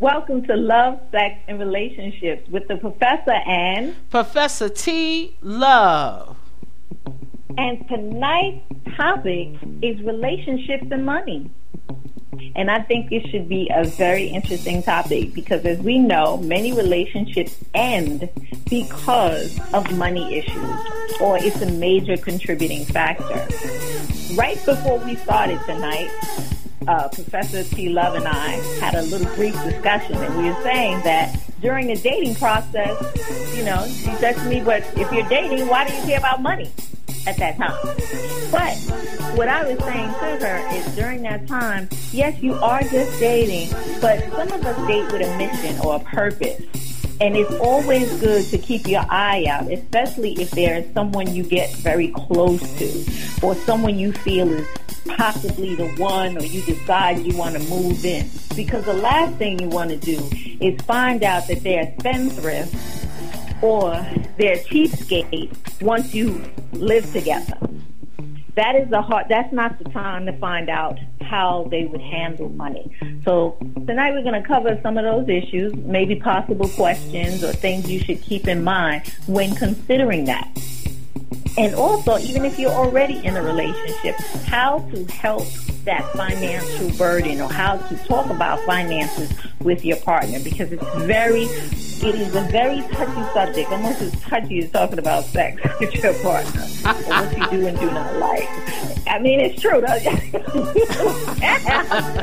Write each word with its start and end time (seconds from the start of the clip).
Welcome 0.00 0.46
to 0.46 0.56
Love, 0.56 0.98
Sex, 1.10 1.38
and 1.46 1.58
Relationships 1.58 2.48
with 2.48 2.66
the 2.68 2.78
Professor 2.78 3.32
and 3.32 3.94
Professor 4.08 4.70
T. 4.70 5.36
Love. 5.42 6.38
And 7.58 7.86
tonight's 7.86 8.64
topic 8.96 9.48
is 9.82 10.00
relationships 10.00 10.86
and 10.90 11.04
money. 11.04 11.50
And 12.56 12.70
I 12.70 12.80
think 12.80 13.12
it 13.12 13.28
should 13.30 13.46
be 13.46 13.70
a 13.74 13.84
very 13.84 14.28
interesting 14.28 14.82
topic 14.82 15.34
because 15.34 15.66
as 15.66 15.78
we 15.80 15.98
know, 15.98 16.38
many 16.38 16.72
relationships 16.72 17.62
end 17.74 18.30
because 18.70 19.60
of 19.74 19.94
money 19.98 20.38
issues 20.38 21.20
or 21.20 21.36
it's 21.36 21.60
a 21.60 21.70
major 21.72 22.16
contributing 22.16 22.86
factor. 22.86 23.46
Right 24.34 24.64
before 24.64 24.98
we 25.00 25.16
started 25.16 25.60
tonight, 25.66 26.08
uh, 26.90 27.08
Professor 27.08 27.62
T. 27.62 27.88
Love 27.88 28.16
and 28.16 28.26
I 28.26 28.48
had 28.80 28.96
a 28.96 29.02
little 29.02 29.32
brief 29.36 29.54
discussion, 29.62 30.16
and 30.16 30.36
we 30.36 30.50
were 30.50 30.62
saying 30.62 31.00
that 31.04 31.40
during 31.60 31.86
the 31.86 31.94
dating 31.94 32.34
process, 32.34 32.98
you 33.56 33.64
know, 33.64 33.86
she 33.86 34.12
said 34.16 34.34
to 34.34 34.44
me, 34.48 34.60
"But 34.60 34.82
if 34.96 35.10
you're 35.12 35.28
dating, 35.28 35.68
why 35.68 35.86
do 35.86 35.94
you 35.94 36.02
care 36.02 36.18
about 36.18 36.42
money?" 36.42 36.68
At 37.26 37.36
that 37.36 37.58
time. 37.58 37.76
But 38.50 38.74
what 39.36 39.46
I 39.46 39.68
was 39.68 39.78
saying 39.84 40.08
to 40.08 40.46
her 40.46 40.74
is 40.74 40.96
during 40.96 41.22
that 41.22 41.46
time, 41.46 41.86
yes, 42.12 42.42
you 42.42 42.54
are 42.54 42.80
just 42.82 43.20
dating, 43.20 43.68
but 44.00 44.18
some 44.32 44.50
of 44.50 44.64
us 44.64 44.86
date 44.88 45.12
with 45.12 45.28
a 45.28 45.36
mission 45.36 45.78
or 45.84 45.96
a 45.96 46.00
purpose. 46.00 46.62
And 47.20 47.36
it's 47.36 47.52
always 47.56 48.08
good 48.20 48.46
to 48.46 48.56
keep 48.56 48.88
your 48.88 49.04
eye 49.10 49.44
out, 49.50 49.70
especially 49.70 50.32
if 50.40 50.50
there 50.52 50.78
is 50.78 50.94
someone 50.94 51.34
you 51.34 51.42
get 51.42 51.70
very 51.74 52.08
close 52.08 52.62
to 52.78 53.46
or 53.46 53.54
someone 53.54 53.98
you 53.98 54.12
feel 54.12 54.50
is 54.50 54.66
possibly 55.16 55.74
the 55.74 55.88
one 55.92 56.36
or 56.36 56.42
you 56.42 56.62
decide 56.62 57.18
you 57.20 57.36
want 57.36 57.56
to 57.56 57.62
move 57.70 58.04
in. 58.04 58.28
Because 58.56 58.84
the 58.84 58.94
last 58.94 59.36
thing 59.36 59.58
you 59.58 59.68
want 59.68 59.90
to 59.90 59.96
do 59.96 60.18
is 60.60 60.80
find 60.82 61.22
out 61.22 61.46
that 61.48 61.62
they're 61.62 61.94
spendthrift 61.98 62.74
or 63.62 63.90
they're 64.38 64.56
cheapskate 64.56 65.82
once 65.82 66.14
you 66.14 66.42
live 66.72 67.10
together. 67.12 67.56
That 68.56 68.74
is 68.74 68.90
the 68.90 69.00
hard, 69.00 69.26
that's 69.28 69.52
not 69.52 69.78
the 69.78 69.88
time 69.90 70.26
to 70.26 70.36
find 70.38 70.68
out 70.68 70.98
how 71.20 71.68
they 71.70 71.84
would 71.84 72.00
handle 72.00 72.48
money. 72.48 72.90
So 73.24 73.56
tonight 73.86 74.12
we're 74.12 74.22
going 74.22 74.40
to 74.40 74.46
cover 74.46 74.78
some 74.82 74.98
of 74.98 75.04
those 75.04 75.28
issues, 75.28 75.72
maybe 75.76 76.16
possible 76.16 76.68
questions 76.68 77.44
or 77.44 77.52
things 77.52 77.90
you 77.90 78.00
should 78.00 78.20
keep 78.20 78.48
in 78.48 78.64
mind 78.64 79.06
when 79.26 79.54
considering 79.54 80.24
that. 80.24 80.50
And 81.58 81.74
also, 81.74 82.18
even 82.18 82.44
if 82.44 82.58
you're 82.58 82.70
already 82.70 83.24
in 83.24 83.36
a 83.36 83.42
relationship, 83.42 84.16
how 84.46 84.80
to 84.92 85.04
help 85.06 85.46
that 85.84 86.10
financial 86.12 86.90
burden 86.98 87.40
or 87.40 87.50
how 87.50 87.76
to 87.76 87.96
talk 88.04 88.28
about 88.30 88.60
finances 88.60 89.32
with 89.60 89.84
your 89.84 89.96
partner 89.98 90.38
because 90.40 90.72
it's 90.72 90.84
very, 91.04 91.44
it 91.44 92.14
is 92.14 92.34
a 92.34 92.42
very 92.42 92.80
touchy 92.92 93.32
subject, 93.32 93.70
almost 93.70 94.00
as 94.00 94.12
touchy 94.22 94.60
as 94.60 94.70
talking 94.70 94.98
about 94.98 95.24
sex 95.24 95.60
with 95.80 95.94
your 95.94 96.14
partner 96.22 96.62
or 96.62 96.94
what 96.94 97.38
you 97.38 97.50
do 97.50 97.66
and 97.66 97.78
do 97.78 97.90
not 97.90 98.16
like. 98.16 98.48
I 99.06 99.18
mean, 99.18 99.40
it's 99.40 99.60
true, 99.60 99.80
but 99.80 100.00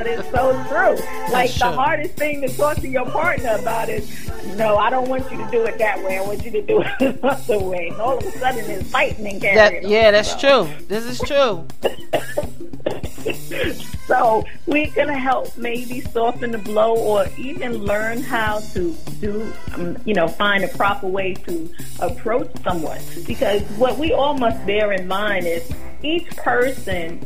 it's 0.08 0.30
so 0.32 0.54
true. 0.70 0.96
Like 1.32 1.54
the 1.54 1.72
hardest 1.72 2.16
thing 2.16 2.42
to 2.42 2.48
talk 2.56 2.78
to 2.78 2.88
your 2.88 3.06
partner 3.10 3.58
about 3.60 3.90
is, 3.90 4.10
no, 4.56 4.78
I 4.78 4.90
don't 4.90 5.10
want 5.10 5.30
you 5.32 5.38
to 5.38 5.52
do 5.52 5.64
it 5.66 5.78
that 5.80 6.04
way. 6.04 6.18
I 6.18 6.22
want 6.22 6.46
you 6.46 6.52
to 6.52 6.62
do 6.62 6.82
it 6.82 7.02
another 7.24 7.60
way. 7.60 7.90
And 7.90 8.02
all 8.02 8.18
of 8.18 8.26
a 8.26 8.32
sudden, 8.40 8.70
it's 8.70 8.90
fighting 8.90 9.17
That, 9.56 9.84
yeah, 9.84 10.12
that's 10.12 10.36
true. 10.36 10.70
This 10.88 11.06
is 11.06 11.20
true. 11.20 11.66
so 14.08 14.46
we're 14.66 14.92
going 14.92 15.08
to 15.08 15.18
help 15.18 15.58
maybe 15.58 16.02
soften 16.02 16.52
the 16.52 16.58
blow 16.58 16.96
or 16.96 17.28
even 17.38 17.80
learn 17.80 18.22
how 18.22 18.60
to 18.74 18.96
do, 19.20 19.52
um, 19.74 19.98
you 20.06 20.14
know, 20.14 20.28
find 20.28 20.64
a 20.64 20.68
proper 20.70 21.08
way 21.08 21.34
to 21.34 21.70
approach 22.00 22.50
someone. 22.64 23.00
Because 23.26 23.62
what 23.78 23.98
we 23.98 24.14
all 24.14 24.34
must 24.34 24.66
bear 24.66 24.92
in 24.92 25.08
mind 25.08 25.46
is 25.46 25.70
each 26.04 26.28
person 26.38 27.20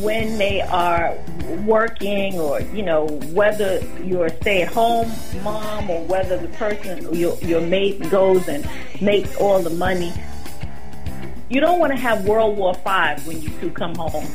when 0.00 0.38
they 0.38 0.60
are 0.60 1.16
working 1.64 2.38
or 2.38 2.60
you 2.60 2.82
know 2.82 3.06
whether 3.32 3.80
you're 4.02 4.26
a 4.26 4.36
stay-at-home 4.40 5.10
mom 5.42 5.88
or 5.88 6.04
whether 6.06 6.36
the 6.36 6.48
person 6.48 7.14
your 7.14 7.38
your 7.38 7.60
mate 7.60 8.10
goes 8.10 8.48
and 8.48 8.68
makes 9.00 9.36
all 9.36 9.60
the 9.60 9.70
money 9.70 10.12
you 11.48 11.60
don't 11.60 11.78
want 11.78 11.92
to 11.92 11.98
have 11.98 12.24
world 12.24 12.56
war 12.56 12.74
five 12.74 13.26
when 13.26 13.40
you 13.42 13.50
two 13.60 13.70
come 13.70 13.94
home 13.94 14.26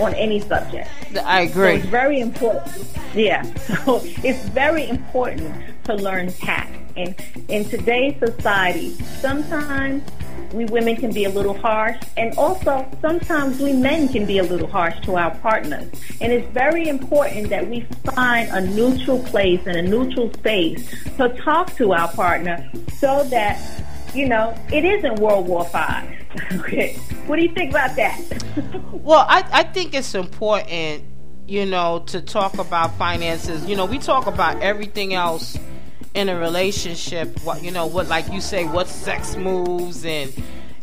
on 0.00 0.14
any 0.14 0.40
subject. 0.40 0.88
I 1.24 1.42
agree. 1.42 1.76
So 1.76 1.76
it's 1.76 1.86
very 1.86 2.20
important. 2.20 2.86
Yeah. 3.14 3.42
So 3.84 4.00
it's 4.22 4.48
very 4.50 4.88
important 4.88 5.54
to 5.84 5.94
learn 5.94 6.32
tact. 6.32 6.76
And 6.96 7.14
in 7.48 7.64
today's 7.64 8.18
society, 8.18 8.90
sometimes 9.20 10.02
we 10.52 10.64
women 10.66 10.96
can 10.96 11.12
be 11.12 11.24
a 11.24 11.30
little 11.30 11.54
harsh, 11.54 11.96
and 12.16 12.36
also 12.36 12.86
sometimes 13.00 13.60
we 13.60 13.72
men 13.72 14.08
can 14.08 14.26
be 14.26 14.38
a 14.38 14.42
little 14.42 14.66
harsh 14.66 14.98
to 15.02 15.16
our 15.16 15.34
partners. 15.36 15.88
And 16.20 16.32
it's 16.32 16.46
very 16.52 16.88
important 16.88 17.50
that 17.50 17.68
we 17.68 17.82
find 18.14 18.48
a 18.50 18.60
neutral 18.60 19.20
place 19.24 19.60
and 19.66 19.76
a 19.76 19.82
neutral 19.82 20.32
space 20.34 20.90
to 21.16 21.28
talk 21.40 21.74
to 21.76 21.92
our 21.92 22.08
partner 22.12 22.68
so 22.94 23.24
that, 23.24 23.58
you 24.14 24.28
know, 24.28 24.56
it 24.72 24.84
isn't 24.84 25.16
World 25.16 25.46
War 25.46 25.64
Five. 25.64 26.08
okay. 26.52 26.94
What 27.26 27.36
do 27.36 27.42
you 27.42 27.52
think 27.52 27.70
about 27.70 27.96
that? 27.96 28.20
well, 28.92 29.26
I, 29.28 29.44
I 29.52 29.62
think 29.64 29.94
it's 29.94 30.14
important, 30.14 31.04
you 31.46 31.66
know, 31.66 32.04
to 32.08 32.20
talk 32.20 32.58
about 32.58 32.94
finances. 32.96 33.66
You 33.66 33.76
know, 33.76 33.84
we 33.84 33.98
talk 33.98 34.26
about 34.26 34.62
everything 34.62 35.14
else 35.14 35.58
in 36.14 36.28
a 36.28 36.38
relationship. 36.38 37.38
What 37.44 37.62
you 37.62 37.70
know, 37.70 37.86
what 37.86 38.08
like 38.08 38.30
you 38.32 38.40
say, 38.40 38.64
what 38.64 38.88
sex 38.88 39.36
moves 39.36 40.04
and 40.04 40.32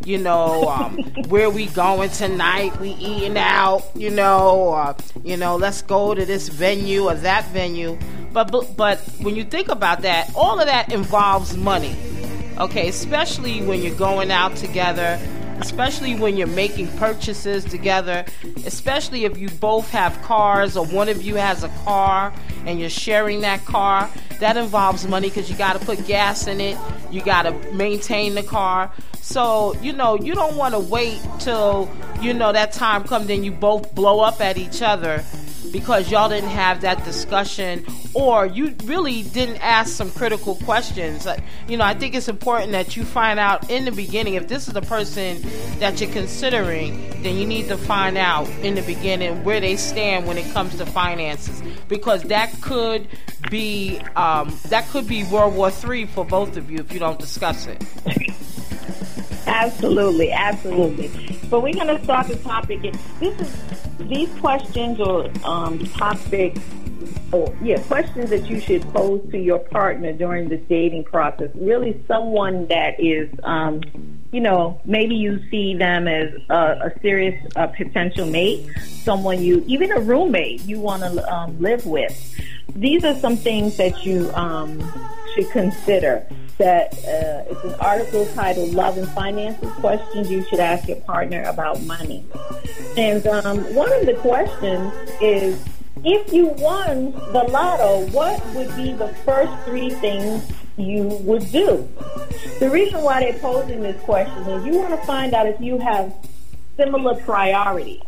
you 0.06 0.18
know, 0.18 0.70
um, 0.70 0.98
where 1.28 1.50
we 1.50 1.66
going 1.68 2.10
tonight? 2.12 2.80
We 2.80 2.92
eating 2.92 3.38
out, 3.38 3.84
you 3.96 4.10
know, 4.10 4.52
or 4.52 4.96
you 5.24 5.38
know, 5.38 5.58
let's 5.58 5.82
go 5.82 6.14
to 6.14 6.26
this 6.26 6.48
venue 6.50 7.06
or 7.06 7.16
that 7.16 7.46
venue. 7.48 7.98
But 8.32 8.52
but, 8.52 8.78
but 8.78 9.00
when 9.20 9.36
you 9.36 9.44
think 9.44 9.68
about 9.68 10.02
that, 10.04 10.32
all 10.36 10.60
of 10.60 10.68
that 10.68 10.94
involves 10.94 11.58
money. 11.58 11.96
Okay, 12.60 12.90
especially 12.90 13.62
when 13.62 13.82
you're 13.82 13.96
going 13.96 14.32
out 14.32 14.56
together 14.56 15.20
especially 15.60 16.16
when 16.16 16.38
you're 16.38 16.48
making 16.48 16.88
purchases 16.98 17.66
together, 17.66 18.26
especially 18.66 19.26
if 19.26 19.38
you 19.38 19.50
both 19.50 19.90
have 19.90 20.20
cars 20.22 20.78
or 20.78 20.86
one 20.86 21.10
of 21.10 21.22
you 21.22 21.36
has 21.36 21.64
a 21.64 21.70
car 21.84 22.34
and 22.66 22.80
you're 22.80 22.90
sharing 22.90 23.42
that 23.42 23.64
car. 23.66 24.10
That 24.40 24.58
involves 24.58 25.08
money 25.08 25.30
because 25.30 25.50
you 25.50 25.58
got 25.58 25.80
to 25.80 25.86
put 25.86 26.06
gas 26.06 26.48
in 26.48 26.62
it, 26.62 26.78
you 27.12 27.22
got 27.24 27.44
to 27.44 27.52
maintain 27.74 28.36
the 28.36 28.44
car. 28.44 28.92
So, 29.22 29.76
you 29.82 29.94
know, 29.94 30.16
you 30.16 30.36
don't 30.36 30.56
want 30.56 30.74
to 30.74 30.80
wait 30.80 31.20
till, 31.40 31.90
you 32.22 32.34
know, 32.34 32.54
that 32.54 32.72
time 32.72 33.04
comes 33.04 33.30
and 33.30 33.44
you 33.44 33.52
both 33.52 33.94
blow 33.96 34.20
up 34.20 34.40
at 34.42 34.58
each 34.58 34.82
other 34.82 35.24
because 35.72 36.10
y'all 36.12 36.30
didn't 36.30 36.50
have 36.50 36.82
that 36.82 37.04
discussion 37.04 37.86
or 38.14 38.46
you 38.46 38.76
really 38.86 39.24
didn't 39.24 39.58
ask 39.58 39.94
some 39.94 40.12
critical 40.12 40.56
questions. 40.56 41.28
You 41.68 41.78
know, 41.78 41.86
I 41.86 41.94
think 41.94 42.16
it's 42.16 42.28
important 42.28 42.72
that 42.72 42.96
you 42.96 43.04
find 43.04 43.40
out 43.40 43.70
in 43.70 43.86
the 43.86 43.92
beginning 43.92 44.36
if 44.36 44.48
this 44.48 44.68
is 44.68 44.74
the 44.74 44.82
person 44.82 45.42
that 45.80 46.00
you're 46.02 46.12
considering, 46.12 47.22
then 47.24 47.38
you 47.38 47.46
need 47.46 47.68
to 47.68 47.78
find 47.78 48.18
out 48.18 48.50
in 48.62 48.76
the 48.76 48.82
beginning 48.82 49.44
where 49.44 49.60
they 49.60 49.76
stand 49.76 50.28
when 50.28 50.38
it 50.38 50.52
comes 50.54 50.78
to 50.78 50.86
finances 50.86 51.62
because 51.88 52.24
that 52.24 52.52
could 52.62 53.08
be 53.50 54.00
um, 54.16 54.58
that 54.70 54.88
could 54.90 55.08
be 55.08 55.24
World 55.26 55.56
War 55.56 55.72
Three 55.72 56.06
for 56.06 56.26
both 56.26 56.58
of 56.58 56.70
you 56.72 56.80
if 56.80 56.92
you 56.92 57.00
don't 57.00 57.20
discuss 57.20 57.68
it. 57.68 57.84
Absolutely, 59.48 60.32
absolutely. 60.32 61.10
But 61.50 61.64
we're 61.64 61.74
going 61.74 61.88
to 61.88 62.04
start 62.04 62.28
the 62.28 62.36
topic. 62.38 62.82
This 63.20 63.40
is 63.40 63.56
these 64.00 64.30
questions 64.40 65.00
or 65.00 65.32
um, 65.44 65.80
topics, 65.88 66.60
or 67.32 67.56
yeah, 67.62 67.82
questions 67.84 68.30
that 68.30 68.50
you 68.50 68.60
should 68.60 68.84
pose 68.94 69.22
to 69.32 69.38
your 69.38 69.60
partner 69.60 70.12
during 70.14 70.50
the 70.50 70.58
dating 70.58 71.06
process. 71.06 71.50
Really, 71.56 72.04
someone 72.08 72.68
that 72.68 73.00
is, 73.00 73.30
um, 73.44 73.82
you 74.38 74.44
know, 74.44 74.80
maybe 74.86 75.16
you 75.16 75.44
see 75.50 75.74
them 75.74 76.08
as 76.08 76.32
a, 76.52 76.92
a 76.94 77.00
serious 77.02 77.44
uh, 77.56 77.66
potential 77.66 78.28
mate, 78.28 78.70
someone 79.02 79.42
you, 79.42 79.64
even 79.66 79.92
a 79.92 80.00
roommate 80.00 80.62
you 80.62 80.80
want 80.80 81.02
to 81.02 81.34
um, 81.34 81.60
live 81.60 81.88
with. 81.88 82.14
These 82.76 83.04
are 83.04 83.16
some 83.16 83.36
things 83.36 83.78
that 83.78 84.06
you 84.06 84.30
um, 84.36 84.78
should 85.34 85.50
consider 85.50 86.24
that 86.60 86.94
uh, 87.00 87.50
it's 87.50 87.64
an 87.64 87.74
article 87.80 88.28
titled 88.36 88.76
Love 88.76 89.00
and 89.00 89.08
Finances 89.08 89.72
Questions 89.72 90.30
You 90.30 90.44
Should 90.44 90.60
Ask 90.60 90.88
Your 90.88 90.98
Partner 90.98 91.42
About 91.42 91.82
Money. 91.82 92.24
And 92.96 93.26
um, 93.26 93.58
one 93.74 93.92
of 93.92 94.06
the 94.06 94.14
questions 94.22 94.94
is 95.20 95.66
if 96.04 96.32
you 96.32 96.50
won 96.60 97.12
the 97.34 97.44
lotto, 97.50 98.06
what 98.12 98.46
would 98.54 98.76
be 98.76 98.94
the 98.94 99.08
first 99.26 99.52
three 99.66 99.90
things 99.90 100.48
you 100.78 101.04
would 101.04 101.52
do? 101.52 101.88
The 102.60 102.70
reason 102.70 103.02
why 103.02 103.20
they're 103.20 103.40
posing 103.40 103.82
this 103.82 104.02
question 104.04 104.44
is 104.44 104.66
you 104.66 104.74
want 104.74 105.00
to 105.00 105.06
find 105.08 105.34
out 105.34 105.48
if 105.48 105.60
you 105.60 105.78
have 105.80 106.14
similar 106.76 107.16
priorities. 107.16 108.02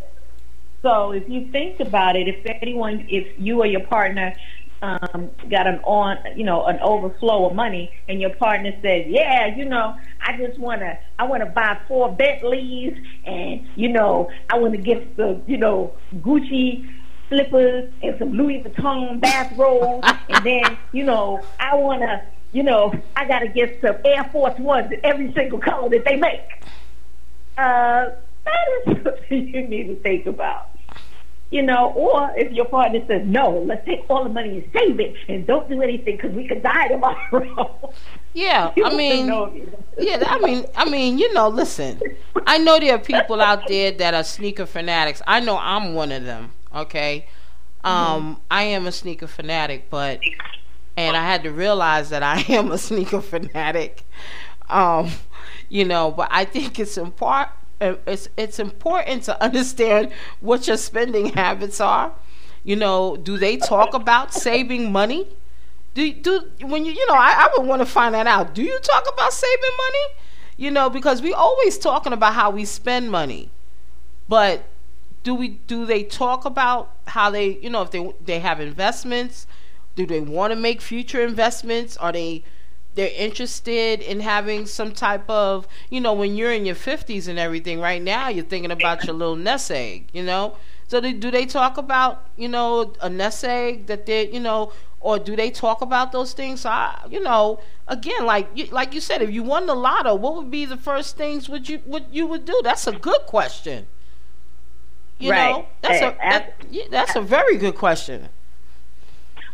So 0.81 1.11
if 1.11 1.27
you 1.27 1.51
think 1.51 1.79
about 1.79 2.15
it, 2.15 2.27
if 2.27 2.45
anyone, 2.61 3.05
if 3.09 3.27
you 3.37 3.59
or 3.59 3.65
your 3.65 3.81
partner 3.81 4.33
um, 4.81 5.29
got 5.49 5.67
an 5.67 5.79
on, 5.83 6.17
you 6.37 6.45
know, 6.45 6.65
an 6.65 6.79
overflow 6.79 7.47
of 7.47 7.55
money, 7.55 7.91
and 8.07 8.21
your 8.21 8.29
partner 8.29 8.71
says, 8.81 9.05
"Yeah, 9.07 9.47
you 9.47 9.65
know, 9.65 9.95
I 10.21 10.37
just 10.37 10.57
wanna, 10.57 10.97
I 11.17 11.25
wanna 11.25 11.47
buy 11.47 11.77
four 11.87 12.11
Bentleys, 12.13 12.95
and 13.25 13.67
you 13.75 13.89
know, 13.89 14.29
I 14.49 14.57
want 14.57 14.73
to 14.73 14.81
get 14.81 15.17
the, 15.17 15.41
you 15.47 15.57
know, 15.57 15.91
Gucci 16.17 16.89
slippers 17.27 17.91
and 18.01 18.17
some 18.19 18.31
Louis 18.31 18.63
Vuitton 18.63 19.19
bathrobes, 19.19 20.07
and 20.29 20.45
then, 20.45 20.77
you 20.91 21.03
know, 21.03 21.41
I 21.59 21.75
wanna, 21.75 22.23
you 22.51 22.63
know, 22.63 22.93
I 23.15 23.27
gotta 23.27 23.47
get 23.47 23.79
some 23.81 23.97
Air 24.05 24.23
Force 24.31 24.57
Ones 24.59 24.91
in 24.91 24.99
every 25.03 25.33
single 25.33 25.59
color 25.59 25.89
that 25.89 26.05
they 26.05 26.15
make." 26.15 26.63
Uh, 27.57 28.11
that 28.45 28.87
is 28.87 28.97
something 29.03 29.47
you 29.47 29.67
need 29.67 29.87
to 29.87 29.95
think 29.97 30.25
about 30.25 30.69
you 31.51 31.63
know, 31.63 31.91
or 31.95 32.31
if 32.37 32.51
your 32.51 32.65
partner 32.65 33.03
says, 33.07 33.23
no, 33.25 33.49
let's 33.65 33.83
take 33.85 34.05
all 34.09 34.23
the 34.23 34.29
money 34.29 34.59
and 34.59 34.69
save 34.71 34.99
it 34.99 35.15
and 35.27 35.47
don't 35.47 35.67
do 35.67 35.81
anything 35.81 36.15
because 36.15 36.31
we 36.31 36.47
could 36.47 36.63
die 36.63 36.87
tomorrow. 36.87 37.93
Yeah, 38.31 38.71
I 38.85 38.95
mean, 38.95 39.25
yeah, 39.97 40.23
I 40.27 40.39
mean, 40.39 40.63
I 40.77 40.87
mean, 40.87 41.17
you 41.17 41.33
know, 41.33 41.49
listen, 41.49 41.99
I 42.45 42.59
know 42.59 42.79
there 42.79 42.93
are 42.93 42.99
people 42.99 43.41
out 43.41 43.67
there 43.67 43.91
that 43.91 44.13
are 44.13 44.23
sneaker 44.23 44.67
fanatics. 44.67 45.19
I 45.25 45.39
know 45.39 45.57
I'm 45.57 45.95
one 45.95 46.11
of 46.11 46.23
them. 46.25 46.51
Okay, 46.73 47.27
um, 47.83 48.35
mm-hmm. 48.35 48.41
I 48.51 48.63
am 48.63 48.85
a 48.85 48.91
sneaker 48.91 49.25
fanatic, 49.25 49.89
but 49.89 50.19
and 50.99 51.15
I 51.15 51.23
had 51.23 51.43
to 51.43 51.51
realize 51.51 52.09
that 52.09 52.23
I 52.23 52.41
am 52.49 52.71
a 52.71 52.77
sneaker 52.77 53.21
fanatic. 53.21 54.03
Um, 54.69 55.09
you 55.69 55.85
know, 55.85 56.11
but 56.11 56.27
I 56.31 56.43
think 56.45 56.77
it's 56.79 56.97
important 56.97 57.51
it's 57.81 58.27
it's 58.35 58.59
important 58.59 59.23
to 59.23 59.41
understand 59.41 60.11
what 60.41 60.67
your 60.67 60.75
spending 60.75 61.27
habits 61.27 61.79
are. 61.79 62.11
You 62.65 62.75
know, 62.75 63.15
do 63.15 63.37
they 63.37 63.55
talk 63.55 63.93
about 63.93 64.33
saving 64.33 64.91
money? 64.91 65.27
Do 65.93 66.11
do 66.13 66.51
when 66.61 66.83
you 66.85 66.91
you 66.91 67.07
know 67.07 67.15
I, 67.15 67.47
I 67.47 67.49
would 67.57 67.65
want 67.65 67.81
to 67.81 67.85
find 67.85 68.13
that 68.13 68.27
out. 68.27 68.53
Do 68.53 68.61
you 68.61 68.77
talk 68.79 69.05
about 69.11 69.31
saving 69.31 69.75
money? 69.85 70.05
You 70.57 70.71
know, 70.71 70.89
because 70.89 71.21
we 71.21 71.33
always 71.33 71.77
talking 71.77 72.11
about 72.11 72.33
how 72.33 72.49
we 72.51 72.65
spend 72.65 73.09
money, 73.09 73.49
but 74.27 74.65
do 75.23 75.33
we 75.33 75.49
do 75.67 75.85
they 75.85 76.03
talk 76.03 76.43
about 76.45 76.91
how 77.07 77.29
they 77.29 77.57
you 77.59 77.69
know 77.69 77.81
if 77.83 77.91
they 77.91 78.13
they 78.23 78.39
have 78.39 78.59
investments? 78.59 79.47
Do 79.95 80.05
they 80.05 80.21
want 80.21 80.51
to 80.51 80.55
make 80.55 80.81
future 80.81 81.21
investments? 81.21 81.97
Are 81.97 82.11
they 82.11 82.43
they're 82.95 83.11
interested 83.15 84.01
in 84.01 84.19
having 84.19 84.65
some 84.65 84.91
type 84.91 85.29
of 85.29 85.67
you 85.89 86.01
know 86.01 86.13
when 86.13 86.35
you're 86.35 86.51
in 86.51 86.65
your 86.65 86.75
50s 86.75 87.27
and 87.27 87.39
everything 87.39 87.79
right 87.79 88.01
now 88.01 88.27
you're 88.27 88.43
thinking 88.43 88.71
about 88.71 89.05
your 89.05 89.13
little 89.15 89.35
nest 89.35 89.71
egg 89.71 90.07
you 90.11 90.23
know? 90.23 90.57
So 90.87 90.99
they, 90.99 91.13
do 91.13 91.29
they 91.29 91.45
talk 91.45 91.77
about 91.77 92.27
you 92.35 92.49
know 92.49 92.93
a 93.01 93.09
nest 93.09 93.43
egg 93.43 93.85
that 93.87 94.05
they 94.05 94.29
you 94.29 94.39
know 94.39 94.73
or 95.01 95.17
do 95.17 95.35
they 95.35 95.49
talk 95.49 95.81
about 95.81 96.11
those 96.11 96.33
things? 96.33 96.61
So 96.61 96.69
I, 96.69 96.99
you 97.09 97.21
know 97.21 97.61
again 97.87 98.25
like 98.25 98.49
you, 98.55 98.65
like 98.65 98.93
you 98.93 98.99
said 98.99 99.21
if 99.21 99.31
you 99.31 99.43
won 99.43 99.65
the 99.67 99.75
lotto 99.75 100.15
what 100.15 100.35
would 100.35 100.51
be 100.51 100.65
the 100.65 100.77
first 100.77 101.15
things 101.15 101.47
would 101.47 101.69
you 101.69 101.79
what 101.85 102.11
you 102.11 102.25
would 102.27 102.43
do? 102.45 102.59
That's 102.63 102.87
a 102.87 102.91
good 102.91 103.21
question. 103.27 103.85
You 105.19 105.31
right. 105.31 105.51
know 105.51 105.65
that's 105.81 106.01
a 106.01 106.17
that, 106.21 106.89
that's 106.89 107.15
a 107.15 107.21
very 107.21 107.57
good 107.57 107.75
question 107.75 108.29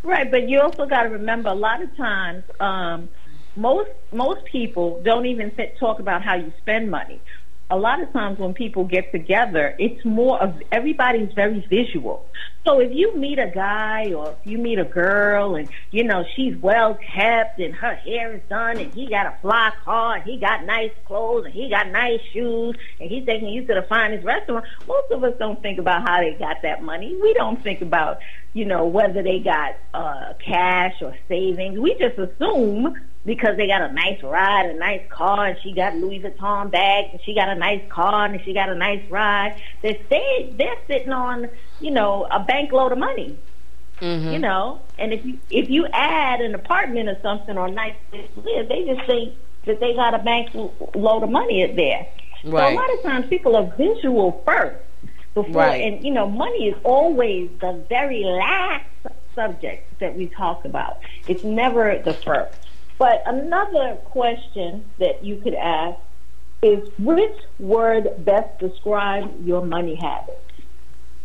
right 0.05 0.29
but 0.31 0.47
you 0.47 0.61
also 0.61 0.85
got 0.85 1.03
to 1.03 1.09
remember 1.09 1.49
a 1.49 1.53
lot 1.55 1.81
of 1.81 1.95
times 1.97 2.43
um 2.59 3.09
most 3.55 3.89
most 4.11 4.39
people 4.51 5.01
don't 5.03 5.25
even 5.25 5.51
talk 5.79 5.99
about 5.99 6.21
how 6.23 6.35
you 6.35 6.51
spend 6.59 6.91
money. 6.91 7.21
A 7.71 7.77
lot 7.77 8.01
of 8.01 8.13
times 8.13 8.37
when 8.37 8.53
people 8.53 8.83
get 8.83 9.11
together, 9.11 9.75
it's 9.79 10.05
more 10.05 10.41
of 10.41 10.61
everybody's 10.71 11.33
very 11.33 11.65
visual. 11.67 12.25
So 12.65 12.79
if 12.79 12.91
you 12.93 13.15
meet 13.15 13.39
a 13.39 13.51
guy 13.53 14.13
or 14.13 14.31
if 14.31 14.37
you 14.51 14.57
meet 14.57 14.79
a 14.79 14.85
girl 14.85 15.55
and 15.55 15.67
you 15.91 16.03
know 16.03 16.25
she's 16.35 16.55
well 16.57 16.97
kept 17.13 17.59
and 17.59 17.73
her 17.75 17.95
hair 17.95 18.35
is 18.35 18.41
done 18.49 18.77
and 18.77 18.93
he 18.93 19.07
got 19.07 19.27
a 19.27 19.37
fly 19.41 19.71
car 19.83 20.15
and 20.15 20.23
he 20.23 20.37
got 20.37 20.65
nice 20.65 20.91
clothes 21.05 21.45
and 21.45 21.53
he 21.53 21.69
got 21.69 21.89
nice 21.89 22.19
shoes 22.33 22.75
and 22.99 23.09
he's 23.09 23.25
taking 23.25 23.49
you 23.49 23.65
to 23.65 23.73
the 23.73 23.83
finest 23.83 24.25
restaurant, 24.25 24.65
most 24.87 25.11
of 25.11 25.23
us 25.23 25.33
don't 25.37 25.61
think 25.61 25.79
about 25.79 26.07
how 26.07 26.19
they 26.19 26.33
got 26.33 26.61
that 26.63 26.83
money. 26.83 27.15
We 27.21 27.33
don't 27.33 27.63
think 27.63 27.81
about 27.81 28.19
you 28.53 28.65
know 28.65 28.85
whether 28.85 29.21
they 29.21 29.39
got 29.39 29.75
uh, 29.93 30.33
cash 30.43 31.01
or 31.01 31.15
savings. 31.27 31.79
We 31.79 31.95
just 31.99 32.17
assume 32.17 32.95
because 33.25 33.57
they 33.57 33.67
got 33.67 33.81
a 33.81 33.91
nice 33.91 34.21
ride, 34.21 34.67
a 34.67 34.73
nice 34.73 35.01
car, 35.09 35.47
and 35.47 35.57
she 35.61 35.71
got 35.73 35.95
Louis 35.95 36.19
Vuitton 36.19 36.69
bags, 36.69 37.09
and 37.11 37.21
she 37.23 37.33
got 37.33 37.49
a 37.49 37.55
nice 37.55 37.81
car, 37.89 38.25
and 38.25 38.41
she 38.43 38.53
got 38.53 38.69
a 38.69 38.75
nice 38.75 39.09
ride. 39.09 39.59
They 39.81 40.01
stay, 40.05 40.53
they're 40.55 40.77
sitting 40.87 41.11
on, 41.11 41.49
you 41.79 41.91
know, 41.91 42.27
a 42.29 42.39
bank 42.39 42.71
load 42.71 42.91
of 42.91 42.99
money. 42.99 43.37
Mm-hmm. 43.99 44.33
You 44.33 44.39
know, 44.39 44.81
and 44.99 45.13
if 45.13 45.25
you 45.25 45.39
if 45.49 45.69
you 45.69 45.87
add 45.87 46.41
an 46.41 46.53
apartment 46.53 47.07
or 47.07 47.17
something 47.21 47.57
or 47.57 47.67
a 47.67 47.71
nice 47.71 47.95
place 48.09 48.29
to 48.35 48.41
live, 48.41 48.67
they 48.67 48.83
just 48.83 49.07
think 49.07 49.35
that 49.65 49.79
they 49.79 49.93
got 49.95 50.13
a 50.13 50.19
bank 50.19 50.53
load 50.93 51.23
of 51.23 51.29
money 51.29 51.65
there. 51.65 52.05
Right. 52.43 52.73
So 52.73 52.75
a 52.75 52.75
lot 52.75 52.93
of 52.93 53.03
times 53.03 53.27
people 53.27 53.55
are 53.55 53.73
visual 53.77 54.43
first 54.45 54.83
before, 55.33 55.61
right. 55.61 55.81
and 55.81 56.03
you 56.03 56.11
know, 56.11 56.29
money 56.29 56.67
is 56.67 56.75
always 56.83 57.49
the 57.61 57.81
very 57.87 58.25
last 58.25 58.85
subject 59.33 59.99
that 59.99 60.15
we 60.15 60.27
talk 60.27 60.65
about. 60.65 60.99
It's 61.29 61.45
never 61.45 61.97
the 62.03 62.13
first. 62.13 62.57
But 62.97 63.23
another 63.25 63.95
question 64.05 64.85
that 64.99 65.23
you 65.23 65.37
could 65.37 65.55
ask 65.55 65.99
is 66.61 66.89
which 66.97 67.37
word 67.59 68.09
best 68.25 68.59
describes 68.59 69.29
your 69.43 69.65
money 69.65 69.95
habits? 69.95 70.39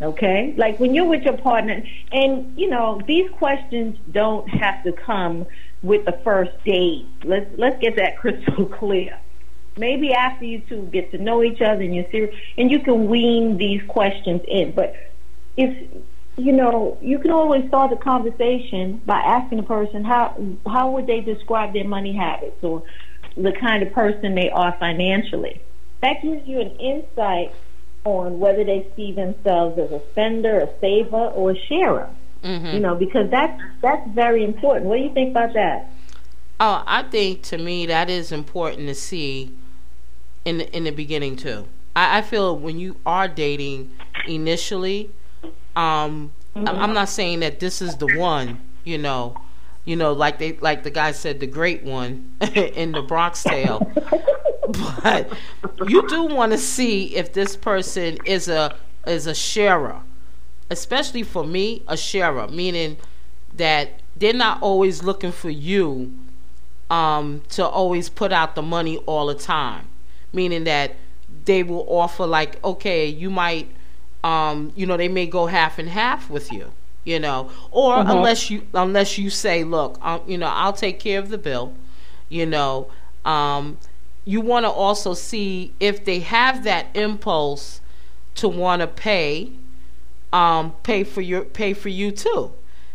Okay? 0.03 0.55
Like 0.57 0.81
when 0.81 0.95
you're 0.95 1.09
with 1.09 1.23
your 1.23 1.37
partner, 1.37 1.83
and 2.13 2.59
you 2.59 2.69
know, 2.69 3.01
these 3.07 3.31
questions 3.33 3.97
don't 4.11 4.49
have 4.49 4.83
to 4.85 4.93
come 4.93 5.47
with 5.83 6.05
the 6.05 6.19
first 6.25 6.53
date. 6.65 7.07
Let's 7.25 7.51
let's 7.57 7.81
get 7.81 7.97
that 7.97 8.17
crystal 8.21 8.67
clear. 8.67 9.19
Maybe 9.77 10.13
after 10.13 10.45
you 10.45 10.61
two 10.61 10.89
get 10.93 11.11
to 11.13 11.19
know 11.19 11.43
each 11.43 11.61
other 11.61 11.83
and 11.83 11.95
you're 11.95 12.11
serious, 12.11 12.35
and 12.59 12.71
you 12.71 12.81
can 12.81 13.09
wean 13.09 13.57
these 13.57 13.83
questions 13.89 14.43
in. 14.49 14.73
But 14.73 14.95
if 15.57 15.89
you 16.41 16.53
know, 16.53 16.97
you 17.01 17.19
can 17.19 17.31
always 17.31 17.67
start 17.69 17.91
the 17.91 17.97
conversation 17.97 19.01
by 19.05 19.19
asking 19.21 19.59
a 19.59 19.63
person 19.63 20.05
how 20.05 20.37
how 20.67 20.91
would 20.91 21.07
they 21.07 21.21
describe 21.21 21.73
their 21.73 21.85
money 21.85 22.15
habits 22.17 22.63
or 22.63 22.83
the 23.37 23.53
kind 23.53 23.83
of 23.83 23.93
person 23.93 24.35
they 24.35 24.51
are 24.51 24.77
financially. 24.79 25.61
That 26.03 26.23
gives 26.23 26.47
you 26.49 26.61
an 26.61 26.71
insight 26.77 27.55
on 28.05 28.41
whether 28.41 28.65
they 28.65 28.87
see 28.97 29.13
themselves 29.13 29.79
as 29.79 29.91
a 29.91 30.01
spender, 30.11 30.61
a 30.61 30.81
saver, 30.81 31.27
or 31.29 31.53
a 31.53 31.59
sharer. 31.67 32.09
Mm-hmm. 32.43 32.67
You 32.69 32.81
know, 32.81 32.95
because 32.95 33.31
that's 33.31 33.61
that's 33.83 34.09
very 34.11 34.45
important. 34.45 34.87
What 34.87 34.97
do 34.97 35.03
you 35.03 35.13
think 35.13 35.31
about 35.33 35.53
that? 35.55 35.91
Oh, 36.59 36.83
I 36.87 37.03
think 37.03 37.43
to 37.45 37.59
me 37.59 37.87
that 37.87 38.09
is 38.09 38.33
important 38.33 38.89
to 38.89 38.95
see 38.95 39.53
in 40.45 40.59
the, 40.59 40.77
in 40.77 40.85
the 40.85 40.91
beginning 40.91 41.37
too. 41.37 41.67
I, 41.95 42.19
I 42.19 42.23
feel 42.23 42.57
when 42.57 42.79
you 42.79 42.97
are 43.05 43.29
dating 43.29 43.91
initially, 44.27 45.11
um. 45.77 46.33
I'm 46.55 46.93
not 46.93 47.09
saying 47.09 47.41
that 47.41 47.61
this 47.61 47.81
is 47.81 47.97
the 47.97 48.17
one, 48.19 48.61
you 48.85 48.99
know, 48.99 49.37
you 49.85 49.97
know, 49.97 50.13
like 50.13 50.39
they 50.39 50.55
like 50.55 50.83
the 50.83 50.91
guy 50.91 51.13
said, 51.13 51.41
the 51.41 51.47
great 51.47 51.83
one 51.85 52.37
in 52.55 52.93
the 52.93 53.03
Bronx 53.03 53.43
Tale. 53.43 53.91
but 55.03 55.33
you 55.89 56.07
do 56.09 56.25
want 56.25 56.53
to 56.53 56.59
see 56.59 57.15
if 57.17 57.33
this 57.33 57.57
person 57.57 58.19
is 58.25 58.49
a 58.49 58.77
is 59.07 59.27
a 59.27 59.35
sharer, 59.35 60.01
especially 60.71 61.23
for 61.23 61.45
me, 61.45 61.83
a 61.89 61.97
sharer, 61.97 62.49
meaning 62.49 62.97
that 63.55 64.01
they're 64.17 64.33
not 64.33 64.63
always 64.63 65.03
looking 65.03 65.33
for 65.33 65.51
you 65.51 66.13
um, 66.91 67.43
to 67.51 67.67
always 67.67 68.09
put 68.09 68.33
out 68.33 68.55
the 68.55 68.63
money 68.63 68.99
all 68.99 69.27
the 69.27 69.35
time, 69.35 69.89
meaning 70.33 70.65
that 70.65 70.97
they 71.45 71.63
will 71.63 71.87
offer 71.89 72.27
like, 72.27 72.63
okay, 72.65 73.07
you 73.07 73.31
might 73.31 73.71
um, 74.23 74.73
you 74.77 74.87
know, 74.87 74.97
they 74.97 75.09
may 75.09 75.27
go 75.27 75.47
half 75.47 75.79
and 75.79 75.89
half 75.89 76.29
with 76.31 76.53
you, 76.53 76.73
you 77.05 77.19
know, 77.19 77.51
or 77.71 77.97
mm-hmm. 77.97 78.11
unless 78.11 78.51
you 78.51 78.67
unless 78.75 79.19
you 79.19 79.31
say, 79.31 79.65
look, 79.65 79.99
um, 80.03 80.21
you 80.27 80.39
know, 80.39 80.49
I'll 80.49 80.73
take 80.73 80.99
care 80.99 81.19
of 81.19 81.29
the 81.29 81.39
bill, 81.39 81.75
you 82.29 82.47
know, 82.47 82.91
um, 83.25 83.79
you 84.25 84.41
want 84.41 84.65
to 84.65 84.71
also 84.71 85.15
see 85.15 85.73
if 85.81 86.05
they 86.05 86.21
have 86.21 86.65
that 86.65 86.87
impulse 86.95 87.81
to 88.37 88.49
want 88.49 88.81
to 88.81 88.87
pay, 88.87 89.53
um, 90.33 90.73
pay 90.83 91.05
for 91.05 91.21
your 91.21 91.43
pay 91.43 91.73
for 91.73 91.89
you 91.89 92.11
too. 92.11 92.53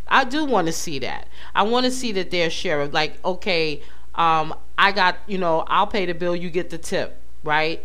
I 0.08 0.24
do 0.24 0.46
want 0.46 0.68
to 0.68 0.74
see 0.74 1.00
that. 1.00 1.28
I 1.56 1.64
want 1.64 1.86
to 1.86 1.92
see 1.92 2.12
that 2.14 2.30
they're 2.30 2.52
sharing. 2.52 2.92
Like, 2.92 3.24
okay, 3.26 3.82
um, 4.14 4.54
I 4.78 4.92
got, 4.92 5.18
you 5.26 5.38
know, 5.38 5.66
I'll 5.68 5.88
pay 5.88 6.06
the 6.06 6.14
bill, 6.14 6.36
you 6.36 6.50
get 6.50 6.70
the 6.70 6.78
tip, 6.78 7.20
right? 7.44 7.84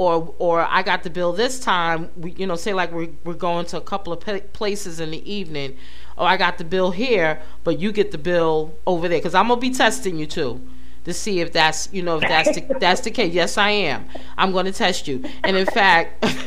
Or 0.00 0.34
or 0.38 0.62
I 0.62 0.82
got 0.82 1.02
the 1.02 1.10
bill 1.10 1.34
this 1.34 1.60
time. 1.60 2.08
We, 2.16 2.30
you 2.32 2.46
know, 2.46 2.56
say 2.56 2.72
like 2.72 2.90
we're 2.90 3.10
we're 3.22 3.34
going 3.34 3.66
to 3.66 3.76
a 3.76 3.82
couple 3.82 4.14
of 4.14 4.20
places 4.54 4.98
in 4.98 5.10
the 5.10 5.30
evening. 5.30 5.76
Oh, 6.16 6.24
I 6.24 6.38
got 6.38 6.56
the 6.56 6.64
bill 6.64 6.90
here, 6.90 7.42
but 7.64 7.78
you 7.78 7.92
get 7.92 8.10
the 8.10 8.16
bill 8.16 8.74
over 8.86 9.08
there 9.08 9.18
because 9.18 9.34
I'm 9.34 9.48
gonna 9.48 9.60
be 9.60 9.68
testing 9.68 10.16
you 10.16 10.24
too. 10.24 10.66
To 11.04 11.14
see 11.14 11.40
if 11.40 11.52
that's 11.52 11.88
you 11.92 12.02
know 12.02 12.18
if 12.18 12.22
that's 12.22 12.54
the, 12.54 12.76
that's 12.78 13.00
the 13.00 13.10
case. 13.10 13.32
Yes, 13.32 13.56
I 13.56 13.70
am. 13.70 14.04
I'm 14.36 14.52
going 14.52 14.66
to 14.66 14.72
test 14.72 15.08
you. 15.08 15.24
And 15.44 15.56
in 15.56 15.66
fact, 15.66 16.24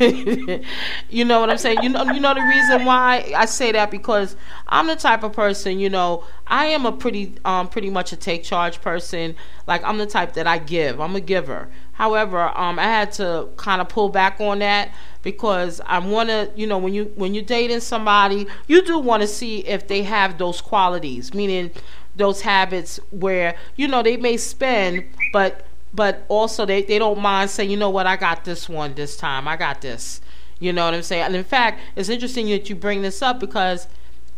you 1.10 1.24
know 1.24 1.40
what 1.40 1.50
I'm 1.50 1.58
saying. 1.58 1.82
You 1.82 1.88
know 1.88 2.04
you 2.04 2.20
know 2.20 2.34
the 2.34 2.42
reason 2.42 2.84
why 2.84 3.32
I 3.36 3.46
say 3.46 3.72
that 3.72 3.90
because 3.90 4.36
I'm 4.68 4.86
the 4.86 4.96
type 4.96 5.22
of 5.22 5.32
person. 5.32 5.78
You 5.78 5.90
know, 5.90 6.24
I 6.46 6.66
am 6.66 6.86
a 6.86 6.92
pretty 6.92 7.34
um 7.44 7.68
pretty 7.68 7.90
much 7.90 8.12
a 8.12 8.16
take 8.16 8.44
charge 8.44 8.80
person. 8.80 9.34
Like 9.66 9.82
I'm 9.84 9.98
the 9.98 10.06
type 10.06 10.34
that 10.34 10.46
I 10.46 10.58
give. 10.58 11.00
I'm 11.00 11.16
a 11.16 11.20
giver. 11.20 11.68
However, 11.94 12.56
um, 12.58 12.78
I 12.78 12.84
had 12.84 13.12
to 13.12 13.48
kind 13.56 13.80
of 13.80 13.88
pull 13.88 14.08
back 14.08 14.40
on 14.40 14.58
that 14.58 14.90
because 15.22 15.80
I 15.86 16.00
want 16.00 16.28
to, 16.28 16.50
you 16.56 16.66
know, 16.66 16.76
when 16.76 16.92
you 16.92 17.12
when 17.14 17.34
you're 17.34 17.44
dating 17.44 17.80
somebody, 17.80 18.46
you 18.66 18.82
do 18.82 18.98
want 18.98 19.22
to 19.22 19.28
see 19.28 19.60
if 19.60 19.86
they 19.86 20.02
have 20.02 20.36
those 20.36 20.60
qualities, 20.60 21.32
meaning 21.32 21.70
those 22.16 22.42
habits 22.42 23.00
where 23.10 23.56
you 23.76 23.88
know 23.88 24.02
they 24.02 24.16
may 24.16 24.36
spend, 24.36 25.04
but 25.32 25.66
but 25.92 26.24
also 26.28 26.66
they 26.66 26.82
they 26.82 26.98
don't 26.98 27.20
mind 27.20 27.50
saying, 27.50 27.70
you 27.70 27.76
know 27.76 27.90
what, 27.90 28.06
I 28.06 28.16
got 28.16 28.44
this 28.44 28.68
one 28.68 28.94
this 28.94 29.16
time, 29.16 29.46
I 29.48 29.56
got 29.56 29.80
this. 29.80 30.20
You 30.60 30.72
know 30.72 30.84
what 30.84 30.94
I'm 30.94 31.02
saying? 31.02 31.24
And 31.24 31.36
in 31.36 31.44
fact, 31.44 31.80
it's 31.96 32.08
interesting 32.08 32.46
that 32.48 32.70
you 32.70 32.76
bring 32.76 33.02
this 33.02 33.20
up 33.22 33.40
because, 33.40 33.88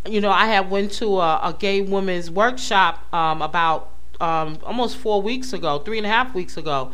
you 0.07 0.21
know, 0.21 0.31
I 0.31 0.47
had 0.47 0.71
went 0.71 0.93
to 0.93 1.21
a, 1.21 1.41
a 1.43 1.57
gay 1.59 1.83
women's 1.83 2.31
workshop 2.31 3.13
um, 3.15 3.43
about 3.43 3.93
um, 4.21 4.59
almost 4.65 4.97
four 4.97 5.21
weeks 5.21 5.53
ago, 5.53 5.79
three 5.79 5.99
and 5.99 6.07
a 6.07 6.11
half 6.11 6.35
weeks 6.35 6.57
ago, 6.57 6.91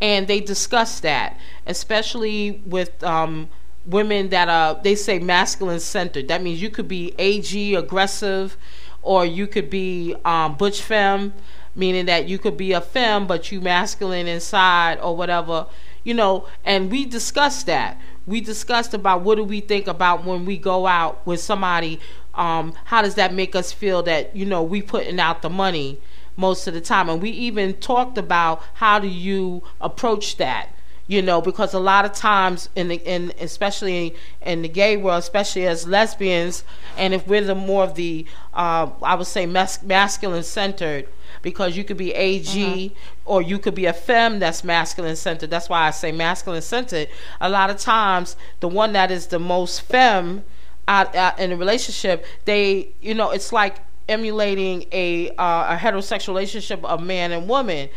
and 0.00 0.28
they 0.28 0.40
discussed 0.40 1.02
that, 1.02 1.36
especially 1.66 2.62
with 2.64 3.02
um, 3.02 3.48
women 3.86 4.28
that 4.30 4.48
are 4.48 4.80
they 4.82 4.94
say 4.94 5.18
masculine 5.18 5.80
centered. 5.80 6.28
That 6.28 6.42
means 6.42 6.62
you 6.62 6.70
could 6.70 6.88
be 6.88 7.12
ag 7.18 7.74
aggressive, 7.74 8.56
or 9.02 9.24
you 9.24 9.46
could 9.46 9.70
be 9.70 10.14
um, 10.24 10.56
butch 10.56 10.82
femme, 10.82 11.32
meaning 11.74 12.06
that 12.06 12.28
you 12.28 12.38
could 12.38 12.56
be 12.56 12.72
a 12.72 12.80
femme 12.80 13.26
but 13.26 13.50
you 13.50 13.60
masculine 13.60 14.26
inside 14.26 14.98
or 15.00 15.16
whatever. 15.16 15.66
You 16.04 16.14
know, 16.14 16.46
and 16.64 16.90
we 16.90 17.04
discussed 17.04 17.66
that. 17.66 18.00
We 18.26 18.40
discussed 18.40 18.94
about 18.94 19.22
what 19.22 19.36
do 19.36 19.44
we 19.44 19.60
think 19.60 19.86
about 19.86 20.24
when 20.24 20.44
we 20.44 20.56
go 20.56 20.86
out 20.86 21.26
with 21.26 21.40
somebody. 21.40 22.00
Um, 22.34 22.74
how 22.84 23.02
does 23.02 23.16
that 23.16 23.34
make 23.34 23.54
us 23.54 23.72
feel 23.72 24.02
that 24.04 24.34
you 24.34 24.46
know 24.46 24.62
we 24.62 24.82
putting 24.82 25.20
out 25.20 25.42
the 25.42 25.50
money? 25.50 26.00
most 26.36 26.66
of 26.66 26.74
the 26.74 26.80
time. 26.80 27.08
And 27.08 27.22
we 27.22 27.30
even 27.30 27.74
talked 27.74 28.18
about 28.18 28.62
how 28.74 28.98
do 28.98 29.06
you 29.06 29.62
approach 29.80 30.38
that 30.38 30.70
you 31.10 31.20
know 31.20 31.40
because 31.40 31.74
a 31.74 31.78
lot 31.80 32.04
of 32.04 32.12
times 32.12 32.68
in 32.76 32.86
the 32.86 32.96
in 32.96 33.32
especially 33.40 34.14
in 34.42 34.62
the 34.62 34.68
gay 34.68 34.96
world 34.96 35.18
especially 35.18 35.66
as 35.66 35.86
lesbians 35.86 36.62
and 36.96 37.12
if 37.12 37.26
we're 37.26 37.42
the 37.42 37.54
more 37.54 37.82
of 37.82 37.96
the 37.96 38.24
uh, 38.54 38.88
i 39.02 39.14
would 39.14 39.26
say 39.26 39.44
mas- 39.44 39.82
masculine 39.82 40.44
centered 40.44 41.08
because 41.42 41.76
you 41.76 41.82
could 41.82 41.96
be 41.96 42.14
ag 42.14 42.44
mm-hmm. 42.44 42.94
or 43.24 43.42
you 43.42 43.58
could 43.58 43.74
be 43.74 43.86
a 43.86 43.92
femme 43.92 44.38
that's 44.38 44.62
masculine 44.62 45.16
centered 45.16 45.50
that's 45.50 45.68
why 45.68 45.88
i 45.88 45.90
say 45.90 46.12
masculine 46.12 46.62
centered 46.62 47.08
a 47.40 47.50
lot 47.50 47.70
of 47.70 47.76
times 47.76 48.36
the 48.60 48.68
one 48.68 48.92
that 48.92 49.10
is 49.10 49.26
the 49.26 49.38
most 49.38 49.82
femme 49.82 50.44
out, 50.86 51.12
out 51.16 51.38
in 51.40 51.50
a 51.50 51.56
relationship 51.56 52.24
they 52.44 52.88
you 53.00 53.14
know 53.14 53.30
it's 53.30 53.52
like 53.52 53.80
emulating 54.08 54.84
a 54.92 55.30
uh, 55.30 55.74
a 55.74 55.78
heterosexual 55.78 56.28
relationship 56.28 56.84
of 56.84 57.02
man 57.02 57.32
and 57.32 57.48
woman. 57.48 57.88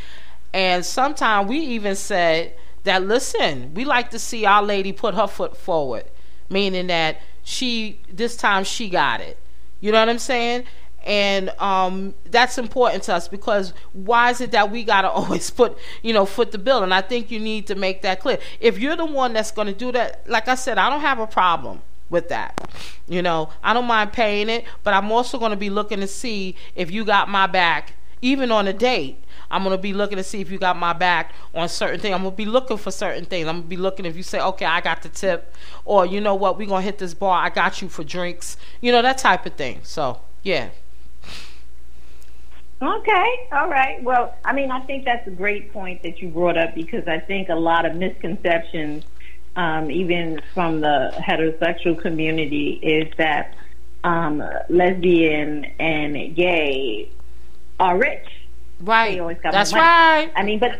And 0.53 0.85
sometimes 0.85 1.49
we 1.49 1.57
even 1.57 1.95
said 1.95 2.53
that 2.83 3.03
listen, 3.03 3.73
we 3.73 3.85
like 3.85 4.11
to 4.11 4.19
see 4.19 4.45
our 4.45 4.63
lady 4.63 4.91
put 4.91 5.15
her 5.15 5.27
foot 5.27 5.55
forward, 5.55 6.05
meaning 6.49 6.87
that 6.87 7.17
she 7.43 7.99
this 8.11 8.35
time 8.35 8.63
she 8.63 8.89
got 8.89 9.21
it. 9.21 9.37
You 9.79 9.91
know 9.91 9.99
what 9.99 10.09
I'm 10.09 10.19
saying? 10.19 10.65
and 11.05 11.49
um, 11.59 12.13
that's 12.31 12.57
important 12.57 13.03
to 13.03 13.13
us 13.13 13.27
because 13.27 13.73
why 13.91 14.29
is 14.29 14.39
it 14.39 14.51
that 14.51 14.71
we 14.71 14.85
gotta 14.85 15.09
always 15.19 15.49
put 15.49 15.77
you 16.01 16.13
know 16.13 16.25
foot 16.25 16.53
the 16.53 16.57
bill 16.57 16.81
and 16.81 16.93
i 16.93 17.01
think 17.01 17.29
you 17.29 17.37
need 17.37 17.67
to 17.67 17.75
make 17.75 18.03
that 18.03 18.21
clear 18.21 18.39
if 18.61 18.79
you're 18.79 18.95
the 18.95 19.05
one 19.05 19.33
that's 19.33 19.51
to 19.67 19.73
do 19.73 19.91
that 19.91 20.25
like 20.29 20.47
i 20.47 20.55
said 20.55 20.77
i 20.77 20.89
don't 20.89 21.01
have 21.01 21.19
a 21.19 21.27
problem 21.27 21.81
with 22.13 22.29
that. 22.29 22.71
You 23.07 23.21
know, 23.21 23.49
I 23.61 23.73
don't 23.73 23.85
mind 23.85 24.13
paying 24.13 24.49
it, 24.49 24.65
but 24.83 24.93
I'm 24.93 25.11
also 25.11 25.37
to 25.51 25.57
be 25.57 25.69
looking 25.69 25.99
to 25.99 26.07
see 26.07 26.55
if 26.75 26.91
you 26.91 27.03
got 27.03 27.27
my 27.27 27.47
back, 27.47 27.93
even 28.21 28.51
on 28.51 28.67
a 28.67 28.73
date. 28.73 29.21
I'm 29.51 29.63
to 29.63 29.77
be 29.77 29.93
looking 29.93 30.17
to 30.17 30.23
see 30.23 30.41
if 30.41 30.51
you 30.51 30.57
got 30.57 30.77
my 30.77 30.93
back 30.93 31.33
on 31.53 31.69
certain 31.69 31.99
things. 31.99 32.15
I'm 32.15 32.23
to 32.23 32.31
be 32.31 32.45
looking 32.45 32.77
for 32.77 32.91
certain 32.91 33.25
things. 33.25 33.47
I'm 33.47 33.63
to 33.63 33.67
be 33.67 33.77
looking 33.77 34.05
if 34.05 34.15
you 34.15 34.23
say, 34.23 34.39
okay, 34.39 34.65
I 34.65 34.81
got 34.81 35.01
the 35.01 35.09
tip, 35.09 35.53
or 35.85 36.05
you 36.05 36.21
know 36.21 36.35
what, 36.35 36.57
going 36.57 36.69
to 36.69 36.81
hit 36.81 36.97
this 36.97 37.13
bar. 37.13 37.43
I 37.43 37.49
got 37.49 37.81
you 37.81 37.89
for 37.89 38.03
drinks. 38.03 38.57
You 38.81 38.91
know, 38.91 39.01
that 39.01 39.17
type 39.17 39.45
of 39.45 39.53
thing. 39.53 39.79
So, 39.83 40.21
yeah. 40.41 40.69
Okay, 42.81 43.47
all 43.51 43.69
right. 43.69 44.03
Well, 44.03 44.35
I 44.43 44.53
mean, 44.53 44.69
I 44.69 44.81
think 44.81 45.05
that's 45.05 45.25
a 45.27 45.31
great 45.31 45.71
point 45.71 46.03
that 46.03 46.21
you 46.21 46.27
brought 46.27 46.57
up 46.57 46.75
because 46.75 47.07
I 47.07 47.19
think 47.19 47.47
a 47.49 47.55
lot 47.55 47.85
of 47.85 47.95
misconceptions 47.95 49.05
um, 49.55 49.91
even 49.91 50.41
from 50.53 50.81
the 50.81 51.13
heterosexual 51.17 51.99
community, 52.01 52.79
is 52.81 53.11
that 53.17 53.55
um, 54.03 54.43
lesbian 54.69 55.65
and 55.79 56.35
gay 56.35 57.09
are 57.79 57.97
rich. 57.97 58.27
Right. 58.83 59.19
That's 59.43 59.71
money. 59.71 59.81
right. 59.81 60.31
I 60.35 60.43
mean, 60.43 60.59
but 60.59 60.79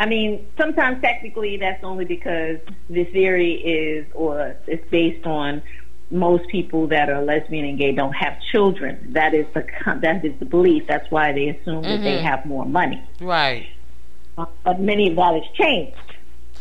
I 0.00 0.06
mean, 0.06 0.46
sometimes 0.56 1.02
technically 1.02 1.56
that's 1.56 1.82
only 1.82 2.04
because 2.04 2.58
the 2.88 3.04
theory 3.04 3.54
is 3.54 4.06
or 4.14 4.56
it's 4.66 4.88
based 4.90 5.26
on 5.26 5.62
most 6.10 6.48
people 6.48 6.86
that 6.88 7.10
are 7.10 7.22
lesbian 7.22 7.64
and 7.64 7.78
gay 7.78 7.92
don't 7.92 8.12
have 8.12 8.40
children. 8.52 9.12
That 9.12 9.34
is 9.34 9.46
the 9.54 9.66
that 10.00 10.24
is 10.24 10.38
the 10.38 10.44
belief. 10.44 10.84
That's 10.86 11.10
why 11.10 11.32
they 11.32 11.48
assume 11.48 11.82
mm-hmm. 11.82 11.90
that 11.90 12.02
they 12.02 12.16
mm-hmm. 12.16 12.26
have 12.26 12.46
more 12.46 12.64
money. 12.64 13.02
Right. 13.20 13.66
Uh, 14.36 14.46
but 14.62 14.80
many 14.80 15.10
of 15.10 15.16
that 15.16 15.34
has 15.34 15.44
changed. 15.54 15.96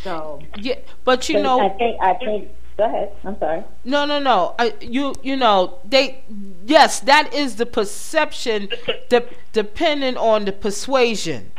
So 0.03 0.41
yeah, 0.57 0.75
but 1.03 1.29
you 1.29 1.41
know, 1.41 1.59
I 1.59 1.69
think 1.69 2.01
I 2.01 2.13
think. 2.15 2.49
Go 2.77 2.83
ahead. 2.83 3.11
I'm 3.23 3.39
sorry. 3.39 3.63
No, 3.85 4.05
no, 4.05 4.19
no. 4.19 4.53
I, 4.59 4.71
you, 4.81 5.15
you 5.23 5.35
know, 5.35 5.79
they. 5.83 6.23
Yes, 6.67 6.99
that 6.99 7.33
is 7.33 7.55
the 7.55 7.65
perception, 7.65 8.67
de- 9.07 9.25
depending 9.53 10.17
on 10.17 10.43
the 10.43 10.51
persuasion. 10.51 11.53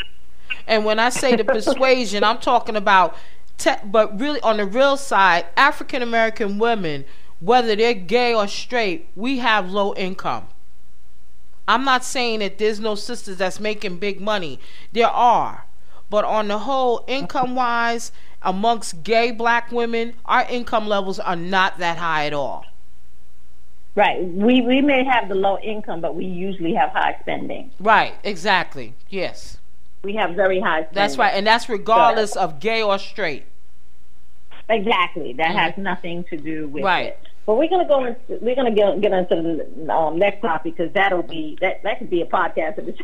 And 0.66 0.84
when 0.84 0.98
I 0.98 1.08
say 1.08 1.34
the 1.34 1.44
persuasion, 1.44 2.22
I'm 2.22 2.36
talking 2.36 2.76
about, 2.76 3.16
te- 3.56 3.80
but 3.86 4.20
really 4.20 4.38
on 4.42 4.58
the 4.58 4.66
real 4.66 4.98
side, 4.98 5.46
African 5.56 6.02
American 6.02 6.58
women, 6.58 7.06
whether 7.40 7.74
they're 7.74 7.94
gay 7.94 8.34
or 8.34 8.46
straight, 8.46 9.08
we 9.16 9.38
have 9.38 9.70
low 9.70 9.94
income. 9.94 10.46
I'm 11.66 11.86
not 11.86 12.04
saying 12.04 12.40
that 12.40 12.58
there's 12.58 12.78
no 12.78 12.94
sisters 12.94 13.38
that's 13.38 13.58
making 13.58 13.96
big 13.96 14.20
money. 14.20 14.60
There 14.92 15.08
are. 15.08 15.64
But 16.10 16.26
on 16.26 16.48
the 16.48 16.58
whole, 16.58 17.06
income 17.08 17.54
wise, 17.54 18.12
amongst 18.42 19.04
gay 19.04 19.30
black 19.30 19.72
women, 19.72 20.16
our 20.26 20.44
income 20.50 20.86
levels 20.86 21.18
are 21.18 21.36
not 21.36 21.78
that 21.78 21.96
high 21.96 22.26
at 22.26 22.34
all. 22.34 22.66
Right. 23.98 24.22
We 24.22 24.60
we 24.60 24.80
may 24.80 25.02
have 25.02 25.28
the 25.28 25.34
low 25.34 25.58
income, 25.58 26.00
but 26.00 26.14
we 26.14 26.24
usually 26.24 26.72
have 26.74 26.90
high 26.90 27.16
spending. 27.20 27.72
Right. 27.80 28.14
Exactly. 28.22 28.94
Yes. 29.08 29.58
We 30.04 30.14
have 30.14 30.36
very 30.36 30.60
high. 30.60 30.82
Spending. 30.82 30.94
That's 30.94 31.18
right, 31.18 31.34
and 31.34 31.44
that's 31.44 31.68
regardless 31.68 32.34
so, 32.34 32.42
of 32.42 32.60
gay 32.60 32.80
or 32.80 32.96
straight. 33.00 33.46
Exactly. 34.68 35.32
That 35.32 35.48
mm-hmm. 35.48 35.58
has 35.58 35.76
nothing 35.76 36.22
to 36.30 36.36
do 36.36 36.68
with 36.68 36.84
right. 36.84 37.06
it. 37.06 37.20
But 37.44 37.56
we're 37.56 37.68
gonna 37.68 37.88
go 37.88 38.04
into 38.04 38.20
we're 38.40 38.54
gonna 38.54 38.70
get 38.70 39.00
get 39.00 39.12
into 39.12 39.66
the 39.74 39.92
um, 39.92 40.16
next 40.16 40.42
topic 40.42 40.76
because 40.76 40.92
that'll 40.92 41.24
be 41.24 41.58
that 41.60 41.82
that 41.82 41.98
could 41.98 42.08
be 42.08 42.22
a 42.22 42.26
podcast 42.26 42.78
of 42.78 42.86
its 42.86 43.00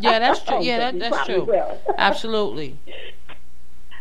Yeah, 0.00 0.18
that's 0.18 0.40
true. 0.46 0.62
Yeah, 0.62 0.78
that, 0.78 0.98
that's 0.98 1.26
true. 1.26 1.44
Will. 1.44 1.78
Absolutely. 1.98 2.78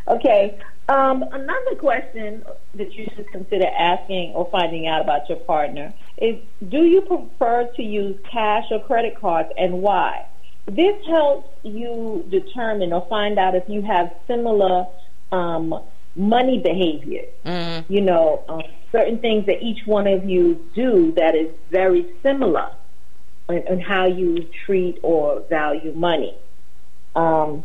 Okay. 0.08 0.58
Um, 0.90 1.24
another 1.32 1.76
question 1.76 2.46
that 2.76 2.94
you 2.94 3.08
should 3.14 3.30
consider 3.32 3.68
asking 3.68 4.32
or 4.34 4.48
finding 4.52 4.88
out 4.88 5.02
about 5.02 5.28
your 5.28 5.40
partner 5.40 5.94
is 6.18 6.38
do 6.70 6.84
you 6.84 7.02
prefer 7.02 7.70
to 7.76 7.84
use 7.84 8.18
cash 8.32 8.66
or 8.72 8.82
credit 8.86 9.20
cards 9.20 9.50
and 9.58 9.82
why? 9.82 10.26
This 10.66 10.96
helps 11.06 11.50
you 11.64 12.26
determine 12.30 12.94
or 12.94 13.06
find 13.10 13.38
out 13.38 13.56
if 13.56 13.64
you 13.68 13.82
have 13.82 14.14
similar 14.28 14.86
um, 15.32 15.82
money 16.16 16.60
behavior. 16.60 17.26
Mm-hmm. 17.46 17.92
You 17.92 18.02
know, 18.02 18.44
um, 18.48 18.64
certain 18.92 19.20
things 19.20 19.46
that 19.48 19.62
each 19.62 19.86
one 19.86 20.08
of 20.08 20.30
you 20.30 20.66
do 20.74 21.12
that 21.14 21.36
is 21.36 21.50
very 21.70 22.06
similar 22.24 22.72
in, 23.50 23.68
in 23.68 23.82
how 23.82 24.08
you 24.08 24.48
treat 24.66 25.00
or 25.04 25.42
value 25.50 25.94
money. 25.94 26.36
Um, 27.16 27.64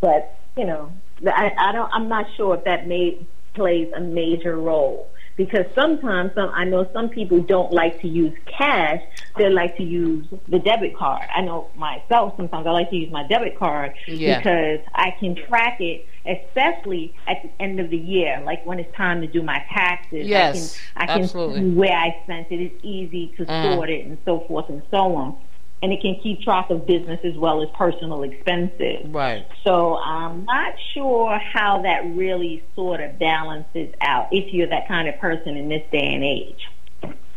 but, 0.00 0.38
you 0.56 0.64
know, 0.64 0.92
I, 1.26 1.52
I 1.58 1.72
don't. 1.72 1.90
I'm 1.92 2.08
not 2.08 2.26
sure 2.36 2.54
if 2.54 2.64
that 2.64 2.86
may 2.86 3.18
plays 3.54 3.92
a 3.94 4.00
major 4.00 4.56
role 4.56 5.08
because 5.36 5.64
sometimes 5.74 6.32
some 6.34 6.50
I 6.50 6.64
know 6.64 6.88
some 6.92 7.08
people 7.08 7.40
don't 7.40 7.72
like 7.72 8.00
to 8.02 8.08
use 8.08 8.36
cash. 8.46 9.02
They 9.36 9.48
like 9.48 9.76
to 9.78 9.82
use 9.82 10.26
the 10.48 10.58
debit 10.58 10.96
card. 10.96 11.26
I 11.34 11.40
know 11.40 11.70
myself. 11.74 12.34
Sometimes 12.36 12.66
I 12.66 12.70
like 12.70 12.90
to 12.90 12.96
use 12.96 13.10
my 13.10 13.26
debit 13.26 13.58
card 13.58 13.94
yeah. 14.06 14.38
because 14.38 14.80
I 14.94 15.12
can 15.18 15.34
track 15.34 15.80
it, 15.80 16.06
especially 16.26 17.14
at 17.26 17.42
the 17.42 17.50
end 17.62 17.80
of 17.80 17.90
the 17.90 17.96
year, 17.96 18.42
like 18.44 18.64
when 18.66 18.78
it's 18.78 18.94
time 18.96 19.20
to 19.22 19.26
do 19.26 19.42
my 19.42 19.64
taxes. 19.72 20.26
Yes, 20.26 20.78
I 20.96 21.06
can, 21.06 21.08
I 21.08 21.14
can 21.14 21.24
absolutely. 21.24 21.60
see 21.60 21.70
where 21.70 21.96
I 21.96 22.20
spent 22.24 22.48
it. 22.50 22.60
It's 22.60 22.84
easy 22.84 23.34
to 23.38 23.46
mm. 23.46 23.74
sort 23.74 23.90
it 23.90 24.06
and 24.06 24.18
so 24.24 24.40
forth 24.40 24.68
and 24.68 24.82
so 24.90 25.16
on. 25.16 25.36
And 25.82 25.92
it 25.92 26.00
can 26.00 26.18
keep 26.22 26.40
track 26.42 26.70
of 26.70 26.86
business 26.86 27.18
as 27.24 27.34
well 27.36 27.60
as 27.60 27.68
personal 27.76 28.22
expenses. 28.22 29.04
Right. 29.06 29.44
So 29.64 29.98
I'm 29.98 30.44
not 30.44 30.74
sure 30.94 31.38
how 31.38 31.82
that 31.82 32.04
really 32.14 32.62
sort 32.76 33.00
of 33.00 33.18
balances 33.18 33.92
out 34.00 34.28
if 34.30 34.54
you're 34.54 34.68
that 34.68 34.86
kind 34.86 35.08
of 35.08 35.18
person 35.18 35.56
in 35.56 35.68
this 35.68 35.82
day 35.90 36.14
and 36.14 36.22
age. 36.22 36.68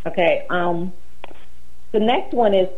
Okay. 0.05 0.45
Um, 0.51 0.93
the 1.91 1.99
next 1.99 2.33
one 2.35 2.53
is, 2.53 2.69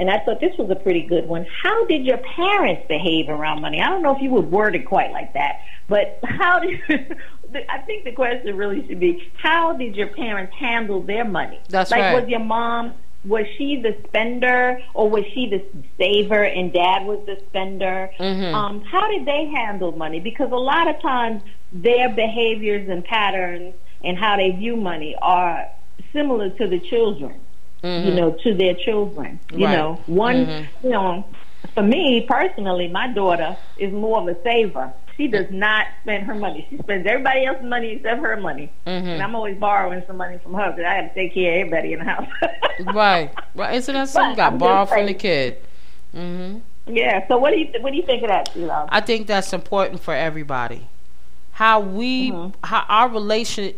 and 0.00 0.10
I 0.10 0.18
thought 0.24 0.40
this 0.40 0.56
was 0.58 0.68
a 0.70 0.74
pretty 0.74 1.02
good 1.02 1.28
one. 1.28 1.46
How 1.62 1.86
did 1.86 2.04
your 2.04 2.18
parents 2.18 2.82
behave 2.88 3.28
around 3.28 3.60
money? 3.60 3.80
I 3.80 3.88
don't 3.90 4.02
know 4.02 4.16
if 4.16 4.20
you 4.20 4.30
would 4.30 4.50
word 4.50 4.74
it 4.74 4.84
quite 4.86 5.12
like 5.12 5.34
that, 5.34 5.60
but 5.88 6.18
how 6.24 6.58
did? 6.58 6.80
I 7.68 7.78
think 7.82 8.02
the 8.02 8.10
question 8.10 8.56
really 8.56 8.84
should 8.88 8.98
be: 8.98 9.30
How 9.36 9.74
did 9.74 9.94
your 9.94 10.08
parents 10.08 10.52
handle 10.58 11.00
their 11.00 11.24
money? 11.24 11.60
That's 11.68 11.92
like, 11.92 12.00
right. 12.00 12.20
was 12.20 12.28
your 12.28 12.40
mom 12.40 12.94
was 13.24 13.46
she 13.56 13.76
the 13.76 13.96
spender 14.06 14.80
or 14.92 15.08
was 15.08 15.24
she 15.32 15.46
the 15.48 15.62
saver 15.98 16.44
and 16.44 16.72
dad 16.72 17.06
was 17.06 17.20
the 17.26 17.40
spender? 17.48 18.10
Mm-hmm. 18.18 18.54
Um, 18.54 18.80
how 18.82 19.08
did 19.08 19.24
they 19.26 19.46
handle 19.46 19.92
money? 19.92 20.20
Because 20.20 20.50
a 20.52 20.56
lot 20.56 20.88
of 20.88 21.00
times 21.00 21.42
their 21.72 22.08
behaviors 22.08 22.88
and 22.88 23.04
patterns 23.04 23.74
and 24.02 24.18
how 24.18 24.36
they 24.36 24.50
view 24.50 24.76
money 24.76 25.16
are 25.22 25.66
similar 26.12 26.50
to 26.50 26.66
the 26.66 26.78
children. 26.80 27.40
Mm-hmm. 27.82 28.08
You 28.08 28.14
know, 28.14 28.30
to 28.44 28.54
their 28.54 28.74
children. 28.74 29.38
You 29.52 29.66
Right. 29.66 29.76
know, 29.76 29.98
one. 30.06 30.46
Mhm. 30.46 30.66
You 30.82 30.90
know, 30.90 31.24
for 31.74 31.82
me 31.82 32.22
personally, 32.26 32.88
my 32.88 33.08
daughter 33.08 33.56
is 33.78 33.92
more 33.92 34.20
of 34.20 34.28
a 34.28 34.42
saver. 34.42 34.90
She 35.16 35.28
does 35.28 35.46
not 35.50 35.86
spend 36.02 36.24
her 36.26 36.34
money. 36.34 36.66
She 36.70 36.78
spends 36.78 37.06
everybody 37.06 37.44
else's 37.46 37.64
money 37.64 37.92
except 37.92 38.20
her 38.20 38.36
money. 38.36 38.70
Mhm. 38.86 39.04
And 39.06 39.22
I'm 39.22 39.34
always 39.34 39.56
borrowing 39.58 40.02
some 40.06 40.16
money 40.16 40.38
from 40.42 40.54
her 40.54 40.70
because 40.72 40.84
I 40.84 40.94
have 40.94 41.08
to 41.08 41.14
take 41.14 41.34
care 41.34 41.52
of 41.60 41.66
everybody 41.72 41.92
in 41.92 41.98
the 42.00 42.04
house. 42.04 42.28
Right. 42.92 43.30
Right. 43.54 43.74
Isn't 43.76 43.94
that 43.94 44.08
something 44.08 44.34
got 44.36 44.58
borrowed 44.58 44.88
from 44.88 45.06
the 45.06 45.14
kid? 45.14 45.58
hmm 46.12 46.58
Yeah. 46.86 47.26
So 47.28 47.38
what 47.38 47.52
do 47.52 47.58
you 47.60 47.66
th- 47.66 47.82
what 47.82 47.90
do 47.90 47.96
you 47.96 48.02
think 48.02 48.22
of 48.24 48.28
that, 48.30 48.50
Sheila? 48.52 48.88
I 48.90 49.00
think 49.00 49.26
that's 49.28 49.52
important 49.52 50.00
for 50.00 50.12
everybody. 50.12 50.88
How 51.52 51.78
we, 51.78 52.32
Mhm. 52.32 52.54
how 52.64 52.84
our 52.88 53.08
relation. 53.08 53.74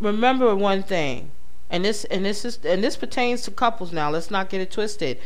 Remember 0.00 0.54
one 0.54 0.82
thing, 0.82 1.30
and 1.70 1.84
this 1.86 2.04
and 2.06 2.24
this 2.24 2.44
is 2.44 2.58
and 2.64 2.84
this 2.84 2.96
pertains 2.96 3.40
to 3.42 3.50
couples. 3.50 3.92
Now, 3.92 4.10
let's 4.10 4.30
not 4.30 4.50
get 4.50 4.60
it 4.60 4.70
twisted. 4.70 5.18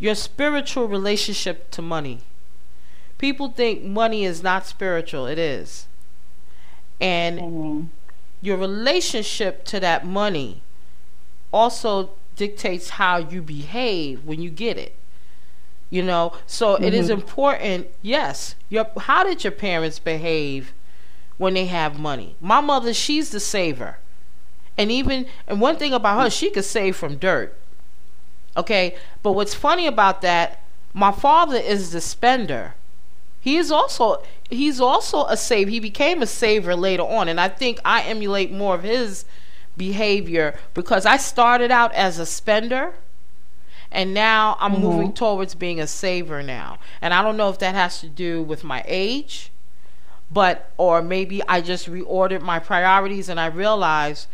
Your 0.00 0.16
spiritual 0.16 0.88
relationship 0.88 1.70
to 1.72 1.82
money. 1.82 2.20
People 3.18 3.48
think 3.48 3.82
money 3.82 4.24
is 4.24 4.42
not 4.42 4.66
spiritual. 4.66 5.26
It 5.26 5.38
is, 5.38 5.86
and 7.00 7.88
your 8.40 8.56
relationship 8.56 9.64
to 9.64 9.80
that 9.80 10.04
money 10.06 10.62
also 11.52 12.10
dictates 12.36 12.90
how 12.90 13.16
you 13.16 13.40
behave 13.40 14.24
when 14.24 14.42
you 14.42 14.50
get 14.50 14.76
it. 14.76 14.96
You 15.90 16.02
know, 16.02 16.32
so 16.46 16.74
it 16.74 16.92
is 16.92 17.08
Mhm. 17.08 17.14
important. 17.14 17.86
Yes, 18.02 18.56
your 18.68 18.86
how 18.98 19.22
did 19.22 19.44
your 19.44 19.52
parents 19.52 19.98
behave 20.00 20.72
when 21.38 21.54
they 21.54 21.66
have 21.66 21.98
money? 21.98 22.34
My 22.40 22.60
mother, 22.60 22.92
she's 22.92 23.30
the 23.30 23.38
saver, 23.38 23.98
and 24.76 24.90
even 24.90 25.26
and 25.46 25.60
one 25.60 25.76
thing 25.76 25.92
about 25.92 26.20
her, 26.20 26.30
she 26.30 26.50
could 26.50 26.64
save 26.64 26.96
from 26.96 27.16
dirt. 27.16 27.56
Okay, 28.56 28.96
but 29.22 29.32
what's 29.32 29.54
funny 29.54 29.86
about 29.86 30.20
that? 30.22 30.60
My 30.92 31.12
father 31.12 31.56
is 31.56 31.90
the 31.92 32.00
spender. 32.00 32.74
He 33.44 33.58
is 33.58 33.70
also 33.70 34.22
he's 34.48 34.80
also 34.80 35.26
a 35.26 35.36
saver. 35.36 35.68
He 35.68 35.78
became 35.78 36.22
a 36.22 36.26
saver 36.26 36.74
later 36.74 37.02
on, 37.02 37.28
and 37.28 37.38
I 37.38 37.48
think 37.48 37.78
I 37.84 38.00
emulate 38.04 38.50
more 38.50 38.74
of 38.74 38.84
his 38.84 39.26
behavior 39.76 40.58
because 40.72 41.04
I 41.04 41.18
started 41.18 41.70
out 41.70 41.92
as 41.92 42.18
a 42.18 42.24
spender 42.24 42.94
and 43.92 44.14
now 44.14 44.56
I'm 44.60 44.76
Mhm. 44.76 44.80
moving 44.80 45.12
towards 45.12 45.54
being 45.54 45.78
a 45.78 45.86
saver 45.86 46.42
now. 46.42 46.78
And 47.02 47.12
I 47.12 47.20
don't 47.20 47.36
know 47.36 47.50
if 47.50 47.58
that 47.58 47.74
has 47.74 48.00
to 48.00 48.06
do 48.08 48.42
with 48.42 48.64
my 48.64 48.82
age, 48.86 49.50
but 50.30 50.70
or 50.78 51.02
maybe 51.02 51.42
I 51.46 51.60
just 51.60 51.86
reordered 51.90 52.40
my 52.40 52.58
priorities 52.58 53.28
and 53.28 53.38
I 53.38 53.46
realized 53.46 54.26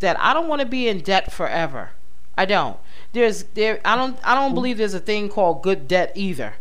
that 0.00 0.20
I 0.20 0.34
don't 0.34 0.46
want 0.46 0.60
to 0.60 0.66
be 0.66 0.88
in 0.88 1.00
debt 1.00 1.32
forever. 1.32 1.92
I 2.36 2.44
don't. 2.44 2.76
There's 3.14 3.44
there 3.54 3.80
I 3.82 3.96
don't 3.96 4.18
I 4.22 4.34
don't 4.34 4.52
believe 4.52 4.76
there's 4.76 4.92
a 4.92 5.00
thing 5.00 5.30
called 5.30 5.62
good 5.62 5.88
debt 5.88 6.12
either. 6.14 6.56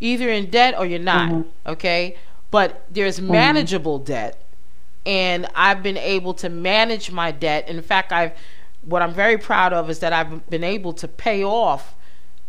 Either 0.00 0.28
in 0.28 0.50
debt 0.50 0.74
or 0.78 0.86
you're 0.86 0.98
not, 0.98 1.30
Mhm. 1.30 1.44
okay? 1.66 2.16
But 2.50 2.84
there's 2.90 3.20
manageable 3.20 3.98
debt 3.98 4.40
and 5.04 5.46
I've 5.54 5.82
been 5.82 5.96
able 5.96 6.34
to 6.34 6.48
manage 6.48 7.10
my 7.10 7.30
debt. 7.30 7.68
In 7.68 7.80
fact, 7.82 8.12
I've 8.12 8.32
what 8.84 9.02
I'm 9.02 9.12
very 9.12 9.36
proud 9.36 9.72
of 9.72 9.90
is 9.90 9.98
that 9.98 10.12
I've 10.12 10.48
been 10.48 10.62
able 10.64 10.92
to 10.94 11.08
pay 11.08 11.42
off 11.42 11.94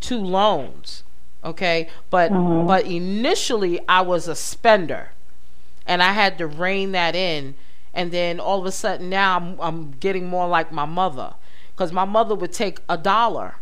two 0.00 0.18
loans. 0.18 1.02
Okay, 1.44 1.88
but 2.10 2.30
Mhm. 2.30 2.66
but 2.66 2.84
initially 2.86 3.80
I 3.88 4.02
was 4.02 4.28
a 4.28 4.34
spender, 4.34 5.10
and 5.86 6.02
I 6.02 6.12
had 6.12 6.38
to 6.38 6.46
rein 6.46 6.92
that 6.92 7.16
in. 7.16 7.54
And 7.94 8.12
then 8.12 8.38
all 8.38 8.60
of 8.60 8.66
a 8.66 8.72
sudden 8.72 9.08
now 9.08 9.36
I'm, 9.36 9.58
I'm 9.60 9.90
getting 9.92 10.28
more 10.28 10.46
like 10.46 10.70
my 10.70 10.84
mother, 10.84 11.34
because 11.74 11.92
my 11.92 12.04
mother 12.04 12.34
would 12.34 12.52
take 12.52 12.80
a 12.88 12.96
dollar 12.96 13.56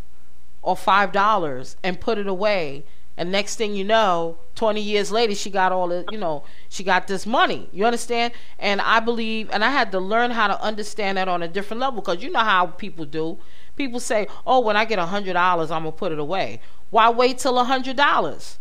or 0.61 0.77
five 0.77 1.13
dollars 1.13 1.77
and 1.85 2.01
put 2.01 2.19
it 2.19 2.27
away 2.27 2.85
and 3.19 3.33
next 3.33 3.57
thing 3.57 3.75
you 3.75 3.83
know 3.83 4.39
20 4.55 4.81
years 4.81 5.11
later 5.11 5.35
she 5.35 5.51
got 5.51 5.73
all 5.73 5.89
the 5.89 6.05
you 6.13 6.17
know 6.17 6.45
she 6.69 6.85
got 6.85 7.09
this 7.09 7.27
money. 7.27 7.69
You 7.73 7.85
understand? 7.85 8.33
And 8.61 8.81
i 8.81 9.01
believe 9.01 9.51
and 9.53 9.65
i 9.65 9.71
had 9.71 9.91
to 9.93 9.99
learn 9.99 10.31
how 10.31 10.47
to 10.47 10.63
understand 10.63 11.19
that 11.19 11.29
on 11.29 11.43
a 11.43 11.49
different 11.49 11.81
level 11.81 12.01
because 12.01 12.23
you 12.23 12.31
know 12.31 12.39
how 12.39 12.67
people 12.67 13.05
do. 13.05 13.39
People 13.77 13.99
say 13.99 14.29
oh 14.47 14.61
when 14.61 14.77
i 14.77 14.85
get 14.85 15.01
a 15.01 15.07
hundred 15.07 15.33
dollars 15.33 15.71
i'm 15.71 15.83
gonna 15.83 15.93
put 15.93 16.13
it 16.13 16.19
away. 16.21 16.61
Why 16.91 17.11
wait 17.11 17.39
till 17.39 17.59
a 17.59 17.65
hundred 17.65 17.97
dollars? 17.97 18.59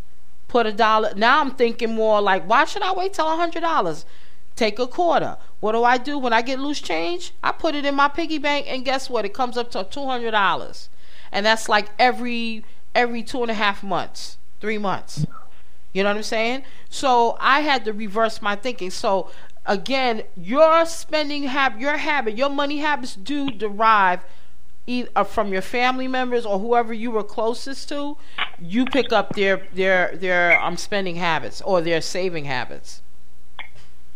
Put 0.47 0.65
a 0.65 0.73
dollar 0.73 1.13
now 1.15 1.39
i'm 1.39 1.51
thinking 1.51 1.93
more 1.93 2.19
like 2.19 2.43
why 2.49 2.65
should 2.65 2.81
i 2.81 2.91
wait 2.91 3.13
till 3.13 3.31
a 3.31 3.35
hundred 3.35 3.61
dollars? 3.61 4.05
Take 4.55 4.79
a 4.79 4.87
quarter. 4.87 5.37
What 5.59 5.73
do 5.73 5.83
i 5.83 5.99
do 5.99 6.17
when 6.17 6.33
i 6.33 6.41
get 6.41 6.57
loose 6.59 6.81
change? 6.81 7.31
I 7.43 7.51
put 7.51 7.75
it 7.75 7.85
in 7.85 7.93
my 7.93 8.07
piggy 8.07 8.39
bank 8.39 8.65
and 8.67 8.83
guess 8.83 9.07
what? 9.07 9.23
It 9.23 9.35
comes 9.35 9.55
up 9.55 9.69
to 9.71 9.83
$200 9.83 10.89
and 11.31 11.45
that's 11.45 11.69
like 11.69 11.89
every 11.99 12.65
every 12.95 13.21
two 13.21 13.43
and 13.43 13.51
a 13.51 13.53
half 13.53 13.83
months 13.83 14.37
three 14.59 14.77
months. 14.77 15.25
You 15.93 16.03
know 16.03 16.09
what 16.09 16.17
i'm 16.17 16.23
saying? 16.23 16.63
So 16.89 17.37
i 17.39 17.61
had 17.61 17.85
to 17.85 17.93
reverse 17.93 18.41
my 18.41 18.55
thinking. 18.55 18.91
So 18.91 19.29
again 19.65 20.23
your 20.35 20.85
spending 20.85 21.43
habit 21.43 21.79
your 21.79 21.97
habit 21.97 22.37
your 22.37 22.49
money 22.49 22.77
habits 22.77 23.15
do 23.15 23.49
derive 23.51 24.23
either 24.85 25.25
from 25.25 25.51
your 25.51 25.61
family 25.61 26.07
members 26.07 26.45
or 26.45 26.59
whoever 26.59 26.93
you 26.93 27.11
were 27.11 27.23
closest 27.23 27.89
to. 27.89 28.17
You 28.59 28.85
pick 28.85 29.11
up 29.11 29.35
their 29.35 29.67
their 29.73 30.15
their 30.15 30.59
um 30.61 30.77
spending 30.77 31.17
habits 31.17 31.61
or 31.61 31.81
their 31.81 32.01
saving 32.01 32.45
habits. 32.45 33.01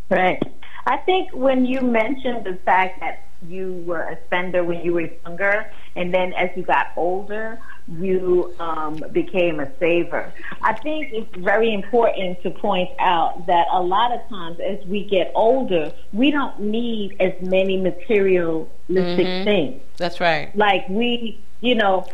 Right. 0.09 0.41
I 0.87 0.97
think 0.97 1.31
when 1.33 1.65
you 1.65 1.81
mentioned 1.81 2.45
the 2.45 2.57
fact 2.65 2.99
that 3.01 3.23
you 3.47 3.83
were 3.85 4.01
a 4.01 4.17
spender 4.25 4.63
when 4.63 4.81
you 4.83 4.93
were 4.93 5.09
younger, 5.25 5.71
and 5.95 6.13
then 6.13 6.33
as 6.33 6.49
you 6.55 6.63
got 6.63 6.87
older, 6.95 7.59
you 7.99 8.55
um, 8.59 9.03
became 9.11 9.59
a 9.59 9.69
saver. 9.79 10.33
I 10.61 10.73
think 10.73 11.09
it's 11.11 11.35
very 11.37 11.73
important 11.73 12.41
to 12.43 12.51
point 12.51 12.89
out 12.99 13.45
that 13.47 13.67
a 13.71 13.81
lot 13.81 14.11
of 14.13 14.21
times 14.29 14.59
as 14.59 14.85
we 14.85 15.03
get 15.05 15.31
older, 15.35 15.91
we 16.13 16.31
don't 16.31 16.59
need 16.59 17.15
as 17.19 17.33
many 17.41 17.77
materialistic 17.77 18.67
Mhm. 18.89 19.43
things. 19.43 19.81
that's 19.97 20.19
right 20.19 20.55
Like 20.55 20.87
we, 20.89 21.39
you 21.61 21.75
know, 21.75 22.07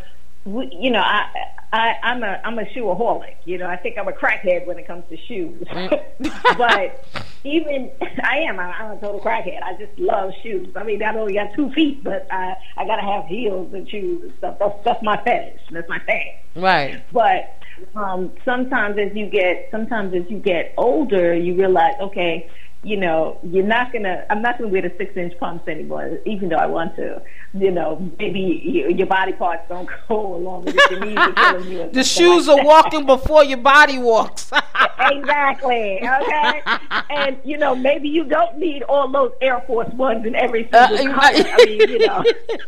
we, 0.48 0.70
you 0.72 0.92
know, 0.92 1.02
I, 1.02 1.30
I, 1.74 1.96
I'm 2.02 2.24
a, 2.24 2.40
I'm 2.44 2.58
a 2.58 2.64
shoeaholic. 2.64 3.36
You 3.46 3.58
know, 3.58 3.68
I 3.68 3.76
think 3.76 3.98
I'm 3.98 4.08
a 4.08 4.14
crackhead 4.14 4.66
when 4.66 4.80
it 4.80 4.88
comes 4.88 5.04
to 5.10 5.18
shoes. 5.28 5.62
Mm. 5.68 6.58
but 6.58 7.06
even 7.44 7.92
I 8.24 8.38
am, 8.48 8.60
I'm, 8.60 8.74
I'm 8.74 8.98
a 8.98 9.02
total 9.02 9.20
crackhead. 9.20 9.62
I 9.62 9.74
just 9.74 9.98
love 10.00 10.32
shoes. 10.42 10.70
I 10.76 10.84
mean, 10.84 11.04
I 11.04 11.14
only 11.14 11.34
got 11.34 11.54
two 11.54 11.70
feet, 11.72 12.04
but 12.04 12.28
I, 12.32 12.56
I 12.78 12.86
gotta 12.86 13.02
have 13.02 13.26
heels 13.26 13.74
and 13.74 13.90
shoes 13.90 14.24
and 14.24 14.34
stuff. 14.38 14.58
That's, 14.60 14.86
that's 14.86 15.04
my 15.04 15.22
fetish. 15.24 15.62
That's 15.72 15.90
my 15.90 16.00
thing. 16.00 16.36
right 16.56 17.04
But 17.12 17.62
um, 17.96 18.32
sometimes 18.46 18.98
as 18.98 19.16
you 19.16 19.30
get, 19.30 19.68
sometimes 19.70 20.14
as 20.14 20.30
you 20.30 20.40
get 20.40 20.74
older, 20.78 21.36
you 21.36 21.56
realize, 21.56 21.96
okay, 22.00 22.50
you 22.84 22.96
know, 22.98 23.40
you're 23.44 23.66
not 23.66 23.92
gonna. 23.92 24.26
I'm 24.30 24.42
not 24.42 24.58
gonna 24.58 24.70
wear 24.70 24.82
the 24.84 24.94
six 24.98 25.16
inch 25.18 25.38
pumps 25.40 25.68
anymore, 25.68 26.20
even 26.26 26.50
though 26.50 26.58
I 26.58 26.68
want 26.68 26.96
to. 26.98 27.22
You 27.54 27.72
know, 27.72 28.12
maybe 28.20 28.40
you, 28.40 28.90
your 28.90 29.08
body 29.08 29.34
parts 29.34 29.64
don't 29.68 29.90
go 30.08 30.36
along 30.36 30.66
with 30.66 30.76
it. 30.78 30.92
Your 30.92 31.00
knees 31.06 31.18
are 31.18 31.34
killing 31.34 31.72
you. 31.72 31.90
the 31.92 32.04
shoes 32.04 32.48
like 32.48 32.56
are 32.56 32.60
that. 32.62 32.66
walking 32.66 33.06
before 33.06 33.44
your 33.44 33.58
body 33.58 33.98
walks 33.98 34.52
exactly. 35.00 36.00
Okay. 36.02 36.62
and 37.10 37.38
you 37.44 37.58
know, 37.58 37.76
maybe 37.76 38.10
you 38.10 38.24
don't 38.24 38.58
need 38.58 38.84
all 38.84 39.10
those 39.12 39.32
Air 39.42 39.64
Force 39.68 39.92
Ones 39.94 40.26
in 40.26 40.36
every 40.36 40.64
single 40.72 40.80
Uh, 41.12 41.16
color. 41.16 41.46
I 41.50 41.66
mean, 41.66 41.80
you 41.90 42.00
know, 42.06 42.24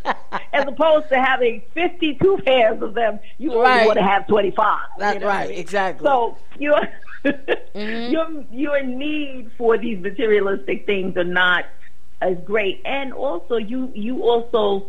as 0.54 0.66
opposed 0.68 1.10
to 1.10 1.20
having 1.20 1.62
52 1.74 2.40
pairs 2.46 2.82
of 2.82 2.94
them, 2.94 3.20
you 3.38 3.52
only 3.54 3.64
Right. 3.64 3.86
want 3.88 3.98
to 4.00 4.04
have 4.04 4.28
25. 4.28 4.80
That's 4.98 5.14
you 5.16 5.20
know 5.22 5.28
I 5.28 5.30
right, 5.30 5.50
mean? 5.50 5.60
exactly. 5.60 6.06
So 6.06 6.38
your 6.58 6.80
Mhm. 7.26 8.12
your 8.14 8.28
your 8.50 8.84
need 8.84 9.52
for 9.58 9.78
these 9.78 9.99
materialistic 10.02 10.86
things 10.86 11.18
are 11.18 11.24
not 11.24 11.66
as 12.22 12.38
great, 12.46 12.82
and 12.86 13.14
also 13.14 13.56
you 13.58 13.92
you 13.96 14.24
also 14.24 14.88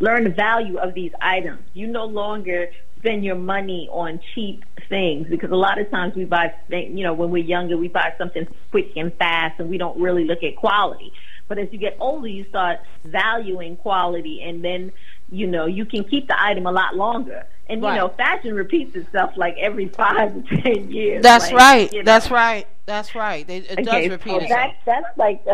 learn 0.00 0.24
the 0.24 0.30
value 0.30 0.78
of 0.78 0.94
these 0.94 1.12
items. 1.20 1.62
You 1.72 1.86
no 1.86 2.04
longer 2.04 2.68
spend 2.98 3.24
your 3.24 3.36
money 3.36 3.88
on 3.92 4.18
cheap 4.34 4.64
things 4.88 5.26
because 5.28 5.50
a 5.50 5.56
lot 5.56 5.78
of 5.78 5.90
times 5.90 6.14
we 6.14 6.24
buy, 6.24 6.54
you 6.68 7.04
know, 7.04 7.12
when 7.12 7.30
we're 7.30 7.44
younger, 7.44 7.76
we 7.76 7.88
buy 7.88 8.14
something 8.16 8.46
quick 8.70 8.92
and 8.96 9.12
fast 9.14 9.60
and 9.60 9.68
we 9.68 9.78
don't 9.78 9.98
really 10.00 10.24
look 10.24 10.42
at 10.42 10.56
quality. 10.56 11.12
But 11.46 11.58
as 11.58 11.68
you 11.70 11.78
get 11.78 11.96
older, 12.00 12.26
you 12.26 12.46
start 12.48 12.80
valuing 13.04 13.76
quality 13.76 14.42
and 14.42 14.64
then, 14.64 14.92
you 15.34 15.46
know, 15.46 15.66
you 15.66 15.84
can 15.84 16.04
keep 16.04 16.28
the 16.28 16.42
item 16.42 16.66
a 16.66 16.72
lot 16.72 16.96
longer. 16.96 17.44
And, 17.68 17.82
right. 17.82 17.94
you 17.94 18.00
know, 18.00 18.08
fashion 18.08 18.54
repeats 18.54 18.94
itself 18.94 19.32
like 19.36 19.56
every 19.58 19.88
five 19.88 20.34
to 20.34 20.62
ten 20.62 20.90
years. 20.90 21.22
That's 21.22 21.46
like, 21.46 21.54
right. 21.54 21.92
You 21.92 21.98
know. 22.00 22.04
That's 22.04 22.30
right. 22.30 22.66
That's 22.86 23.14
right. 23.14 23.48
It, 23.48 23.70
it 23.70 23.78
okay, 23.80 24.08
does 24.08 24.10
repeat 24.10 24.30
so 24.30 24.38
itself. 24.40 24.72
That, 24.84 25.04
that's 25.04 25.18
like, 25.18 25.44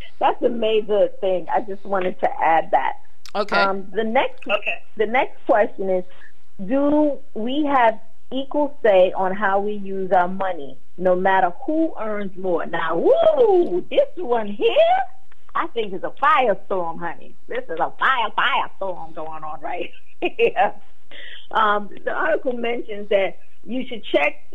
that's 0.18 0.42
a 0.42 0.48
major 0.48 1.08
thing. 1.20 1.46
I 1.54 1.60
just 1.60 1.84
wanted 1.84 2.18
to 2.20 2.28
add 2.42 2.70
that. 2.72 2.94
Okay. 3.34 3.56
Um, 3.56 3.86
the 3.94 4.04
next, 4.04 4.46
okay. 4.46 4.82
the 4.96 5.06
next 5.06 5.44
question 5.46 5.88
is, 5.88 6.04
do 6.66 7.18
we 7.34 7.64
have 7.64 8.00
equal 8.32 8.76
say 8.82 9.12
on 9.12 9.34
how 9.34 9.60
we 9.60 9.74
use 9.74 10.10
our 10.12 10.28
money, 10.28 10.76
no 10.98 11.14
matter 11.14 11.52
who 11.64 11.94
earns 12.00 12.36
more? 12.36 12.66
Now, 12.66 12.96
woo, 12.96 13.84
this 13.88 14.08
one 14.16 14.48
here, 14.48 14.76
I 15.54 15.66
think 15.68 15.92
is 15.92 16.02
a 16.02 16.12
firestorm, 16.22 16.98
honey. 16.98 17.34
This 17.48 17.64
is 17.64 17.78
a 17.80 17.92
fire, 17.98 18.30
firestorm 18.38 19.14
going 19.14 19.44
on 19.44 19.60
right 19.60 19.90
here. 20.20 20.74
Um, 21.50 21.90
the 22.04 22.12
article 22.12 22.52
mentions 22.52 23.08
that 23.08 23.38
you 23.64 23.84
should 23.88 24.04
check 24.04 24.50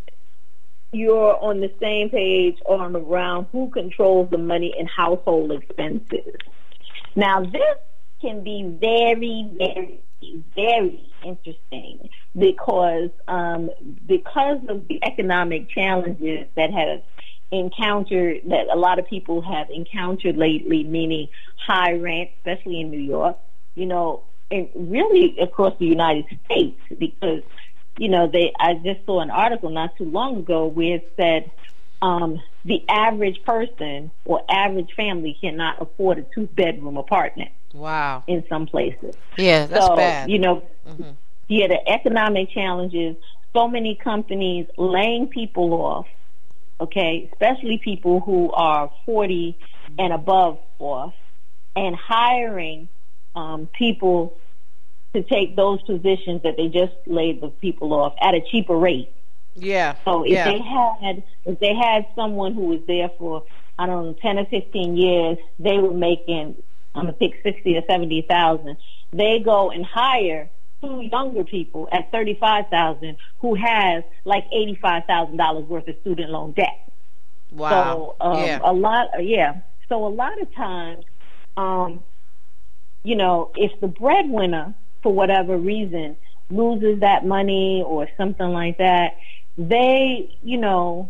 you're 0.96 1.38
on 1.44 1.60
the 1.60 1.72
same 1.82 2.10
page 2.10 2.58
on 2.66 2.96
around 2.96 3.48
who 3.52 3.70
controls 3.70 4.30
the 4.30 4.38
money 4.38 4.74
and 4.78 4.90
household 4.90 5.52
expenses. 5.52 6.36
Now, 7.16 7.44
this 7.44 7.78
can 8.22 8.44
be 8.44 8.64
very, 8.64 9.50
very, 9.58 10.00
very 10.56 11.12
interesting 11.24 12.10
because 12.38 13.10
um, 13.28 13.70
because 14.06 14.60
of 14.70 14.88
the 14.88 15.00
economic 15.04 15.70
challenges 15.70 16.48
that 16.56 16.72
have 16.72 17.02
encountered 17.52 18.42
that 18.46 18.68
a 18.72 18.78
lot 18.78 19.00
of 19.00 19.08
people 19.08 19.42
have 19.42 19.70
encountered 19.70 20.38
lately, 20.38 20.84
meaning 20.84 21.28
high 21.58 21.94
rent, 21.94 22.30
especially 22.38 22.82
in 22.82 22.92
New 22.92 23.00
York. 23.00 23.38
You 23.76 23.86
know, 23.86 24.24
and 24.52 24.70
really 24.76 25.38
across 25.40 25.78
the 25.80 25.86
United 25.86 26.26
States 26.46 26.80
because 26.98 27.44
you 27.98 28.10
know 28.10 28.28
they 28.28 28.54
I 28.60 28.76
just 28.76 29.06
saw 29.06 29.22
an 29.22 29.30
article 29.30 29.70
not 29.70 29.96
too 29.98 30.06
long 30.06 30.38
ago 30.38 30.66
where 30.66 30.96
it 30.96 31.14
said 31.18 31.52
um, 32.02 32.42
the 32.66 32.84
average 32.90 33.44
person 33.44 34.12
or 34.26 34.44
average 34.50 34.92
family 34.96 35.38
cannot 35.40 35.82
afford 35.82 36.20
a 36.20 36.26
two 36.34 36.48
bedroom 36.48 36.98
apartment. 36.98 37.52
Wow. 37.74 38.24
In 38.28 38.44
some 38.48 38.68
places. 38.68 39.16
Yeah, 39.38 39.66
that's 39.66 39.86
so, 39.86 39.96
bad. 39.96 40.30
You 40.30 40.40
know, 40.40 40.64
mm-hmm. 40.88 41.12
yeah, 41.50 41.68
the 41.68 41.90
economic 41.90 42.52
challenges, 42.52 43.18
so 43.54 43.68
many 43.68 43.96
companies 43.96 44.68
laying 44.78 45.28
people 45.28 45.74
off, 45.74 46.08
okay, 46.80 47.30
especially 47.32 47.80
people 47.84 48.20
who 48.20 48.52
are 48.52 48.92
40 49.06 49.58
and 49.98 50.14
above 50.14 50.60
off, 50.80 51.14
and 51.76 51.96
hiring 51.96 52.88
um, 53.36 53.68
people 53.78 54.38
to 55.14 55.24
take 55.24 55.56
those 55.56 55.82
positions 55.84 56.44
that 56.44 56.56
they 56.58 56.68
just 56.68 56.94
laid 57.06 57.42
the 57.42 57.48
people 57.48 57.94
off 57.94 58.14
at 58.22 58.34
a 58.34 58.42
cheaper 58.52 58.76
rate. 58.76 59.12
Yeah. 59.56 59.96
So 60.04 60.24
if 60.24 60.32
yeah. 60.32 60.46
they 60.46 60.60
had 60.60 61.24
if 61.46 61.60
they 61.60 61.74
had 61.74 62.06
someone 62.16 62.54
who 62.54 62.66
was 62.66 62.82
there 62.88 63.10
for 63.18 63.44
I 63.80 63.86
don't 63.86 64.06
know 64.06 64.14
ten 64.22 64.38
or 64.38 64.46
fifteen 64.46 64.98
years, 64.98 65.38
they 65.60 65.78
were 65.78 65.94
making 65.94 66.56
I'm 66.94 67.04
gonna 67.04 67.14
pick 67.14 67.42
sixty 67.44 67.78
or 67.78 67.82
seventy 67.90 68.22
thousand. 68.22 68.78
They 69.14 69.40
go 69.40 69.72
and 69.72 69.86
hire 69.86 70.50
two 70.86 71.02
younger 71.02 71.44
people 71.44 71.88
at 71.92 72.12
thirty 72.12 72.36
five 72.40 72.66
thousand 72.70 73.18
who 73.40 73.56
has 73.56 74.04
like 74.24 74.46
eighty 74.52 74.78
five 74.82 75.04
thousand 75.06 75.38
dollars 75.38 75.66
worth 75.66 75.88
of 75.88 75.96
student 76.02 76.30
loan 76.30 76.52
debt. 76.52 76.90
Wow. 77.52 78.16
So 78.20 78.26
um, 78.26 78.40
yeah. 78.40 78.60
a 78.64 78.74
lot 78.74 79.08
yeah. 79.20 79.62
So 79.90 80.06
a 80.06 80.10
lot 80.10 80.42
of 80.42 80.54
times, 80.56 81.06
um, 81.58 82.04
you 83.04 83.16
know, 83.16 83.52
if 83.56 83.80
the 83.82 83.88
breadwinner 83.88 84.74
for 85.04 85.14
whatever 85.14 85.58
reason 85.58 86.18
loses 86.50 87.02
that 87.02 87.26
money 87.26 87.84
or 87.86 88.08
something 88.18 88.48
like 88.48 88.78
that, 88.80 89.18
they, 89.58 90.36
you 90.44 90.58
know, 90.58 91.10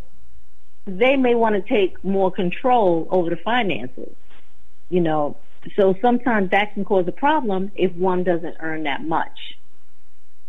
they 0.85 1.15
may 1.15 1.35
want 1.35 1.55
to 1.55 1.61
take 1.61 2.03
more 2.03 2.31
control 2.31 3.07
over 3.09 3.29
the 3.29 3.37
finances. 3.37 4.13
You 4.89 5.01
know, 5.01 5.37
so 5.75 5.95
sometimes 6.01 6.51
that 6.51 6.73
can 6.73 6.85
cause 6.85 7.07
a 7.07 7.11
problem 7.11 7.71
if 7.75 7.91
one 7.93 8.23
doesn't 8.23 8.57
earn 8.59 8.83
that 8.83 9.03
much. 9.03 9.54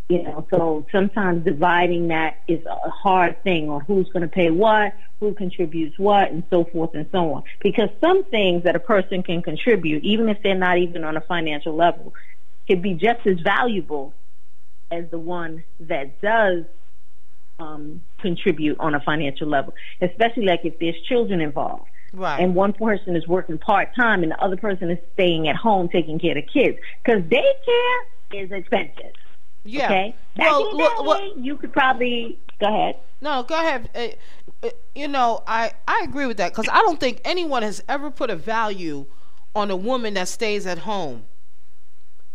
You 0.08 0.22
know, 0.22 0.46
so 0.50 0.86
sometimes 0.92 1.44
dividing 1.44 2.08
that 2.08 2.38
is 2.46 2.64
a 2.64 2.90
hard 2.90 3.42
thing 3.42 3.68
on 3.68 3.80
who's 3.80 4.08
going 4.10 4.22
to 4.22 4.28
pay 4.28 4.50
what, 4.50 4.94
who 5.18 5.34
contributes 5.34 5.98
what, 5.98 6.30
and 6.30 6.44
so 6.48 6.62
forth 6.64 6.94
and 6.94 7.06
so 7.10 7.32
on. 7.32 7.42
Because 7.60 7.88
some 8.00 8.22
things 8.24 8.62
that 8.64 8.76
a 8.76 8.78
person 8.78 9.24
can 9.24 9.42
contribute, 9.42 10.04
even 10.04 10.28
if 10.28 10.38
they're 10.44 10.54
not 10.54 10.78
even 10.78 11.02
on 11.02 11.16
a 11.16 11.20
financial 11.20 11.74
level, 11.74 12.14
can 12.68 12.80
be 12.80 12.94
just 12.94 13.26
as 13.26 13.40
valuable 13.40 14.14
as 14.92 15.10
the 15.10 15.18
one 15.18 15.64
that 15.80 16.20
does 16.20 16.64
um, 17.58 18.02
contribute 18.20 18.78
on 18.78 18.94
a 18.94 19.00
financial 19.00 19.48
level, 19.48 19.74
especially 20.00 20.44
like 20.44 20.60
if 20.64 20.78
there's 20.78 21.00
children 21.08 21.40
involved. 21.40 21.88
Right. 22.12 22.40
And 22.40 22.54
one 22.54 22.72
person 22.72 23.16
is 23.16 23.26
working 23.26 23.58
part 23.58 23.94
time 23.96 24.22
and 24.22 24.32
the 24.32 24.42
other 24.42 24.56
person 24.56 24.90
is 24.90 24.98
staying 25.14 25.48
at 25.48 25.56
home 25.56 25.88
taking 25.88 26.18
care 26.18 26.36
of 26.36 26.44
the 26.44 26.60
kids. 26.60 26.78
Because 27.04 27.22
daycare 27.22 28.44
is 28.44 28.52
expensive. 28.52 29.12
Yeah. 29.66 29.86
Okay. 29.86 30.14
Back 30.36 30.50
well, 30.50 30.76
day, 30.76 30.88
well, 31.02 31.38
you 31.38 31.56
could 31.56 31.72
probably 31.72 32.38
go 32.60 32.68
ahead. 32.68 32.96
No, 33.20 33.42
go 33.42 33.54
ahead. 33.54 33.90
Uh, 33.94 34.66
uh, 34.66 34.70
you 34.94 35.08
know, 35.08 35.42
I 35.46 35.72
I 35.86 36.02
agree 36.04 36.26
with 36.26 36.36
that 36.38 36.52
because 36.52 36.68
I 36.70 36.80
don't 36.82 37.00
think 37.00 37.20
anyone 37.24 37.62
has 37.62 37.82
ever 37.88 38.10
put 38.10 38.30
a 38.30 38.36
value 38.36 39.06
on 39.54 39.70
a 39.70 39.76
woman 39.76 40.14
that 40.14 40.28
stays 40.28 40.66
at 40.66 40.78
home. 40.78 41.24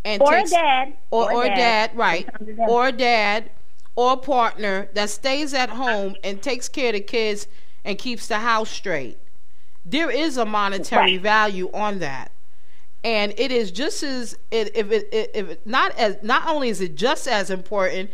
And 0.04 0.22
or 0.22 0.32
takes, 0.32 0.52
a 0.52 0.56
dad. 0.56 0.98
Or, 1.12 1.32
or, 1.32 1.44
a 1.44 1.48
dad. 1.48 1.56
dad, 1.56 1.98
right. 1.98 2.30
Or 2.68 2.88
a 2.88 2.92
dad 2.92 3.52
or 3.96 4.14
a 4.14 4.18
partner 4.18 4.90
that 4.94 5.10
stays 5.10 5.54
at 5.54 5.70
home 5.70 6.16
and 6.24 6.42
takes 6.42 6.68
care 6.70 6.88
of 6.88 6.94
the 6.94 7.02
kids 7.02 7.48
and 7.84 7.98
keeps 7.98 8.28
the 8.28 8.40
house 8.40 8.70
straight. 8.70 9.18
There 9.86 10.10
is 10.10 10.38
a 10.38 10.46
monetary 10.46 11.14
right. 11.14 11.22
value 11.22 11.70
on 11.74 12.00
that. 12.00 12.32
And 13.04 13.34
it 13.38 13.52
is 13.52 13.72
just 13.72 14.04
as 14.04 14.38
if 14.52 14.92
it 14.92 15.10
if 15.12 15.50
it 15.50 15.66
not 15.66 15.98
as 15.98 16.18
not 16.22 16.48
only 16.48 16.70
is 16.70 16.82
it 16.82 16.96
just 16.96 17.28
as 17.28 17.50
important, 17.50 18.12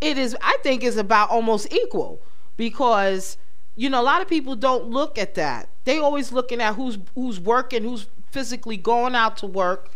it 0.00 0.16
is 0.16 0.36
I 0.40 0.56
think 0.62 0.82
is 0.82 0.96
about 0.96 1.30
almost 1.30 1.72
equal 1.72 2.22
because 2.56 3.36
you 3.74 3.90
know 3.90 4.00
a 4.00 4.04
lot 4.04 4.22
of 4.22 4.28
people 4.28 4.56
don't 4.56 4.86
look 4.86 5.18
at 5.18 5.34
that. 5.34 5.68
They 5.84 5.98
always 5.98 6.32
looking 6.32 6.62
at 6.62 6.76
who's 6.76 6.98
who's 7.14 7.38
working, 7.38 7.82
who's 7.82 8.06
physically 8.30 8.78
going 8.78 9.14
out 9.14 9.36
to 9.38 9.46
work, 9.46 9.90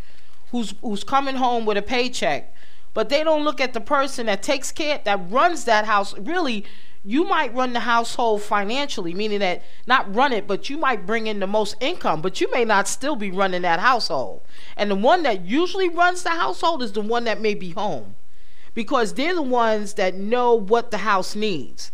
who's 0.50 0.74
who's 0.82 1.02
coming 1.02 1.36
home 1.36 1.64
with 1.64 1.78
a 1.78 1.82
paycheck 1.82 2.54
but 2.94 3.08
they 3.08 3.22
don't 3.22 3.44
look 3.44 3.60
at 3.60 3.72
the 3.72 3.80
person 3.80 4.26
that 4.26 4.42
takes 4.42 4.72
care 4.72 5.00
that 5.04 5.30
runs 5.30 5.64
that 5.64 5.84
house 5.84 6.16
really 6.18 6.64
you 7.04 7.24
might 7.24 7.54
run 7.54 7.72
the 7.72 7.80
household 7.80 8.42
financially 8.42 9.14
meaning 9.14 9.38
that 9.38 9.62
not 9.86 10.14
run 10.14 10.32
it 10.32 10.46
but 10.46 10.68
you 10.68 10.76
might 10.76 11.06
bring 11.06 11.26
in 11.26 11.40
the 11.40 11.46
most 11.46 11.74
income 11.80 12.20
but 12.20 12.40
you 12.40 12.50
may 12.50 12.64
not 12.64 12.86
still 12.86 13.16
be 13.16 13.30
running 13.30 13.62
that 13.62 13.80
household. 13.80 14.42
And 14.76 14.90
the 14.90 14.96
one 14.96 15.22
that 15.22 15.44
usually 15.44 15.88
runs 15.88 16.22
the 16.22 16.30
household 16.30 16.82
is 16.82 16.92
the 16.92 17.00
one 17.00 17.24
that 17.24 17.40
may 17.40 17.54
be 17.54 17.70
home 17.70 18.16
because 18.74 19.14
they're 19.14 19.34
the 19.34 19.42
ones 19.42 19.94
that 19.94 20.14
know 20.14 20.54
what 20.54 20.90
the 20.90 20.98
house 20.98 21.34
needs 21.34 21.90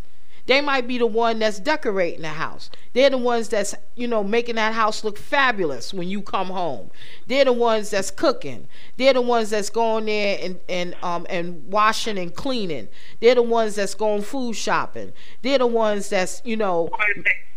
they 0.46 0.60
might 0.60 0.86
be 0.86 0.98
the 0.98 1.06
one 1.06 1.38
that's 1.40 1.58
decorating 1.58 2.22
the 2.22 2.28
house. 2.28 2.70
They're 2.92 3.10
the 3.10 3.18
ones 3.18 3.48
that's, 3.48 3.74
you 3.96 4.08
know, 4.08 4.22
making 4.22 4.54
that 4.54 4.72
house 4.72 5.04
look 5.04 5.18
fabulous 5.18 5.92
when 5.92 6.08
you 6.08 6.22
come 6.22 6.48
home. 6.48 6.90
They're 7.26 7.44
the 7.44 7.52
ones 7.52 7.90
that's 7.90 8.10
cooking. 8.10 8.68
They're 8.96 9.14
the 9.14 9.22
ones 9.22 9.50
that's 9.50 9.70
going 9.70 10.06
there 10.06 10.38
and, 10.40 10.60
and 10.68 10.96
um 11.02 11.26
and 11.28 11.64
washing 11.70 12.18
and 12.18 12.34
cleaning. 12.34 12.88
They're 13.20 13.34
the 13.34 13.42
ones 13.42 13.74
that's 13.74 13.94
going 13.94 14.22
food 14.22 14.54
shopping. 14.54 15.12
They're 15.42 15.58
the 15.58 15.66
ones 15.66 16.08
that's, 16.08 16.40
you 16.44 16.56
know, 16.56 16.90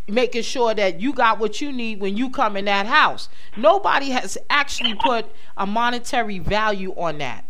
making 0.08 0.42
sure 0.42 0.74
that 0.74 1.00
you 1.00 1.14
got 1.14 1.40
what 1.40 1.62
you 1.62 1.72
need 1.72 2.00
when 2.00 2.18
you 2.18 2.30
come 2.32 2.58
in 2.58 2.66
that 2.66 2.88
house. 2.88 3.30
Nobody 3.56 4.10
has 4.10 4.38
actually 4.50 4.96
put 4.96 5.28
a 5.56 5.68
monetary 5.68 6.40
value 6.40 6.94
on 6.98 7.20
that. 7.20 7.46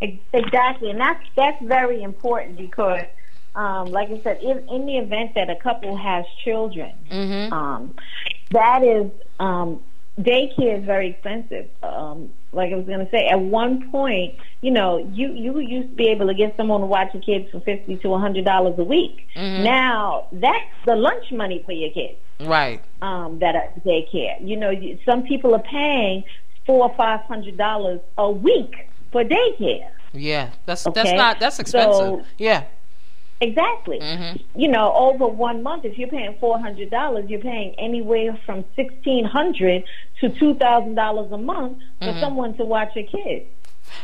Exactly, 0.00 0.90
and 0.90 1.00
that's 1.00 1.24
that's 1.36 1.60
very 1.64 2.02
important 2.02 2.56
because, 2.56 3.02
um, 3.56 3.86
like 3.86 4.10
I 4.10 4.20
said, 4.22 4.40
in, 4.42 4.68
in 4.68 4.86
the 4.86 4.98
event 4.98 5.34
that 5.34 5.50
a 5.50 5.56
couple 5.56 5.96
has 5.96 6.24
children, 6.44 6.92
mm-hmm. 7.10 7.52
um, 7.52 7.94
that 8.52 8.84
is 8.84 9.10
um, 9.40 9.80
daycare 10.20 10.78
is 10.78 10.84
very 10.84 11.10
expensive. 11.10 11.68
Um, 11.82 12.30
like 12.52 12.72
I 12.72 12.76
was 12.76 12.86
going 12.86 13.04
to 13.04 13.10
say, 13.10 13.26
at 13.26 13.40
one 13.40 13.90
point, 13.90 14.36
you 14.60 14.70
know, 14.70 14.98
you 14.98 15.32
you 15.32 15.58
used 15.58 15.90
to 15.90 15.96
be 15.96 16.08
able 16.08 16.28
to 16.28 16.34
get 16.34 16.56
someone 16.56 16.80
to 16.80 16.86
watch 16.86 17.12
your 17.12 17.22
kids 17.22 17.50
for 17.50 17.58
fifty 17.60 17.96
to 17.96 18.14
a 18.14 18.18
hundred 18.18 18.44
dollars 18.44 18.78
a 18.78 18.84
week. 18.84 19.26
Mm-hmm. 19.34 19.64
Now 19.64 20.28
that's 20.32 20.74
the 20.86 20.94
lunch 20.94 21.32
money 21.32 21.62
for 21.66 21.72
your 21.72 21.90
kids, 21.90 22.18
right? 22.40 22.80
Um, 23.02 23.40
that 23.40 23.56
are 23.56 23.72
daycare. 23.84 24.36
You 24.40 24.56
know, 24.56 24.72
some 25.04 25.24
people 25.24 25.56
are 25.56 25.62
paying 25.62 26.22
four 26.66 26.88
or 26.88 26.96
five 26.96 27.20
hundred 27.22 27.56
dollars 27.56 28.00
a 28.16 28.30
week 28.30 28.88
for 29.12 29.24
daycare. 29.24 29.88
Yeah, 30.12 30.50
that's 30.66 30.86
okay? 30.86 31.02
that's 31.02 31.16
not 31.16 31.40
that's 31.40 31.58
expensive. 31.58 31.94
So, 31.94 32.24
yeah. 32.38 32.64
Exactly. 33.40 34.00
Mm-hmm. 34.00 34.60
You 34.60 34.66
know, 34.68 34.92
over 34.94 35.28
one 35.28 35.62
month, 35.62 35.84
if 35.84 35.96
you're 35.96 36.08
paying 36.08 36.36
four 36.40 36.58
hundred 36.58 36.90
dollars, 36.90 37.30
you're 37.30 37.40
paying 37.40 37.74
anywhere 37.78 38.36
from 38.44 38.64
sixteen 38.74 39.24
hundred 39.24 39.84
to 40.20 40.28
two 40.28 40.54
thousand 40.54 40.96
dollars 40.96 41.30
a 41.30 41.38
month 41.38 41.78
for 42.00 42.06
mm-hmm. 42.06 42.20
someone 42.20 42.56
to 42.56 42.64
watch 42.64 42.96
your 42.96 43.06
kids. 43.06 43.46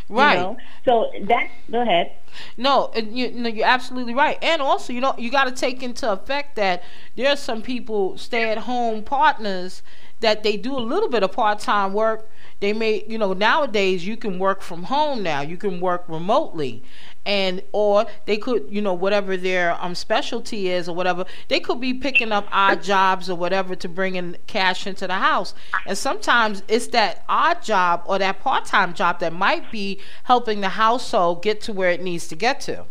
Right. 0.08 0.34
You 0.34 0.40
know? 0.40 0.56
So 0.84 1.10
that 1.22 1.48
go 1.70 1.82
ahead. 1.82 2.12
No, 2.56 2.92
you 2.94 3.32
no, 3.32 3.48
you're 3.48 3.66
absolutely 3.66 4.14
right. 4.14 4.38
And 4.40 4.62
also, 4.62 4.92
you 4.92 5.00
know, 5.00 5.14
you 5.18 5.30
got 5.30 5.44
to 5.44 5.52
take 5.52 5.82
into 5.82 6.10
effect 6.10 6.56
that 6.56 6.84
there 7.16 7.28
are 7.30 7.36
some 7.36 7.60
people 7.60 8.16
stay 8.16 8.50
at 8.50 8.58
home 8.58 9.02
partners 9.02 9.82
that 10.24 10.42
they 10.42 10.56
do 10.56 10.74
a 10.74 10.80
little 10.80 11.10
bit 11.10 11.22
of 11.22 11.32
part 11.32 11.58
time 11.58 11.92
work. 11.92 12.26
They 12.60 12.72
may, 12.72 13.04
you 13.06 13.18
know, 13.18 13.34
nowadays 13.34 14.06
you 14.06 14.16
can 14.16 14.38
work 14.38 14.62
from 14.62 14.84
home 14.84 15.22
now. 15.22 15.42
You 15.42 15.58
can 15.58 15.80
work 15.80 16.02
remotely. 16.08 16.82
And 17.26 17.62
or 17.72 18.06
they 18.24 18.38
could 18.38 18.66
you 18.70 18.80
know 18.80 18.94
whatever 18.94 19.36
their 19.36 19.82
um 19.82 19.94
specialty 19.94 20.68
is 20.68 20.88
or 20.88 20.94
whatever 20.94 21.24
they 21.48 21.58
could 21.58 21.80
be 21.80 21.94
picking 21.94 22.32
up 22.32 22.46
odd 22.52 22.82
jobs 22.82 23.30
or 23.30 23.36
whatever 23.36 23.74
to 23.74 23.88
bring 23.88 24.14
in 24.14 24.36
cash 24.46 24.86
into 24.86 25.06
the 25.06 25.14
house. 25.14 25.54
And 25.86 25.96
sometimes 25.96 26.62
it's 26.68 26.86
that 26.88 27.22
odd 27.28 27.62
job 27.62 28.02
or 28.06 28.18
that 28.18 28.40
part-time 28.40 28.94
job 28.94 29.20
that 29.20 29.32
might 29.32 29.70
be 29.70 30.00
helping 30.24 30.62
the 30.62 30.70
household 30.70 31.42
get 31.42 31.60
to 31.62 31.72
where 31.72 31.90
it 31.90 32.02
needs 32.02 32.28
to 32.28 32.36
get 32.36 32.60
to. 32.62 32.86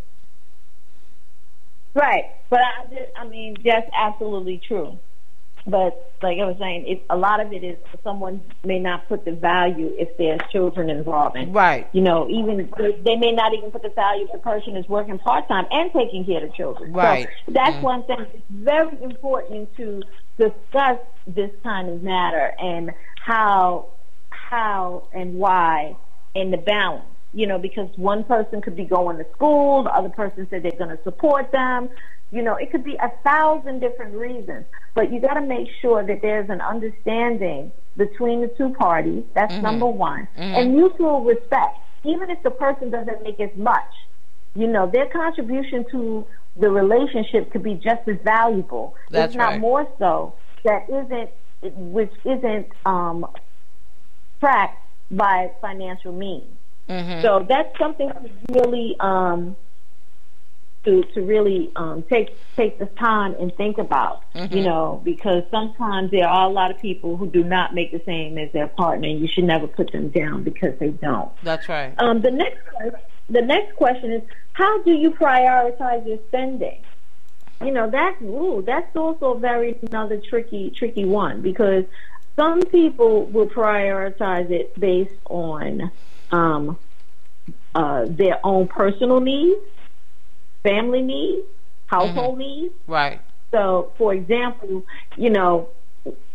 Right. 1.96 2.26
But 2.50 2.60
i 2.60 2.86
just, 2.89 3.12
i 3.15 3.28
mean 3.28 3.58
that's 3.63 3.89
absolutely 3.93 4.60
true 4.67 5.00
but 5.65 6.12
like 6.21 6.39
I 6.39 6.45
was 6.45 6.58
saying, 6.60 6.86
it, 6.88 7.06
a 7.10 7.15
lot 7.15 7.39
of 7.39 7.54
it 7.54 7.63
is 7.63 7.78
someone 8.04 8.41
may 8.63 8.80
not 8.80 9.08
put 9.08 9.23
the 9.26 9.32
value 9.32 9.93
if 9.97 10.17
there's 10.17 10.41
children 10.52 10.89
involved. 10.89 11.38
In, 11.38 11.54
right. 11.54 11.88
You 11.93 12.02
know, 12.02 12.28
even 12.30 12.69
they 12.78 13.15
may 13.15 13.32
not 13.32 13.54
even 13.54 13.71
put 13.71 13.82
the 13.82 13.89
value 13.89 14.26
if 14.26 14.32
the 14.32 14.39
person 14.39 14.76
is 14.76 14.88
working 14.89 15.19
part 15.19 15.47
time 15.47 15.65
and 15.71 15.91
taking 15.93 16.26
care 16.26 16.43
of 16.43 16.52
the 16.52 16.56
children. 16.56 16.91
Right. 16.93 17.28
So 17.45 17.54
that's 17.54 17.76
mm. 17.78 17.82
one 17.82 18.04
thing. 18.04 18.19
It's 18.34 18.43
very 18.49 19.02
important 19.02 19.76
to 19.78 20.02
discuss 20.38 20.99
this 21.28 21.52
kind 21.63 21.89
of 21.89 22.04
matter 22.04 22.54
and 22.60 22.91
how, 23.23 23.88
how 24.30 25.08
and 25.13 25.36
why, 25.36 25.95
and 26.36 26.52
the 26.52 26.58
balance 26.58 27.06
you 27.34 27.47
know, 27.47 27.58
because 27.58 27.89
one 27.95 28.23
person 28.23 28.62
could 28.62 28.76
be 28.76 28.86
going 28.86 29.17
to 29.17 29.26
school, 29.34 29.84
the 29.84 29.89
other 29.89 30.10
person 30.10 30.47
said 30.49 30.62
they're 30.62 30.71
going 30.71 30.95
to 30.95 31.04
support 31.04 31.52
them. 31.52 31.89
You 32.34 32.41
know, 32.41 32.56
it 32.56 32.72
could 32.72 32.84
be 32.84 32.96
a 32.96 33.12
thousand 33.24 33.80
different 33.80 34.15
reasons, 34.15 34.65
but 34.96 35.13
you 35.13 35.22
got 35.22 35.36
to 35.36 35.41
make 35.41 35.67
sure 35.82 36.04
that 36.04 36.24
there's 36.24 36.50
an 36.50 36.62
understanding 36.62 37.72
between 37.96 38.41
the 38.41 38.48
two 38.58 38.74
parties. 38.74 39.24
That's 39.36 39.54
mm-hmm. 39.54 39.62
number 39.62 39.86
one. 39.86 40.28
Mm-hmm. 40.36 40.41
And 40.41 40.76
mutual 40.76 41.22
respect. 41.22 41.78
Even 42.04 42.32
if 42.32 42.41
the 42.41 42.50
person 42.50 42.89
doesn't 42.89 43.22
make 43.22 43.39
as 43.39 43.56
much, 43.56 43.93
you 44.56 44.65
know, 44.65 44.89
their 44.91 45.06
contribution 45.06 45.86
to 45.91 46.26
the 46.58 46.69
relationship 46.72 47.52
could 47.52 47.62
be 47.62 47.76
just 47.76 48.08
as 48.08 48.17
valuable, 48.24 48.96
That's 49.12 49.34
if 49.34 49.38
not 49.38 49.52
right. 49.52 49.60
more 49.60 49.88
so. 50.00 50.34
That 50.63 50.89
isn't, 50.89 51.30
which 51.76 52.13
isn't 52.26 52.67
um, 52.84 53.28
tracked 54.39 54.84
by 55.12 55.52
financial 55.62 56.13
means. 56.13 56.50
Mm-hmm. 56.89 57.22
So 57.22 57.46
that's 57.48 57.78
something 57.78 58.10
to 58.10 58.30
really 58.50 58.96
um, 59.00 59.56
to 60.86 61.04
to 61.13 61.22
really 61.22 61.72
um, 61.76 62.04
take 62.04 62.38
take 62.56 62.80
the 62.80 62.86
time 62.86 63.36
and 63.39 63.56
think 63.56 63.78
about, 63.78 64.24
mm-hmm. 64.34 64.56
you 64.56 64.63
know, 64.63 65.02
because 65.04 65.43
sometimes 65.50 66.12
there 66.12 66.28
are 66.28 66.50
a 66.50 66.52
lot 66.52 66.72
of 66.72 66.80
people 66.80 67.17
who 67.17 67.28
do 67.28 67.43
not 67.43 67.74
make 67.74 67.91
the 67.91 68.02
same 68.06 68.38
as 68.38 68.52
their 68.52 68.67
partner, 68.67 69.08
and 69.08 69.19
you 69.19 69.28
should 69.28 69.46
never 69.46 69.67
put 69.67 69.91
them 69.91 70.10
down 70.10 70.43
because 70.43 70.78
they 70.80 70.89
don't. 70.89 71.32
That's 71.43 71.69
right. 71.69 71.93
Um, 71.98 72.22
the 72.22 72.32
next 72.32 72.60
the 73.30 73.41
next 73.41 73.76
question 73.76 74.12
is 74.12 74.22
how 74.54 74.82
do 74.84 74.91
you 74.91 75.12
prioritize 75.12 76.08
your 76.08 76.19
spending? 76.28 76.84
You 77.62 77.72
know, 77.72 77.89
that's 77.89 78.22
ooh, 78.22 78.63
that's 78.65 78.96
also 78.96 79.36
very 79.36 79.78
another 79.84 80.17
tricky 80.17 80.72
tricky 80.72 81.06
one 81.06 81.41
because 81.41 81.86
some 82.36 82.62
people 82.62 83.26
will 83.26 83.48
prioritize 83.48 84.50
it 84.50 84.78
based 84.80 85.13
on 85.26 85.91
um, 86.32 86.78
uh, 87.76 88.06
their 88.08 88.39
own 88.43 88.67
personal 88.67 89.19
needs 89.19 89.62
family 90.63 91.02
needs, 91.02 91.45
household 91.88 92.39
mm-hmm. 92.39 92.62
needs. 92.62 92.73
Right. 92.88 93.21
So, 93.52 93.91
for 93.97 94.13
example, 94.13 94.84
you 95.15 95.30
know, 95.30 95.69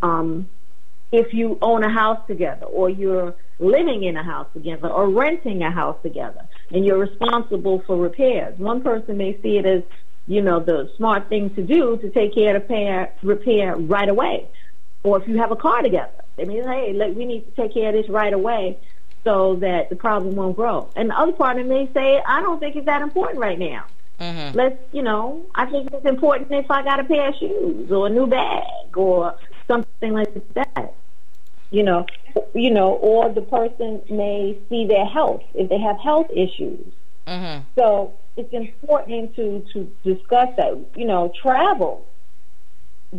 um, 0.03 0.49
if 1.11 1.35
you 1.35 1.59
own 1.63 1.83
a 1.83 1.91
house 1.91 2.21
together 2.27 2.67
or 2.67 2.89
you're 2.89 3.35
living 3.59 4.05
in 4.05 4.17
a 4.17 4.23
house 4.23 4.47
together 4.53 4.89
or 4.89 5.09
renting 5.09 5.63
a 5.63 5.71
house 5.71 5.97
together 6.03 6.47
and 6.71 6.85
you're 6.85 6.99
responsible 6.99 7.83
for 7.87 7.97
repairs, 7.97 8.57
one 8.59 8.83
person 8.83 9.17
may 9.17 9.37
see 9.43 9.59
it 9.59 9.67
as, 9.67 9.83
you 10.27 10.43
know, 10.43 10.61
the 10.61 10.91
smart 10.97 11.29
thing 11.29 11.51
to 11.55 11.63
do 11.63 11.97
to 11.97 12.11
take 12.11 12.35
care 12.35 12.55
of 12.55 12.63
repair, 12.63 13.13
repair 13.23 13.77
right 13.77 14.09
away. 14.09 14.47
Or 15.03 15.21
if 15.21 15.27
you 15.27 15.39
have 15.39 15.51
a 15.51 15.57
car 15.57 15.83
together, 15.83 16.13
they 16.37 16.45
may 16.45 16.63
say, 16.63 16.69
hey, 16.69 16.93
look, 16.93 17.17
we 17.17 17.25
need 17.25 17.45
to 17.47 17.63
take 17.63 17.75
care 17.75 17.89
of 17.89 17.95
this 17.95 18.09
right 18.09 18.33
away 18.33 18.79
so 19.25 19.57
that 19.57 19.91
the 19.91 19.97
problem 19.97 20.37
won't 20.37 20.57
grow. 20.57 20.89
And 20.95 21.11
the 21.11 21.19
other 21.19 21.33
partner 21.33 21.65
may 21.65 21.91
say, 21.93 22.23
I 22.27 22.43
don't 22.43 22.61
think 22.61 22.77
it's 22.77 22.87
that 22.87 23.03
important 23.03 23.41
right 23.41 23.59
now. 23.59 23.87
Mm-hmm. 24.21 24.57
Let's, 24.57 24.77
you 24.93 25.03
know, 25.03 25.47
I 25.55 25.67
think 25.67 25.91
it's 25.93 26.05
important 26.05 26.51
if 26.51 26.71
I 26.71 26.83
got 26.83 26.99
a 26.99 27.05
pair 27.05 27.29
of 27.29 27.35
shoes 27.37 27.91
or 27.91 28.09
a 28.09 28.11
new 28.11 28.27
bag 28.27 28.97
or 28.97 29.35
something 29.67 30.13
like 30.13 30.55
that. 30.55 30.95
You 31.71 31.83
know, 31.83 32.07
you 32.55 32.71
know, 32.71 32.95
or 32.95 33.33
the 33.33 33.43
person 33.43 34.01
may 34.09 34.59
see 34.69 34.87
their 34.87 35.05
health 35.05 35.43
if 35.55 35.69
they 35.69 35.79
have 35.79 35.99
health 36.01 36.29
issues. 36.31 36.87
Mm-hmm. 37.27 37.63
So 37.77 38.15
it's 38.37 38.53
important 38.53 39.37
to 39.37 39.65
to 39.75 39.91
discuss 40.03 40.49
that. 40.57 40.85
You 40.97 41.05
know, 41.05 41.31
travel, 41.41 42.07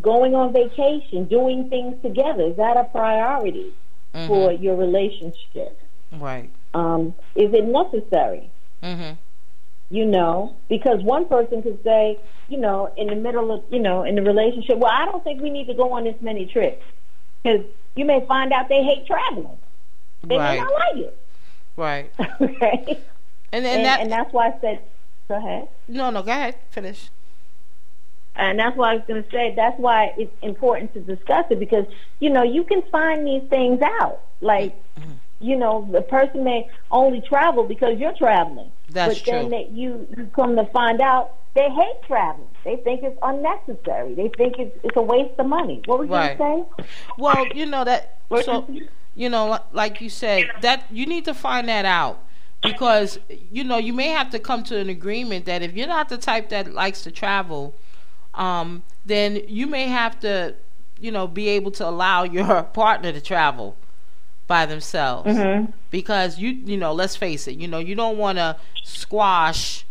going 0.02 0.36
on 0.36 0.52
vacation, 0.52 1.26
doing 1.26 1.70
things 1.70 2.02
together 2.02 2.44
is 2.44 2.58
that 2.58 2.76
a 2.76 2.86
priority 2.86 3.72
mm-hmm. 4.14 4.28
for 4.28 4.52
your 4.52 4.76
relationship? 4.76 5.80
Right. 6.12 6.50
Um, 6.74 7.14
is 7.36 7.54
it 7.54 7.66
necessary? 7.66 8.50
Mm-hmm 8.84 9.14
you 9.90 10.06
know, 10.06 10.56
because 10.68 11.02
one 11.02 11.28
person 11.28 11.62
could 11.64 11.84
say, 11.84 12.20
you 12.48 12.58
know, 12.58 12.92
in 12.98 13.08
the 13.08 13.16
middle 13.16 13.52
of, 13.52 13.64
you 13.72 13.80
know, 13.80 14.04
in 14.04 14.16
the 14.16 14.22
relationship, 14.22 14.78
well, 14.78 14.92
I 14.92 15.06
don't 15.06 15.24
think 15.24 15.42
we 15.42 15.50
need 15.50 15.68
to 15.68 15.74
go 15.74 15.94
on 15.94 16.04
this 16.04 16.16
many 16.22 16.46
trips 16.46 16.84
because 17.44 17.66
you 17.96 18.06
may 18.06 18.26
find 18.28 18.54
out 18.54 18.70
they 18.70 18.84
hate 18.84 19.06
traveling. 19.08 19.58
They 20.24 20.38
right. 20.38 20.60
may 20.60 20.64
not 20.64 20.72
like 20.74 20.98
it. 20.98 21.18
Right. 21.76 22.12
okay. 22.42 23.00
And, 23.52 23.66
and, 23.66 23.66
and, 23.66 23.86
that, 23.86 24.02
and 24.02 24.12
that's 24.12 24.32
why 24.32 24.50
I 24.50 24.60
said, 24.62 24.82
go 25.28 25.38
ahead. 25.38 25.68
No, 25.88 26.10
no, 26.10 26.22
go 26.22 26.32
ahead. 26.32 26.56
Finish. 26.70 27.10
And 28.36 28.60
that's 28.60 28.78
why 28.78 28.92
I 28.92 28.96
was 28.96 29.04
going 29.08 29.24
to 29.24 29.30
say, 29.32 29.54
that's 29.56 29.78
why 29.80 30.14
it's 30.18 30.32
important 30.42 30.94
to 30.94 31.02
discuss 31.02 31.46
it 31.50 31.60
because, 31.60 31.86
you 32.20 32.30
know, 32.30 32.44
you 32.44 32.64
can 32.64 32.84
find 32.84 33.26
these 33.26 33.44
things 33.50 33.82
out. 33.82 34.22
Like, 34.40 34.76
mm-hmm. 34.98 35.12
You 35.40 35.56
know, 35.56 35.88
the 35.92 36.02
person 36.02 36.44
may 36.44 36.70
only 36.92 37.22
travel 37.22 37.64
because 37.64 37.98
you're 37.98 38.14
traveling. 38.14 38.72
That's 38.90 39.20
but 39.20 39.24
true. 39.24 39.34
then 39.34 39.50
that 39.52 39.72
you, 39.72 40.08
you 40.18 40.30
come 40.36 40.56
to 40.56 40.66
find 40.66 41.02
out 41.02 41.36
they 41.56 41.70
hate 41.70 42.02
traveling. 42.06 42.48
They 42.64 42.76
think 42.78 43.04
it's 43.04 43.18
unnecessary. 43.24 44.14
They 44.16 44.30
think 44.30 44.60
it's 44.60 44.78
it's 44.84 44.96
a 44.96 45.02
waste 45.02 45.40
of 45.40 45.48
money. 45.48 45.82
What 45.86 46.00
were 46.00 46.06
you 46.06 46.12
right. 46.12 46.38
going 46.38 46.66
to 46.66 46.84
say? 46.84 46.90
Well, 47.18 47.48
you 47.54 47.66
know 47.66 47.84
that. 47.84 48.20
so, 48.44 48.68
you 49.16 49.30
know, 49.30 49.60
like 49.72 50.02
you 50.02 50.10
said, 50.10 50.50
that 50.62 50.86
you 50.92 51.06
need 51.06 51.26
to 51.26 51.34
find 51.34 51.68
that 51.70 51.86
out 51.86 52.24
because 52.62 53.20
you 53.30 53.64
know 53.64 53.78
you 53.78 53.94
may 53.94 54.10
have 54.10 54.30
to 54.32 54.40
come 54.40 54.64
to 54.66 54.78
an 54.78 54.90
agreement 54.90 55.46
that 55.46 55.62
if 55.62 55.74
you're 55.74 55.88
not 55.88 56.10
the 56.10 56.18
type 56.18 56.50
that 56.50 56.74
likes 56.74 57.02
to 57.04 57.12
travel, 57.12 57.74
um, 58.34 58.84
then 59.06 59.42
you 59.48 59.66
may 59.66 59.88
have 59.88 60.20
to, 60.20 60.56
you 61.00 61.12
know, 61.12 61.28
be 61.28 61.48
able 61.50 61.72
to 61.72 61.88
allow 61.88 62.24
your 62.24 62.64
partner 62.74 63.12
to 63.12 63.22
travel 63.22 63.76
by 64.50 64.66
themselves. 64.66 65.30
Mm-hmm. 65.30 65.72
because 65.90 66.38
you 66.40 66.50
you 66.50 66.76
know 66.76 66.92
let's 66.92 67.16
face 67.16 67.48
it 67.48 67.56
you 67.56 67.68
know 67.70 67.80
you 67.80 67.96
don't 67.96 68.18
want 68.18 68.38
to 68.38 68.58
squash 68.84 69.86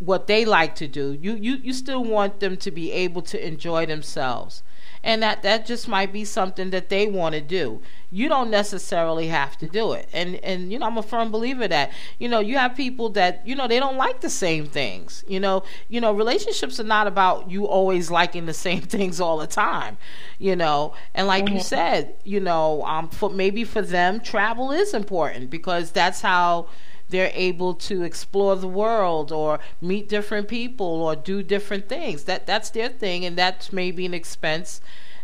what 0.00 0.26
they 0.26 0.44
like 0.44 0.74
to 0.76 0.88
do. 0.88 1.16
You 1.20 1.36
you 1.36 1.54
you 1.62 1.72
still 1.72 2.02
want 2.02 2.40
them 2.40 2.56
to 2.56 2.70
be 2.72 2.90
able 2.90 3.22
to 3.22 3.46
enjoy 3.46 3.86
themselves 3.86 4.64
and 5.04 5.22
that 5.22 5.42
that 5.42 5.66
just 5.66 5.88
might 5.88 6.12
be 6.12 6.24
something 6.24 6.70
that 6.70 6.88
they 6.88 7.06
want 7.06 7.34
to 7.34 7.40
do. 7.40 7.80
You 8.10 8.28
don't 8.28 8.50
necessarily 8.50 9.28
have 9.28 9.56
to 9.58 9.66
do 9.66 9.92
it. 9.92 10.08
And 10.12 10.36
and 10.36 10.72
you 10.72 10.78
know 10.78 10.86
i'm 10.86 10.98
a 10.98 11.02
firm 11.02 11.30
believer 11.30 11.66
that 11.68 11.90
you 12.18 12.28
know 12.28 12.40
you 12.40 12.56
have 12.58 12.76
people 12.76 13.08
that 13.10 13.46
you 13.46 13.54
know 13.54 13.66
they 13.66 13.80
don't 13.80 13.96
like 13.96 14.20
the 14.20 14.30
same 14.30 14.66
things 14.66 15.24
you 15.26 15.40
know. 15.40 15.64
You 15.88 16.00
know 16.00 16.12
relationships 16.12 16.78
are 16.78 16.84
not 16.84 17.06
about 17.06 17.50
you 17.50 17.66
always 17.66 18.10
liking 18.10 18.46
the 18.46 18.54
same 18.54 18.80
things 18.96 19.20
all 19.20 19.38
the 19.38 19.46
time 19.46 19.98
you 20.38 20.56
know. 20.56 20.94
And 21.14 21.26
like 21.26 21.46
mm-hmm. 21.46 21.56
you 21.56 21.60
said 21.60 22.14
you 22.24 22.40
know 22.40 22.82
um 22.84 23.08
for 23.08 23.30
maybe 23.30 23.64
for 23.64 23.82
them 23.82 24.20
travel 24.20 24.70
is 24.70 24.94
important 24.94 25.50
because 25.50 25.90
that's 25.90 26.20
how 26.20 26.68
they're 27.12 27.30
able 27.34 27.74
to 27.74 28.02
explore 28.02 28.56
the 28.56 28.66
world 28.66 29.30
or 29.30 29.60
meet 29.80 30.08
different 30.08 30.48
people 30.48 30.86
or 30.86 31.14
do 31.14 31.42
different 31.42 31.88
things. 31.88 32.24
That 32.24 32.46
that's 32.46 32.70
their 32.70 32.88
thing, 32.88 33.24
and 33.24 33.38
that's 33.38 33.72
maybe 33.72 34.04
an 34.04 34.14
expense 34.14 34.80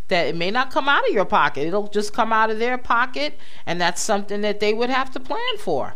that 0.06 0.26
it 0.26 0.36
may 0.36 0.50
not 0.50 0.70
come 0.70 0.88
out 0.88 1.06
of 1.06 1.12
your 1.12 1.24
pocket. 1.24 1.66
It'll 1.66 1.88
just 1.88 2.12
come 2.12 2.32
out 2.32 2.50
of 2.50 2.58
their 2.58 2.78
pocket, 2.78 3.38
and 3.66 3.80
that's 3.80 4.00
something 4.00 4.40
that 4.42 4.60
they 4.60 4.72
would 4.72 4.90
have 4.90 5.10
to 5.12 5.20
plan 5.20 5.58
for. 5.58 5.94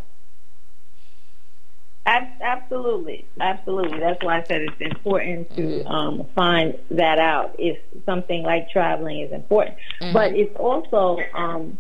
Absolutely, 2.05 3.25
absolutely. 3.41 4.01
That's 4.01 4.23
why 4.25 4.41
I 4.41 4.45
said 4.45 4.63
it's 4.63 4.81
important 4.81 5.55
to 5.55 5.63
mm-hmm. 5.63 5.89
um, 5.89 6.27
find 6.35 6.77
that 6.91 7.19
out 7.19 7.55
if 7.59 7.79
something 8.05 8.43
like 8.43 8.71
traveling 8.71 9.21
is 9.21 9.33
important. 9.33 9.77
Mm-hmm. 10.01 10.13
But 10.13 10.35
it's 10.35 10.55
also 10.57 11.19
um, 11.33 11.79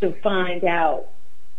to 0.00 0.12
find 0.20 0.64
out, 0.64 1.06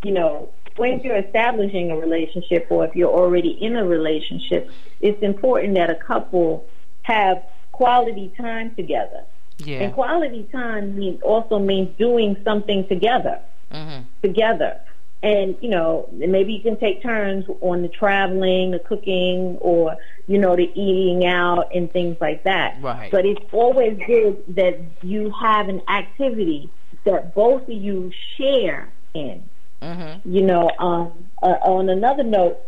you 0.03 0.11
know, 0.11 0.49
when 0.79 1.01
you're 1.01 1.17
establishing 1.17 1.91
a 1.91 1.97
relationship 1.97 2.67
or 2.69 2.85
if 2.85 2.95
you're 2.95 3.11
already 3.11 3.49
in 3.49 3.75
a 3.75 3.85
relationship, 3.85 4.69
it's 5.01 5.21
important 5.21 5.75
that 5.75 5.89
a 5.89 5.95
couple 5.95 6.65
have 7.03 7.43
quality 7.71 8.33
time 8.37 8.73
together. 8.75 9.23
Yeah. 9.57 9.79
And 9.79 9.93
quality 9.93 10.47
time 10.51 10.97
means 10.97 11.21
also 11.21 11.59
means 11.59 11.95
doing 11.97 12.37
something 12.43 12.87
together. 12.87 13.39
Mm-hmm. 13.71 14.03
Together. 14.21 14.79
And, 15.21 15.57
you 15.59 15.69
know, 15.69 16.07
maybe 16.13 16.53
you 16.53 16.61
can 16.61 16.79
take 16.79 17.03
turns 17.03 17.45
on 17.59 17.81
the 17.81 17.89
traveling, 17.89 18.71
the 18.71 18.79
cooking, 18.79 19.57
or, 19.59 19.97
you 20.27 20.37
know, 20.37 20.55
the 20.55 20.71
eating 20.79 21.25
out 21.25 21.75
and 21.75 21.91
things 21.91 22.15
like 22.21 22.43
that. 22.43 22.81
Right. 22.81 23.11
But 23.11 23.25
it's 23.25 23.41
always 23.51 23.99
good 24.07 24.41
that 24.55 24.79
you 25.01 25.33
have 25.41 25.67
an 25.67 25.81
activity 25.89 26.69
that 27.03 27.35
both 27.35 27.63
of 27.63 27.69
you 27.69 28.13
share 28.37 28.89
in. 29.13 29.43
Mm-hmm. 29.81 30.33
You 30.33 30.41
know, 30.41 30.69
um, 30.77 31.11
uh, 31.41 31.55
on 31.61 31.89
another 31.89 32.23
note, 32.23 32.59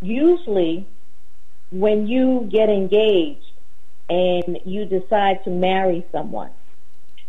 usually 0.00 0.86
when 1.70 2.06
you 2.06 2.48
get 2.50 2.68
engaged 2.68 3.50
and 4.08 4.58
you 4.64 4.84
decide 4.84 5.42
to 5.44 5.50
marry 5.50 6.04
someone, 6.12 6.50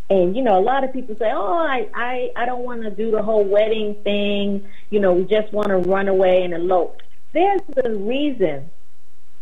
and 0.09 0.35
you 0.35 0.43
know, 0.43 0.59
a 0.59 0.61
lot 0.61 0.83
of 0.83 0.93
people 0.93 1.15
say, 1.17 1.31
"Oh, 1.33 1.57
I 1.57 1.87
I, 1.95 2.31
I 2.35 2.45
don't 2.45 2.63
want 2.63 2.83
to 2.83 2.91
do 2.91 3.09
the 3.09 3.23
whole 3.23 3.43
wedding 3.43 3.95
thing. 4.03 4.67
You 4.89 4.99
know, 4.99 5.13
we 5.13 5.23
just 5.23 5.51
want 5.51 5.69
to 5.69 5.77
run 5.77 6.07
away 6.07 6.43
and 6.43 6.53
elope." 6.53 7.01
There's 7.31 7.61
a 7.83 7.89
reason 7.89 8.69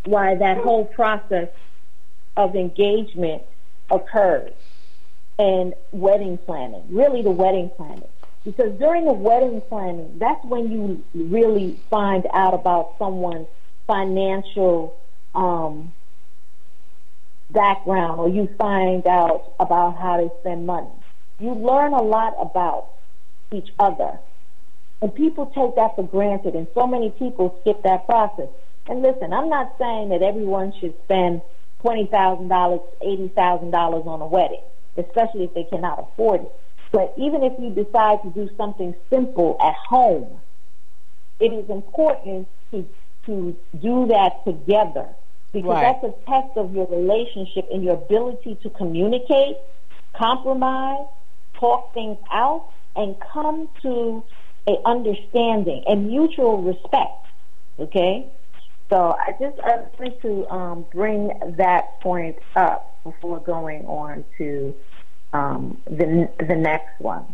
why 0.06 0.36
that 0.36 0.58
whole 0.58 0.86
process 0.86 1.50
of 2.38 2.56
engagement 2.56 3.43
occurs 3.89 4.54
and 5.38 5.74
wedding 5.91 6.38
planning, 6.38 6.84
really 6.89 7.21
the 7.21 7.32
wedding 7.32 7.69
planning. 7.76 8.08
Because 8.43 8.77
during 8.80 9.06
the 9.06 9.13
wedding 9.13 9.62
planning, 9.69 10.17
that's 10.17 10.43
when 10.45 10.71
you 10.71 11.04
really 11.13 11.80
find 11.89 12.25
out 12.34 12.54
about 12.54 12.95
someone's 12.97 13.47
financial 13.86 14.95
um, 15.36 15.93
background 17.51 18.19
or 18.19 18.30
you 18.30 18.49
find 18.58 19.06
out 19.06 19.54
about 19.60 19.97
how 19.97 20.17
they 20.17 20.30
spend 20.39 20.65
money. 20.65 20.89
You 21.39 21.54
learn 21.54 21.93
a 21.93 22.01
lot 22.01 22.36
about 22.39 22.89
each 23.51 23.69
other. 23.77 24.17
And 25.01 25.13
people 25.13 25.47
take 25.47 25.75
that 25.75 25.95
for 25.95 26.04
granted, 26.04 26.54
and 26.54 26.67
so 26.75 26.86
many 26.86 27.10
people 27.10 27.58
skip 27.62 27.82
that 27.84 28.06
process. 28.06 28.49
And 28.88 29.01
listen, 29.01 29.34
I'm 29.34 29.49
not 29.49 29.73
saying 29.80 30.10
that 30.10 30.21
everyone 30.21 30.73
should 30.80 30.93
spend 31.06 31.41
$20,000, 31.84 32.47
$80,000 33.01 34.08
on 34.08 34.21
a 34.21 34.27
wedding, 34.27 34.62
especially 34.97 35.45
if 35.45 35.54
they 35.56 35.63
cannot 35.63 35.99
afford 35.99 36.41
it. 36.41 36.61
But 36.91 37.13
even 37.17 37.43
if 37.43 37.54
you 37.60 37.69
decide 37.69 38.21
to 38.23 38.30
do 38.32 38.49
something 38.58 38.93
simple 39.10 39.58
at 39.62 39.75
home, 39.75 40.39
it 41.39 41.54
is 41.54 41.69
important 41.69 42.47
to, 42.71 42.88
to 43.25 43.56
do 43.80 44.08
that 44.08 44.43
together 44.45 45.08
because 45.54 45.69
right. 45.69 45.99
that's 46.01 46.04
a 46.04 46.25
test 46.30 46.58
of 46.58 46.73
your 46.73 46.88
relationship 46.88 47.67
and 47.71 47.84
your 47.84 47.95
ability 47.95 48.58
to 48.63 48.69
communicate, 48.69 49.58
compromise, 50.15 51.08
talk 51.54 51.93
things 51.93 52.17
out, 52.32 52.69
and 52.95 53.15
come 53.19 53.69
to 53.82 54.23
a 54.67 54.77
understanding 54.86 55.84
and 55.88 56.08
mutual 56.08 56.62
respect. 56.62 57.25
Okay, 57.80 58.27
so 58.89 59.15
I 59.17 59.32
just 59.39 59.58
wanted 59.58 60.21
to 60.21 60.47
um, 60.49 60.86
bring 60.93 61.32
that 61.58 61.99
point 62.01 62.38
up 62.56 63.01
before 63.04 63.39
going 63.39 63.86
on 63.86 64.23
to 64.38 64.75
um, 65.34 65.78
the 65.86 66.30
the 66.39 66.56
next 66.56 67.00
one. 67.00 67.26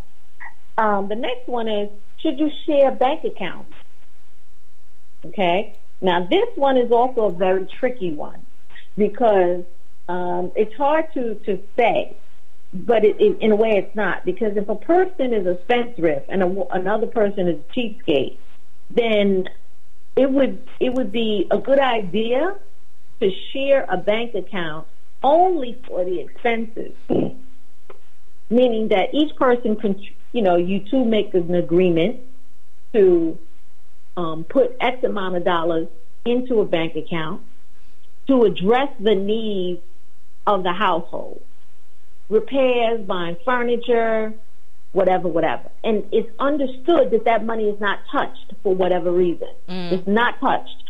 Um, 0.76 1.08
the 1.08 1.16
next 1.16 1.48
one 1.48 1.68
is 1.68 1.90
should 2.18 2.38
you 2.38 2.50
share 2.66 2.90
bank 2.92 3.24
accounts? 3.24 3.74
Okay, 5.24 5.76
now, 6.00 6.24
this 6.24 6.48
one 6.54 6.76
is 6.76 6.92
also 6.92 7.26
a 7.26 7.32
very 7.32 7.66
tricky 7.66 8.12
one 8.12 8.44
because 8.96 9.64
um, 10.08 10.52
it's 10.54 10.74
hard 10.76 11.12
to, 11.14 11.34
to 11.34 11.60
say, 11.76 12.16
but 12.72 13.04
it, 13.04 13.20
it, 13.20 13.38
in 13.40 13.50
a 13.50 13.56
way 13.56 13.78
it's 13.78 13.94
not. 13.96 14.24
Because 14.24 14.56
if 14.56 14.68
a 14.68 14.76
person 14.76 15.32
is 15.32 15.46
a 15.46 15.60
spendthrift 15.62 16.26
and 16.28 16.42
a, 16.42 16.66
another 16.72 17.06
person 17.06 17.48
is 17.48 17.58
a 17.58 17.72
cheapskate, 17.72 18.36
then 18.90 19.48
it 20.16 20.30
would 20.30 20.66
it 20.80 20.94
would 20.94 21.12
be 21.12 21.46
a 21.50 21.58
good 21.58 21.78
idea 21.78 22.56
to 23.20 23.30
share 23.52 23.84
a 23.88 23.96
bank 23.96 24.34
account 24.34 24.86
only 25.22 25.80
for 25.86 26.04
the 26.04 26.20
expenses, 26.20 26.92
meaning 28.50 28.88
that 28.88 29.14
each 29.14 29.34
person 29.36 29.76
can, 29.76 30.00
you 30.32 30.42
know, 30.42 30.56
you 30.56 30.80
two 30.80 31.04
make 31.04 31.34
an 31.34 31.54
agreement 31.54 32.20
to 32.92 33.38
um, 34.16 34.44
put 34.44 34.76
X 34.80 35.04
amount 35.04 35.36
of 35.36 35.44
dollars 35.44 35.88
into 36.24 36.60
a 36.60 36.64
bank 36.64 36.96
account 36.96 37.42
to 38.26 38.44
address 38.44 38.88
the 39.00 39.14
needs 39.14 39.80
of 40.46 40.62
the 40.62 40.72
household. 40.72 41.42
Repairs, 42.28 43.00
buying 43.06 43.36
furniture, 43.44 44.34
whatever, 44.92 45.28
whatever. 45.28 45.70
And 45.84 46.04
it's 46.12 46.30
understood 46.38 47.10
that 47.10 47.24
that 47.24 47.44
money 47.44 47.64
is 47.64 47.80
not 47.80 48.00
touched 48.10 48.52
for 48.62 48.74
whatever 48.74 49.10
reason. 49.10 49.48
Mm. 49.68 49.92
It's 49.92 50.06
not 50.06 50.40
touched. 50.40 50.84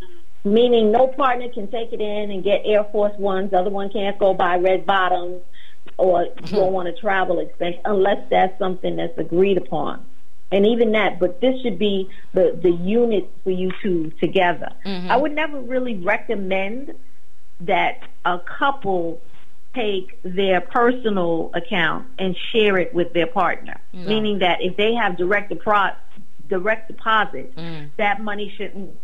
Meaning 0.44 0.92
no 0.92 1.08
partner 1.08 1.48
can 1.48 1.68
take 1.70 1.92
it 1.92 2.00
in 2.00 2.30
and 2.30 2.42
get 2.42 2.62
Air 2.64 2.84
Force 2.84 3.16
Ones, 3.18 3.50
the 3.50 3.58
other 3.58 3.70
one 3.70 3.90
can't 3.90 4.18
go 4.18 4.34
buy 4.34 4.56
red 4.56 4.86
bottoms 4.86 5.42
or 5.96 6.24
mm-hmm. 6.24 6.54
go 6.54 6.76
on 6.76 6.86
a 6.86 6.92
travel 6.92 7.40
expense 7.40 7.76
unless 7.84 8.18
that's 8.30 8.58
something 8.58 8.96
that's 8.96 9.16
agreed 9.18 9.56
upon 9.58 10.04
and 10.50 10.66
even 10.66 10.92
that, 10.92 11.18
but 11.18 11.40
this 11.40 11.60
should 11.62 11.78
be 11.78 12.08
the, 12.32 12.58
the 12.60 12.70
unit 12.70 13.30
for 13.44 13.50
you 13.50 13.70
two 13.82 14.10
together. 14.20 14.70
Mm-hmm. 14.84 15.10
I 15.10 15.16
would 15.16 15.34
never 15.34 15.60
really 15.60 15.96
recommend 15.96 16.94
that 17.60 18.00
a 18.24 18.38
couple 18.38 19.20
take 19.74 20.18
their 20.22 20.60
personal 20.60 21.50
account 21.54 22.06
and 22.18 22.34
share 22.52 22.78
it 22.78 22.94
with 22.94 23.12
their 23.12 23.26
partner. 23.26 23.78
No. 23.92 24.08
Meaning 24.08 24.38
that 24.38 24.62
if 24.62 24.76
they 24.76 24.94
have 24.94 25.18
direct 25.18 25.52
depo- 25.52 25.96
direct 26.48 26.88
deposit, 26.88 27.54
mm. 27.54 27.90
that 27.98 28.22
money 28.22 28.52
shouldn't 28.56 28.96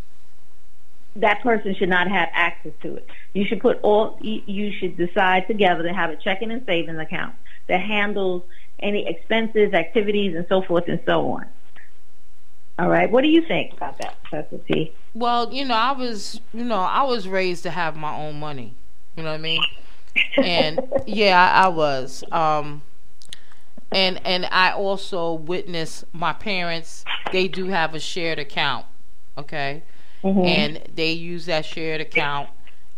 that 1.16 1.42
person 1.42 1.74
should 1.74 1.88
not 1.88 2.08
have 2.08 2.28
access 2.32 2.72
to 2.82 2.96
it. 2.96 3.08
You 3.32 3.44
should 3.46 3.60
put 3.60 3.78
all 3.82 4.18
you 4.20 4.72
should 4.78 4.96
decide 4.96 5.46
together 5.46 5.82
to 5.84 5.92
have 5.92 6.10
a 6.10 6.16
checking 6.16 6.50
and 6.50 6.64
savings 6.66 6.98
account 6.98 7.34
that 7.68 7.80
handles 7.80 8.42
any 8.80 9.06
expenses, 9.06 9.72
activities, 9.72 10.34
and 10.34 10.46
so 10.48 10.62
forth 10.62 10.84
and 10.88 11.00
so 11.06 11.30
on. 11.32 11.46
All 12.78 12.88
right. 12.88 13.10
What 13.10 13.22
do 13.22 13.28
you 13.28 13.42
think 13.42 13.72
about 13.74 13.98
that, 13.98 14.20
Professor 14.24 14.58
T? 14.66 14.92
Well, 15.14 15.52
you 15.52 15.64
know, 15.64 15.74
I 15.74 15.92
was, 15.92 16.40
you 16.52 16.64
know, 16.64 16.80
I 16.80 17.02
was 17.04 17.28
raised 17.28 17.62
to 17.62 17.70
have 17.70 17.96
my 17.96 18.14
own 18.16 18.40
money. 18.40 18.74
You 19.16 19.22
know 19.22 19.30
what 19.30 19.38
I 19.38 19.42
mean? 19.42 19.62
And 20.36 20.80
yeah, 21.06 21.40
I, 21.40 21.66
I 21.66 21.68
was. 21.68 22.24
Um, 22.32 22.82
and 23.92 24.20
and 24.26 24.46
I 24.46 24.72
also 24.72 25.34
witnessed 25.34 26.04
my 26.12 26.32
parents. 26.32 27.04
They 27.30 27.46
do 27.46 27.66
have 27.66 27.94
a 27.94 28.00
shared 28.00 28.40
account. 28.40 28.86
Okay. 29.38 29.84
Mm-hmm. 30.24 30.40
And 30.40 30.82
they 30.94 31.12
use 31.12 31.46
that 31.46 31.64
shared 31.64 32.00
account, 32.00 32.48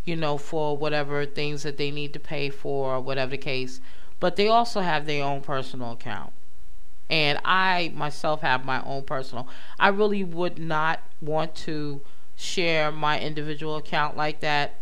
you 0.05 0.15
know, 0.15 0.37
for 0.37 0.75
whatever 0.75 1.25
things 1.25 1.61
that 1.63 1.77
they 1.77 1.91
need 1.91 2.13
to 2.13 2.19
pay 2.19 2.49
for 2.49 2.95
or 2.95 3.01
whatever 3.01 3.31
the 3.31 3.37
case 3.37 3.81
but 4.19 4.35
they 4.35 4.47
also 4.47 4.81
have 4.81 5.05
their 5.05 5.23
own 5.23 5.41
personal 5.41 5.91
account. 5.91 6.33
And 7.09 7.39
I 7.45 7.91
myself 7.95 8.41
have 8.41 8.65
my 8.65 8.83
own 8.83 9.03
personal. 9.03 9.47
I 9.79 9.89
really 9.89 10.23
would 10.23 10.59
not 10.59 10.99
want 11.21 11.55
to 11.55 12.01
share 12.35 12.91
my 12.91 13.19
individual 13.19 13.77
account 13.77 14.17
like 14.17 14.41
that. 14.41 14.75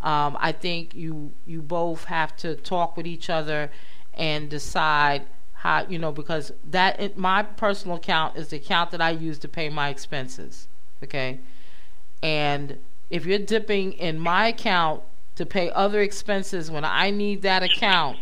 Um, 0.00 0.36
I 0.38 0.52
think 0.52 0.94
you 0.94 1.32
you 1.46 1.62
both 1.62 2.04
have 2.04 2.36
to 2.38 2.54
talk 2.54 2.96
with 2.96 3.06
each 3.06 3.28
other 3.28 3.70
and 4.14 4.48
decide 4.48 5.26
how 5.54 5.86
you 5.88 5.98
know 5.98 6.12
because 6.12 6.52
that 6.70 7.16
my 7.16 7.42
personal 7.42 7.96
account 7.96 8.36
is 8.36 8.48
the 8.48 8.58
account 8.58 8.92
that 8.92 9.00
I 9.00 9.10
use 9.10 9.38
to 9.40 9.48
pay 9.48 9.68
my 9.68 9.88
expenses. 9.88 10.68
Okay, 11.02 11.40
and 12.22 12.78
if 13.10 13.26
you're 13.26 13.38
dipping 13.38 13.92
in 13.92 14.18
my 14.18 14.48
account 14.48 15.02
to 15.36 15.46
pay 15.46 15.70
other 15.70 16.00
expenses 16.00 16.70
when 16.70 16.84
I 16.84 17.10
need 17.10 17.42
that 17.42 17.62
account, 17.62 18.18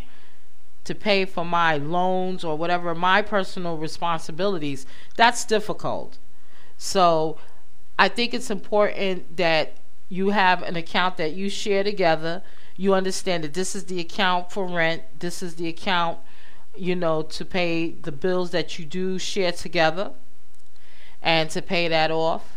to 0.85 0.95
pay 0.95 1.25
for 1.25 1.45
my 1.45 1.77
loans 1.77 2.45
or 2.45 2.57
whatever 2.57 2.95
my 2.95 3.23
personal 3.23 3.79
responsibilities, 3.79 4.87
that's 5.17 5.45
difficult. 5.45 6.19
So 6.77 7.39
I 7.99 8.09
think 8.09 8.35
it's 8.35 8.51
important 8.51 9.37
that 9.37 9.77
you 10.09 10.31
have 10.31 10.63
an 10.63 10.77
account 10.77 11.17
that 11.17 11.33
you 11.33 11.49
share 11.49 11.83
together. 11.83 12.43
You 12.77 12.93
understand 12.93 13.45
that 13.45 13.55
this 13.55 13.75
is 13.75 13.85
the 13.85 14.01
account 14.01 14.53
for 14.53 14.67
rent, 14.67 15.03
this 15.21 15.43
is 15.43 15.55
the 15.55 15.69
account, 15.69 16.19
you 16.77 16.95
know, 16.95 17.23
to 17.23 17.45
pay 17.45 17.93
the 17.93 18.13
bills 18.13 18.51
that 18.51 18.79
you 18.79 18.85
do 18.85 19.19
share 19.19 19.53
together 19.53 20.13
and 21.23 21.49
to 21.51 21.63
pay 21.63 21.89
that 21.89 22.11
off. 22.11 22.54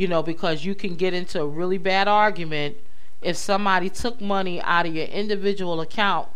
You 0.00 0.08
know, 0.08 0.22
because 0.22 0.64
you 0.64 0.74
can 0.74 0.94
get 0.94 1.12
into 1.12 1.42
a 1.42 1.46
really 1.46 1.76
bad 1.76 2.08
argument 2.08 2.78
if 3.20 3.36
somebody 3.36 3.90
took 3.90 4.18
money 4.18 4.58
out 4.62 4.86
of 4.86 4.94
your 4.94 5.04
individual 5.04 5.78
account 5.82 6.26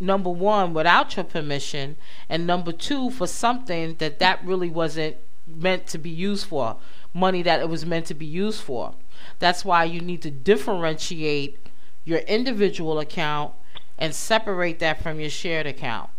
number 0.00 0.30
one 0.30 0.74
without 0.74 1.14
your 1.14 1.24
permission 1.24 1.94
and 2.28 2.44
number 2.44 2.72
two 2.72 3.10
for 3.10 3.28
something 3.28 3.94
that 3.98 4.18
that 4.18 4.44
really 4.44 4.68
wasn't 4.68 5.16
meant 5.46 5.86
to 5.86 5.96
be 5.96 6.10
used 6.10 6.46
for 6.46 6.76
money 7.14 7.40
that 7.40 7.60
it 7.60 7.68
was 7.68 7.86
meant 7.86 8.06
to 8.06 8.14
be 8.14 8.26
used 8.26 8.60
for. 8.60 8.94
That's 9.38 9.64
why 9.64 9.84
you 9.84 10.00
need 10.00 10.20
to 10.22 10.30
differentiate 10.32 11.56
your 12.04 12.18
individual 12.18 12.98
account 12.98 13.54
and 13.96 14.12
separate 14.12 14.80
that 14.80 15.00
from 15.00 15.20
your 15.20 15.30
shared 15.30 15.68
account. 15.68 16.10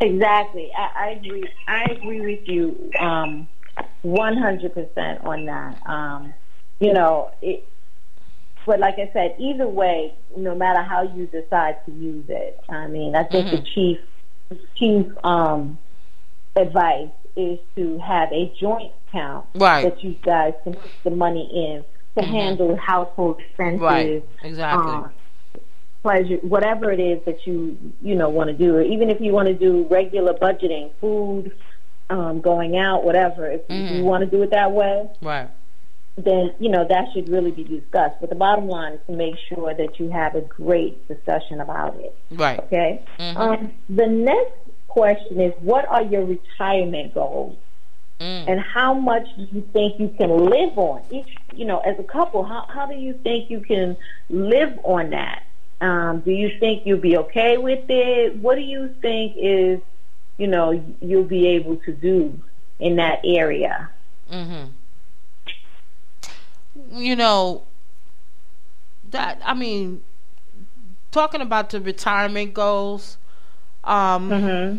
Exactly. 0.00 0.70
I, 0.76 0.90
I 0.94 1.08
agree. 1.12 1.48
I 1.66 1.84
agree 1.84 2.20
with 2.20 2.46
you 2.46 2.90
um, 2.98 3.48
100% 4.04 5.24
on 5.24 5.46
that 5.46 5.86
um, 5.86 6.34
you 6.82 6.92
know, 6.92 7.30
it, 7.40 7.64
but 8.66 8.80
like 8.80 8.94
I 8.98 9.10
said, 9.12 9.36
either 9.38 9.68
way, 9.68 10.14
no 10.36 10.54
matter 10.54 10.82
how 10.82 11.02
you 11.02 11.26
decide 11.26 11.84
to 11.86 11.92
use 11.92 12.24
it, 12.28 12.58
I 12.68 12.88
mean, 12.88 13.14
I 13.14 13.22
think 13.24 13.46
mm-hmm. 13.46 13.56
the 13.56 13.62
chief 13.62 13.98
chief 14.76 15.06
um, 15.24 15.78
advice 16.56 17.10
is 17.36 17.58
to 17.76 17.98
have 17.98 18.30
a 18.32 18.52
joint 18.60 18.92
account 19.08 19.46
right. 19.54 19.84
that 19.84 20.02
you 20.04 20.16
guys 20.22 20.54
can 20.64 20.74
put 20.74 20.90
the 21.04 21.10
money 21.10 21.48
in 21.54 21.84
to 22.16 22.26
mm-hmm. 22.26 22.34
handle 22.34 22.76
household 22.76 23.40
expenses. 23.40 23.80
Right. 23.80 24.24
Exactly. 24.42 24.92
Um, 24.92 25.12
pleasure, 26.02 26.36
whatever 26.42 26.90
it 26.90 27.00
is 27.00 27.24
that 27.26 27.46
you 27.46 27.78
you 28.02 28.16
know 28.16 28.28
want 28.28 28.48
to 28.48 28.54
do, 28.54 28.74
or 28.74 28.82
even 28.82 29.08
if 29.08 29.20
you 29.20 29.32
want 29.32 29.46
to 29.46 29.54
do 29.54 29.86
regular 29.88 30.34
budgeting, 30.34 30.90
food, 31.00 31.52
um, 32.10 32.40
going 32.40 32.76
out, 32.76 33.04
whatever. 33.04 33.50
If 33.50 33.66
mm-hmm. 33.68 33.96
you 33.96 34.04
want 34.04 34.24
to 34.24 34.30
do 34.30 34.42
it 34.42 34.50
that 34.50 34.72
way, 34.72 35.08
right 35.20 35.48
then 36.16 36.52
you 36.58 36.68
know 36.68 36.86
that 36.86 37.06
should 37.12 37.28
really 37.28 37.50
be 37.50 37.64
discussed. 37.64 38.16
But 38.20 38.28
the 38.28 38.36
bottom 38.36 38.68
line 38.68 38.94
is 38.94 39.00
to 39.06 39.12
make 39.12 39.36
sure 39.48 39.74
that 39.74 39.98
you 39.98 40.10
have 40.10 40.34
a 40.34 40.42
great 40.42 41.06
discussion 41.08 41.60
about 41.60 41.98
it. 42.00 42.14
Right. 42.30 42.60
Okay. 42.60 43.02
Mm-hmm. 43.18 43.36
Um, 43.36 43.72
the 43.88 44.06
next 44.06 44.52
question 44.88 45.40
is, 45.40 45.54
what 45.60 45.86
are 45.88 46.02
your 46.02 46.24
retirement 46.24 47.14
goals? 47.14 47.56
Mm. 48.20 48.48
And 48.48 48.60
how 48.60 48.94
much 48.94 49.26
do 49.36 49.48
you 49.50 49.66
think 49.72 49.98
you 49.98 50.08
can 50.16 50.30
live 50.30 50.76
on? 50.78 51.02
Each, 51.10 51.34
you 51.54 51.64
know, 51.64 51.78
as 51.78 51.98
a 51.98 52.04
couple, 52.04 52.44
how 52.44 52.66
how 52.68 52.86
do 52.86 52.94
you 52.94 53.14
think 53.14 53.50
you 53.50 53.60
can 53.60 53.96
live 54.28 54.78
on 54.84 55.10
that? 55.10 55.44
Um, 55.80 56.20
do 56.20 56.30
you 56.30 56.58
think 56.60 56.86
you'll 56.86 57.00
be 57.00 57.16
okay 57.16 57.56
with 57.56 57.86
it? 57.88 58.36
What 58.36 58.54
do 58.54 58.60
you 58.60 58.94
think 59.00 59.34
is, 59.36 59.80
you 60.42 60.48
know, 60.48 60.66
you'll 61.00 61.24
be 61.24 61.46
able 61.46 61.76
to 61.76 61.92
do 61.92 62.38
in 62.78 62.96
that 62.96 63.20
area? 63.24 63.88
Mm-hmm 64.30 64.64
you 66.90 67.16
know, 67.16 67.62
that 69.10 69.40
I 69.44 69.54
mean, 69.54 70.02
talking 71.10 71.40
about 71.40 71.70
the 71.70 71.80
retirement 71.80 72.54
goals, 72.54 73.18
um, 73.84 74.30
mm-hmm. 74.30 74.76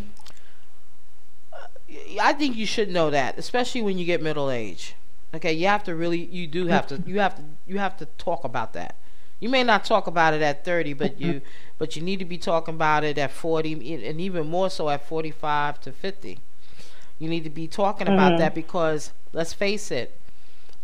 I 2.19 2.33
think 2.33 2.55
you 2.55 2.65
should 2.65 2.89
know 2.89 3.09
that, 3.09 3.37
especially 3.37 3.81
when 3.81 3.97
you 3.97 4.05
get 4.05 4.21
middle 4.21 4.49
age. 4.49 4.95
Okay, 5.35 5.53
you 5.53 5.67
have 5.67 5.83
to 5.85 5.95
really, 5.95 6.25
you 6.25 6.45
do 6.47 6.67
have 6.67 6.87
to, 6.87 7.01
you 7.07 7.19
have 7.19 7.35
to, 7.35 7.43
you 7.65 7.79
have 7.79 7.97
to 7.97 8.05
talk 8.17 8.43
about 8.43 8.73
that. 8.73 8.95
You 9.43 9.49
may 9.49 9.61
not 9.61 9.83
talk 9.83 10.07
about 10.07 10.33
it 10.33 10.41
at 10.41 10.63
thirty, 10.63 10.93
but 10.93 11.19
you, 11.19 11.41
but 11.77 11.97
you 11.97 12.01
need 12.01 12.19
to 12.19 12.25
be 12.25 12.37
talking 12.37 12.75
about 12.75 13.03
it 13.03 13.17
at 13.17 13.29
forty, 13.29 13.73
and 13.73 14.21
even 14.21 14.47
more 14.47 14.69
so 14.69 14.87
at 14.87 15.05
forty-five 15.05 15.81
to 15.81 15.91
fifty. 15.91 16.39
You 17.19 17.27
need 17.27 17.43
to 17.43 17.49
be 17.49 17.67
talking 17.67 18.07
mm-hmm. 18.07 18.15
about 18.15 18.37
that 18.37 18.55
because 18.55 19.11
let's 19.33 19.51
face 19.51 19.91
it, 19.91 20.17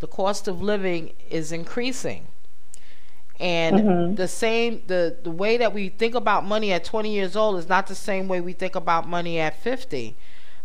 the 0.00 0.06
cost 0.06 0.46
of 0.46 0.60
living 0.60 1.14
is 1.30 1.52
increasing. 1.52 2.26
And 3.38 3.76
mm-hmm. 3.78 4.14
the 4.16 4.28
same 4.28 4.82
the 4.88 5.16
the 5.22 5.30
way 5.30 5.56
that 5.56 5.72
we 5.72 5.88
think 5.88 6.14
about 6.14 6.44
money 6.44 6.70
at 6.70 6.84
20 6.84 7.10
years 7.10 7.36
old 7.36 7.58
is 7.58 7.66
not 7.66 7.86
the 7.86 7.94
same 7.94 8.28
way 8.28 8.42
we 8.42 8.52
think 8.52 8.74
about 8.74 9.08
money 9.08 9.38
at 9.38 9.58
50. 9.58 10.14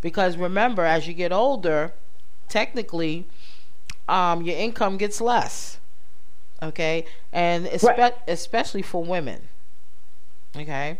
Because 0.02 0.36
remember, 0.36 0.84
as 0.84 1.08
you 1.08 1.14
get 1.14 1.32
older, 1.32 1.94
technically 2.50 3.26
um, 4.06 4.42
your 4.42 4.58
income 4.58 4.98
gets 4.98 5.18
less. 5.22 5.78
Okay? 6.62 7.04
And 7.32 7.66
espe- 7.66 7.98
right. 7.98 8.14
especially 8.26 8.82
for 8.82 9.02
women. 9.02 9.42
Okay? 10.56 10.98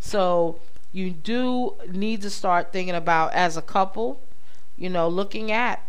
So 0.00 0.60
you 0.92 1.10
do 1.10 1.74
need 1.90 2.22
to 2.22 2.30
start 2.30 2.72
thinking 2.72 2.94
about 2.94 3.32
as 3.32 3.56
a 3.56 3.62
couple, 3.62 4.20
you 4.76 4.88
know, 4.88 5.08
looking 5.08 5.50
at 5.50 5.82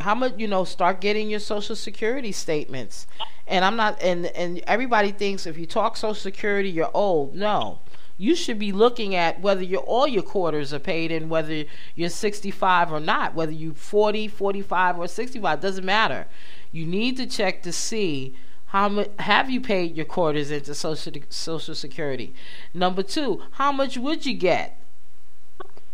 how 0.00 0.14
much 0.14 0.34
you 0.36 0.48
know 0.48 0.64
start 0.64 1.00
getting 1.00 1.30
your 1.30 1.40
social 1.40 1.76
security 1.76 2.32
statements 2.32 3.06
and 3.46 3.64
i'm 3.64 3.76
not 3.76 4.00
and 4.02 4.26
and 4.26 4.60
everybody 4.66 5.12
thinks 5.12 5.46
if 5.46 5.56
you 5.56 5.66
talk 5.66 5.96
social 5.96 6.14
security 6.14 6.70
you're 6.70 6.90
old 6.94 7.34
no 7.34 7.78
you 8.18 8.34
should 8.34 8.58
be 8.58 8.72
looking 8.72 9.14
at 9.14 9.40
whether 9.40 9.62
your 9.62 9.80
all 9.82 10.06
your 10.06 10.22
quarters 10.22 10.72
are 10.72 10.78
paid 10.78 11.10
and 11.10 11.30
whether 11.30 11.64
you're 11.94 12.08
65 12.08 12.92
or 12.92 13.00
not 13.00 13.34
whether 13.34 13.52
you're 13.52 13.74
40 13.74 14.28
45 14.28 14.98
or 14.98 15.08
65 15.08 15.60
doesn't 15.60 15.84
matter 15.84 16.26
you 16.72 16.84
need 16.84 17.16
to 17.16 17.26
check 17.26 17.62
to 17.62 17.72
see 17.72 18.34
how 18.66 18.88
much 18.88 19.10
have 19.18 19.50
you 19.50 19.60
paid 19.60 19.96
your 19.96 20.06
quarters 20.06 20.50
into 20.50 20.74
social 20.74 21.12
social 21.28 21.74
security 21.74 22.34
number 22.74 23.02
2 23.02 23.42
how 23.52 23.70
much 23.70 23.96
would 23.96 24.26
you 24.26 24.34
get 24.34 24.78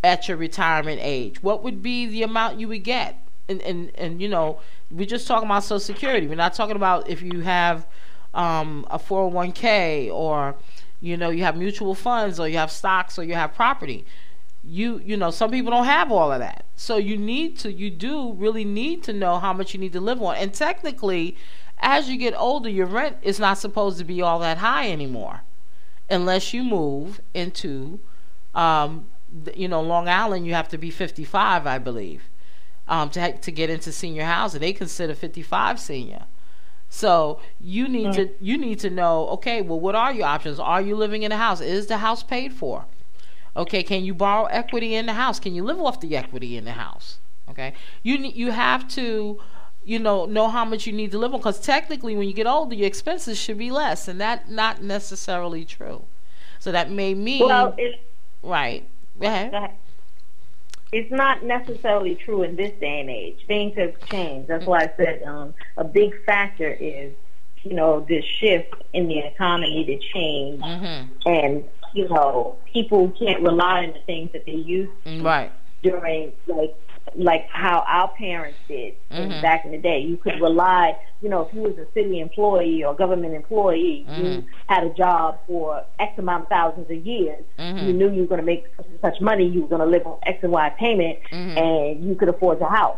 at 0.03 0.27
your 0.27 0.37
retirement 0.37 0.99
age 1.03 1.43
what 1.43 1.61
would 1.61 1.83
be 1.83 2.05
the 2.05 2.23
amount 2.23 2.59
you 2.59 2.67
would 2.67 2.83
get 2.83 3.25
and, 3.49 3.61
and, 3.63 3.91
and 3.95 4.21
you 4.21 4.29
know, 4.29 4.59
we're 4.91 5.07
just 5.07 5.27
talking 5.27 5.47
about 5.47 5.63
Social 5.63 5.79
Security. 5.79 6.27
We're 6.27 6.35
not 6.35 6.53
talking 6.53 6.75
about 6.75 7.09
if 7.09 7.21
you 7.21 7.41
have 7.41 7.85
um, 8.33 8.85
a 8.89 8.99
401k 8.99 10.09
or, 10.11 10.55
you 11.01 11.17
know, 11.17 11.31
you 11.31 11.43
have 11.43 11.57
mutual 11.57 11.95
funds 11.95 12.39
or 12.39 12.47
you 12.47 12.57
have 12.57 12.71
stocks 12.71 13.17
or 13.17 13.23
you 13.23 13.33
have 13.33 13.53
property. 13.53 14.05
You, 14.63 15.01
you 15.03 15.17
know, 15.17 15.31
some 15.31 15.51
people 15.51 15.71
don't 15.71 15.85
have 15.85 16.11
all 16.11 16.31
of 16.31 16.39
that. 16.39 16.65
So 16.75 16.97
you 16.97 17.17
need 17.17 17.57
to, 17.59 17.71
you 17.71 17.89
do 17.89 18.33
really 18.33 18.65
need 18.65 19.03
to 19.03 19.13
know 19.13 19.39
how 19.39 19.53
much 19.53 19.73
you 19.73 19.79
need 19.79 19.93
to 19.93 20.01
live 20.01 20.21
on. 20.21 20.35
And 20.35 20.53
technically, 20.53 21.37
as 21.79 22.09
you 22.09 22.17
get 22.17 22.33
older, 22.35 22.69
your 22.69 22.85
rent 22.85 23.17
is 23.21 23.39
not 23.39 23.57
supposed 23.57 23.97
to 23.99 24.03
be 24.03 24.21
all 24.21 24.39
that 24.39 24.57
high 24.57 24.91
anymore, 24.91 25.41
unless 26.09 26.53
you 26.53 26.63
move 26.63 27.21
into, 27.33 27.99
um, 28.53 29.07
you 29.55 29.67
know, 29.67 29.81
Long 29.81 30.09
Island. 30.09 30.45
You 30.45 30.53
have 30.55 30.67
to 30.69 30.77
be 30.77 30.91
55, 30.91 31.65
I 31.65 31.77
believe 31.77 32.29
um, 32.89 33.09
to 33.11 33.37
to 33.37 33.51
get 33.51 33.69
into 33.69 33.91
senior 33.91 34.25
housing. 34.25 34.59
They 34.59 34.73
consider 34.73 35.15
55 35.15 35.79
senior. 35.79 36.25
So 36.89 37.39
you 37.61 37.87
need 37.87 38.07
mm. 38.07 38.15
to 38.15 38.29
you 38.41 38.57
need 38.57 38.79
to 38.79 38.89
know. 38.89 39.27
Okay, 39.29 39.61
well, 39.61 39.79
what 39.79 39.95
are 39.95 40.11
your 40.11 40.25
options? 40.25 40.59
Are 40.59 40.81
you 40.81 40.95
living 40.95 41.23
in 41.23 41.31
a 41.31 41.37
house? 41.37 41.61
Is 41.61 41.85
the 41.85 41.99
house 41.99 42.23
paid 42.23 42.51
for? 42.51 42.85
Okay, 43.55 43.83
can 43.83 44.03
you 44.03 44.13
borrow 44.13 44.45
equity 44.45 44.95
in 44.95 45.05
the 45.05 45.13
house? 45.13 45.39
Can 45.39 45.55
you 45.55 45.63
live 45.63 45.79
off 45.79 45.99
the 45.99 46.15
equity 46.15 46.57
in 46.57 46.65
the 46.65 46.73
house? 46.73 47.19
Okay, 47.49 47.73
you 48.03 48.17
you 48.17 48.51
have 48.51 48.87
to 48.89 49.39
you 49.83 49.99
know 49.99 50.25
know 50.25 50.49
how 50.49 50.65
much 50.65 50.85
you 50.85 50.93
need 50.93 51.11
to 51.11 51.17
live 51.17 51.33
on 51.33 51.39
because 51.39 51.59
technically 51.59 52.15
when 52.15 52.27
you 52.27 52.33
get 52.33 52.45
older 52.45 52.75
your 52.75 52.85
expenses 52.85 53.37
should 53.37 53.57
be 53.57 53.71
less 53.71 54.07
and 54.09 54.19
that 54.19 54.51
not 54.51 54.83
necessarily 54.83 55.63
true 55.63 56.03
so 56.59 56.69
that 56.69 56.91
may 56.91 57.13
mean 57.13 57.47
well, 57.47 57.73
right 58.43 58.85
Go 59.19 59.27
ahead 59.27 59.71
it's 60.91 61.11
not 61.11 61.43
necessarily 61.43 62.15
true 62.15 62.43
in 62.43 62.55
this 62.55 62.71
day 62.79 63.01
and 63.01 63.09
age. 63.09 63.45
Things 63.47 63.77
have 63.77 63.93
changed. 64.07 64.47
That's 64.47 64.65
why 64.65 64.83
I 64.83 64.93
said 64.97 65.23
um, 65.23 65.53
a 65.77 65.83
big 65.83 66.13
factor 66.25 66.69
is, 66.71 67.13
you 67.63 67.73
know, 67.73 68.05
this 68.09 68.25
shift 68.25 68.73
in 68.93 69.07
the 69.07 69.19
economy 69.19 69.85
to 69.85 69.97
change, 70.13 70.61
mm-hmm. 70.61 71.29
and 71.29 71.63
you 71.93 72.07
know, 72.09 72.57
people 72.71 73.11
can't 73.19 73.41
rely 73.41 73.85
on 73.85 73.93
the 73.93 73.99
things 74.05 74.31
that 74.33 74.45
they 74.45 74.53
used 74.53 74.91
to 75.05 75.21
right. 75.23 75.51
during 75.83 76.33
like 76.47 76.75
like 77.15 77.47
how 77.49 77.83
our 77.87 78.09
parents 78.09 78.57
did 78.67 78.93
mm-hmm. 79.11 79.41
back 79.41 79.65
in 79.65 79.71
the 79.71 79.77
day. 79.77 79.99
You 79.99 80.17
could 80.17 80.39
rely, 80.41 80.95
you 81.21 81.29
know, 81.29 81.41
if 81.41 81.53
you 81.53 81.61
was 81.61 81.77
a 81.77 81.91
city 81.93 82.19
employee 82.19 82.83
or 82.83 82.93
government 82.93 83.33
employee, 83.33 84.05
mm-hmm. 84.07 84.23
you 84.23 84.43
had 84.67 84.83
a 84.83 84.93
job 84.93 85.39
for 85.47 85.83
X 85.99 86.17
amount 86.17 86.43
of 86.43 86.49
thousands 86.49 86.89
of 86.89 87.05
years. 87.05 87.43
Mm-hmm. 87.57 87.87
You 87.87 87.93
knew 87.93 88.11
you 88.11 88.21
were 88.21 88.27
going 88.27 88.41
to 88.41 88.45
make 88.45 88.65
such, 88.77 88.85
such 89.01 89.21
money. 89.21 89.47
You 89.47 89.63
were 89.63 89.67
going 89.67 89.81
to 89.81 89.87
live 89.87 90.05
on 90.05 90.19
X 90.23 90.39
and 90.43 90.51
Y 90.51 90.69
payment, 90.77 91.19
mm-hmm. 91.31 91.57
and 91.57 92.07
you 92.07 92.15
could 92.15 92.29
afford 92.29 92.59
the 92.59 92.67
house 92.67 92.97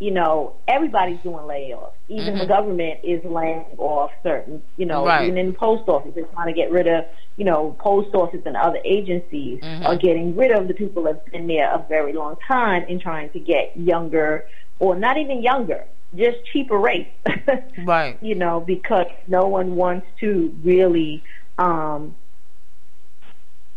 you 0.00 0.10
know, 0.10 0.54
everybody's 0.66 1.20
doing 1.20 1.44
layoffs. 1.44 1.92
Even 2.08 2.24
mm-hmm. 2.24 2.38
the 2.38 2.46
government 2.46 3.00
is 3.04 3.22
laying 3.22 3.66
off 3.76 4.10
certain, 4.22 4.62
you 4.78 4.86
know, 4.86 5.04
right. 5.06 5.26
even 5.26 5.36
in 5.36 5.48
the 5.48 5.52
post 5.52 5.86
office, 5.88 6.12
they're 6.14 6.24
trying 6.24 6.46
to 6.46 6.54
get 6.54 6.72
rid 6.72 6.88
of, 6.88 7.04
you 7.36 7.44
know, 7.44 7.76
post 7.78 8.14
office 8.14 8.40
and 8.46 8.56
other 8.56 8.80
agencies 8.84 9.60
mm-hmm. 9.60 9.84
are 9.84 9.96
getting 9.96 10.34
rid 10.34 10.52
of 10.52 10.68
the 10.68 10.74
people 10.74 11.02
that've 11.02 11.24
been 11.26 11.46
there 11.46 11.70
a 11.72 11.84
very 11.86 12.14
long 12.14 12.36
time 12.48 12.84
and 12.88 13.00
trying 13.00 13.28
to 13.30 13.38
get 13.38 13.76
younger 13.76 14.46
or 14.78 14.96
not 14.96 15.18
even 15.18 15.42
younger, 15.42 15.84
just 16.16 16.38
cheaper 16.46 16.78
rates. 16.78 17.10
right. 17.84 18.16
You 18.22 18.34
know, 18.36 18.60
because 18.60 19.06
no 19.28 19.48
one 19.48 19.76
wants 19.76 20.06
to 20.20 20.56
really, 20.64 21.22
um, 21.58 22.16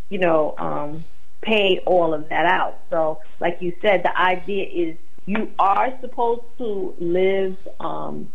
you 0.10 0.20
know, 0.20 0.56
um, 0.58 1.04
pay 1.42 1.80
all 1.86 2.14
of 2.14 2.30
that 2.30 2.46
out. 2.46 2.80
So, 2.90 3.20
like 3.42 3.58
you 3.60 3.76
said, 3.82 4.04
the 4.04 4.18
idea 4.18 4.66
is 4.66 4.98
you 5.26 5.52
are 5.60 5.98
supposed 6.02 6.44
to 6.58 6.96
live, 7.00 7.58
um, 7.80 8.32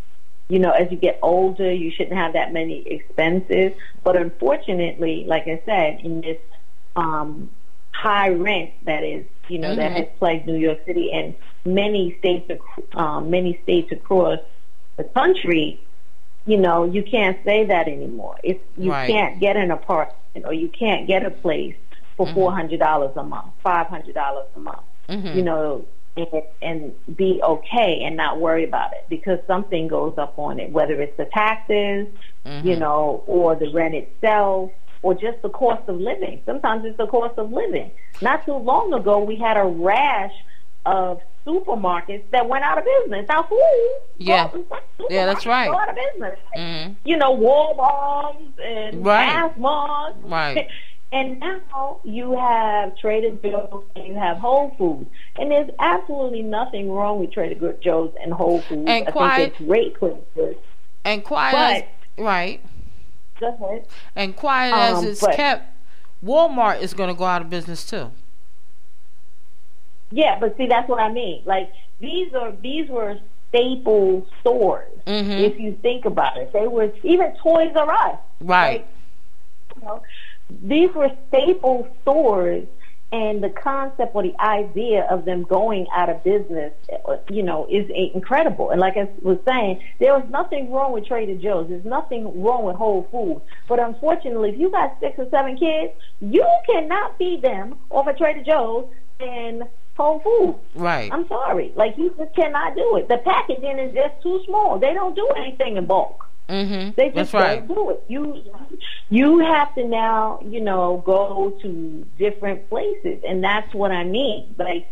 you 0.49 0.59
know, 0.59 0.70
as 0.70 0.91
you 0.91 0.97
get 0.97 1.18
older, 1.22 1.72
you 1.72 1.91
shouldn't 1.91 2.16
have 2.16 2.32
that 2.32 2.53
many 2.53 2.86
expenses. 2.86 3.72
But 4.03 4.16
unfortunately, 4.16 5.24
like 5.26 5.47
I 5.47 5.62
said, 5.66 6.01
in 6.03 6.20
this 6.22 6.39
um, 6.97 7.51
high 7.93 8.30
rent 8.30 8.72
that 8.84 9.05
is, 9.05 9.26
you 9.49 9.59
know, 9.59 9.68
mm-hmm. 9.68 9.80
that 9.80 9.93
has 9.93 10.07
plagued 10.18 10.47
New 10.47 10.57
York 10.57 10.78
City 10.86 11.11
and 11.12 11.34
many 11.64 12.16
states, 12.18 12.51
um, 12.95 13.30
many 13.30 13.61
states 13.62 13.93
across 13.93 14.39
the 14.97 15.05
country, 15.05 15.80
you 16.47 16.57
know, 16.57 16.84
you 16.84 17.03
can't 17.03 17.39
say 17.45 17.66
that 17.66 17.89
anymore. 17.89 18.39
It's 18.43 18.62
you 18.76 18.91
right. 18.91 19.11
can't 19.11 19.39
get 19.39 19.57
an 19.57 19.70
apartment 19.70 20.47
or 20.47 20.55
you 20.55 20.68
can't 20.68 21.07
get 21.07 21.24
a 21.24 21.30
place 21.30 21.76
for 22.16 22.24
mm-hmm. 22.24 22.34
four 22.34 22.53
hundred 22.53 22.80
dollars 22.80 23.12
a 23.16 23.22
month, 23.22 23.53
five 23.62 23.86
hundred 23.89 24.14
dollars 24.14 24.47
a 24.57 24.61
month. 24.61 24.82
Mm-hmm. 25.09 25.36
You 25.36 25.43
know, 25.45 25.86
and, 26.18 26.42
and 26.62 27.16
be 27.16 27.40
okay 27.42 28.02
and 28.04 28.16
not 28.16 28.40
worry 28.40 28.64
about 28.64 28.92
it 28.92 29.04
because 29.08 29.38
something 29.46 29.88
goes 29.88 30.14
up 30.18 30.38
on 30.38 30.58
it, 30.58 30.70
whether 30.70 31.00
it's 31.00 31.16
the 31.16 31.26
taxes, 31.26 32.08
mm-hmm. 32.44 32.66
you 32.66 32.76
know, 32.76 33.22
or 33.26 33.54
the 33.54 33.70
rent 33.72 33.94
itself, 33.94 34.70
or 35.02 35.14
just 35.14 35.40
the 35.42 35.48
cost 35.48 35.88
of 35.88 35.96
living. 35.96 36.42
Sometimes 36.44 36.84
it's 36.84 36.96
the 36.96 37.06
cost 37.06 37.38
of 37.38 37.52
living. 37.52 37.90
Not 38.20 38.44
too 38.44 38.54
long 38.54 38.92
ago, 38.92 39.22
we 39.22 39.36
had 39.36 39.56
a 39.56 39.64
rash 39.64 40.32
of 40.84 41.20
supermarkets 41.46 42.24
that 42.30 42.48
went 42.48 42.64
out 42.64 42.78
of 42.78 42.84
business. 42.84 43.26
Now, 43.28 43.44
who? 43.44 43.62
Yeah, 44.18 44.50
yeah, 45.08 45.26
that's 45.26 45.46
right. 45.46 45.70
Out 45.70 45.88
of 45.88 45.96
business. 45.96 46.38
Mm-hmm. 46.56 46.92
You 47.04 47.16
know, 47.16 47.36
Waldbaum's 47.36 48.58
and 48.62 49.04
right. 49.04 49.52
Right. 49.56 50.68
And 51.11 51.40
now 51.40 52.00
you 52.04 52.32
have 52.36 52.96
Trader 52.98 53.30
Joe's 53.42 53.84
and 53.96 54.06
you 54.06 54.14
have 54.14 54.36
Whole 54.36 54.74
Foods. 54.76 55.09
And 55.36 55.50
there's 55.50 55.70
absolutely 55.78 56.42
nothing 56.42 56.90
wrong 56.90 57.20
with 57.20 57.32
Trader 57.32 57.72
Joe's 57.80 58.12
and 58.22 58.32
Whole 58.32 58.61
Foods. 58.61 58.84
And 58.86 59.09
I 59.09 59.11
quiet, 59.11 59.56
think 59.56 59.68
great 59.68 59.94
places. 59.94 60.56
And 61.04 61.24
quiet, 61.24 61.88
but, 62.16 62.22
right. 62.22 62.61
Go 63.40 63.48
ahead. 63.48 63.86
And 64.14 64.36
quiet 64.36 64.74
um, 64.74 64.96
as 64.98 65.04
it's 65.04 65.20
but, 65.22 65.34
kept, 65.34 65.72
Waldbaum's 66.22 66.82
is 66.82 66.92
going 66.92 67.09
to 67.09 67.18
go 67.18 67.24
out 67.24 67.40
of 67.40 67.48
business 67.48 67.86
too. 67.88 68.11
Yeah, 70.11 70.38
but 70.38 70.56
see, 70.56 70.66
that's 70.66 70.88
what 70.88 71.00
I 71.00 71.12
mean. 71.12 71.42
Like 71.44 71.70
these 72.00 72.34
are 72.34 72.52
these 72.52 72.88
were 72.88 73.18
staple 73.48 74.26
stores. 74.40 74.90
Mm-hmm. 75.06 75.30
If 75.30 75.59
you 75.61 75.78
think 75.80 76.04
about 76.04 76.36
it, 76.36 76.52
they 76.52 76.66
were 76.66 76.92
even 77.02 77.34
Toys 77.42 77.72
R 77.74 77.90
Us. 77.90 78.18
Right. 78.40 78.80
Like, 78.80 78.88
you 79.76 79.82
know, 79.82 80.02
these 80.51 80.90
were 80.94 81.11
staple 81.28 81.88
stores 82.03 82.66
and 83.11 83.42
the 83.42 83.49
concept 83.49 84.14
or 84.14 84.22
the 84.22 84.38
idea 84.38 85.07
of 85.11 85.24
them 85.24 85.42
going 85.44 85.86
out 85.94 86.11
of 86.11 86.22
business, 86.22 86.72
you 87.30 87.42
know, 87.42 87.66
is 87.70 87.90
incredible. 87.90 88.70
And 88.70 88.80
like 88.80 88.99
I 88.99 89.09
was 89.22 89.38
saying, 89.46 89.82
there 89.99 90.12
was 90.12 90.28
nothing 90.28 90.70
wrong 90.70 90.92
with 90.92 91.07
Trader 91.07 91.36
Joe's. 91.36 91.68
There's 91.70 91.84
nothing 91.86 92.42
wrong 92.42 92.64
with 92.64 92.76
Whole 92.76 93.09
Foods. 93.11 93.40
But 93.66 93.80
unfortunately, 93.80 94.51
if 94.51 94.59
you 94.59 94.70
got 94.70 94.99
six 95.01 95.18
or 95.18 95.28
seven 95.30 95.57
kids, 95.57 95.94
you 96.20 96.46
cannot 96.66 97.16
feed 97.16 97.40
them 97.40 97.78
off 97.88 98.07
of 98.09 98.18
Trader 98.18 98.44
Joe's 98.44 98.90
and 99.20 99.62
Whole 99.96 100.20
Foods. 100.20 100.59
Right. 100.74 101.11
I'm 101.11 101.26
sorry. 101.28 101.72
Like, 101.76 101.96
you 101.96 102.14
just 102.18 102.34
cannot 102.36 102.76
do 102.76 102.96
it. 102.99 103.09
The 103.09 103.18
packaging 103.18 103.78
is 103.78 103.94
just 103.94 104.22
too 104.22 104.42
small. 104.44 104.78
They 104.78 104.92
don't 104.92 105.16
do 105.16 105.26
anything 105.34 105.78
in 105.78 105.86
bulk. 105.86 106.27
Mm-hmm. 106.49 106.90
They 106.96 107.11
just 107.11 107.32
That's 107.32 107.34
right. 107.34 107.68
don't 107.68 107.74
do 107.74 107.90
it. 107.90 108.05
You 108.09 108.42
you 109.11 109.38
have 109.40 109.74
to 109.74 109.86
now, 109.86 110.40
you 110.44 110.61
know, 110.61 111.03
go 111.05 111.59
to 111.62 112.07
different 112.18 112.68
places, 112.70 113.22
and 113.26 113.44
that's 113.44 113.72
what 113.74 113.90
I 113.90 114.05
mean. 114.05 114.55
Like, 114.59 114.86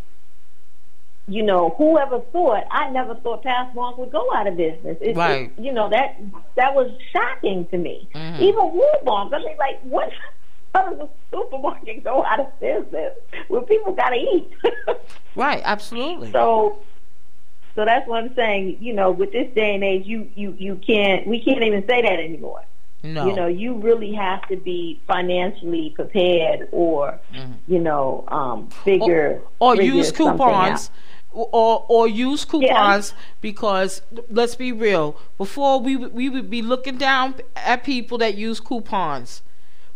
you 1.28 1.42
know, 1.42 1.74
whoever 1.78 2.20
thought? 2.20 2.64
I 2.70 2.90
never 2.90 3.14
thought 3.16 3.42
Pathmark 3.42 3.98
would 3.98 4.12
go 4.12 4.32
out 4.34 4.46
of 4.46 4.56
business. 4.56 4.98
It, 5.00 5.16
right. 5.16 5.50
It, 5.56 5.62
you 5.62 5.72
know 5.72 5.88
that 5.88 6.18
that 6.56 6.74
was 6.74 6.90
shocking 7.12 7.66
to 7.68 7.78
me. 7.78 8.08
Mm-hmm. 8.14 8.42
Even 8.42 8.60
Waldbaum's. 8.60 9.32
I 9.32 9.38
mean, 9.38 9.56
like, 9.58 9.80
what? 9.82 10.10
How 10.74 10.90
does 10.90 11.00
a 11.00 11.08
supermarket 11.34 12.04
go 12.04 12.22
out 12.26 12.38
of 12.38 12.60
business 12.60 13.14
when 13.48 13.64
people 13.64 13.94
got 13.94 14.10
to 14.10 14.16
eat? 14.16 14.50
right. 15.34 15.62
Absolutely. 15.64 16.32
So 16.32 16.78
so 17.76 17.84
that's 17.84 18.08
what 18.08 18.24
I'm 18.24 18.34
saying. 18.34 18.78
You 18.80 18.94
know, 18.94 19.10
with 19.10 19.32
this 19.32 19.52
day 19.54 19.74
and 19.74 19.84
age, 19.84 20.06
you 20.06 20.28
you 20.34 20.56
you 20.58 20.76
can't 20.76 21.26
we 21.26 21.40
can't 21.44 21.62
even 21.62 21.86
say 21.86 22.02
that 22.02 22.18
anymore. 22.18 22.62
No. 23.02 23.26
You 23.26 23.36
know, 23.36 23.46
you 23.46 23.74
really 23.74 24.12
have 24.14 24.48
to 24.48 24.56
be 24.56 25.00
financially 25.06 25.90
prepared, 25.90 26.68
or 26.72 27.20
mm-hmm. 27.32 27.52
you 27.68 27.78
know, 27.78 28.24
um, 28.28 28.68
figure 28.68 29.42
or, 29.60 29.74
or 29.74 29.82
use 29.82 30.10
coupons. 30.10 30.90
Or, 31.32 31.84
or 31.90 32.08
use 32.08 32.46
coupons 32.46 33.12
yeah. 33.14 33.22
because 33.42 34.00
let's 34.30 34.54
be 34.54 34.72
real. 34.72 35.20
Before 35.36 35.78
we 35.78 35.94
we 35.94 36.30
would 36.30 36.48
be 36.48 36.62
looking 36.62 36.96
down 36.96 37.34
at 37.56 37.84
people 37.84 38.16
that 38.18 38.36
use 38.36 38.58
coupons, 38.58 39.42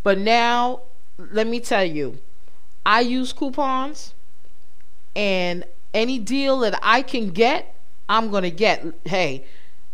but 0.03 0.19
now 0.19 0.83
let 1.17 1.47
me 1.47 1.59
tell 1.59 1.85
you, 1.85 2.19
I 2.85 3.01
use 3.01 3.33
coupons, 3.33 4.13
and 5.17 5.65
any 5.93 6.19
deal 6.19 6.59
that 6.61 6.79
I 6.83 7.03
can 7.03 7.31
get, 7.31 7.75
I'm 8.09 8.31
going 8.31 8.43
to 8.43 8.51
get. 8.51 8.85
Hey, 9.05 9.45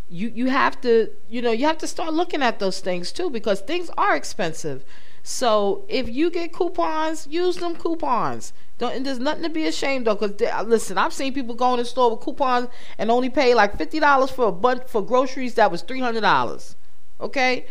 you 0.08 0.32
you 0.34 0.46
have 0.46 0.80
to, 0.82 1.10
you 1.28 1.42
know, 1.42 1.50
you 1.50 1.66
have 1.66 1.78
to 1.78 1.86
start 1.86 2.14
looking 2.14 2.42
at 2.42 2.58
those 2.58 2.80
things 2.80 3.12
too 3.12 3.30
because 3.30 3.60
things 3.60 3.90
are 3.96 4.14
expensive. 4.16 4.84
So 5.22 5.84
if 5.88 6.08
you 6.08 6.30
get 6.30 6.52
coupons, 6.52 7.26
use 7.26 7.56
them 7.56 7.74
coupons. 7.74 8.52
Don't, 8.78 8.94
and 8.94 9.04
there's 9.04 9.18
nothing 9.18 9.42
to 9.42 9.48
be 9.48 9.66
ashamed 9.66 10.06
of. 10.06 10.20
Cause 10.20 10.34
listen, 10.66 10.98
I've 10.98 11.12
seen 11.12 11.34
people 11.34 11.54
go 11.54 11.72
in 11.72 11.78
the 11.78 11.84
store 11.84 12.10
with 12.12 12.20
coupons 12.20 12.68
and 12.98 13.10
only 13.10 13.28
pay 13.28 13.54
like 13.54 13.76
fifty 13.76 13.98
dollars 13.98 14.30
for 14.30 14.46
a 14.46 14.52
bunch 14.52 14.84
for 14.86 15.02
groceries 15.02 15.54
that 15.54 15.70
was 15.70 15.82
three 15.82 16.00
hundred 16.00 16.20
dollars. 16.20 16.76
Okay, 17.20 17.66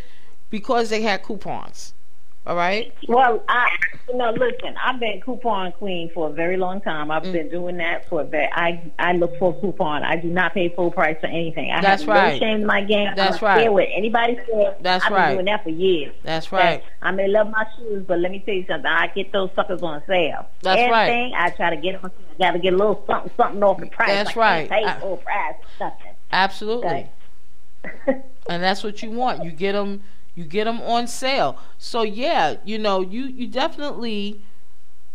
because 0.50 0.90
they 0.90 1.02
had 1.02 1.22
coupons. 1.22 1.94
All 2.46 2.54
right. 2.54 2.94
Well, 3.08 3.42
I 3.48 3.68
you 4.08 4.16
know, 4.16 4.30
listen, 4.30 4.76
I've 4.80 5.00
been 5.00 5.20
coupon 5.20 5.72
queen 5.72 6.10
for 6.14 6.30
a 6.30 6.32
very 6.32 6.56
long 6.56 6.80
time. 6.80 7.10
I've 7.10 7.24
mm. 7.24 7.32
been 7.32 7.48
doing 7.48 7.76
that 7.78 8.08
for 8.08 8.20
a 8.20 8.24
very. 8.24 8.48
I 8.52 8.92
I 9.00 9.14
look 9.14 9.36
for 9.38 9.50
a 9.50 9.60
coupon. 9.60 10.04
I 10.04 10.14
do 10.14 10.28
not 10.28 10.54
pay 10.54 10.68
full 10.68 10.92
price 10.92 11.16
for 11.20 11.26
anything. 11.26 11.72
I 11.72 11.80
That's 11.80 12.02
have 12.02 12.08
right. 12.08 12.32
no 12.34 12.38
shame 12.38 12.60
in 12.60 12.66
my 12.66 12.82
game. 12.82 13.12
That's 13.16 13.38
I 13.38 13.40
don't 13.40 13.48
right. 13.48 13.62
Care 13.62 13.72
what 13.72 13.88
anybody 13.92 14.36
says. 14.36 14.74
That's 14.80 15.04
I've 15.04 15.10
right. 15.10 15.26
been 15.28 15.36
doing 15.38 15.46
that 15.46 15.64
for 15.64 15.70
years. 15.70 16.14
That's 16.22 16.52
right. 16.52 16.84
I 17.02 17.10
may 17.10 17.26
love 17.26 17.50
my 17.50 17.66
shoes, 17.76 18.04
but 18.06 18.20
let 18.20 18.30
me 18.30 18.38
tell 18.38 18.54
you 18.54 18.64
something. 18.68 18.86
I 18.86 19.08
get 19.08 19.32
those 19.32 19.50
suckers 19.56 19.82
on 19.82 20.02
sale. 20.06 20.48
That's 20.62 20.80
Everything, 20.80 21.32
right. 21.32 21.34
I 21.34 21.50
try 21.50 21.74
to 21.74 21.80
get 21.80 22.00
them. 22.00 22.12
I 22.34 22.38
got 22.38 22.52
to 22.52 22.58
get 22.60 22.74
a 22.74 22.76
little 22.76 23.02
something, 23.08 23.32
something 23.36 23.62
off 23.64 23.80
the 23.80 23.86
price. 23.86 24.08
That's 24.08 24.36
I 24.36 24.40
right. 24.40 24.70
Pay 24.70 24.84
I, 24.84 25.00
full 25.00 25.16
price. 25.16 25.56
Nothing. 25.80 26.12
Absolutely. 26.30 26.86
Okay. 26.86 27.10
and 28.48 28.62
that's 28.62 28.84
what 28.84 29.02
you 29.02 29.10
want. 29.10 29.42
You 29.42 29.50
get 29.50 29.72
them 29.72 30.02
you 30.36 30.44
get 30.44 30.64
them 30.64 30.80
on 30.82 31.08
sale. 31.08 31.58
So 31.78 32.02
yeah, 32.02 32.56
you 32.64 32.78
know, 32.78 33.00
you 33.00 33.24
you 33.24 33.48
definitely, 33.48 34.42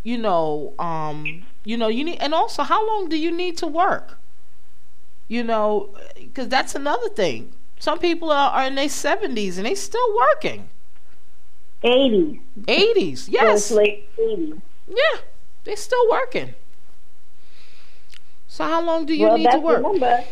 you 0.04 0.18
know, 0.18 0.74
um, 0.78 1.44
you 1.64 1.78
know, 1.78 1.88
you 1.88 2.04
need, 2.04 2.18
and 2.20 2.34
also, 2.34 2.64
how 2.64 2.86
long 2.86 3.08
do 3.08 3.18
you 3.18 3.32
need 3.32 3.56
to 3.58 3.68
work? 3.68 4.18
You 5.30 5.44
know, 5.44 5.96
because 6.16 6.50
that's 6.50 6.76
another 6.76 7.08
thing. 7.08 7.54
Some 7.80 8.00
people 8.00 8.30
are, 8.32 8.52
are 8.52 8.66
in 8.66 8.76
their 8.76 8.90
seventies 8.90 9.58
and 9.58 9.66
they 9.66 9.76
still 9.76 10.16
working. 10.16 10.70
Eighties. 11.84 12.40
Eighties, 12.68 13.30
yes. 13.30 13.72
Late 13.72 14.10
eighties. 14.20 14.56
Yeah, 14.88 15.22
they're 15.64 15.76
still 15.76 16.10
working. 16.12 16.56
So 18.48 18.66
how 18.66 18.82
long 18.84 19.06
do 19.06 19.16
you 19.16 19.28
well, 19.28 19.38
need 19.38 19.50
to 19.50 19.60
work? 19.60 19.78
Remember, 19.78 20.24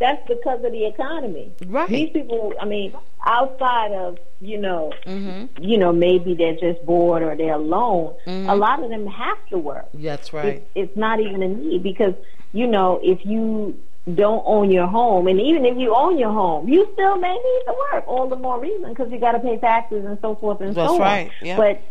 that's 0.00 0.26
because 0.28 0.64
of 0.64 0.72
the 0.72 0.86
economy. 0.86 1.52
Right. 1.66 1.88
These 1.88 2.10
people, 2.10 2.52
I 2.60 2.64
mean, 2.64 2.94
outside 3.24 3.92
of 3.92 4.18
you 4.40 4.58
know, 4.58 4.92
mm-hmm. 5.06 5.62
you 5.62 5.78
know, 5.78 5.92
maybe 5.92 6.34
they're 6.34 6.56
just 6.56 6.84
bored 6.84 7.22
or 7.22 7.36
they're 7.36 7.54
alone. 7.54 8.14
Mm-hmm. 8.26 8.50
A 8.50 8.56
lot 8.56 8.82
of 8.82 8.90
them 8.90 9.06
have 9.06 9.38
to 9.48 9.58
work. 9.58 9.88
That's 9.94 10.32
right. 10.32 10.56
It's, 10.56 10.66
it's 10.74 10.96
not 10.96 11.20
even 11.20 11.42
a 11.42 11.48
need 11.48 11.82
because 11.82 12.14
you 12.52 12.66
know 12.66 13.00
if 13.02 13.24
you 13.24 13.78
don't 14.12 14.42
own 14.46 14.70
your 14.70 14.86
home, 14.86 15.28
and 15.28 15.40
even 15.40 15.64
if 15.64 15.78
you 15.78 15.94
own 15.94 16.18
your 16.18 16.32
home, 16.32 16.68
you 16.68 16.88
still 16.92 17.16
may 17.16 17.32
need 17.32 17.62
to 17.66 17.74
work. 17.92 18.04
All 18.06 18.28
the 18.28 18.36
more 18.36 18.60
reason 18.60 18.90
because 18.90 19.10
you 19.10 19.18
got 19.18 19.32
to 19.32 19.40
pay 19.40 19.56
taxes 19.58 20.04
and 20.04 20.18
so 20.20 20.34
forth 20.34 20.60
and 20.60 20.74
That's 20.74 20.88
so 20.88 20.94
on. 20.96 21.00
right. 21.00 21.30
Yeah. 21.40 21.56
But 21.56 21.82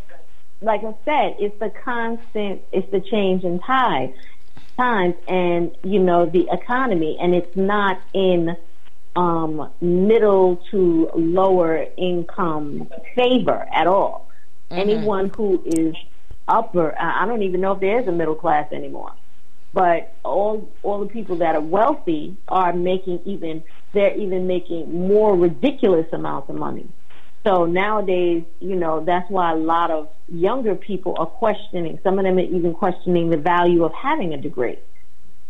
like 0.62 0.82
I 0.84 0.94
said, 1.06 1.38
it's 1.40 1.58
the 1.60 1.72
constant, 1.84 2.62
it's 2.72 2.90
the 2.92 3.02
change 3.02 3.44
in 3.44 3.60
tide 3.60 4.14
times 4.76 5.16
and 5.28 5.76
you 5.84 6.00
know 6.00 6.26
the 6.26 6.48
economy 6.52 7.18
and 7.20 7.34
it's 7.34 7.56
not 7.56 8.02
in 8.14 8.56
um, 9.16 9.70
middle 9.82 10.62
to 10.72 11.10
lower 11.16 11.86
income 11.98 12.90
favor 13.16 13.68
at 13.74 13.88
all. 13.88 14.30
Mm-hmm. 14.72 14.90
Anyone 14.90 15.32
who 15.36 15.64
is 15.66 15.96
upper, 16.48 16.98
I 17.00 17.26
don't 17.26 17.44
even 17.44 17.62
know 17.62 17.74
if 17.74 17.80
there 17.80 18.00
is 18.00 18.08
a 18.08 18.12
middle 18.12 18.36
class 18.36 18.72
anymore. 18.72 19.14
But 19.74 20.14
all 20.24 20.70
all 20.84 21.00
the 21.00 21.08
people 21.08 21.38
that 21.38 21.56
are 21.56 21.62
wealthy 21.62 22.38
are 22.48 22.74
making 22.74 23.22
even 23.26 23.64
they're 23.92 24.16
even 24.16 24.46
making 24.46 25.08
more 25.08 25.36
ridiculous 25.36 26.06
amounts 26.14 26.50
of 26.50 26.56
money. 26.56 26.88
So 27.44 27.66
nowadays, 27.66 28.44
you 28.60 28.76
know, 28.76 29.04
that's 29.04 29.30
why 29.30 29.52
a 29.52 29.56
lot 29.56 29.92
of 29.92 30.08
younger 30.30 30.76
people 30.76 31.16
are 31.18 31.26
questioning. 31.26 32.00
Some 32.02 32.18
of 32.18 32.24
them 32.26 32.38
are 32.38 32.42
even 32.42 32.74
questioning 32.74 33.30
the 33.30 33.38
value 33.38 33.84
of 33.84 33.94
having 33.94 34.34
a 34.34 34.38
degree 34.38 34.80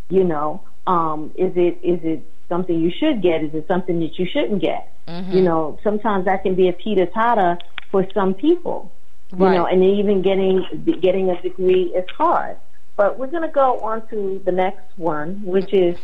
You 0.09 0.23
know, 0.23 0.61
um, 0.87 1.31
is 1.35 1.53
it 1.55 1.79
is 1.83 1.99
it 2.03 2.25
something 2.49 2.79
you 2.79 2.91
should 2.91 3.21
get? 3.21 3.43
Is 3.43 3.53
it 3.53 3.67
something 3.67 3.99
that 3.99 4.17
you 4.17 4.25
shouldn't 4.25 4.61
get? 4.61 4.91
Mm-hmm. 5.07 5.31
You 5.33 5.41
know, 5.41 5.79
sometimes 5.83 6.25
that 6.25 6.43
can 6.43 6.55
be 6.55 6.67
a 6.67 6.73
teeter 6.73 7.05
totter 7.05 7.59
for 7.91 8.05
some 8.13 8.33
people. 8.33 8.91
Right. 9.31 9.51
You 9.51 9.57
know, 9.57 9.65
and 9.65 9.83
even 9.83 10.21
getting 10.21 10.65
getting 10.99 11.29
a 11.29 11.41
degree 11.41 11.93
is 11.95 12.09
hard. 12.17 12.57
But 12.95 13.17
we're 13.17 13.27
going 13.27 13.43
to 13.43 13.53
go 13.53 13.79
on 13.79 14.07
to 14.09 14.41
the 14.45 14.51
next 14.51 14.97
one, 14.97 15.43
which 15.43 15.73
is 15.73 15.97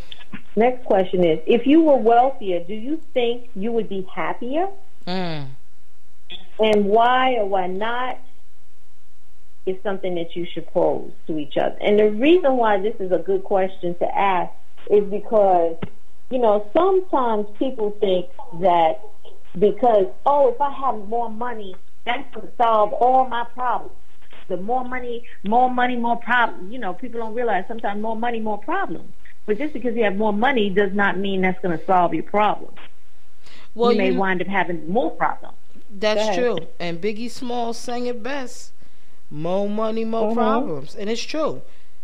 next 0.56 0.86
question 0.86 1.24
is: 1.24 1.40
If 1.48 1.66
you 1.66 1.82
were 1.82 1.98
wealthier, 1.98 2.64
do 2.64 2.74
you 2.74 3.02
think 3.14 3.50
you 3.56 3.72
would 3.72 3.90
be 3.90 4.08
happier? 4.14 4.68
Mm. 5.08 5.48
And 6.60 6.86
why 6.86 7.36
or 7.36 7.46
why 7.46 7.68
not? 7.68 8.20
Is 9.66 9.78
something 9.84 10.16
that 10.16 10.36
you 10.36 10.48
should 10.52 10.68
pose 10.68 11.12
to 11.28 11.38
each 11.38 11.58
other. 11.58 11.78
And 11.80 12.00
the 12.00 12.10
reason 12.10 12.58
why 12.58 12.82
this 12.82 12.96
is 13.00 13.12
a 13.12 13.20
good 13.20 13.44
question 13.44 13.94
to 14.00 14.18
ask 14.18 14.52
is 14.90 15.04
because 15.04 15.78
you 16.30 16.38
know, 16.38 16.70
sometimes 16.74 17.48
people 17.58 17.96
think 18.00 18.28
that 18.62 19.02
because, 19.58 20.08
oh, 20.26 20.50
if 20.50 20.62
I 20.62 20.72
have 20.72 21.08
more 21.08 21.30
money, 21.30 21.76
that's 22.06 22.34
going 22.34 22.48
to 22.48 22.54
solve 22.56 22.94
all 22.94 23.28
my 23.28 23.46
problems. 23.46 23.96
The 24.48 24.58
more 24.58 24.84
money, 24.84 25.26
more 25.44 25.70
money, 25.70 25.96
more 25.96 26.18
problems. 26.18 26.72
You 26.72 26.80
know, 26.80 26.94
people 26.94 27.20
don't 27.20 27.36
realize 27.36 27.66
sometimes 27.68 28.02
more 28.02 28.16
money, 28.16 28.40
more 28.40 28.58
problems. 28.58 29.12
But 29.46 29.58
just 29.58 29.74
because 29.74 29.96
you 29.96 30.04
have 30.04 30.16
more 30.16 30.34
money 30.34 30.70
does 30.70 30.94
not 30.94 31.18
mean 31.18 31.42
that's 31.42 31.60
going 31.62 31.78
to 31.78 31.86
solve 31.86 32.14
your 32.14 32.24
problems. 32.24 32.78
Well, 33.74 33.92
you 33.92 33.98
may 33.98 34.12
you, 34.12 34.20
wind 34.20 34.42
up 34.42 34.48
having 34.48 34.92
more 34.92 35.12
problems. 35.12 35.56
That's 35.90 36.36
true. 36.36 36.60
And 36.80 37.02
Biggie 37.02 37.30
Small 37.30 37.74
sang 37.74 38.06
it 38.06 38.22
best. 38.22 38.74
More 39.30 39.70
money, 39.70 40.06
more 40.06 40.28
mm-hmm. 40.28 40.40
problems. 40.40 40.96
And 40.96 41.10
it's 41.10 41.22
true. 41.22 41.62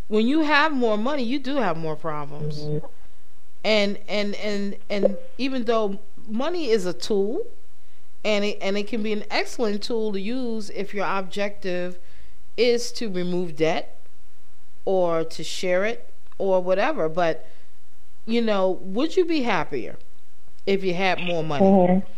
When 0.07 0.27
you 0.27 0.41
have 0.41 0.71
more 0.71 0.97
money, 0.97 1.23
you 1.23 1.39
do 1.39 1.57
have 1.57 1.77
more 1.77 1.95
problems. 1.95 2.59
Mm-hmm 2.59 2.85
and 3.65 3.97
and 4.07 4.35
and 4.35 4.77
and 4.89 5.17
even 5.39 5.65
though 5.65 5.99
money 6.29 6.69
is 6.69 6.85
a 6.85 6.93
tool 6.93 7.45
and 8.23 8.45
it, 8.45 8.59
and 8.61 8.77
it 8.77 8.87
can 8.87 9.03
be 9.03 9.11
an 9.11 9.23
excellent 9.29 9.81
tool 9.81 10.13
to 10.13 10.21
use 10.21 10.69
if 10.69 10.93
your 10.93 11.05
objective 11.05 11.97
is 12.55 12.91
to 12.91 13.09
remove 13.09 13.55
debt 13.55 13.99
or 14.85 15.23
to 15.23 15.43
share 15.43 15.83
it 15.83 16.13
or 16.37 16.61
whatever 16.61 17.09
but 17.09 17.47
you 18.27 18.39
know 18.39 18.69
would 18.81 19.17
you 19.17 19.25
be 19.25 19.41
happier 19.41 19.97
if 20.67 20.83
you 20.83 20.93
had 20.93 21.19
more 21.19 21.43
money 21.43 21.65
mm-hmm. 21.65 22.11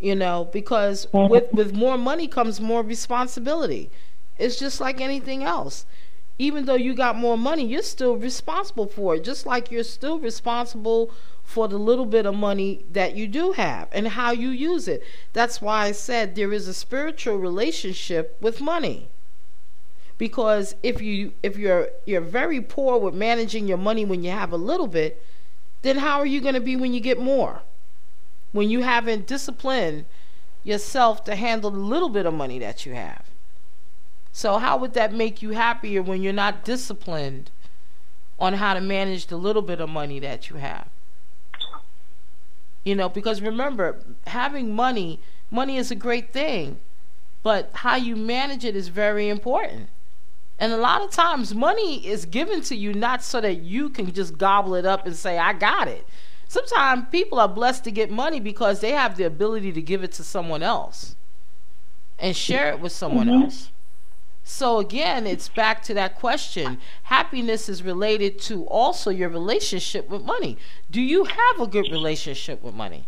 You 0.00 0.14
know 0.14 0.48
because 0.52 1.06
with 1.12 1.52
with 1.52 1.74
more 1.74 1.98
money 1.98 2.26
comes 2.26 2.60
more 2.60 2.82
responsibility 2.82 3.90
it's 4.38 4.56
just 4.56 4.80
like 4.80 5.00
anything 5.00 5.42
else 5.42 5.84
even 6.38 6.66
though 6.66 6.76
you 6.76 6.94
got 6.94 7.16
more 7.16 7.36
money, 7.36 7.66
you're 7.66 7.82
still 7.82 8.16
responsible 8.16 8.86
for 8.86 9.16
it. 9.16 9.24
Just 9.24 9.44
like 9.44 9.72
you're 9.72 9.82
still 9.82 10.18
responsible 10.20 11.10
for 11.42 11.66
the 11.66 11.78
little 11.78 12.06
bit 12.06 12.26
of 12.26 12.34
money 12.34 12.84
that 12.92 13.16
you 13.16 13.26
do 13.26 13.52
have 13.52 13.88
and 13.90 14.08
how 14.08 14.30
you 14.30 14.50
use 14.50 14.86
it. 14.86 15.02
That's 15.32 15.60
why 15.60 15.86
I 15.86 15.92
said 15.92 16.34
there 16.34 16.52
is 16.52 16.68
a 16.68 16.74
spiritual 16.74 17.38
relationship 17.38 18.36
with 18.40 18.60
money. 18.60 19.08
Because 20.16 20.76
if 20.82 21.00
you 21.00 21.32
if 21.42 21.56
you're 21.56 21.88
you're 22.06 22.20
very 22.20 22.60
poor 22.60 22.98
with 22.98 23.14
managing 23.14 23.66
your 23.66 23.78
money 23.78 24.04
when 24.04 24.22
you 24.22 24.30
have 24.30 24.52
a 24.52 24.56
little 24.56 24.88
bit, 24.88 25.22
then 25.82 25.98
how 25.98 26.18
are 26.18 26.26
you 26.26 26.40
going 26.40 26.54
to 26.54 26.60
be 26.60 26.76
when 26.76 26.92
you 26.92 27.00
get 27.00 27.20
more? 27.20 27.62
When 28.52 28.70
you 28.70 28.82
haven't 28.82 29.26
disciplined 29.26 30.06
yourself 30.64 31.24
to 31.24 31.34
handle 31.34 31.70
the 31.70 31.78
little 31.78 32.08
bit 32.08 32.26
of 32.26 32.34
money 32.34 32.58
that 32.58 32.86
you 32.86 32.94
have. 32.94 33.24
So, 34.32 34.58
how 34.58 34.76
would 34.76 34.94
that 34.94 35.12
make 35.12 35.42
you 35.42 35.50
happier 35.50 36.02
when 36.02 36.22
you're 36.22 36.32
not 36.32 36.64
disciplined 36.64 37.50
on 38.38 38.54
how 38.54 38.74
to 38.74 38.80
manage 38.80 39.26
the 39.26 39.36
little 39.36 39.62
bit 39.62 39.80
of 39.80 39.88
money 39.88 40.18
that 40.20 40.48
you 40.50 40.56
have? 40.56 40.88
You 42.84 42.94
know, 42.94 43.08
because 43.08 43.42
remember, 43.42 43.96
having 44.26 44.74
money, 44.74 45.20
money 45.50 45.76
is 45.76 45.90
a 45.90 45.96
great 45.96 46.32
thing, 46.32 46.78
but 47.42 47.70
how 47.74 47.96
you 47.96 48.14
manage 48.14 48.64
it 48.64 48.76
is 48.76 48.88
very 48.88 49.28
important. 49.28 49.88
And 50.60 50.72
a 50.72 50.76
lot 50.76 51.02
of 51.02 51.10
times, 51.10 51.54
money 51.54 52.06
is 52.06 52.24
given 52.24 52.62
to 52.62 52.76
you 52.76 52.92
not 52.92 53.22
so 53.22 53.40
that 53.40 53.62
you 53.62 53.88
can 53.88 54.12
just 54.12 54.38
gobble 54.38 54.74
it 54.74 54.84
up 54.84 55.06
and 55.06 55.14
say, 55.14 55.38
I 55.38 55.52
got 55.52 55.88
it. 55.88 56.06
Sometimes 56.48 57.06
people 57.12 57.38
are 57.38 57.48
blessed 57.48 57.84
to 57.84 57.90
get 57.90 58.10
money 58.10 58.40
because 58.40 58.80
they 58.80 58.92
have 58.92 59.16
the 59.16 59.24
ability 59.24 59.70
to 59.72 59.82
give 59.82 60.02
it 60.02 60.12
to 60.12 60.24
someone 60.24 60.62
else 60.62 61.14
and 62.18 62.34
share 62.34 62.70
it 62.70 62.80
with 62.80 62.90
someone 62.92 63.26
mm-hmm. 63.26 63.44
else. 63.44 63.70
So 64.42 64.78
again, 64.78 65.26
it's 65.26 65.50
back 65.50 65.82
to 65.84 65.94
that 65.94 66.14
question. 66.14 66.78
Happiness 67.02 67.68
is 67.68 67.82
related 67.82 68.38
to 68.40 68.64
also 68.64 69.10
your 69.10 69.28
relationship 69.28 70.08
with 70.08 70.22
money. 70.22 70.56
Do 70.90 71.02
you 71.02 71.24
have 71.24 71.60
a 71.60 71.66
good 71.66 71.92
relationship 71.92 72.62
with 72.62 72.74
money? 72.74 73.04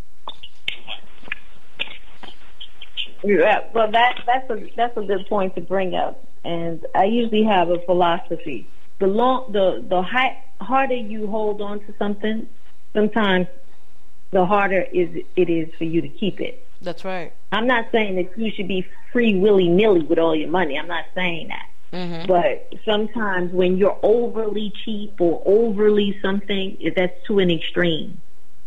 Yeah, 3.24 3.60
well, 3.72 3.90
that 3.90 4.22
that's 4.26 4.50
a 4.50 4.70
that's 4.76 4.96
a 4.96 5.02
good 5.02 5.26
point 5.28 5.54
to 5.54 5.60
bring 5.60 5.94
up, 5.94 6.24
and 6.44 6.84
I 6.94 7.04
usually 7.04 7.44
have 7.44 7.68
a 7.68 7.78
philosophy: 7.80 8.66
the 8.98 9.06
long, 9.06 9.52
the 9.52 9.84
the 9.86 10.00
high, 10.00 10.42
harder 10.60 10.94
you 10.94 11.26
hold 11.26 11.60
on 11.60 11.80
to 11.80 11.94
something, 11.98 12.48
sometimes 12.92 13.46
the 14.30 14.46
harder 14.46 14.82
is 14.82 15.24
it 15.36 15.50
is 15.50 15.72
for 15.74 15.84
you 15.84 16.00
to 16.00 16.08
keep 16.08 16.40
it. 16.40 16.64
That's 16.82 17.04
right. 17.04 17.32
I'm 17.52 17.66
not 17.66 17.86
saying 17.92 18.16
that 18.16 18.38
you 18.38 18.50
should 18.52 18.68
be 18.68 18.86
free 19.12 19.36
willy 19.36 19.68
nilly 19.68 20.02
with 20.02 20.18
all 20.18 20.34
your 20.34 20.48
money. 20.48 20.78
I'm 20.78 20.88
not 20.88 21.04
saying 21.14 21.48
that. 21.48 21.66
Mm-hmm. 21.92 22.26
But 22.26 22.72
sometimes 22.84 23.52
when 23.52 23.76
you're 23.76 23.98
overly 24.02 24.72
cheap 24.84 25.20
or 25.20 25.42
overly 25.44 26.18
something, 26.22 26.78
that's 26.94 27.26
to 27.26 27.40
an 27.40 27.50
extreme. 27.50 28.20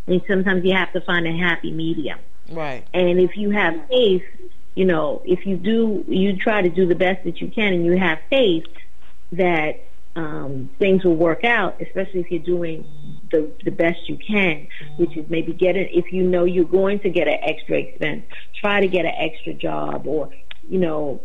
And 0.07 0.21
sometimes 0.27 0.65
you 0.65 0.75
have 0.75 0.91
to 0.93 1.01
find 1.01 1.25
a 1.25 1.31
happy 1.31 1.71
medium. 1.71 2.19
Right. 2.51 2.85
And 2.93 3.19
if 3.19 3.37
you 3.37 3.51
have 3.51 3.87
faith, 3.87 4.23
you 4.75 4.85
know, 4.85 5.21
if 5.25 5.45
you 5.45 5.55
do, 5.55 6.03
you 6.07 6.35
try 6.35 6.61
to 6.61 6.69
do 6.69 6.85
the 6.85 6.95
best 6.95 7.23
that 7.23 7.39
you 7.39 7.47
can 7.47 7.73
and 7.73 7.85
you 7.85 7.97
have 7.97 8.19
faith 8.29 8.65
that 9.31 9.79
um, 10.15 10.69
things 10.77 11.03
will 11.03 11.15
work 11.15 11.43
out, 11.45 11.81
especially 11.81 12.19
if 12.19 12.31
you're 12.31 12.43
doing 12.43 12.85
the, 13.33 13.51
the 13.65 13.71
best 13.71 14.07
you 14.07 14.17
can, 14.17 14.67
which 14.97 15.17
is 15.17 15.29
maybe 15.29 15.51
get 15.51 15.75
it, 15.75 15.89
if 15.91 16.13
you 16.13 16.23
know 16.23 16.45
you're 16.45 16.63
going 16.63 16.99
to 16.99 17.09
get 17.09 17.27
an 17.27 17.39
extra 17.41 17.79
expense, 17.79 18.23
try 18.61 18.79
to 18.79 18.87
get 18.87 19.05
an 19.05 19.13
extra 19.17 19.53
job 19.53 20.07
or, 20.07 20.29
you 20.69 20.79
know, 20.79 21.19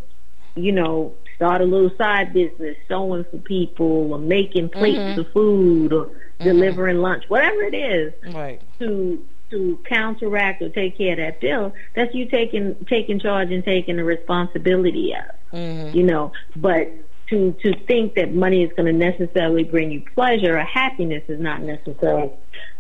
you 0.57 0.73
know, 0.73 1.15
start 1.37 1.61
a 1.61 1.65
little 1.65 1.91
side 1.97 2.33
business, 2.33 2.77
sewing 2.89 3.25
for 3.31 3.39
people 3.39 4.13
or 4.13 4.19
making 4.19 4.69
plates 4.71 4.99
mm-hmm. 4.99 5.21
of 5.21 5.33
food 5.33 5.93
or 5.93 6.07
mm-hmm. 6.07 6.45
delivering 6.45 6.99
lunch, 6.99 7.25
whatever 7.29 7.63
it 7.63 7.75
is 7.75 8.13
right. 8.35 8.61
to 8.81 9.25
to 9.51 9.79
counteract 9.89 10.61
or 10.61 10.69
take 10.69 10.99
care 10.99 11.13
of 11.13 11.19
that 11.19 11.41
bill, 11.41 11.73
that's 11.95 12.15
you 12.15 12.27
taking 12.27 12.75
taking 12.89 13.21
charge 13.21 13.51
and 13.51 13.65
taking 13.65 13.97
the 13.97 14.05
responsibility 14.05 15.15
of. 15.15 15.57
Mm-hmm. 15.57 15.97
You 15.97 16.03
know, 16.05 16.33
but 16.57 16.91
to 17.31 17.53
to 17.63 17.75
think 17.87 18.15
that 18.15 18.33
money 18.33 18.63
is 18.63 18.71
going 18.77 18.87
to 18.87 18.93
necessarily 18.93 19.65
bring 19.65 19.91
you 19.91 20.03
pleasure 20.15 20.57
or 20.57 20.65
happiness 20.65 21.23
is 21.29 21.41
not 21.41 21.63
necessarily 21.63 22.31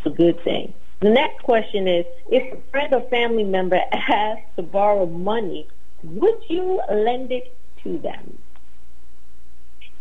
a 0.05 0.11
good 0.11 0.42
thing. 0.44 0.72
The 1.01 1.11
next 1.11 1.42
question 1.42 1.86
is: 1.86 2.07
If 2.30 2.59
a 2.59 2.61
friend 2.70 2.92
or 2.92 3.03
family 3.09 3.44
member 3.44 3.78
asks 3.92 4.44
to 4.57 4.62
borrow 4.62 5.07
money, 5.07 5.68
would 6.03 6.42
you 6.49 6.80
lend 6.90 7.30
it 7.32 7.57
to 7.84 7.99
them? 7.99 8.38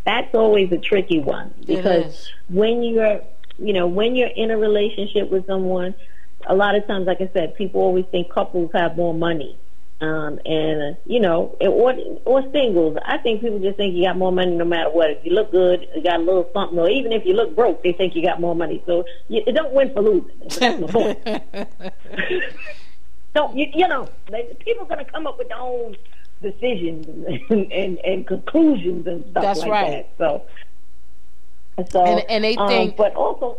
That's 0.06 0.34
always 0.34 0.72
a 0.72 0.78
tricky 0.78 1.20
one 1.20 1.54
because 1.66 2.32
when 2.48 2.82
you're, 2.82 3.22
you 3.60 3.74
know, 3.74 3.88
when 3.88 4.16
you're 4.16 4.30
in 4.30 4.52
a 4.52 4.58
relationship 4.58 5.30
with 5.30 5.46
someone, 5.46 5.94
a 6.48 6.56
lot 6.56 6.76
of 6.76 6.88
times, 6.88 7.08
like 7.08 7.20
I 7.20 7.30
said, 7.34 7.56
people 7.56 7.82
always 7.82 8.06
think 8.06 8.32
couples 8.32 8.72
have 8.74 8.96
more 8.96 9.14
money 9.14 9.58
um, 10.00 10.40
and 10.46 10.96
uh, 10.96 11.00
you 11.06 11.20
know, 11.20 11.56
or 11.60 11.94
or 12.26 12.52
singles. 12.52 12.98
I 13.04 13.18
think 13.18 13.42
people 13.42 13.60
just 13.60 13.78
think 13.78 13.96
you 13.96 14.06
got 14.06 14.18
more 14.18 14.32
money 14.32 14.52
no 14.52 14.66
matter 14.66 14.92
what. 14.92 15.10
If 15.10 15.26
you 15.26 15.32
look 15.32 15.52
good, 15.52 15.88
you 15.96 16.04
got 16.04 16.20
a 16.20 16.24
little 16.24 16.50
something, 16.54 16.78
or 16.78 16.90
even 16.90 17.12
if 17.12 17.26
you 17.26 17.34
look 17.34 17.56
broke, 17.56 17.82
they 17.84 17.94
think 17.94 18.16
you 18.16 18.24
got 18.24 18.40
more 18.40 18.56
money. 18.56 18.84
So 18.86 19.06
you, 19.28 19.42
it 19.48 19.54
don't 19.54 19.74
win 19.74 19.94
for 19.94 20.02
losing. 20.02 20.32
That's 20.40 20.80
the 20.80 20.88
point. 20.88 22.44
so 23.36 23.52
you, 23.56 23.68
you 23.74 23.88
know, 23.88 24.08
they, 24.30 24.56
people 24.60 24.84
are 24.84 24.88
going 24.88 25.04
to 25.04 25.12
come 25.12 25.26
up 25.26 25.40
with 25.40 25.50
their 25.50 25.60
own 25.60 25.98
decisions 26.44 27.08
and, 27.50 27.72
and, 27.72 27.98
and 28.00 28.28
conclusions 28.28 29.08
and 29.08 29.26
stuff 29.32 29.44
That's 29.44 29.60
like 29.62 29.72
right. 29.72 30.18
that. 30.20 30.46
So, 31.80 31.86
so 31.90 32.06
and, 32.06 32.24
and 32.30 32.44
they 32.44 32.56
um, 32.56 32.68
think, 32.68 32.98
but 32.98 33.16
also. 33.16 33.58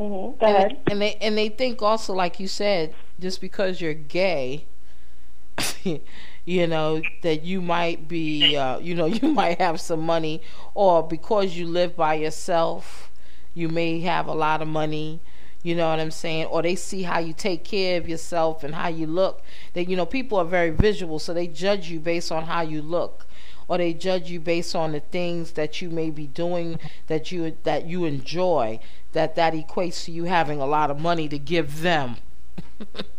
Mm-hmm, 0.00 0.44
and, 0.44 0.76
and 0.86 1.02
they 1.02 1.14
and 1.16 1.36
they 1.36 1.48
think 1.48 1.82
also, 1.82 2.14
like 2.14 2.38
you 2.38 2.46
said, 2.46 2.94
just 3.18 3.40
because 3.40 3.80
you're 3.80 3.94
gay, 3.94 4.64
you 6.44 6.66
know 6.66 7.02
that 7.22 7.44
you 7.44 7.60
might 7.60 8.08
be 8.08 8.56
uh, 8.56 8.78
you 8.78 8.94
know 8.94 9.06
you 9.20 9.28
might 9.28 9.58
have 9.60 9.80
some 9.80 10.00
money 10.00 10.40
or 10.74 11.02
because 11.06 11.56
you 11.56 11.66
live 11.66 11.96
by 11.96 12.14
yourself 12.14 13.10
you 13.54 13.68
may 13.68 14.00
have 14.00 14.26
a 14.26 14.34
lot 14.34 14.62
of 14.62 14.68
money 14.68 15.20
you 15.62 15.74
know 15.74 15.90
what 15.90 15.98
i'm 16.00 16.10
saying? 16.10 16.46
Or 16.46 16.62
they 16.62 16.76
see 16.76 17.02
how 17.02 17.18
you 17.18 17.32
take 17.32 17.64
care 17.64 17.98
of 17.98 18.08
yourself 18.08 18.62
and 18.62 18.74
how 18.74 18.88
you 18.88 19.06
look. 19.06 19.42
That 19.74 19.88
you 19.88 19.96
know 19.96 20.06
people 20.06 20.38
are 20.38 20.44
very 20.44 20.70
visual 20.70 21.18
so 21.18 21.34
they 21.34 21.46
judge 21.46 21.88
you 21.90 22.00
based 22.00 22.30
on 22.30 22.44
how 22.44 22.62
you 22.62 22.80
look. 22.80 23.26
Or 23.66 23.76
they 23.76 23.92
judge 23.92 24.30
you 24.30 24.40
based 24.40 24.74
on 24.74 24.92
the 24.92 25.00
things 25.00 25.52
that 25.52 25.82
you 25.82 25.90
may 25.90 26.10
be 26.10 26.26
doing 26.26 26.78
that 27.08 27.32
you 27.32 27.56
that 27.64 27.86
you 27.86 28.04
enjoy 28.04 28.80
that 29.12 29.34
that 29.34 29.52
equates 29.52 30.04
to 30.04 30.12
you 30.12 30.24
having 30.24 30.60
a 30.60 30.66
lot 30.66 30.90
of 30.90 31.00
money 31.00 31.28
to 31.28 31.38
give 31.38 31.80
them 31.82 32.16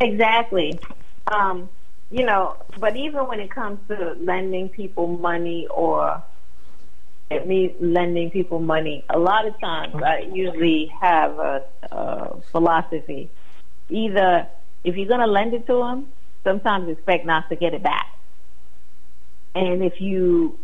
exactly 0.00 0.80
um, 1.26 1.68
you 2.10 2.24
know 2.24 2.56
but 2.78 2.96
even 2.96 3.26
when 3.26 3.40
it 3.40 3.50
comes 3.50 3.78
to 3.88 4.16
lending 4.20 4.68
people 4.68 5.06
money 5.06 5.66
or 5.68 6.22
me 7.46 7.74
lending 7.80 8.30
people 8.30 8.58
money 8.58 9.04
a 9.10 9.18
lot 9.18 9.46
of 9.46 9.58
times 9.60 9.94
i 10.02 10.20
usually 10.32 10.86
have 11.00 11.38
a, 11.38 11.62
a 11.92 12.40
philosophy 12.52 13.28
either 13.90 14.46
if 14.84 14.96
you're 14.96 15.08
going 15.08 15.20
to 15.20 15.26
lend 15.26 15.52
it 15.52 15.66
to 15.66 15.74
them 15.74 16.08
sometimes 16.44 16.88
expect 16.88 17.26
not 17.26 17.48
to 17.48 17.56
get 17.56 17.74
it 17.74 17.82
back. 17.82 18.06
And 19.54 19.82
if 19.82 20.00
you 20.00 20.58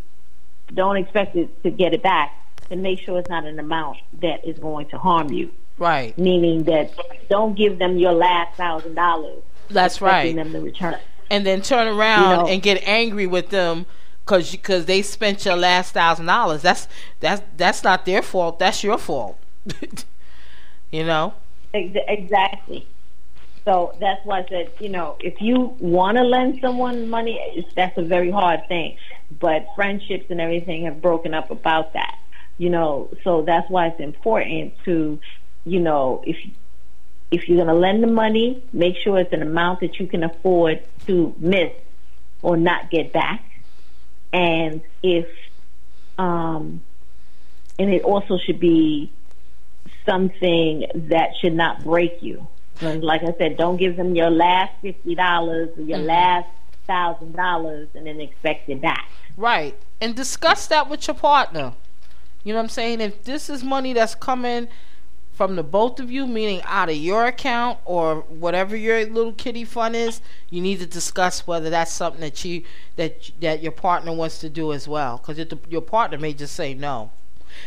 don't 0.72 0.96
expect 0.96 1.36
it 1.36 1.62
to 1.62 1.70
get 1.70 1.92
it 1.92 2.02
back, 2.02 2.32
then 2.68 2.82
make 2.82 3.00
sure 3.00 3.18
it's 3.18 3.28
not 3.28 3.44
an 3.44 3.58
amount 3.58 3.98
that 4.20 4.46
is 4.46 4.58
going 4.58 4.88
to 4.88 4.98
harm 4.98 5.32
you. 5.32 5.50
Right. 5.78 6.16
Meaning 6.18 6.64
that 6.64 6.92
don't 7.28 7.56
give 7.56 7.78
them 7.78 7.98
your 7.98 8.12
last 8.12 8.56
thousand 8.56 8.94
dollars. 8.94 9.42
That's 9.68 10.00
right. 10.00 10.34
Them 10.34 10.52
to 10.52 10.60
return. 10.60 10.98
And 11.30 11.44
then 11.44 11.62
turn 11.62 11.88
around 11.88 12.30
you 12.30 12.36
know, 12.36 12.48
and 12.48 12.62
get 12.62 12.82
angry 12.86 13.26
with 13.26 13.50
them 13.50 13.86
because 14.24 14.50
because 14.52 14.86
they 14.86 15.02
spent 15.02 15.44
your 15.44 15.56
last 15.56 15.92
thousand 15.94 16.26
dollars. 16.26 16.62
That's 16.62 16.86
that's 17.20 17.42
that's 17.56 17.82
not 17.82 18.04
their 18.04 18.22
fault. 18.22 18.58
That's 18.58 18.84
your 18.84 18.98
fault. 18.98 19.38
you 20.92 21.04
know. 21.04 21.34
Exactly. 21.72 22.86
So 23.64 23.96
that's 23.98 24.24
why 24.24 24.40
I 24.40 24.46
said, 24.48 24.72
you 24.78 24.90
know, 24.90 25.16
if 25.20 25.40
you 25.40 25.74
want 25.80 26.18
to 26.18 26.22
lend 26.22 26.60
someone 26.60 27.08
money, 27.08 27.66
that's 27.74 27.96
a 27.96 28.02
very 28.02 28.30
hard 28.30 28.68
thing. 28.68 28.96
But 29.40 29.66
friendships 29.74 30.26
and 30.30 30.40
everything 30.40 30.84
have 30.84 31.00
broken 31.00 31.32
up 31.32 31.50
about 31.50 31.94
that, 31.94 32.18
you 32.58 32.68
know. 32.68 33.08
So 33.24 33.42
that's 33.42 33.68
why 33.70 33.88
it's 33.88 34.00
important 34.00 34.74
to, 34.84 35.18
you 35.64 35.80
know, 35.80 36.22
if 36.26 36.36
if 37.30 37.48
you're 37.48 37.56
going 37.56 37.68
to 37.68 37.74
lend 37.74 38.02
the 38.02 38.08
money, 38.08 38.62
make 38.72 38.96
sure 38.96 39.18
it's 39.18 39.32
an 39.32 39.42
amount 39.42 39.80
that 39.80 39.98
you 39.98 40.06
can 40.06 40.22
afford 40.22 40.82
to 41.06 41.34
miss 41.38 41.72
or 42.42 42.56
not 42.56 42.90
get 42.90 43.12
back. 43.12 43.42
And 44.32 44.82
if, 45.02 45.26
um, 46.16 46.80
and 47.78 47.92
it 47.92 48.02
also 48.02 48.38
should 48.38 48.60
be 48.60 49.10
something 50.06 50.86
that 50.94 51.30
should 51.40 51.54
not 51.54 51.82
break 51.82 52.22
you 52.22 52.46
and 52.80 53.02
like 53.02 53.22
I 53.22 53.34
said, 53.38 53.56
don't 53.56 53.76
give 53.76 53.96
them 53.96 54.14
your 54.14 54.30
last 54.30 54.72
fifty 54.82 55.14
dollars 55.14 55.70
or 55.76 55.82
your 55.82 55.98
mm-hmm. 55.98 56.06
last 56.06 56.48
thousand 56.86 57.34
dollars 57.34 57.88
and 57.94 58.06
then 58.06 58.20
expect 58.20 58.68
it 58.68 58.80
back. 58.80 59.08
Right. 59.36 59.76
And 60.00 60.14
discuss 60.14 60.66
that 60.68 60.88
with 60.88 61.06
your 61.06 61.14
partner. 61.14 61.74
You 62.42 62.52
know 62.52 62.58
what 62.58 62.64
I'm 62.64 62.68
saying? 62.68 63.00
If 63.00 63.24
this 63.24 63.48
is 63.48 63.64
money 63.64 63.92
that's 63.92 64.14
coming 64.14 64.68
from 65.34 65.56
the 65.56 65.62
both 65.62 65.98
of 65.98 66.10
you, 66.10 66.26
meaning 66.26 66.62
out 66.64 66.88
of 66.88 66.96
your 66.96 67.26
account 67.26 67.78
or 67.84 68.20
whatever 68.22 68.76
your 68.76 69.04
little 69.06 69.32
kitty 69.32 69.64
fund 69.64 69.96
is, 69.96 70.20
you 70.48 70.60
need 70.60 70.78
to 70.78 70.86
discuss 70.86 71.46
whether 71.46 71.70
that's 71.70 71.92
something 71.92 72.20
that 72.20 72.44
you 72.44 72.62
that 72.96 73.30
that 73.40 73.62
your 73.62 73.72
partner 73.72 74.12
wants 74.12 74.38
to 74.38 74.48
do 74.48 74.72
as 74.72 74.86
well. 74.86 75.18
Because 75.18 75.44
your 75.68 75.82
partner 75.82 76.18
may 76.18 76.32
just 76.32 76.54
say 76.54 76.74
no 76.74 77.10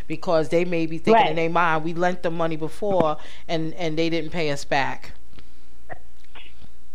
because 0.07 0.49
they 0.49 0.65
may 0.65 0.85
be 0.85 0.97
thinking 0.97 1.23
right. 1.23 1.29
in 1.29 1.35
their 1.35 1.49
mind, 1.49 1.83
we 1.83 1.93
lent 1.93 2.23
them 2.23 2.35
money 2.35 2.55
before 2.55 3.17
and 3.47 3.73
and 3.75 3.97
they 3.97 4.09
didn't 4.09 4.31
pay 4.31 4.51
us 4.51 4.65
back. 4.65 5.11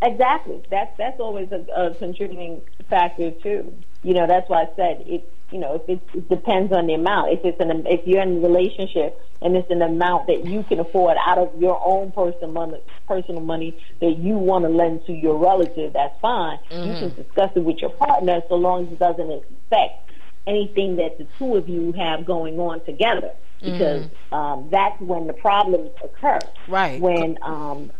Exactly. 0.02 0.62
That's 0.70 0.96
that's 0.98 1.20
always 1.20 1.50
a, 1.52 1.64
a 1.74 1.94
contributing 1.94 2.62
factor 2.88 3.30
too. 3.30 3.72
You 4.02 4.14
know, 4.14 4.26
that's 4.26 4.48
why 4.48 4.62
I 4.62 4.68
said 4.76 5.04
it. 5.06 5.32
You 5.52 5.58
know, 5.58 5.74
if 5.74 5.88
it, 5.88 6.00
it 6.14 6.28
depends 6.28 6.72
on 6.72 6.86
the 6.86 6.94
amount. 6.94 7.32
If 7.32 7.44
it's 7.44 7.60
an 7.60 7.86
if 7.86 8.06
you're 8.06 8.22
in 8.22 8.38
a 8.38 8.40
relationship 8.40 9.20
and 9.40 9.56
it's 9.56 9.70
an 9.70 9.82
amount 9.82 10.28
that 10.28 10.46
you 10.46 10.62
can 10.64 10.80
afford 10.80 11.16
out 11.26 11.38
of 11.38 11.60
your 11.60 11.80
own 11.84 12.12
personal 12.12 12.52
money, 12.52 12.80
personal 13.06 13.42
money 13.42 13.76
that 14.00 14.16
you 14.18 14.38
want 14.38 14.64
to 14.64 14.70
lend 14.70 15.04
to 15.06 15.12
your 15.12 15.36
relative, 15.36 15.92
that's 15.92 16.18
fine. 16.20 16.58
Mm-hmm. 16.70 16.88
You 16.88 16.98
can 16.98 17.24
discuss 17.24 17.50
it 17.54 17.60
with 17.60 17.78
your 17.78 17.90
partner 17.90 18.40
so 18.48 18.54
long 18.54 18.86
as 18.86 18.92
it 18.92 18.98
doesn't 18.98 19.30
affect 19.30 20.10
anything 20.46 20.96
that 20.96 21.18
the 21.18 21.26
two 21.38 21.56
of 21.56 21.68
you 21.68 21.92
have 21.92 22.24
going 22.24 22.58
on 22.58 22.84
together 22.84 23.32
because 23.60 24.04
mm-hmm. 24.04 24.34
um, 24.34 24.68
that's 24.70 25.00
when 25.00 25.26
the 25.26 25.32
problems 25.32 25.90
occur. 26.02 26.38
Right. 26.66 27.00
When 27.00 27.38
um, 27.42 27.90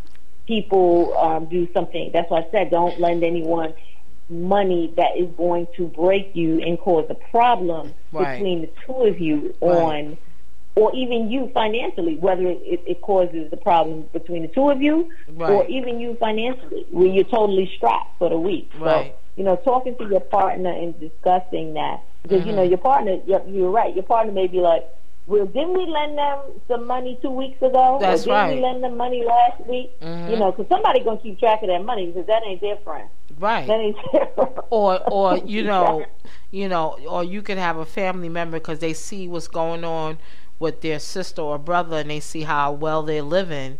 people 0.46 1.16
um, 1.18 1.46
do 1.46 1.68
something. 1.72 2.10
That's 2.12 2.30
why 2.30 2.40
I 2.40 2.48
said 2.50 2.70
don't 2.70 2.98
lend 3.00 3.24
anyone 3.24 3.74
money 4.32 4.92
that 4.96 5.16
is 5.16 5.28
going 5.36 5.66
to 5.76 5.86
break 5.88 6.30
you 6.34 6.60
and 6.60 6.78
cause 6.78 7.06
a 7.10 7.14
problem 7.30 7.94
right. 8.12 8.34
between 8.34 8.62
the 8.62 8.70
two 8.86 9.02
of 9.04 9.20
you 9.20 9.54
right. 9.60 9.70
on 9.70 10.18
or 10.74 10.94
even 10.94 11.30
you 11.30 11.50
financially, 11.52 12.16
whether 12.16 12.46
it, 12.46 12.82
it, 12.86 13.02
causes 13.02 13.50
the 13.50 13.56
problem 13.58 14.06
between 14.12 14.42
the 14.42 14.48
two 14.48 14.70
of 14.70 14.80
you, 14.80 15.10
right. 15.28 15.50
or 15.50 15.66
even 15.66 16.00
you 16.00 16.16
financially, 16.18 16.86
where 16.90 17.08
you're 17.08 17.24
totally 17.24 17.70
strapped 17.76 18.18
for 18.18 18.30
the 18.30 18.38
week. 18.38 18.70
Right. 18.78 19.12
So, 19.12 19.18
you 19.36 19.44
know, 19.44 19.56
talking 19.56 19.96
to 19.98 20.08
your 20.08 20.20
partner 20.20 20.70
and 20.70 20.98
discussing 20.98 21.74
that 21.74 22.00
because 22.22 22.40
mm-hmm. 22.40 22.50
you 22.50 22.56
know 22.56 22.62
your 22.62 22.78
partner, 22.78 23.18
you're, 23.26 23.46
you're, 23.48 23.70
right. 23.70 23.94
Your 23.94 24.04
partner 24.04 24.32
may 24.32 24.46
be 24.46 24.58
like, 24.58 24.88
"Well, 25.32 25.46
didn't 25.46 25.72
we 25.72 25.86
lend 25.86 26.18
them 26.18 26.38
some 26.68 26.86
money 26.86 27.18
two 27.22 27.30
weeks 27.30 27.60
ago? 27.62 27.98
That's 28.00 28.22
or 28.22 28.24
didn't 28.26 28.34
right. 28.34 28.54
we 28.56 28.60
lend 28.62 28.84
them 28.84 28.96
money 28.96 29.24
last 29.24 29.66
week? 29.66 29.98
Mm-hmm. 30.00 30.30
You 30.30 30.38
know, 30.38 30.52
because 30.52 30.68
somebody 30.68 31.00
gonna 31.00 31.20
keep 31.20 31.38
track 31.38 31.62
of 31.62 31.68
that 31.68 31.84
money 31.84 32.06
because 32.06 32.26
that 32.26 32.42
ain't 32.46 32.60
their 32.60 32.76
friend. 32.78 33.08
Right. 33.38 33.66
That 33.66 33.80
ain't 33.80 33.96
their 34.12 34.26
friend. 34.26 34.50
Or, 34.70 35.00
or 35.10 35.38
you 35.46 35.64
know, 35.64 36.04
you 36.50 36.68
know, 36.68 36.98
or 37.08 37.24
you 37.24 37.42
could 37.42 37.58
have 37.58 37.78
a 37.78 37.86
family 37.86 38.28
member 38.28 38.58
because 38.58 38.80
they 38.80 38.92
see 38.92 39.26
what's 39.26 39.48
going 39.48 39.84
on 39.84 40.18
with 40.58 40.80
their 40.80 41.00
sister 41.00 41.42
or 41.42 41.58
brother 41.58 41.98
and 41.98 42.10
they 42.10 42.20
see 42.20 42.42
how 42.42 42.72
well 42.72 43.02
they're 43.02 43.22
living. 43.22 43.78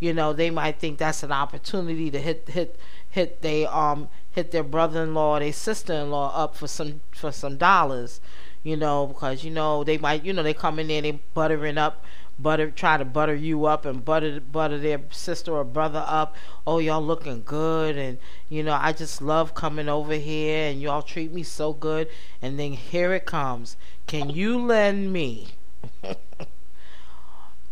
You 0.00 0.12
know, 0.12 0.32
they 0.32 0.50
might 0.50 0.78
think 0.78 0.98
that's 0.98 1.22
an 1.22 1.30
opportunity 1.30 2.10
to 2.10 2.18
hit 2.18 2.48
hit 2.48 2.78
hit 3.10 3.42
they 3.42 3.66
um 3.66 4.08
hit 4.30 4.50
their 4.50 4.64
brother-in-law 4.64 5.36
or 5.36 5.40
their 5.40 5.52
sister-in-law 5.52 6.32
up 6.34 6.56
for 6.56 6.66
some 6.66 7.02
for 7.12 7.30
some 7.30 7.56
dollars, 7.56 8.20
you 8.62 8.76
know, 8.76 9.06
because 9.06 9.44
you 9.44 9.50
know 9.50 9.84
they 9.84 9.98
might 9.98 10.24
you 10.24 10.32
know 10.32 10.42
they 10.42 10.54
come 10.54 10.78
in 10.78 10.88
there 10.88 11.02
they 11.02 11.20
buttering 11.34 11.78
up 11.78 12.04
butter 12.38 12.70
try 12.70 12.96
to 12.96 13.04
butter 13.04 13.34
you 13.34 13.66
up 13.66 13.84
and 13.84 14.04
butter 14.04 14.40
butter 14.40 14.78
their 14.78 15.00
sister 15.10 15.52
or 15.52 15.64
brother 15.64 16.04
up. 16.06 16.34
Oh, 16.66 16.78
y'all 16.78 17.02
looking 17.02 17.42
good 17.44 17.96
and 17.96 18.18
you 18.48 18.62
know, 18.62 18.78
I 18.80 18.92
just 18.92 19.22
love 19.22 19.54
coming 19.54 19.88
over 19.88 20.14
here 20.14 20.70
and 20.70 20.80
y'all 20.80 21.02
treat 21.02 21.32
me 21.32 21.42
so 21.42 21.72
good 21.72 22.08
and 22.40 22.58
then 22.58 22.72
here 22.72 23.12
it 23.12 23.26
comes. 23.26 23.76
Can 24.06 24.30
you 24.30 24.58
lend 24.58 25.12
me 25.12 25.48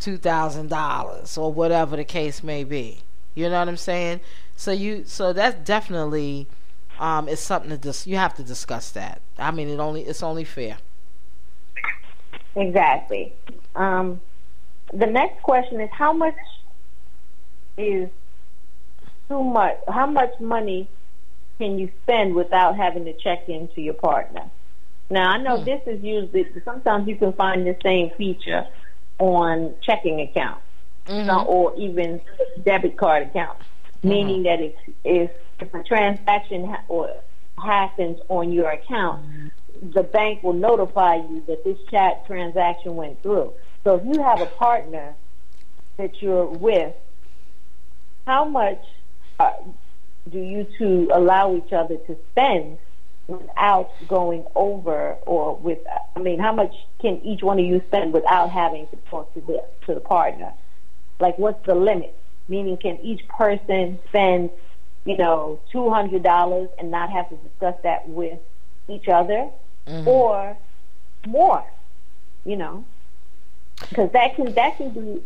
$2,000 0.01 1.39
or 1.39 1.53
whatever 1.53 1.97
the 1.97 2.05
case 2.05 2.43
may 2.43 2.65
be? 2.65 3.01
You 3.35 3.49
know 3.49 3.59
what 3.59 3.69
I'm 3.69 3.77
saying? 3.77 4.21
So 4.57 4.73
you 4.73 5.05
so 5.07 5.33
that's 5.33 5.65
definitely 5.65 6.47
um 6.99 7.29
it's 7.29 7.41
something 7.41 7.71
to 7.71 7.79
dis- 7.79 8.07
you 8.07 8.17
have 8.17 8.35
to 8.35 8.43
discuss 8.43 8.91
that. 8.91 9.21
I 9.41 9.51
mean 9.51 9.69
it 9.69 9.79
only 9.79 10.03
it's 10.03 10.23
only 10.23 10.45
fair. 10.45 10.79
Exactly. 12.55 13.33
Um 13.75 14.21
the 14.93 15.07
next 15.07 15.43
question 15.43 15.81
is 15.81 15.91
how 15.93 16.13
much 16.13 16.35
is 17.79 18.09
too 19.29 19.43
much 19.43 19.79
how 19.89 20.07
much 20.07 20.39
money 20.41 20.89
can 21.59 21.79
you 21.79 21.91
spend 22.03 22.35
without 22.35 22.77
having 22.77 23.05
to 23.05 23.13
check 23.15 23.49
into 23.49 23.81
your 23.81 23.95
partner? 23.95 24.51
Now 25.09 25.31
I 25.31 25.39
know 25.39 25.59
hmm. 25.59 25.65
this 25.65 25.83
is 25.87 26.03
usually 26.03 26.47
sometimes 26.65 27.09
you 27.09 27.17
can 27.17 27.33
find 27.33 27.67
the 27.67 27.77
same 27.83 28.11
feature 28.17 28.67
on 29.19 29.75
checking 29.83 30.21
accounts 30.21 30.63
mm-hmm. 31.07 31.49
or 31.49 31.75
even 31.77 32.21
debit 32.65 32.97
card 32.97 33.25
accounts 33.25 33.65
meaning 34.03 34.43
mm-hmm. 34.43 34.45
that 34.45 34.61
if, 34.61 34.75
if, 35.05 35.31
if 35.61 35.75
a 35.75 35.83
transaction 35.83 36.67
ha- 36.67 36.83
or 36.89 37.11
happens 37.61 38.19
on 38.29 38.53
your 38.53 38.71
account, 38.71 39.53
the 39.83 40.03
bank 40.03 40.43
will 40.43 40.53
notify 40.53 41.17
you 41.17 41.43
that 41.47 41.65
this 41.65 41.79
chat 41.91 42.27
transaction 42.27 42.97
went 42.97 43.23
through. 43.23 43.53
So 43.85 43.97
if 43.97 44.05
you 44.05 44.23
have 44.23 44.41
a 44.41 44.47
partner 44.47 45.15
that 45.97 46.21
you're 46.21 46.47
with, 46.47 46.95
how 48.27 48.45
much 48.45 48.83
uh, 49.39 49.53
do 50.31 50.39
you 50.39 50.67
two 50.79 51.11
allow 51.13 51.57
each 51.57 51.73
other 51.73 51.97
to 51.97 52.17
spend 52.31 52.79
without 53.27 53.91
going 54.09 54.45
over 54.55 55.13
or 55.25 55.57
with 55.57 55.79
I 56.17 56.19
mean 56.19 56.41
how 56.41 56.53
much 56.53 56.75
can 57.01 57.21
each 57.25 57.43
one 57.43 57.59
of 57.59 57.65
you 57.65 57.81
spend 57.87 58.13
without 58.13 58.51
having 58.51 58.89
to 58.89 58.97
talk 59.09 59.33
to 59.35 59.41
the 59.41 59.65
to 59.87 59.95
the 59.95 60.01
partner? 60.01 60.53
Like 61.21 61.39
what's 61.39 61.65
the 61.65 61.75
limit? 61.75 62.15
meaning 62.51 62.77
can 62.77 62.99
each 63.01 63.27
person 63.29 63.99
spend, 64.09 64.51
you 65.05 65.17
know, 65.17 65.61
$200 65.73 66.69
and 66.79 66.91
not 66.91 67.11
have 67.11 67.29
to 67.31 67.37
discuss 67.37 67.75
that 67.83 68.09
with 68.09 68.39
each 68.89 69.09
other 69.09 69.49
mm-hmm. 69.87 70.07
or 70.07 70.57
more, 71.27 71.65
you 72.45 72.57
know, 72.57 72.85
because 73.89 74.11
that 74.13 74.37
can, 74.37 74.53
that 74.55 74.77
can 74.77 74.91
be 74.91 75.23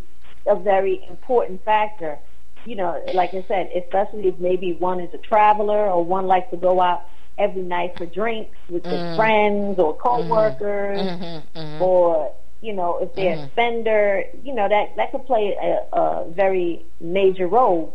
a 0.47 0.57
very 0.57 1.05
important 1.09 1.65
factor. 1.65 2.19
You 2.65 2.77
know, 2.77 3.03
like 3.15 3.35
I 3.35 3.45
said, 3.47 3.71
especially 3.77 4.29
if 4.29 4.39
maybe 4.39 4.73
one 4.75 5.01
is 5.01 5.13
a 5.13 5.19
traveler 5.19 5.91
or 5.91 6.05
one 6.05 6.27
likes 6.27 6.51
to 6.51 6.57
go 6.57 6.81
out 6.81 7.07
every 7.37 7.63
night 7.63 7.97
for 7.97 8.07
drinks 8.07 8.57
with 8.69 8.85
their 8.85 8.93
mm-hmm. 8.93 9.17
friends 9.17 9.79
or 9.79 9.95
coworkers, 9.97 10.99
mm-hmm. 10.99 11.59
Mm-hmm. 11.59 11.83
or 11.83 12.33
you 12.63 12.73
know, 12.73 12.99
if 12.99 13.15
they're 13.15 13.37
a 13.37 13.49
spender, 13.49 14.25
you 14.43 14.55
know 14.55 14.67
that 14.67 14.97
that 14.97 15.13
could 15.13 15.27
play 15.27 15.55
a, 15.61 15.97
a 15.97 16.31
very 16.31 16.83
major 17.01 17.47
role. 17.47 17.95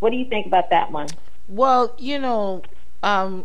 What 0.00 0.10
do 0.10 0.16
you 0.16 0.28
think 0.28 0.46
about 0.46 0.70
that 0.70 0.92
one? 0.92 1.08
Well, 1.48 1.94
you 1.98 2.18
know, 2.18 2.62
um, 3.02 3.44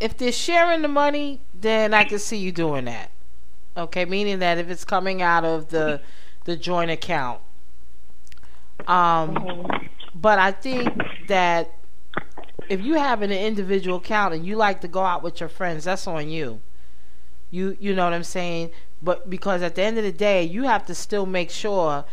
if 0.00 0.16
they're 0.16 0.32
sharing 0.32 0.82
the 0.82 0.88
money, 0.88 1.40
then 1.54 1.94
I 1.94 2.04
can 2.04 2.18
see 2.18 2.36
you 2.36 2.52
doing 2.52 2.86
that. 2.86 3.10
Okay, 3.76 4.04
meaning 4.04 4.38
that 4.40 4.58
if 4.58 4.70
it's 4.70 4.84
coming 4.84 5.22
out 5.22 5.44
of 5.44 5.70
the 5.70 6.00
the 6.44 6.56
joint 6.56 6.90
account. 6.90 7.40
Um, 8.86 9.66
but 10.14 10.38
I 10.38 10.52
think 10.52 10.88
that 11.28 11.72
if 12.68 12.80
you 12.82 12.94
have 12.94 13.22
an 13.22 13.32
individual 13.32 13.98
account 13.98 14.34
and 14.34 14.46
you 14.46 14.56
like 14.56 14.80
to 14.82 14.88
go 14.88 15.02
out 15.02 15.22
with 15.22 15.40
your 15.40 15.48
friends, 15.48 15.84
that's 15.84 16.06
on 16.06 16.28
you. 16.28 16.60
You 17.50 17.76
you 17.80 17.94
know 17.94 18.04
what 18.04 18.12
I'm 18.12 18.24
saying? 18.24 18.70
But 19.02 19.28
because 19.28 19.62
at 19.62 19.74
the 19.74 19.82
end 19.82 19.98
of 19.98 20.04
the 20.04 20.12
day, 20.12 20.44
you 20.44 20.64
have 20.64 20.86
to 20.86 20.94
still 20.94 21.26
make 21.26 21.50
sure 21.50 22.04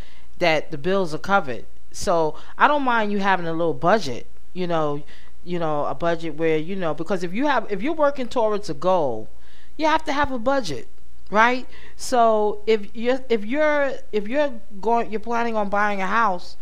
that 0.41 0.71
the 0.71 0.77
bills 0.77 1.13
are 1.13 1.19
covered. 1.19 1.65
So 1.91 2.35
I 2.57 2.67
don't 2.67 2.83
mind 2.83 3.11
you 3.11 3.19
having 3.19 3.47
a 3.47 3.53
little 3.53 3.73
budget. 3.73 4.27
You 4.53 4.67
know, 4.67 5.03
you 5.45 5.59
know, 5.59 5.85
a 5.85 5.95
budget 5.95 6.35
where 6.35 6.57
you 6.57 6.75
know 6.75 6.93
because 6.93 7.23
if 7.23 7.33
you 7.33 7.47
have 7.47 7.71
if 7.71 7.81
you're 7.81 7.93
working 7.93 8.27
towards 8.27 8.69
a 8.69 8.73
goal, 8.73 9.29
you 9.77 9.85
have 9.85 10.03
to 10.05 10.13
have 10.13 10.31
a 10.31 10.39
budget, 10.39 10.87
right? 11.29 11.67
So 11.95 12.63
if 12.67 12.93
you're 12.95 13.21
if 13.29 13.45
you're 13.45 13.93
if 14.11 14.27
you're 14.27 14.53
going 14.81 15.11
you're 15.11 15.21
planning 15.21 15.55
on 15.55 15.69
buying 15.69 16.01
a 16.01 16.07
house, 16.07 16.57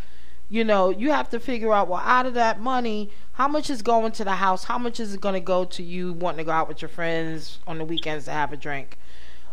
you 0.49 0.63
know, 0.63 0.89
you 0.89 1.11
have 1.11 1.29
to 1.29 1.39
figure 1.39 1.73
out 1.73 1.87
well 1.87 2.01
out 2.03 2.25
of 2.25 2.33
that 2.35 2.59
money, 2.59 3.09
how 3.33 3.47
much 3.47 3.69
is 3.69 3.81
going 3.81 4.11
to 4.13 4.23
the 4.23 4.35
house? 4.35 4.65
How 4.65 4.77
much 4.77 4.99
is 4.99 5.13
it 5.13 5.21
going 5.21 5.35
to 5.35 5.39
go 5.39 5.63
to 5.65 5.83
you 5.83 6.13
wanting 6.13 6.39
to 6.39 6.43
go 6.43 6.51
out 6.51 6.67
with 6.67 6.81
your 6.81 6.89
friends 6.89 7.59
on 7.65 7.77
the 7.77 7.85
weekends 7.85 8.25
to 8.25 8.31
have 8.31 8.51
a 8.53 8.57
drink? 8.57 8.97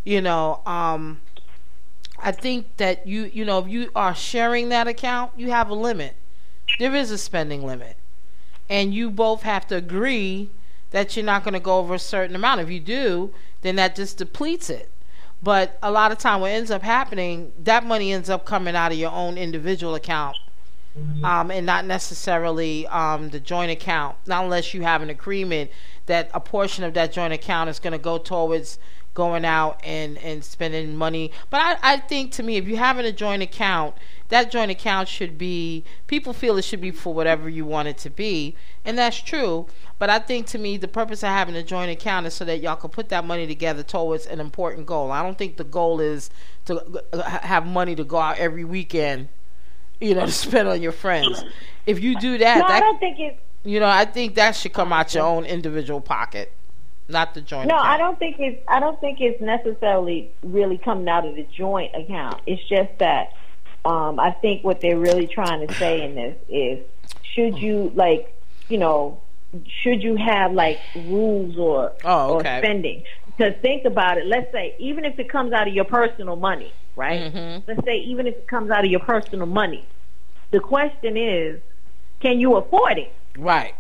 You 0.05 0.21
know, 0.21 0.61
um 0.67 1.21
I 2.19 2.33
think 2.33 2.77
that 2.77 3.07
you 3.07 3.31
you 3.33 3.45
know 3.45 3.59
if 3.59 3.69
you 3.69 3.91
are 3.95 4.15
sharing 4.15 4.69
that 4.71 4.89
account, 4.89 5.33
you 5.37 5.51
have 5.51 5.71
a 5.71 5.75
limit. 5.75 6.17
There 6.79 6.95
is 6.95 7.11
a 7.11 7.19
spending 7.19 7.65
limit 7.65 7.97
and 8.69 8.95
you 8.95 9.11
both 9.11 9.43
have 9.43 9.67
to 9.69 9.77
agree 9.77 10.51
that 10.91 11.17
you're 11.17 11.25
not 11.25 11.45
going 11.45 11.55
to 11.55 11.61
go 11.61 11.79
over 11.79 11.95
a 11.95 11.99
certain 11.99 12.37
amount. 12.37 12.61
If 12.61 12.71
you 12.71 12.81
do, 12.81 13.33
then 13.63 13.77
that 13.77 13.97
just 13.97 14.19
depletes 14.19 14.71
it. 14.71 14.91
But 15.43 15.79
a 15.83 15.91
lot 15.91 16.13
of 16.13 16.19
time, 16.19 16.41
what 16.41 16.51
ends 16.51 16.71
up 16.71 16.83
happening, 16.83 17.53
that 17.63 17.85
money 17.85 18.13
ends 18.13 18.31
up 18.31 18.45
coming 18.45 18.75
out 18.75 18.93
of 18.93 18.99
your 18.99 19.13
own 19.13 19.37
individual 19.37 19.95
account, 19.95 20.37
um, 21.23 21.51
and 21.51 21.67
not 21.67 21.85
necessarily 21.85 22.87
um, 22.87 23.29
the 23.29 23.39
joint 23.39 23.71
account. 23.71 24.17
Not 24.27 24.45
unless 24.45 24.73
you 24.73 24.83
have 24.83 25.03
an 25.03 25.11
agreement 25.11 25.71
that 26.07 26.31
a 26.33 26.41
portion 26.41 26.85
of 26.85 26.95
that 26.95 27.13
joint 27.13 27.35
account 27.35 27.69
is 27.69 27.79
going 27.79 27.93
to 27.93 27.99
go 27.99 28.17
towards 28.17 28.79
going 29.17 29.45
out 29.45 29.81
and, 29.83 30.19
and 30.19 30.45
spending 30.45 30.95
money. 30.95 31.33
But 31.51 31.61
I, 31.83 31.95
I 31.95 31.97
think 31.97 32.31
to 32.33 32.45
me, 32.45 32.57
if 32.57 32.69
you're 32.69 32.79
having 32.79 33.05
a 33.05 33.11
joint 33.11 33.43
account, 33.43 33.97
that 34.29 34.51
joint 34.51 34.71
account 34.71 35.09
should 35.09 35.39
be 35.39 35.83
people 36.07 36.33
feel 36.33 36.57
it 36.59 36.63
should 36.63 36.81
be 36.81 36.91
for 36.93 37.13
whatever 37.15 37.49
you 37.49 37.65
want 37.65 37.89
it 37.89 37.99
to 37.99 38.11
be. 38.11 38.55
And 38.85 38.97
that's 38.97 39.21
true. 39.21 39.67
But 39.99 40.11
i 40.11 40.19
think 40.19 40.47
to 40.49 40.59
me 40.59 40.77
the 40.77 40.89
purpose 40.89 41.23
of 41.23 41.31
having 41.31 41.57
a 41.57 41.63
joint 41.63 41.91
account 41.91 42.27
is 42.27 42.35
so 42.35 42.45
that 42.45 42.61
y'all 42.61 42.77
can 42.77 42.91
put 42.91 43.09
that 43.09 43.25
money 43.25 43.47
together 43.47 43.83
towards 43.83 44.27
an 44.27 44.39
important 44.39 44.87
goal. 44.87 45.11
I 45.11 45.23
don't 45.23 45.39
think 45.39 45.57
the 45.57 45.65
goal 45.65 46.01
is 46.01 46.31
to 46.67 47.03
have 47.43 47.67
money 47.67 47.97
to 47.97 48.05
go 48.05 48.19
out 48.19 48.39
every 48.39 48.65
weekend 48.65 49.29
you 50.01 50.15
know 50.15 50.27
to 50.27 50.33
spend 50.47 50.69
on 50.69 50.83
your 50.83 50.93
friends. 50.93 51.43
If 51.87 52.03
you 52.03 52.19
do 52.21 52.39
that, 52.39 52.59
no, 52.59 52.69
that 52.69 52.77
i 52.77 52.81
don't 52.81 53.01
think 53.01 53.19
it 53.19 53.41
you 53.65 53.81
know 53.81 53.89
i 53.89 54.05
think 54.05 54.35
that 54.37 54.55
should 54.55 54.73
come 54.73 54.93
out 54.93 55.15
your 55.15 55.25
own 55.25 55.45
individual 55.45 56.01
pocket 56.01 56.53
not 57.09 57.35
the 57.35 57.41
joint 57.41 57.69
no 57.69 57.77
account. 57.77 57.89
i 57.89 57.97
don't 57.97 58.19
think 58.19 58.37
it's 58.39 58.63
i 58.69 58.81
don't 58.81 59.01
think 59.01 59.21
it's 59.21 59.41
necessarily 59.41 60.31
really 60.43 60.79
coming 60.79 61.09
out 61.09 61.27
of 61.27 61.35
the 61.37 61.47
joint 61.57 61.95
account 61.95 62.41
it's 62.47 62.63
just 62.69 62.91
that 62.99 63.33
um, 63.87 64.19
I 64.19 64.33
think 64.33 64.65
what 64.65 64.81
they're 64.81 64.99
really 64.99 65.29
trying 65.29 65.67
to 65.67 65.73
say 65.75 66.03
in 66.03 66.17
this 66.17 66.37
is, 66.49 66.85
should 67.23 67.59
you 67.59 67.93
like, 67.95 68.35
you 68.69 68.79
know, 68.79 69.21
should 69.83 70.03
you 70.03 70.17
have 70.17 70.53
like 70.53 70.81
rules 70.97 71.57
or 71.57 71.93
oh, 72.05 72.37
okay. 72.37 72.59
or 72.59 72.63
spending? 72.63 73.05
Because 73.27 73.55
think 73.63 73.85
about 73.85 74.19
it. 74.19 74.27
Let's 74.27 74.51
say 74.51 74.75
even 74.79 75.05
if 75.05 75.19
it 75.21 75.29
comes 75.29 75.53
out 75.53 75.69
of 75.69 75.75
your 75.75 75.85
personal 75.85 76.35
money, 76.35 76.73
right? 76.97 77.33
Mm-hmm. 77.33 77.71
Let's 77.71 77.85
say 77.85 77.99
even 77.99 78.27
if 78.27 78.35
it 78.35 78.49
comes 78.49 78.71
out 78.71 78.85
of 78.85 78.91
your 78.91 79.01
personal 79.01 79.47
money, 79.47 79.87
the 80.51 80.59
question 80.59 81.17
is, 81.17 81.61
can 82.19 82.41
you 82.41 82.57
afford 82.57 82.99
it? 82.99 83.13
Right. 83.39 83.77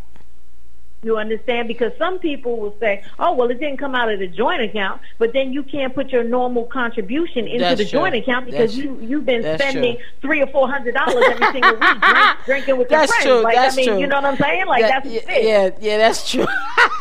You 1.02 1.18
understand? 1.18 1.68
Because 1.68 1.92
some 1.98 2.18
people 2.18 2.56
will 2.58 2.74
say, 2.80 3.04
"Oh, 3.18 3.34
well, 3.34 3.50
it 3.50 3.60
didn't 3.60 3.76
come 3.76 3.94
out 3.94 4.10
of 4.10 4.18
the 4.18 4.26
joint 4.26 4.62
account," 4.62 5.00
but 5.18 5.32
then 5.32 5.52
you 5.52 5.62
can't 5.62 5.94
put 5.94 6.10
your 6.10 6.24
normal 6.24 6.64
contribution 6.64 7.46
into 7.46 7.60
That's 7.60 7.78
the 7.78 7.84
true. 7.84 8.00
joint 8.00 8.14
account 8.16 8.46
because 8.46 8.74
That's 8.74 8.76
you 8.76 8.98
you've 9.00 9.26
been 9.26 9.42
That's 9.42 9.62
spending 9.62 9.96
true. 9.96 10.04
three 10.22 10.42
or 10.42 10.46
four 10.48 10.68
hundred 10.68 10.94
dollars 10.94 11.22
every 11.28 11.46
single 11.52 11.72
week 11.72 12.00
drink, 12.00 12.36
drinking 12.46 12.76
with 12.78 12.88
that's 12.88 13.10
your 13.12 13.22
friends. 13.22 13.24
True. 13.24 13.42
Like 13.42 13.54
that's 13.54 13.74
I 13.74 13.76
mean, 13.76 13.86
true. 13.88 13.98
you 14.00 14.06
know 14.06 14.16
what 14.16 14.24
I'm 14.24 14.36
saying? 14.38 14.66
Like 14.66 14.82
that, 14.82 15.04
that's 15.04 15.26
yeah, 15.28 15.38
yeah, 15.38 15.70
yeah, 15.80 15.96
that's 15.98 16.30
true. 16.30 16.46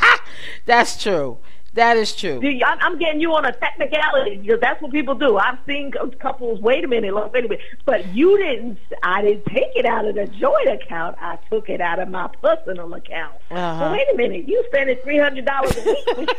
that's 0.65 1.01
true. 1.01 1.37
That 1.75 1.97
is 1.97 2.15
true. 2.15 2.39
I'm 2.65 2.97
getting 2.97 3.19
you 3.19 3.33
on 3.35 3.43
a 3.43 3.51
technicality 3.51 4.37
because 4.37 4.61
that's 4.61 4.81
what 4.81 4.93
people 4.93 5.13
do. 5.13 5.35
I've 5.37 5.57
seen 5.67 5.91
couples. 6.21 6.61
Wait 6.61 6.85
a 6.85 6.87
minute, 6.87 7.13
look, 7.13 7.33
wait 7.33 7.43
a 7.43 7.49
minute. 7.49 7.65
But 7.83 8.07
you 8.15 8.37
didn't. 8.37 8.77
I 9.03 9.21
didn't 9.21 9.45
take 9.47 9.75
it 9.75 9.85
out 9.85 10.05
of 10.05 10.15
the 10.15 10.25
joint 10.25 10.69
account. 10.69 11.17
I 11.19 11.37
took 11.51 11.69
it 11.69 11.81
out 11.81 11.99
of 11.99 12.07
my 12.07 12.29
personal 12.41 12.93
account. 12.93 13.35
Uh-huh. 13.51 13.79
So 13.79 13.91
wait 13.91 14.07
a 14.13 14.15
minute. 14.15 14.47
You 14.47 14.63
spending 14.67 14.97
three 15.03 15.19
hundred 15.19 15.45
dollars 15.45 15.75
a 15.75 16.15
week. 16.17 16.29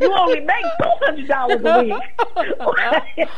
you 0.00 0.12
only 0.12 0.40
make 0.40 0.64
two 0.82 0.90
hundred 1.00 1.28
dollars 1.28 1.60
a 1.64 1.84
week. 1.84 3.28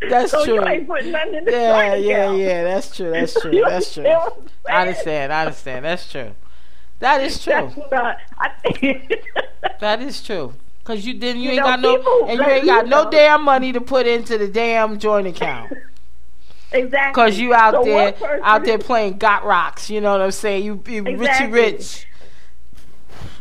that's 0.08 0.30
so 0.30 0.44
true. 0.44 0.54
You 0.54 0.64
ain't 0.64 0.86
putting 0.86 1.10
nothing 1.10 1.34
in 1.34 1.44
the 1.46 1.50
yeah, 1.50 1.90
joint 1.90 2.04
yeah, 2.04 2.16
account. 2.16 2.38
yeah. 2.38 2.62
That's 2.62 2.96
true. 2.96 3.10
That's 3.10 3.40
true. 3.40 3.64
That's 3.68 3.94
true. 3.94 4.06
I 4.68 4.82
understand. 4.82 5.32
I 5.32 5.40
understand. 5.46 5.84
That's 5.84 6.08
true. 6.08 6.30
That 7.00 7.20
is 7.22 7.42
true. 7.42 7.72
I, 7.90 8.14
I 8.38 9.10
that 9.80 10.00
is 10.00 10.22
true. 10.22 10.54
Cause 10.84 11.04
you 11.04 11.14
didn't, 11.14 11.42
you, 11.42 11.50
You 11.50 11.50
ain't 11.50 11.58
know, 11.60 11.66
got 11.66 11.80
no, 11.80 11.96
people- 11.96 12.24
and 12.28 12.38
you 12.38 12.44
ain't 12.44 12.66
got 12.66 12.86
no 12.88 13.04
know. 13.04 13.10
damn 13.10 13.44
money 13.44 13.72
to 13.72 13.80
put 13.80 14.06
into 14.06 14.36
the 14.36 14.48
damn 14.48 14.98
joint 14.98 15.28
account. 15.28 15.72
exactly. 16.72 17.14
Cause 17.22 17.38
you 17.38 17.54
out 17.54 17.74
So 17.74 17.84
there, 17.84 18.40
out 18.42 18.64
there 18.64 18.78
playing 18.78 19.18
got 19.18 19.44
rocks. 19.44 19.88
You 19.90 20.00
know 20.00 20.12
what 20.12 20.20
I'm 20.20 20.32
saying? 20.32 20.64
You, 20.64 20.82
you 20.86 21.04
richy 21.04 21.52
rich. 21.52 22.06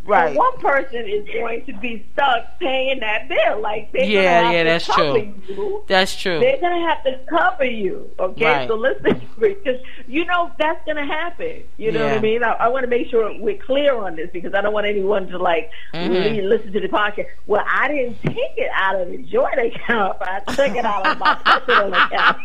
Right. 0.03 0.33
So 0.33 0.39
one 0.39 0.57
person 0.57 1.05
is 1.07 1.25
going 1.27 1.65
to 1.65 1.73
be 1.77 2.05
stuck 2.13 2.59
paying 2.59 2.99
that 3.01 3.29
bill. 3.29 3.61
Like 3.61 3.91
they're 3.91 4.03
Yeah, 4.05 4.41
gonna 4.41 4.45
have 4.45 4.53
yeah, 4.53 4.63
to 4.63 4.69
that's 4.69 4.87
cover 4.87 5.19
true. 5.19 5.33
You. 5.47 5.83
That's 5.87 6.15
true. 6.19 6.39
They're 6.39 6.59
gonna 6.59 6.87
have 6.89 7.03
to 7.03 7.19
cover 7.29 7.65
you. 7.65 8.09
Okay, 8.19 8.45
Right. 8.45 8.67
so 8.67 8.75
listen, 8.75 9.21
because 9.39 9.79
you 10.07 10.25
know 10.25 10.51
that's 10.57 10.83
gonna 10.85 11.05
happen. 11.05 11.63
You 11.77 11.91
know 11.91 12.03
what 12.03 12.13
I 12.17 12.19
mean? 12.19 12.43
I, 12.43 12.51
I 12.53 12.67
want 12.69 12.83
to 12.83 12.89
make 12.89 13.09
sure 13.09 13.31
we're 13.39 13.57
clear 13.57 13.95
on 13.95 14.15
this 14.15 14.29
because 14.33 14.53
I 14.53 14.61
don't 14.61 14.73
want 14.73 14.87
anyone 14.87 15.27
to 15.27 15.37
like 15.37 15.69
Mhm. 15.93 16.09
really 16.09 16.41
listen 16.41 16.73
to 16.73 16.79
the 16.79 16.87
podcast. 16.87 17.27
Well, 17.45 17.63
I 17.71 17.87
didn't 17.87 18.21
take 18.23 18.35
it 18.57 18.71
out 18.73 18.99
of 18.99 19.09
the 19.09 19.17
joint 19.19 19.59
account. 19.75 20.17
I 20.21 20.39
took 20.53 20.75
it 20.75 20.85
out 20.85 21.05
of 21.05 21.19
my 21.19 21.35
personal 21.45 21.93
account. 21.93 22.37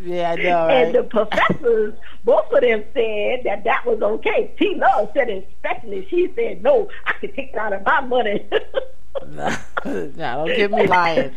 Yeah, 0.00 0.32
I 0.32 0.36
know, 0.36 0.68
And 0.68 0.94
the 0.94 1.02
professors, 1.04 1.94
both 2.24 2.52
of 2.52 2.60
them 2.60 2.84
said 2.92 3.40
that 3.44 3.62
that 3.64 3.86
was 3.86 4.00
okay. 4.02 4.54
T. 4.58 4.74
Love 4.76 5.10
said 5.14 5.28
especially. 5.30 6.06
She 6.08 6.32
said, 6.34 6.62
no, 6.62 6.88
I 7.06 7.12
can 7.14 7.32
take 7.32 7.50
it 7.52 7.56
out 7.56 7.72
of 7.72 7.84
my 7.84 8.00
money. 8.00 8.46
nah, 9.28 9.56
don't 9.84 10.46
get 10.46 10.70
me 10.70 10.86
lying. 10.86 11.34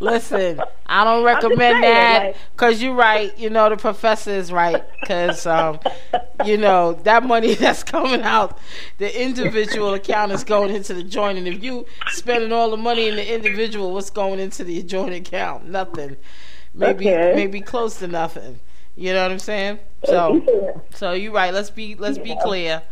Listen, 0.00 0.60
I 0.86 1.04
don't 1.04 1.24
recommend 1.24 1.58
saying, 1.58 1.80
that 1.82 2.22
like- 2.26 2.36
because 2.52 2.82
you're 2.82 2.94
right. 2.94 3.36
You 3.38 3.50
know, 3.50 3.68
the 3.68 3.76
professor 3.76 4.30
is 4.30 4.50
right 4.50 4.82
because, 5.00 5.44
um, 5.46 5.78
you 6.44 6.56
know, 6.56 6.94
that 7.04 7.24
money 7.24 7.54
that's 7.56 7.82
coming 7.82 8.22
out, 8.22 8.58
the 8.98 9.22
individual 9.22 9.94
account 9.94 10.32
is 10.32 10.44
going 10.44 10.74
into 10.74 10.94
the 10.94 11.02
joint. 11.02 11.38
And 11.38 11.46
if 11.46 11.62
you 11.62 11.86
spending 12.08 12.52
all 12.52 12.70
the 12.70 12.76
money 12.76 13.08
in 13.08 13.16
the 13.16 13.34
individual, 13.34 13.92
what's 13.92 14.10
going 14.10 14.38
into 14.40 14.64
the 14.64 14.82
joint 14.82 15.14
account? 15.14 15.66
Nothing. 15.66 16.16
Maybe, 16.78 17.08
Okay. 17.08 17.32
maybe 17.34 17.60
close 17.60 17.98
to 17.98 18.06
nothing. 18.06 18.60
You 18.96 19.12
know 19.12 19.22
what 19.22 19.32
I'm 19.32 19.38
saying? 19.38 19.78
So, 20.04 20.42
so 20.94 21.12
you're 21.12 21.32
right. 21.32 21.52
Let's 21.52 21.70
be, 21.70 21.94
let's 21.96 22.18
be 22.18 22.36
clear, 22.42 22.82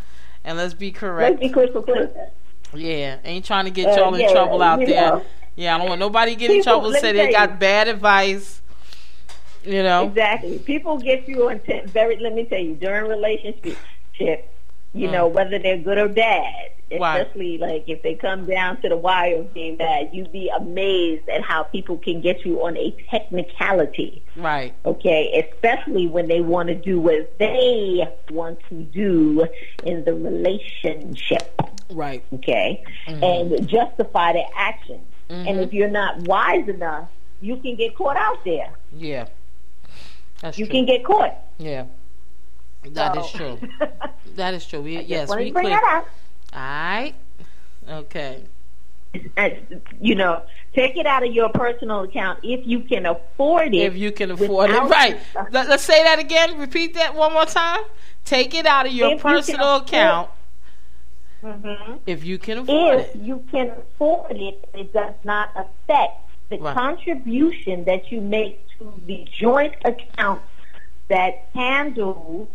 and 0.45 0.59
let's 0.59 0.75
be 0.75 0.91
correct. 0.93 1.41
Let's 1.41 1.41
be 1.41 1.49
crystal 1.53 1.83
clear. 1.83 2.11
Yeah, 2.75 3.17
ain't 3.25 3.45
trying 3.45 3.65
to 3.65 3.71
get 3.71 3.87
Uh, 3.89 3.97
y'all 4.03 4.15
in 4.15 4.21
yeah, 4.21 4.33
trouble 4.33 4.61
out 4.63 4.79
there. 4.81 4.89
know. 4.89 5.23
Yeah, 5.55 5.75
I 5.75 5.79
don't 5.79 5.89
want 5.89 6.01
nobody 6.01 6.33
to 6.35 6.39
get 6.39 6.51
in 6.51 6.59
People, 6.59 6.73
trouble. 6.81 6.93
Say 6.95 7.13
they 7.13 7.31
got 7.33 7.51
you. 7.53 7.57
bad 7.57 7.89
advice. 7.89 8.61
You 9.65 9.83
know. 9.83 10.07
Exactly. 10.09 10.59
People 10.59 10.99
get 10.99 11.27
you 11.29 11.49
on 11.49 11.61
ten, 11.61 11.87
very. 11.89 12.19
Let 12.19 12.35
me 12.35 12.45
tell 12.45 12.59
you, 12.59 12.75
during 12.75 13.09
relationship, 13.09 13.77
you 14.97 15.09
Mm. 15.09 15.13
know, 15.13 15.27
whether 15.29 15.59
they're 15.59 15.77
good 15.79 15.99
or 15.99 16.09
bad. 16.09 16.71
Right. 17.01 17.21
Especially 17.21 17.59
like 17.59 17.85
if 17.89 18.03
they 18.03 18.15
come 18.15 18.47
down 18.47 18.81
to 18.83 18.89
the 18.89 18.97
wire 18.97 19.39
of 19.41 19.53
being 19.53 19.75
bad, 19.77 20.11
you'd 20.13 20.31
be 20.31 20.49
amazed 20.57 21.29
at 21.29 21.43
how 21.43 21.65
people 21.65 21.97
can 21.99 22.21
get 22.21 22.45
you 22.45 22.65
on 22.65 22.77
a 22.77 22.93
technicality. 23.11 24.23
Right. 24.37 24.73
Okay, 24.85 25.45
especially 25.53 26.07
when 26.07 26.29
they 26.29 26.41
want 26.41 26.69
to 26.69 26.77
do 26.77 27.01
what 27.01 27.39
they 27.41 28.07
want 28.31 28.61
to 28.69 28.75
do 28.85 29.47
in 29.83 30.05
the 30.05 30.15
relationship. 30.15 31.61
Right. 31.91 32.23
Okay, 32.35 32.85
and 33.09 33.67
justify 33.69 34.33
their 34.35 34.47
actions. 34.57 35.03
And 35.29 35.59
if 35.61 35.73
you're 35.73 35.89
not 35.91 36.21
wise 36.29 36.69
enough, 36.69 37.09
you 37.41 37.57
can 37.57 37.75
get 37.75 37.97
caught 37.97 38.17
out 38.17 38.45
there. 38.45 38.71
Yeah. 38.97 39.27
That's 40.41 40.57
You 40.57 40.67
true. 40.67 40.73
can 40.77 40.87
get 40.87 41.05
caught. 41.05 41.35
yeah. 41.59 41.87
That 42.95 43.17
is 43.17 43.31
So- 43.31 43.39
true. 43.39 43.59
That 44.37 44.53
is 44.53 44.67
true. 44.67 44.83
We, 44.83 45.01
yes, 45.01 45.31
we 45.31 45.51
bring 45.51 45.65
clear. 45.65 45.77
that 45.81 45.85
out. 45.85 46.09
All 46.53 46.61
right. 46.61 47.15
Okay. 47.89 48.43
You 50.01 50.15
know, 50.15 50.43
take 50.75 50.97
it 50.99 51.07
out 51.07 51.27
of 51.27 51.33
your 51.33 51.49
personal 51.49 52.03
account 52.03 52.41
if 52.43 52.67
you 52.67 52.81
can 52.81 53.07
afford 53.07 53.75
it. 53.75 53.79
If 53.79 53.97
you 53.97 54.13
can 54.13 54.31
afford 54.33 54.71
it, 54.71 54.79
right? 54.83 55.19
Let, 55.53 55.69
us 55.71 55.83
say 55.83 56.03
that 56.03 56.19
again. 56.19 56.59
Repeat 56.59 56.93
that 56.95 57.15
one 57.15 57.33
more 57.33 57.47
time. 57.47 57.81
Take 58.27 58.53
it 58.55 58.67
out 58.67 58.85
of 58.87 58.93
your 58.93 59.13
If 59.13 59.19
you 59.19 59.23
personal 59.23 59.77
afford- 59.77 59.89
account 59.89 60.31
Mhm. 61.43 61.99
if 62.07 62.25
you 62.25 62.39
can 62.39 62.59
afford 62.59 62.99
If 63.01 63.15
it. 63.15 63.21
you 63.23 63.45
can 63.51 63.71
afford 63.71 64.33
it, 64.37 64.69
it 64.75 64.93
does 64.93 65.15
not 65.25 65.51
affect 65.55 66.21
the 66.51 66.59
Right. 66.59 66.75
contribution 66.75 67.85
that 67.85 68.11
you 68.11 68.21
make 68.21 68.67
to 68.79 68.93
the 69.07 69.27
joint 69.33 69.75
account 69.85 70.43
that 71.09 71.45
handles 71.55 72.49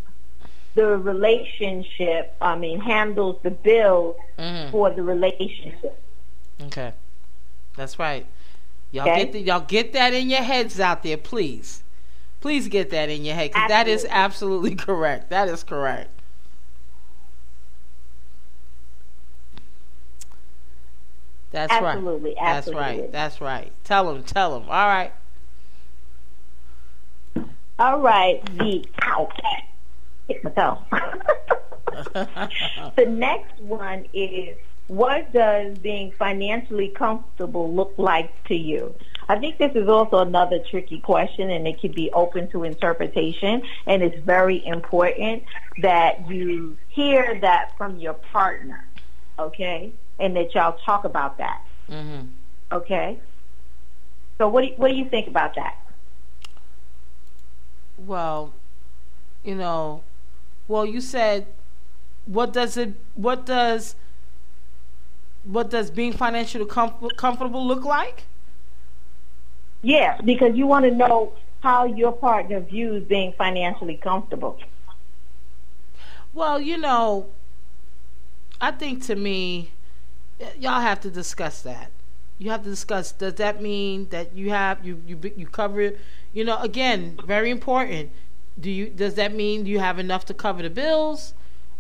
the 0.75 0.85
relationship. 0.97 2.35
I 2.41 2.55
mean, 2.57 2.79
handles 2.79 3.37
the 3.43 3.51
bill 3.51 4.15
Mhm. 4.37 4.71
for 4.71 4.89
the 4.91 5.03
relationship. 5.03 6.01
Okay, 6.63 6.93
that's 7.75 7.97
right. 7.99 8.25
Y'all 8.91 9.07
Okay. 9.09 9.23
get 9.25 9.31
the, 9.33 9.39
y'all 9.41 9.59
get 9.61 9.93
that 9.93 10.13
in 10.13 10.29
your 10.29 10.41
heads 10.41 10.79
out 10.79 11.03
there, 11.03 11.17
please. 11.17 11.83
Please 12.41 12.67
get 12.67 12.89
that 12.89 13.09
in 13.09 13.23
your 13.23 13.35
head 13.35 13.51
because 13.51 13.67
that 13.69 13.87
is 13.87 14.05
absolutely 14.09 14.75
correct. 14.87 15.29
That 15.29 15.47
is 15.47 15.63
correct. 15.63 16.09
That's 21.51 21.71
Absolutely, 21.71 22.33
right. 22.35 22.37
Absolutely. 22.39 22.81
That's 22.81 23.01
right. 23.01 23.11
That's 23.11 23.41
right. 23.41 23.71
Tell 23.83 24.13
them. 24.13 24.23
Tell 24.23 24.59
them. 24.59 24.69
All 24.69 24.87
right. 24.87 25.11
All 27.77 27.99
right, 27.99 28.45
the 28.57 28.85
out. 29.01 29.31
Hit 30.31 30.43
my 30.45 30.51
toe. 30.51 30.77
the 32.95 33.05
next 33.05 33.59
one 33.59 34.05
is 34.13 34.55
what 34.87 35.33
does 35.33 35.77
being 35.79 36.13
financially 36.17 36.89
comfortable 36.89 37.73
look 37.73 37.93
like 37.97 38.31
to 38.45 38.55
you? 38.55 38.95
I 39.27 39.39
think 39.39 39.57
this 39.57 39.71
is 39.75 39.89
also 39.89 40.19
another 40.19 40.59
tricky 40.69 40.99
question 40.99 41.49
and 41.49 41.67
it 41.67 41.81
could 41.81 41.93
be 41.93 42.11
open 42.11 42.49
to 42.51 42.63
interpretation 42.63 43.61
and 43.87 44.03
it's 44.03 44.23
very 44.25 44.65
important 44.65 45.43
that 45.81 46.29
you 46.29 46.77
hear 46.89 47.39
that 47.41 47.71
from 47.77 47.99
your 47.99 48.13
partner, 48.13 48.85
okay? 49.37 49.91
And 50.19 50.35
that 50.35 50.53
y'all 50.55 50.77
talk 50.85 51.03
about 51.03 51.37
that, 51.39 51.61
hmm 51.89 52.21
okay? 52.71 53.19
So 54.37 54.47
what 54.47 54.61
do 54.61 54.67
you, 54.67 54.73
what 54.77 54.89
do 54.89 54.95
you 54.95 55.09
think 55.09 55.27
about 55.27 55.55
that? 55.55 55.75
Well, 57.97 58.53
you 59.43 59.55
know, 59.55 60.03
well, 60.71 60.85
you 60.85 61.01
said, 61.01 61.47
what 62.25 62.53
does 62.53 62.77
it? 62.77 62.93
What 63.15 63.45
does? 63.45 63.95
What 65.43 65.69
does 65.69 65.91
being 65.91 66.13
financially 66.13 66.63
comf- 66.63 67.17
comfortable 67.17 67.67
look 67.67 67.83
like? 67.83 68.23
Yeah, 69.81 70.21
because 70.21 70.55
you 70.55 70.67
want 70.67 70.85
to 70.85 70.91
know 70.91 71.33
how 71.59 71.83
your 71.83 72.13
partner 72.13 72.61
views 72.61 73.03
being 73.03 73.33
financially 73.33 73.97
comfortable. 73.97 74.59
Well, 76.33 76.61
you 76.61 76.77
know, 76.77 77.27
I 78.61 78.71
think 78.71 79.03
to 79.07 79.15
me, 79.15 79.71
y'all 80.57 80.79
have 80.79 81.01
to 81.01 81.09
discuss 81.11 81.61
that. 81.63 81.91
You 82.37 82.49
have 82.51 82.63
to 82.63 82.69
discuss. 82.69 83.11
Does 83.11 83.33
that 83.35 83.61
mean 83.61 84.07
that 84.11 84.33
you 84.33 84.51
have 84.51 84.85
you 84.85 85.01
you 85.05 85.19
you 85.35 85.47
cover 85.47 85.81
it? 85.81 85.99
You 86.31 86.45
know, 86.45 86.59
again, 86.59 87.19
very 87.25 87.49
important. 87.49 88.11
Do 88.59 88.69
you 88.69 88.89
does 88.89 89.15
that 89.15 89.33
mean 89.33 89.65
you 89.65 89.79
have 89.79 89.99
enough 89.99 90.25
to 90.25 90.33
cover 90.33 90.61
the 90.61 90.69
bills, 90.69 91.33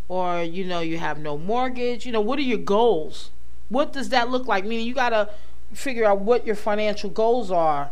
or 0.07 0.41
you 0.41 0.65
know 0.65 0.79
you 0.79 0.97
have 0.97 1.19
no 1.19 1.37
mortgage? 1.37 2.05
You 2.05 2.11
know, 2.11 2.21
what 2.21 2.39
are 2.39 2.43
your 2.43 2.57
goals? 2.57 3.31
What 3.69 3.93
does 3.93 4.09
that 4.09 4.29
look 4.29 4.47
like? 4.47 4.65
Meaning, 4.65 4.87
you 4.87 4.93
gotta 4.93 5.29
figure 5.73 6.05
out 6.05 6.19
what 6.19 6.45
your 6.45 6.55
financial 6.55 7.09
goals 7.09 7.51
are 7.51 7.91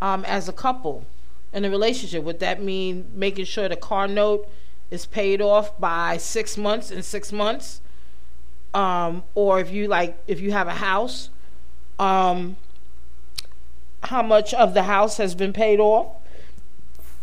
um, 0.00 0.24
as 0.24 0.48
a 0.48 0.52
couple 0.52 1.04
in 1.52 1.64
a 1.64 1.70
relationship. 1.70 2.24
Would 2.24 2.40
that 2.40 2.62
mean 2.62 3.10
making 3.14 3.44
sure 3.44 3.68
the 3.68 3.76
car 3.76 4.08
note 4.08 4.48
is 4.90 5.06
paid 5.06 5.40
off 5.40 5.78
by 5.78 6.16
six 6.16 6.56
months 6.56 6.90
in 6.90 7.02
six 7.02 7.32
months? 7.32 7.80
Um, 8.72 9.24
or 9.34 9.58
if 9.60 9.70
you 9.70 9.88
like, 9.88 10.16
if 10.26 10.40
you 10.40 10.52
have 10.52 10.68
a 10.68 10.74
house, 10.74 11.30
um, 11.98 12.56
how 14.04 14.22
much 14.22 14.54
of 14.54 14.74
the 14.74 14.84
house 14.84 15.16
has 15.16 15.34
been 15.34 15.52
paid 15.52 15.80
off? 15.80 16.19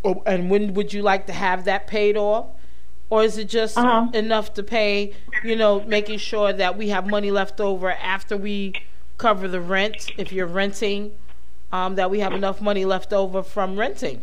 Or, 0.04 0.22
and 0.26 0.50
when 0.50 0.74
would 0.76 0.94
you 0.94 1.02
like 1.02 1.26
to 1.28 1.34
have 1.34 1.66
that 1.66 1.88
paid 1.88 2.18
off? 2.18 2.48
Or 3.10 3.24
is 3.24 3.38
it 3.38 3.48
just 3.50 3.78
Uh-huh. 3.78 4.08
enough 4.14 4.54
to 4.56 4.64
pay, 4.64 5.14
you 5.44 5.56
know, 5.56 5.82
making 5.82 6.20
sure 6.20 6.52
that 6.54 6.78
we 6.78 6.90
have 6.90 7.08
money 7.08 7.32
left 7.32 7.62
over 7.62 7.92
after 7.94 8.36
we 8.36 8.74
cover 9.18 9.48
the 9.48 9.62
rent, 9.62 10.12
if 10.18 10.32
you're 10.32 10.46
renting, 10.46 11.12
um, 11.72 11.96
that 11.96 12.10
we 12.12 12.20
have 12.20 12.34
enough 12.34 12.62
money 12.62 12.86
left 12.86 13.14
over 13.14 13.42
from 13.44 13.78
renting? 13.78 14.22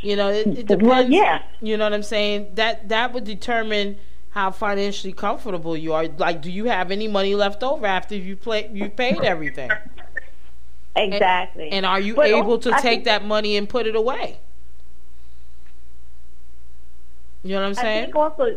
You 0.00 0.16
know, 0.16 0.28
it, 0.28 0.46
it 0.46 0.66
depends. 0.66 0.84
Well, 0.84 1.10
yeah. 1.10 1.42
You 1.60 1.76
know 1.76 1.84
what 1.84 1.92
I'm 1.92 2.02
saying? 2.02 2.52
That 2.54 2.88
that 2.88 3.12
would 3.12 3.24
determine 3.24 3.98
how 4.30 4.50
financially 4.50 5.12
comfortable 5.12 5.76
you 5.76 5.92
are. 5.92 6.06
Like, 6.06 6.40
do 6.40 6.50
you 6.50 6.66
have 6.66 6.90
any 6.90 7.08
money 7.08 7.34
left 7.34 7.62
over 7.62 7.84
after 7.86 8.14
you 8.14 8.36
play 8.36 8.70
you 8.72 8.88
paid 8.90 9.20
everything? 9.22 9.70
And- 10.98 11.14
Exactly. 11.14 11.70
And 11.70 11.86
are 11.86 12.00
you 12.00 12.14
But 12.14 12.26
able 12.26 12.58
to 12.58 12.72
I 12.74 12.80
take 12.80 13.04
that 13.04 13.24
money 13.24 13.56
and 13.56 13.68
put 13.68 13.86
it 13.86 13.94
away? 13.96 14.38
You 17.44 17.54
know 17.54 17.60
what 17.62 17.66
I'm 17.68 17.74
saying? 17.74 17.98
I 18.02 18.04
think 18.04 18.16
also 18.16 18.56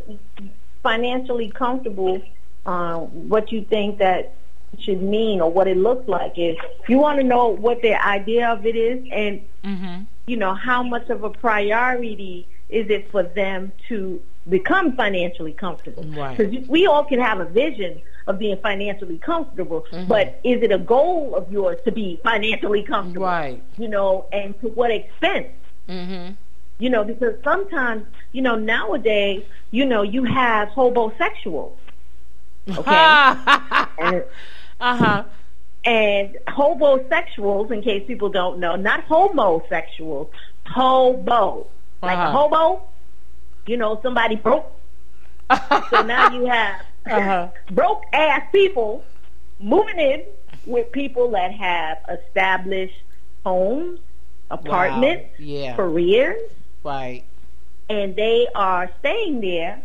financially 0.83 1.49
comfortable. 1.49 2.21
Um, 2.65 3.29
what 3.29 3.51
you 3.51 3.63
think 3.63 3.99
that 3.99 4.33
should 4.79 5.01
mean 5.01 5.41
or 5.41 5.51
what 5.51 5.67
it 5.67 5.77
looks 5.77 6.07
like 6.07 6.33
is 6.37 6.55
you 6.87 6.97
want 6.97 7.19
to 7.19 7.23
know 7.25 7.47
what 7.47 7.81
their 7.81 8.01
idea 8.01 8.49
of 8.49 8.65
it 8.65 8.75
is 8.75 9.05
and 9.11 9.41
Mm-hmm. 9.63 10.03
you 10.25 10.37
know 10.37 10.55
how 10.55 10.81
much 10.81 11.07
of 11.11 11.23
a 11.23 11.29
priority 11.29 12.47
is 12.69 12.89
it 12.89 13.11
for 13.11 13.21
them 13.21 13.71
to 13.89 14.19
become 14.49 14.95
financially 14.95 15.53
comfortable 15.53 16.03
Right. 16.03 16.35
because 16.35 16.67
we 16.67 16.87
all 16.87 17.03
can 17.03 17.19
have 17.19 17.39
a 17.39 17.45
vision 17.45 18.01
of 18.27 18.37
being 18.39 18.57
financially 18.57 19.17
comfortable 19.17 19.85
Mhm. 19.91 20.07
but 20.07 20.39
is 20.43 20.61
it 20.61 20.71
a 20.71 20.77
goal 20.77 21.35
of 21.35 21.51
yours 21.51 21.77
to 21.85 21.91
be 21.91 22.19
financially 22.23 22.83
comfortable 22.83 23.25
Right. 23.25 23.61
you 23.77 23.87
know 23.87 24.25
and 24.31 24.59
to 24.61 24.67
what 24.69 24.91
extent 24.91 25.47
Mm-hmm. 25.89 26.33
you 26.79 26.89
know, 26.89 27.03
because 27.03 27.35
sometimes, 27.43 28.05
you 28.31 28.41
know, 28.41 28.55
nowadays, 28.55 29.43
you 29.71 29.85
know, 29.85 30.01
you 30.03 30.23
have 30.23 30.69
hobosexuals, 30.69 31.73
okay, 32.77 32.93
and, 33.99 34.23
uh-huh. 34.79 35.23
and 35.85 36.37
hobosexuals, 36.47 37.71
in 37.71 37.81
case 37.81 38.03
people 38.07 38.29
don't 38.29 38.59
know, 38.59 38.75
not 38.75 39.03
homosexuals, 39.03 40.27
hobo, 40.67 41.67
like 42.01 42.17
a 42.17 42.21
Uh-huh. 42.21 42.31
hobo, 42.49 42.81
you 43.67 43.77
know, 43.77 43.99
somebody 44.01 44.35
broke. 44.35 44.71
So 45.89 46.01
now 46.01 46.31
you 46.31 46.45
have 46.45 46.81
Uh-huh. 47.09 47.47
broke 47.71 48.03
ass 48.13 48.43
people 48.51 49.03
moving 49.59 49.99
in 49.99 50.23
with 50.65 50.91
people 50.91 51.31
that 51.31 51.51
have 51.53 51.97
established 52.09 53.01
homes, 53.45 53.99
apartments, 54.51 55.25
Wow. 55.39 55.45
Yeah. 55.45 55.75
careers. 55.75 56.41
Right. 56.83 57.23
and 57.89 58.15
they 58.15 58.47
are 58.55 58.89
staying 58.99 59.41
there 59.41 59.81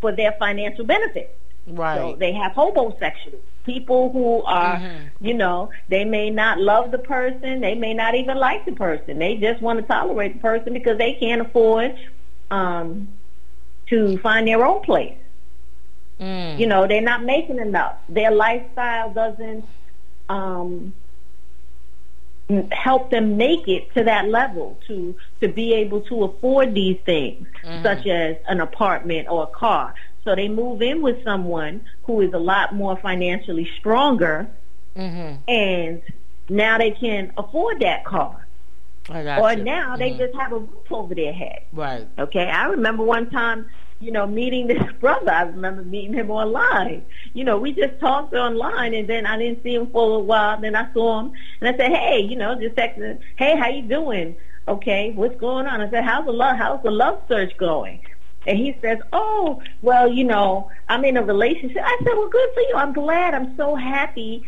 for 0.00 0.12
their 0.12 0.32
financial 0.38 0.84
benefit. 0.84 1.36
Right. 1.66 1.96
So 1.98 2.16
they 2.16 2.32
have 2.32 2.52
homosexuals, 2.52 3.42
people 3.64 4.10
who 4.10 4.42
are, 4.44 4.76
Mhm. 4.78 5.10
you 5.20 5.34
know, 5.34 5.70
they 5.88 6.04
may 6.04 6.30
not 6.30 6.58
love 6.60 6.90
the 6.90 6.98
person, 6.98 7.60
they 7.60 7.74
may 7.74 7.92
not 7.94 8.14
even 8.14 8.38
like 8.38 8.64
the 8.64 8.72
person. 8.72 9.18
They 9.18 9.36
just 9.36 9.60
want 9.60 9.78
to 9.78 9.86
tolerate 9.86 10.34
the 10.34 10.40
person 10.40 10.72
because 10.72 10.96
they 10.98 11.14
can't 11.14 11.40
afford 11.42 11.94
um, 12.50 13.08
to 13.88 14.16
find 14.18 14.46
their 14.48 14.64
own 14.64 14.80
place. 14.82 15.16
Mm. 16.24 16.58
You 16.58 16.66
know, 16.66 16.86
they're 16.86 17.02
not 17.02 17.22
making 17.22 17.58
enough. 17.58 17.96
Their 18.08 18.30
lifestyle 18.30 19.12
doesn't 19.12 19.64
um, 20.30 20.94
help 22.72 23.10
them 23.10 23.36
make 23.36 23.68
it 23.68 23.92
to 23.94 24.04
that 24.04 24.28
level 24.28 24.78
to 24.86 25.14
to 25.40 25.48
be 25.48 25.72
able 25.72 26.00
to 26.02 26.24
afford 26.24 26.74
these 26.74 26.98
things 27.06 27.46
mm-hmm. 27.62 27.82
such 27.82 28.06
as 28.06 28.36
an 28.48 28.60
apartment 28.60 29.28
or 29.28 29.44
a 29.44 29.46
car 29.46 29.94
so 30.24 30.34
they 30.34 30.48
move 30.48 30.82
in 30.82 31.00
with 31.00 31.22
someone 31.24 31.80
who 32.04 32.20
is 32.20 32.32
a 32.34 32.38
lot 32.38 32.74
more 32.74 32.98
financially 32.98 33.68
stronger 33.78 34.46
mm-hmm. 34.94 35.36
and 35.48 36.02
now 36.50 36.76
they 36.76 36.90
can 36.90 37.32
afford 37.38 37.80
that 37.80 38.04
car 38.04 38.46
or 39.08 39.52
you. 39.52 39.64
now 39.64 39.96
they 39.96 40.10
mm-hmm. 40.10 40.18
just 40.18 40.34
have 40.34 40.52
a 40.52 40.58
roof 40.58 40.92
over 40.92 41.14
their 41.14 41.32
head 41.32 41.62
right 41.72 42.06
okay 42.18 42.48
i 42.50 42.66
remember 42.66 43.02
one 43.02 43.30
time 43.30 43.64
you 44.04 44.12
know, 44.12 44.26
meeting 44.26 44.66
this 44.66 44.82
brother. 45.00 45.30
I 45.30 45.42
remember 45.42 45.82
meeting 45.82 46.12
him 46.12 46.30
online. 46.30 47.04
You 47.32 47.44
know, 47.44 47.58
we 47.58 47.72
just 47.72 47.98
talked 47.98 48.34
online, 48.34 48.94
and 48.94 49.08
then 49.08 49.26
I 49.26 49.38
didn't 49.38 49.62
see 49.62 49.74
him 49.74 49.90
for 49.90 50.16
a 50.16 50.18
while. 50.18 50.60
Then 50.60 50.76
I 50.76 50.92
saw 50.92 51.20
him, 51.20 51.32
and 51.60 51.74
I 51.74 51.76
said, 51.76 51.90
"Hey, 51.90 52.20
you 52.20 52.36
know, 52.36 52.54
just 52.60 52.76
texting. 52.76 53.18
Hey, 53.36 53.56
how 53.56 53.68
you 53.68 53.82
doing? 53.82 54.36
Okay, 54.68 55.12
what's 55.12 55.38
going 55.40 55.66
on?" 55.66 55.80
I 55.80 55.90
said, 55.90 56.04
"How's 56.04 56.26
the 56.26 56.32
love? 56.32 56.56
How's 56.56 56.82
the 56.82 56.90
love 56.90 57.22
search 57.28 57.56
going?" 57.56 58.00
And 58.46 58.58
he 58.58 58.76
says, 58.82 58.98
"Oh, 59.12 59.62
well, 59.82 60.12
you 60.12 60.24
know, 60.24 60.70
I'm 60.88 61.04
in 61.04 61.16
a 61.16 61.22
relationship." 61.22 61.82
I 61.82 61.96
said, 62.04 62.12
"Well, 62.14 62.28
good 62.28 62.50
for 62.54 62.60
you. 62.60 62.74
I'm 62.76 62.92
glad. 62.92 63.34
I'm 63.34 63.56
so 63.56 63.74
happy 63.74 64.46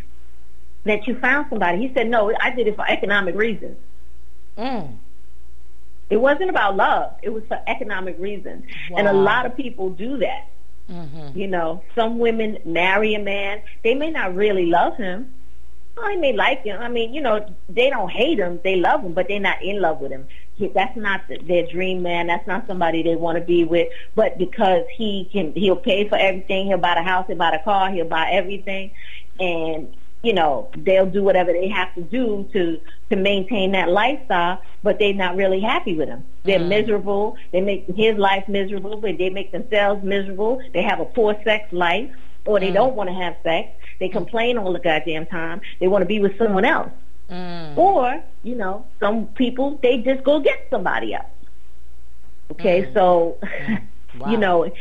that 0.84 1.06
you 1.06 1.18
found 1.18 1.46
somebody." 1.48 1.78
He 1.78 1.94
said, 1.94 2.08
"No, 2.08 2.32
I 2.40 2.50
did 2.50 2.66
it 2.66 2.76
for 2.76 2.86
economic 2.88 3.34
reasons." 3.34 3.76
Mm. 4.58 4.96
It 6.08 6.18
wasn't 6.18 6.50
about 6.50 6.76
love. 6.76 7.14
It 7.22 7.30
was 7.30 7.42
for 7.48 7.60
economic 7.66 8.16
reasons. 8.18 8.64
Wow. 8.90 8.98
And 8.98 9.08
a 9.08 9.12
lot 9.12 9.46
of 9.46 9.56
people 9.56 9.90
do 9.90 10.18
that. 10.18 10.48
Mm-hmm. 10.90 11.38
You 11.38 11.48
know, 11.48 11.82
some 11.94 12.18
women 12.18 12.58
marry 12.64 13.14
a 13.14 13.18
man. 13.18 13.62
They 13.82 13.94
may 13.94 14.10
not 14.10 14.34
really 14.34 14.66
love 14.66 14.96
him. 14.96 15.32
Well, 15.96 16.06
they 16.08 16.16
may 16.16 16.32
like 16.34 16.62
him. 16.62 16.80
I 16.80 16.88
mean, 16.88 17.14
you 17.14 17.22
know, 17.22 17.44
they 17.68 17.90
don't 17.90 18.10
hate 18.10 18.38
him. 18.38 18.60
They 18.62 18.76
love 18.76 19.02
him, 19.02 19.14
but 19.14 19.28
they're 19.28 19.40
not 19.40 19.62
in 19.62 19.80
love 19.80 20.00
with 20.00 20.12
him. 20.12 20.28
He, 20.54 20.68
that's 20.68 20.96
not 20.96 21.22
the, 21.26 21.38
their 21.38 21.66
dream 21.66 22.02
man. 22.02 22.26
That's 22.26 22.46
not 22.46 22.66
somebody 22.66 23.02
they 23.02 23.16
want 23.16 23.38
to 23.38 23.44
be 23.44 23.64
with. 23.64 23.88
But 24.14 24.38
because 24.38 24.84
he 24.94 25.28
can, 25.32 25.54
he'll 25.54 25.74
pay 25.74 26.08
for 26.08 26.16
everything. 26.16 26.66
He'll 26.66 26.78
buy 26.78 26.94
a 26.94 27.02
house. 27.02 27.26
He'll 27.26 27.36
buy 27.36 27.56
a 27.56 27.64
car. 27.64 27.90
He'll 27.90 28.06
buy 28.06 28.30
everything. 28.30 28.90
And 29.40 29.95
you 30.22 30.32
know, 30.32 30.68
they'll 30.76 31.06
do 31.06 31.22
whatever 31.22 31.52
they 31.52 31.68
have 31.68 31.94
to 31.94 32.02
do 32.02 32.48
to 32.52 32.80
to 33.10 33.16
maintain 33.16 33.72
that 33.72 33.88
lifestyle, 33.88 34.60
but 34.82 34.98
they're 34.98 35.14
not 35.14 35.36
really 35.36 35.60
happy 35.60 35.94
with 35.94 36.08
him. 36.08 36.24
They're 36.44 36.58
mm. 36.58 36.68
miserable. 36.68 37.36
They 37.52 37.60
make 37.60 37.86
his 37.94 38.16
life 38.16 38.48
miserable, 38.48 38.96
but 38.96 39.18
they 39.18 39.30
make 39.30 39.52
themselves 39.52 40.02
miserable. 40.02 40.60
They 40.74 40.82
have 40.82 40.98
a 40.98 41.04
poor 41.04 41.36
sex 41.44 41.72
life, 41.72 42.10
or 42.44 42.58
they 42.58 42.70
mm. 42.70 42.74
don't 42.74 42.96
want 42.96 43.08
to 43.08 43.14
have 43.14 43.36
sex. 43.42 43.68
They 44.00 44.08
complain 44.08 44.58
all 44.58 44.72
the 44.72 44.80
goddamn 44.80 45.26
time. 45.26 45.60
They 45.80 45.88
want 45.88 46.02
to 46.02 46.06
be 46.06 46.18
with 46.18 46.36
someone 46.38 46.64
else. 46.64 46.90
Mm. 47.30 47.76
Or, 47.76 48.22
you 48.42 48.54
know, 48.54 48.86
some 49.00 49.26
people 49.28 49.78
they 49.82 49.98
just 49.98 50.24
go 50.24 50.40
get 50.40 50.66
somebody 50.70 51.14
else. 51.14 51.26
Okay, 52.52 52.82
mm. 52.82 52.94
so 52.94 53.38
mm. 53.42 53.82
wow. 54.18 54.30
you 54.30 54.38
know, 54.38 54.72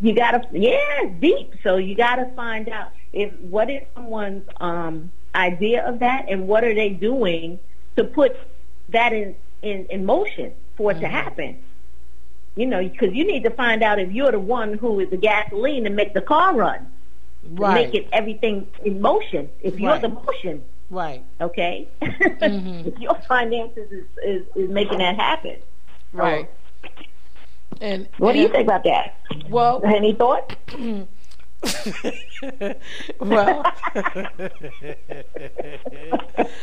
you 0.00 0.14
gotta 0.14 0.46
yeah, 0.52 1.10
deep. 1.18 1.54
So 1.62 1.76
you 1.76 1.94
gotta 1.96 2.30
find 2.36 2.68
out 2.68 2.92
if 3.12 3.32
what 3.40 3.70
is 3.70 3.82
someone's 3.94 4.48
um, 4.60 5.10
idea 5.34 5.86
of 5.86 6.00
that, 6.00 6.26
and 6.28 6.48
what 6.48 6.64
are 6.64 6.74
they 6.74 6.90
doing 6.90 7.58
to 7.96 8.04
put 8.04 8.36
that 8.90 9.12
in 9.12 9.34
in, 9.62 9.86
in 9.86 10.04
motion 10.04 10.52
for 10.76 10.90
it 10.90 10.94
mm-hmm. 10.94 11.02
to 11.02 11.08
happen. 11.08 11.58
You 12.56 12.66
know, 12.66 12.82
because 12.82 13.14
you 13.14 13.24
need 13.24 13.44
to 13.44 13.50
find 13.50 13.82
out 13.82 14.00
if 14.00 14.10
you're 14.10 14.32
the 14.32 14.40
one 14.40 14.74
who 14.74 14.98
is 15.00 15.10
the 15.10 15.16
gasoline 15.16 15.84
to 15.84 15.90
make 15.90 16.12
the 16.14 16.20
car 16.20 16.54
run, 16.54 16.88
right? 17.50 17.86
Make 17.86 17.94
it 17.94 18.08
everything 18.12 18.66
in 18.84 19.00
motion. 19.00 19.48
If 19.60 19.78
you're 19.78 19.92
right. 19.92 20.02
the 20.02 20.08
motion, 20.08 20.64
right? 20.90 21.22
Okay. 21.40 21.86
Mm-hmm. 22.02 22.88
if 22.88 22.98
your 22.98 23.14
finances 23.28 23.92
is, 23.92 24.04
is, 24.24 24.46
is 24.56 24.70
making 24.70 24.98
that 24.98 25.16
happen, 25.16 25.56
right? 26.12 26.50
and 27.80 28.08
what 28.18 28.30
and, 28.30 28.36
do 28.36 28.42
you 28.42 28.48
think 28.48 28.64
about 28.64 28.82
that? 28.84 29.16
Well, 29.48 29.80
any 29.84 30.14
thoughts? 30.14 30.54
well, 33.20 33.64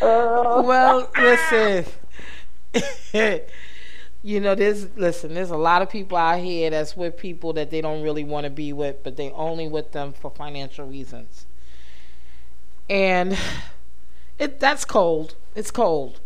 well, 0.02 1.12
listen. 1.18 1.86
you 4.24 4.40
know, 4.40 4.56
there's 4.56 4.88
listen. 4.96 5.34
There's 5.34 5.52
a 5.52 5.58
lot 5.58 5.82
of 5.82 5.90
people 5.90 6.18
out 6.18 6.40
here 6.40 6.70
that's 6.70 6.96
with 6.96 7.18
people 7.18 7.54
that 7.54 7.72
they 7.72 7.82
don't 7.82 8.04
really 8.04 8.24
want 8.24 8.46
to 8.46 8.50
be 8.50 8.72
with, 8.74 9.04
but 9.04 9.18
they 9.18 9.32
only 9.32 9.68
with 9.68 9.92
them 9.92 10.14
for 10.14 10.32
financial 10.32 10.88
reasons. 10.88 11.46
And 12.90 13.38
it 14.40 14.60
that's 14.60 14.86
cold. 14.86 15.36
It's 15.56 15.72
cold. 15.72 16.22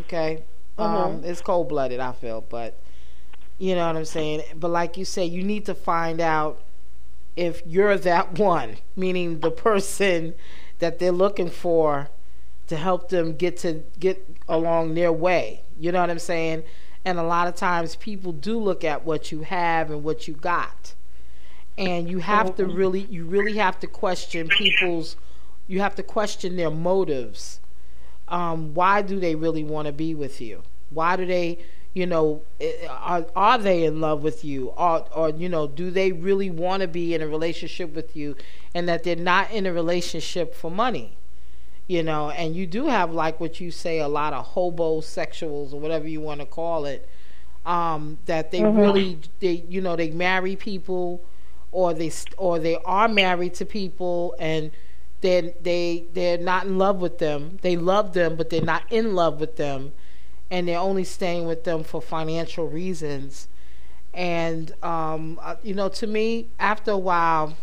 Okay, 0.00 0.42
mm-hmm. 0.78 0.94
um, 0.94 1.22
it's 1.24 1.40
cold 1.42 1.68
blooded. 1.68 2.00
I 2.00 2.12
feel, 2.12 2.40
but 2.40 2.80
you 3.58 3.74
know 3.74 3.86
what 3.86 3.96
I'm 3.96 4.04
saying. 4.04 4.42
But 4.54 4.70
like 4.70 4.96
you 4.96 5.04
say, 5.04 5.24
you 5.24 5.42
need 5.42 5.66
to 5.66 5.74
find 5.74 6.20
out 6.20 6.62
if 7.36 7.62
you're 7.66 7.96
that 7.98 8.38
one, 8.38 8.76
meaning 8.96 9.40
the 9.40 9.50
person 9.50 10.34
that 10.78 10.98
they're 10.98 11.12
looking 11.12 11.50
for 11.50 12.08
to 12.66 12.76
help 12.76 13.10
them 13.10 13.36
get 13.36 13.58
to 13.58 13.82
get 13.98 14.26
along 14.48 14.94
their 14.94 15.12
way. 15.12 15.62
You 15.78 15.92
know 15.92 16.00
what 16.00 16.10
I'm 16.10 16.18
saying? 16.18 16.64
And 17.04 17.18
a 17.18 17.22
lot 17.22 17.46
of 17.46 17.54
times 17.54 17.94
people 17.96 18.32
do 18.32 18.58
look 18.58 18.82
at 18.82 19.04
what 19.04 19.30
you 19.30 19.42
have 19.42 19.90
and 19.90 20.02
what 20.02 20.26
you 20.26 20.34
got. 20.34 20.94
And 21.78 22.08
you 22.08 22.18
have 22.18 22.56
to 22.56 22.64
mm-hmm. 22.64 22.76
really 22.76 23.00
you 23.02 23.26
really 23.26 23.58
have 23.58 23.78
to 23.80 23.86
question 23.86 24.48
people's 24.48 25.16
you 25.68 25.80
have 25.80 25.94
to 25.96 26.02
question 26.02 26.56
their 26.56 26.70
motives. 26.70 27.60
Um, 28.28 28.74
why 28.74 29.02
do 29.02 29.20
they 29.20 29.34
really 29.34 29.62
want 29.62 29.86
to 29.86 29.92
be 29.92 30.14
with 30.14 30.40
you? 30.40 30.62
Why 30.90 31.16
do 31.16 31.26
they 31.26 31.58
you 31.96 32.04
know, 32.04 32.42
eh, 32.60 32.86
are, 32.90 33.24
are 33.34 33.56
they 33.56 33.84
in 33.84 34.02
love 34.02 34.22
with 34.22 34.44
you? 34.44 34.68
Or, 34.76 35.06
or, 35.14 35.30
you 35.30 35.48
know, 35.48 35.66
do 35.66 35.90
they 35.90 36.12
really 36.12 36.50
want 36.50 36.82
to 36.82 36.88
be 36.88 37.14
in 37.14 37.22
a 37.22 37.26
relationship 37.26 37.94
with 37.94 38.14
you 38.14 38.36
and 38.74 38.86
that 38.86 39.02
they're 39.02 39.16
not 39.16 39.50
in 39.50 39.64
a 39.64 39.72
relationship 39.72 40.54
for 40.54 40.70
money? 40.70 41.16
You 41.86 42.02
know, 42.02 42.28
and 42.28 42.54
you 42.54 42.66
do 42.66 42.88
have, 42.88 43.12
like 43.12 43.40
what 43.40 43.60
you 43.60 43.70
say, 43.70 43.98
a 43.98 44.08
lot 44.08 44.34
of 44.34 44.46
hobosexuals 44.54 45.72
or 45.72 45.80
whatever 45.80 46.06
you 46.06 46.20
want 46.20 46.40
to 46.40 46.46
call 46.46 46.84
it, 46.84 47.08
um, 47.64 48.18
that 48.26 48.50
they 48.50 48.60
mm-hmm. 48.60 48.78
really, 48.78 49.18
they, 49.40 49.64
you 49.66 49.80
know, 49.80 49.96
they 49.96 50.10
marry 50.10 50.54
people 50.54 51.24
or 51.72 51.94
they, 51.94 52.12
or 52.36 52.58
they 52.58 52.76
are 52.84 53.08
married 53.08 53.54
to 53.54 53.64
people 53.64 54.34
and 54.38 54.70
they 55.22 55.54
they 55.62 56.04
they're 56.12 56.36
not 56.36 56.66
in 56.66 56.76
love 56.76 56.98
with 56.98 57.16
them. 57.18 57.58
They 57.62 57.74
love 57.74 58.12
them, 58.12 58.36
but 58.36 58.50
they're 58.50 58.60
not 58.60 58.82
in 58.92 59.14
love 59.14 59.40
with 59.40 59.56
them 59.56 59.92
and 60.50 60.68
they're 60.68 60.78
only 60.78 61.04
staying 61.04 61.46
with 61.46 61.64
them 61.64 61.82
for 61.82 62.00
financial 62.00 62.68
reasons. 62.68 63.48
And 64.14 64.72
um, 64.82 65.38
uh, 65.42 65.56
you 65.62 65.74
know, 65.74 65.88
to 65.90 66.06
me, 66.06 66.48
after 66.58 66.92
a 66.92 66.98
while, 66.98 67.56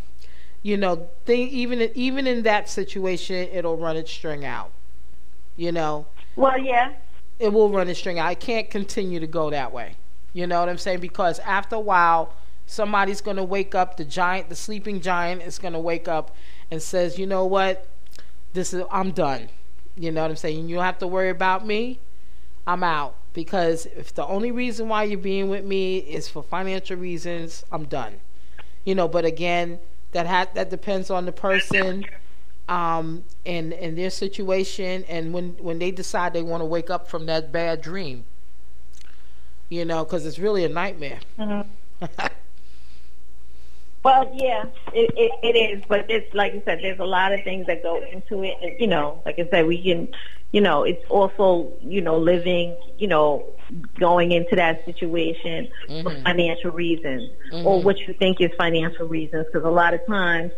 you 0.62 0.78
know, 0.78 1.10
even 1.28 1.90
even 1.96 2.28
in 2.28 2.44
that 2.44 2.70
situation, 2.70 3.48
it'll 3.52 3.78
run 3.78 3.98
its 3.98 4.12
string 4.12 4.46
out. 4.46 4.72
You 5.56 5.72
know. 5.72 6.08
Well, 6.36 6.58
yeah. 6.58 6.94
It 7.40 7.52
will 7.52 7.70
run 7.70 7.90
its 7.90 8.00
string 8.00 8.20
out. 8.20 8.28
I 8.28 8.36
can't 8.36 8.70
continue 8.70 9.20
to 9.20 9.28
go 9.28 9.50
that 9.50 9.74
way. 9.74 9.96
You 10.34 10.48
know 10.48 10.60
what 10.60 10.70
I'm 10.70 10.78
saying? 10.78 11.00
Because 11.00 11.40
after 11.40 11.76
a 11.76 11.80
while, 11.80 12.34
somebody's 12.66 13.22
going 13.22 13.38
to 13.38 13.44
wake 13.44 13.76
up. 13.76 13.98
The 13.98 14.06
giant, 14.06 14.50
the 14.50 14.56
sleeping 14.56 15.02
giant, 15.02 15.42
is 15.42 15.60
going 15.60 15.74
to 15.74 15.80
wake 15.80 16.08
up 16.08 16.36
and 16.70 16.82
says, 16.82 17.18
"You 17.18 17.26
know 17.28 17.46
what? 17.46 17.88
This 18.54 18.74
is 18.74 18.84
I'm 18.92 19.12
done." 19.12 19.50
You 19.96 20.12
know 20.12 20.22
what 20.22 20.32
I'm 20.32 20.38
saying? 20.38 20.70
You 20.70 20.76
don't 20.76 20.86
have 20.86 20.98
to 21.00 21.08
worry 21.08 21.30
about 21.30 21.66
me. 21.66 22.00
I'm 22.66 22.84
out 22.84 23.16
because 23.34 23.86
if 23.88 24.14
the 24.14 24.26
only 24.26 24.52
reason 24.52 24.88
why 24.88 25.04
you're 25.04 25.18
being 25.20 25.50
with 25.50 25.66
me 25.66 25.98
is 25.98 26.28
for 26.30 26.44
financial 26.44 26.98
reasons, 26.98 27.66
I'm 27.72 27.86
done. 27.86 28.16
You 28.86 28.96
know, 28.96 29.08
but 29.08 29.26
again, 29.26 29.80
that 30.12 30.28
ha- 30.28 30.48
that 30.54 30.70
depends 30.70 31.10
on 31.10 31.26
the 31.26 31.32
person 31.32 32.06
um, 32.70 33.24
and 33.46 33.74
and 33.74 33.98
their 33.98 34.10
situation, 34.10 35.04
and 35.08 35.34
when 35.34 35.56
when 35.60 35.80
they 35.80 35.92
decide 35.92 36.34
they 36.34 36.42
want 36.42 36.62
to 36.62 36.66
wake 36.66 36.90
up 36.90 37.10
from 37.10 37.26
that 37.26 37.52
bad 37.52 37.82
dream. 37.82 38.26
You 39.70 39.86
know, 39.86 40.04
because 40.04 40.26
it's 40.26 40.40
really 40.40 40.64
a 40.64 40.70
nightmare. 40.70 41.20
Mm-hmm. 41.38 42.26
well, 44.04 44.30
yeah, 44.34 44.66
it, 44.94 45.12
it, 45.16 45.32
it 45.44 45.58
is, 45.58 45.84
but 45.88 46.10
it's 46.10 46.34
like 46.34 46.54
I 46.54 46.62
said, 46.66 46.80
there's 46.82 47.00
a 47.00 47.06
lot 47.06 47.34
of 47.34 47.44
things 47.44 47.68
that 47.68 47.82
go 47.82 48.04
into 48.04 48.44
it. 48.44 48.58
And, 48.62 48.80
you 48.80 48.88
know, 48.88 49.22
like 49.26 49.40
I 49.40 49.48
said, 49.50 49.66
we 49.66 49.82
can 49.82 50.10
you 50.54 50.62
know, 50.62 50.84
it's 50.84 51.04
also, 51.10 51.74
you 51.82 52.00
know, 52.00 52.18
living, 52.18 52.78
you 53.00 53.08
know, 53.08 53.44
going 54.00 54.32
into 54.32 54.56
that 54.56 54.86
situation 54.86 55.68
mm-hmm. 55.90 56.08
for 56.08 56.16
financial 56.22 56.72
reasons 56.72 57.32
mm-hmm. 57.52 57.66
or 57.66 57.82
what 57.82 57.98
you 57.98 58.14
think 58.14 58.40
is 58.40 58.52
financial 58.56 59.08
reasons. 59.08 59.48
Because 59.48 59.66
a 59.66 59.72
lot 59.72 59.96
of 59.96 60.06
times 60.06 60.52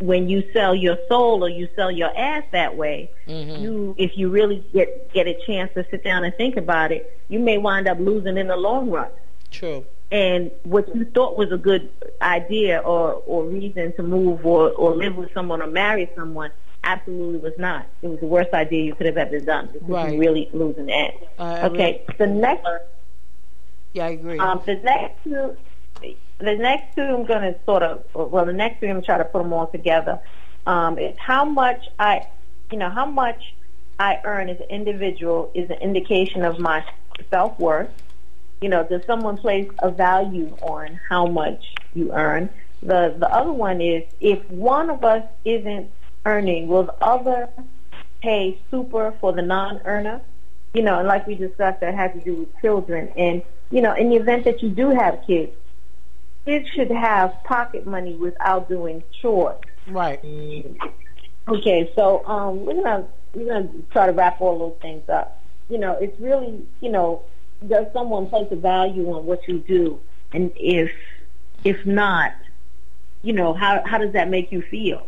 when 0.00 0.28
you 0.28 0.44
sell 0.52 0.74
your 0.74 0.98
soul 1.08 1.42
or 1.42 1.48
you 1.48 1.66
sell 1.74 1.90
your 1.90 2.14
ass 2.16 2.44
that 2.52 2.76
way, 2.76 3.10
mm-hmm. 3.26 3.62
you, 3.62 3.94
if 3.96 4.18
you 4.18 4.28
really 4.28 4.62
get, 4.74 5.10
get 5.14 5.26
a 5.26 5.34
chance 5.46 5.72
to 5.74 5.86
sit 5.90 6.04
down 6.04 6.24
and 6.24 6.34
think 6.36 6.58
about 6.58 6.92
it, 6.92 7.18
you 7.28 7.38
may 7.38 7.56
wind 7.56 7.88
up 7.88 7.98
losing 7.98 8.36
in 8.36 8.48
the 8.48 8.56
long 8.56 8.90
run. 8.90 9.08
True. 9.50 9.86
And 10.12 10.50
what 10.64 10.94
you 10.94 11.06
thought 11.06 11.38
was 11.38 11.50
a 11.52 11.56
good 11.56 11.90
idea 12.20 12.80
or, 12.80 13.14
or 13.26 13.44
reason 13.46 13.94
to 13.96 14.02
move 14.02 14.44
or, 14.44 14.70
or 14.72 14.94
live 14.94 15.16
with 15.16 15.32
someone 15.32 15.62
or 15.62 15.66
marry 15.68 16.08
someone 16.14 16.50
absolutely 16.84 17.38
was 17.38 17.54
not. 17.56 17.86
It 18.02 18.08
was 18.08 18.20
the 18.20 18.26
worst 18.26 18.52
idea 18.52 18.84
you 18.84 18.94
could 18.94 19.06
have 19.06 19.16
ever 19.16 19.40
done. 19.40 19.70
This 19.72 19.82
Right. 19.82 20.12
is 20.12 20.20
really 20.20 20.50
losing 20.52 20.90
end. 20.90 21.14
I 21.38 21.62
okay, 21.62 22.04
the 22.18 22.26
next 22.26 22.66
Yeah, 23.94 24.04
I 24.04 24.08
agree. 24.10 24.38
um, 24.38 24.60
the 24.66 24.74
next 24.74 25.24
two, 25.24 25.56
the 26.02 26.56
next 26.56 26.94
two, 26.94 27.02
I'm 27.02 27.24
going 27.24 27.42
to 27.50 27.56
sort 27.64 27.82
of, 27.82 28.04
well, 28.14 28.44
the 28.44 28.52
next 28.52 28.80
three, 28.80 28.88
I'm 28.88 28.96
going 28.96 29.02
to 29.02 29.06
try 29.06 29.16
to 29.16 29.24
put 29.24 29.42
them 29.42 29.52
all 29.54 29.68
together. 29.68 30.20
Um, 30.66 30.98
is 30.98 31.16
how 31.18 31.46
much 31.46 31.88
I, 31.98 32.26
you 32.70 32.76
know, 32.76 32.90
how 32.90 33.06
much 33.06 33.54
I 33.98 34.20
earn 34.24 34.50
as 34.50 34.58
an 34.60 34.66
individual 34.68 35.50
is 35.54 35.70
an 35.70 35.78
indication 35.78 36.44
of 36.44 36.58
my 36.58 36.84
self 37.30 37.58
worth. 37.58 37.88
You 38.62 38.68
know, 38.68 38.84
does 38.84 39.02
someone 39.06 39.36
place 39.36 39.68
a 39.80 39.90
value 39.90 40.56
on 40.62 41.00
how 41.08 41.26
much 41.26 41.74
you 41.94 42.12
earn? 42.12 42.48
The 42.80 43.14
the 43.18 43.28
other 43.28 43.52
one 43.52 43.80
is 43.80 44.04
if 44.20 44.48
one 44.50 44.88
of 44.88 45.04
us 45.04 45.24
isn't 45.44 45.90
earning, 46.24 46.68
will 46.68 46.84
the 46.84 47.04
other 47.04 47.48
pay 48.22 48.58
super 48.70 49.14
for 49.20 49.32
the 49.32 49.42
non-earner? 49.42 50.20
You 50.74 50.82
know, 50.82 51.00
and 51.00 51.08
like 51.08 51.26
we 51.26 51.34
discussed, 51.34 51.80
that 51.80 51.94
has 51.94 52.12
to 52.12 52.20
do 52.20 52.34
with 52.36 52.60
children. 52.60 53.12
And 53.16 53.42
you 53.72 53.82
know, 53.82 53.94
in 53.94 54.10
the 54.10 54.16
event 54.16 54.44
that 54.44 54.62
you 54.62 54.68
do 54.68 54.90
have 54.90 55.24
kids, 55.26 55.52
kids 56.44 56.68
should 56.68 56.90
have 56.90 57.34
pocket 57.42 57.84
money 57.84 58.14
without 58.14 58.68
doing 58.68 59.02
chores. 59.20 59.58
right. 59.88 60.20
Okay, 61.48 61.90
so 61.96 62.24
um, 62.26 62.64
we're 62.64 62.74
gonna 62.74 63.08
we're 63.34 63.46
gonna 63.46 63.68
try 63.90 64.06
to 64.06 64.12
wrap 64.12 64.40
all 64.40 64.56
those 64.56 64.78
things 64.80 65.08
up. 65.08 65.42
You 65.68 65.78
know, 65.78 65.94
it's 66.00 66.18
really 66.20 66.64
you 66.80 66.90
know, 66.90 67.22
does 67.68 67.86
someone 67.92 68.28
place 68.28 68.48
a 68.50 68.56
value 68.56 69.12
on 69.12 69.26
what 69.26 69.46
you 69.48 69.58
do, 69.58 70.00
and 70.32 70.50
if 70.56 70.92
if 71.64 71.84
not, 71.86 72.32
you 73.22 73.32
know, 73.32 73.54
how 73.54 73.82
how 73.86 73.98
does 73.98 74.12
that 74.12 74.28
make 74.28 74.52
you 74.52 74.62
feel? 74.62 75.06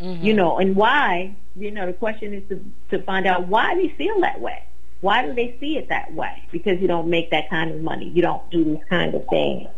Mm-hmm. 0.00 0.24
You 0.24 0.34
know, 0.34 0.58
and 0.58 0.76
why? 0.76 1.34
You 1.56 1.70
know, 1.70 1.86
the 1.86 1.92
question 1.92 2.32
is 2.34 2.42
to 2.48 2.64
to 2.90 3.02
find 3.04 3.26
out 3.26 3.48
why 3.48 3.74
they 3.74 3.88
feel 3.88 4.20
that 4.20 4.40
way. 4.40 4.62
Why 5.00 5.24
do 5.24 5.34
they 5.34 5.56
see 5.60 5.78
it 5.78 5.88
that 5.88 6.12
way? 6.12 6.42
Because 6.52 6.80
you 6.80 6.86
don't 6.86 7.08
make 7.08 7.30
that 7.30 7.48
kind 7.48 7.70
of 7.70 7.80
money. 7.80 8.08
You 8.08 8.22
don't 8.22 8.50
do 8.50 8.64
these 8.64 8.84
kind 8.88 9.14
of 9.14 9.26
things. 9.28 9.68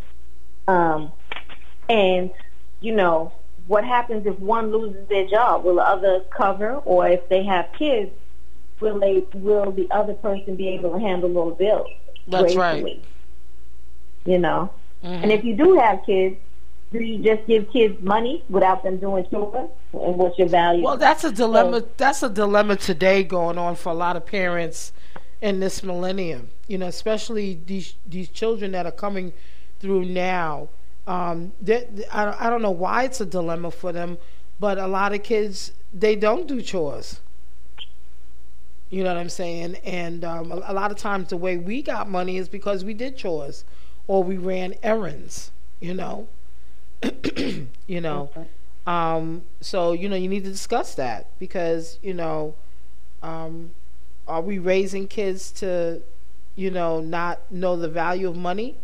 Um, 0.66 1.12
and 1.88 2.30
you 2.80 2.94
know, 2.94 3.32
what 3.66 3.84
happens 3.84 4.26
if 4.26 4.38
one 4.38 4.72
loses 4.72 5.08
their 5.08 5.26
job? 5.26 5.64
Will 5.64 5.76
the 5.76 5.82
other 5.82 6.20
cover, 6.30 6.74
or 6.84 7.08
if 7.08 7.28
they 7.28 7.44
have 7.44 7.68
kids, 7.78 8.10
will 8.80 8.98
they? 8.98 9.24
Will 9.34 9.72
the 9.72 9.88
other 9.90 10.14
person 10.14 10.56
be 10.56 10.68
able 10.68 10.92
to 10.92 10.98
handle 10.98 11.32
those 11.32 11.56
bills? 11.56 11.88
That's 12.28 12.54
right. 12.56 13.02
You 14.24 14.38
know, 14.38 14.70
Mhm. 15.02 15.22
and 15.24 15.32
if 15.32 15.44
you 15.44 15.56
do 15.56 15.74
have 15.78 16.04
kids, 16.06 16.36
do 16.92 17.00
you 17.02 17.18
just 17.18 17.46
give 17.46 17.70
kids 17.72 18.00
money 18.02 18.44
without 18.48 18.82
them 18.84 18.98
doing 18.98 19.26
chores? 19.30 19.70
And 19.92 20.16
what's 20.16 20.38
your 20.38 20.48
value? 20.48 20.84
Well, 20.84 20.96
that's 20.96 21.24
a 21.24 21.32
dilemma. 21.32 21.82
That's 21.96 22.22
a 22.22 22.28
dilemma 22.28 22.76
today 22.76 23.24
going 23.24 23.58
on 23.58 23.74
for 23.76 23.90
a 23.90 23.94
lot 23.94 24.16
of 24.16 24.24
parents 24.26 24.92
in 25.40 25.58
this 25.60 25.82
millennium. 25.82 26.50
You 26.68 26.78
know, 26.78 26.86
especially 26.86 27.58
these 27.66 27.94
these 28.06 28.28
children 28.28 28.72
that 28.72 28.86
are 28.86 28.92
coming 28.92 29.32
through 29.80 30.04
now. 30.04 30.68
Um, 31.06 31.52
they, 31.60 31.88
I 32.12 32.46
I 32.46 32.50
don't 32.50 32.62
know 32.62 32.70
why 32.70 33.04
it's 33.04 33.20
a 33.20 33.26
dilemma 33.26 33.70
for 33.72 33.90
them, 33.92 34.18
but 34.60 34.78
a 34.78 34.86
lot 34.86 35.12
of 35.12 35.22
kids 35.24 35.72
they 35.92 36.14
don't 36.14 36.46
do 36.46 36.62
chores. 36.62 37.20
You 38.92 39.02
know 39.02 39.14
what 39.14 39.20
I'm 39.20 39.30
saying? 39.30 39.76
And 39.84 40.22
um, 40.22 40.52
a, 40.52 40.64
a 40.66 40.74
lot 40.74 40.90
of 40.92 40.98
times 40.98 41.30
the 41.30 41.36
way 41.38 41.56
we 41.56 41.80
got 41.80 42.10
money 42.10 42.36
is 42.36 42.50
because 42.50 42.84
we 42.84 42.92
did 42.92 43.16
chores, 43.16 43.64
or 44.06 44.22
we 44.22 44.36
ran 44.36 44.74
errands. 44.82 45.50
You 45.80 45.94
know. 45.94 46.28
you 47.86 48.00
know. 48.00 48.30
Um, 48.86 49.44
so 49.60 49.92
you 49.92 50.08
know 50.08 50.16
you 50.16 50.28
need 50.28 50.44
to 50.44 50.50
discuss 50.50 50.94
that 50.96 51.26
because 51.38 51.98
you 52.02 52.12
know, 52.12 52.54
um, 53.22 53.70
are 54.28 54.42
we 54.42 54.58
raising 54.58 55.08
kids 55.08 55.50
to, 55.52 56.02
you 56.54 56.70
know, 56.70 57.00
not 57.00 57.40
know 57.50 57.76
the 57.76 57.88
value 57.88 58.28
of 58.28 58.36
money, 58.36 58.76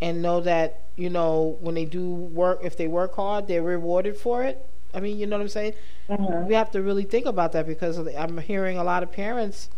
and 0.00 0.20
know 0.20 0.40
that 0.40 0.80
you 0.96 1.10
know 1.10 1.56
when 1.60 1.76
they 1.76 1.84
do 1.84 2.10
work, 2.10 2.60
if 2.64 2.76
they 2.76 2.88
work 2.88 3.14
hard, 3.14 3.46
they're 3.46 3.62
rewarded 3.62 4.16
for 4.16 4.42
it. 4.42 4.66
I 4.94 5.00
mean, 5.00 5.18
you 5.18 5.26
know 5.26 5.36
what 5.36 5.42
I'm 5.42 5.48
saying? 5.48 5.74
Mhm. 6.08 6.46
We 6.46 6.54
have 6.54 6.70
to 6.72 6.82
really 6.82 7.04
think 7.04 7.26
about 7.26 7.52
that 7.52 7.66
because 7.66 7.98
I'm 7.98 8.38
hearing 8.38 8.78
a 8.78 8.84
lot 8.84 9.02
of 9.02 9.10
parents, 9.12 9.68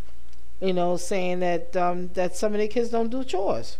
you 0.60 0.72
know, 0.72 0.96
saying 0.96 1.40
that 1.40 1.76
um, 1.76 2.08
that 2.14 2.36
some 2.36 2.52
of 2.52 2.58
their 2.58 2.68
kids 2.68 2.90
don't 2.90 3.10
do 3.10 3.24
chores. 3.24 3.78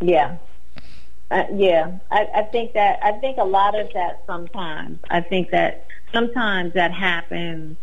Yeah. 0.00 0.36
Uh, 1.30 1.44
yeah, 1.54 1.90
I, 2.10 2.28
I 2.36 2.42
think 2.42 2.74
that 2.74 2.98
I 3.02 3.12
think 3.12 3.38
a 3.38 3.44
lot 3.44 3.78
of 3.78 3.92
that 3.94 4.22
sometimes. 4.26 4.98
I 5.10 5.20
think 5.20 5.50
that 5.50 5.86
sometimes 6.12 6.74
that 6.74 6.92
happens. 6.92 7.76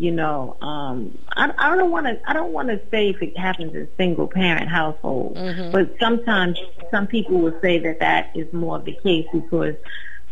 You 0.00 0.12
know, 0.12 0.56
um, 0.60 1.16
I, 1.36 1.52
I 1.58 1.74
don't 1.76 1.90
want 1.90 2.06
to. 2.06 2.20
I 2.28 2.32
don't 2.32 2.52
want 2.52 2.68
to 2.68 2.80
say 2.90 3.08
if 3.10 3.22
it 3.22 3.36
happens 3.38 3.74
in 3.74 3.88
single 3.96 4.26
parent 4.28 4.68
households, 4.68 5.38
Mhm. 5.38 5.72
but 5.72 5.96
sometimes 5.98 6.58
some 6.90 7.06
people 7.06 7.38
will 7.38 7.58
say 7.60 7.78
that 7.78 7.98
that 8.00 8.30
is 8.34 8.52
more 8.52 8.76
of 8.76 8.84
the 8.84 8.92
case 9.02 9.26
because, 9.32 9.74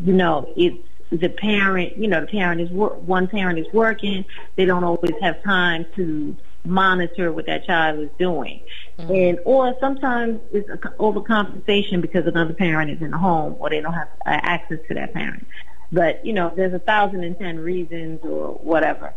you 0.01 0.13
know, 0.13 0.53
it's 0.57 0.79
the 1.11 1.29
parent. 1.29 1.97
You 1.97 2.09
know, 2.09 2.21
the 2.21 2.27
parent 2.27 2.61
is 2.61 2.71
wor- 2.71 2.97
one 2.97 3.29
parent 3.29 3.59
is 3.59 3.67
working. 3.73 4.25
They 4.57 4.65
don't 4.65 4.85
always 4.85 5.15
have 5.21 5.43
time 5.43 5.87
to 5.97 6.37
monitor 6.65 7.33
what 7.33 7.47
that 7.47 7.65
child 7.65 8.01
is 8.01 8.11
doing. 8.19 8.61
And 8.99 9.39
or 9.45 9.77
sometimes 9.79 10.41
it's 10.53 10.69
a 10.69 10.77
overcompensation 10.77 12.01
because 12.01 12.27
another 12.27 12.55
parent 12.55 12.91
is 12.91 13.01
in 13.01 13.11
the 13.11 13.19
home 13.19 13.57
or 13.59 13.71
they 13.71 13.81
don't 13.81 13.93
have 13.93 14.09
uh, 14.27 14.31
access 14.43 14.79
to 14.89 14.95
that 14.95 15.13
parent. 15.13 15.47
But 15.93 16.25
you 16.25 16.33
know, 16.33 16.53
there's 16.55 16.73
a 16.73 16.79
thousand 16.79 17.23
and 17.23 17.39
ten 17.39 17.59
reasons 17.59 18.21
or 18.25 18.55
whatever. 18.55 19.15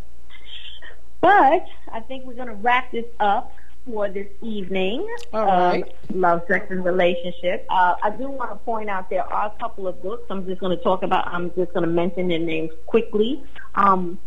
But 1.22 1.66
I 1.92 2.00
think 2.02 2.26
we're 2.26 2.34
going 2.34 2.48
to 2.48 2.56
wrap 2.56 2.92
this 2.92 3.06
up 3.20 3.54
for 3.92 4.10
this 4.10 4.28
evening. 4.42 5.08
All 5.34 5.46
right. 5.46 5.84
Um, 5.84 6.22
love, 6.22 6.42
sex, 6.48 6.68
and 6.70 6.84
relationship. 6.84 7.66
Uh, 7.70 7.96
I 8.04 8.12
do 8.12 8.30
want 8.30 8.52
to 8.52 8.56
point 8.58 8.90
out 8.90 9.10
there 9.10 9.24
are 9.24 9.54
a 9.56 9.60
couple 9.60 9.88
of 9.88 10.02
books. 10.02 10.24
I'm 10.30 10.46
just 10.46 10.60
going 10.60 10.76
to 10.78 10.84
talk 10.84 11.04
about. 11.04 11.28
I'm 11.28 11.50
just 11.56 11.74
going 11.74 11.86
to 11.86 11.92
mention 11.92 12.28
their 12.28 12.40
names 12.40 12.72
quickly. 12.86 13.44
Um, 13.76 14.20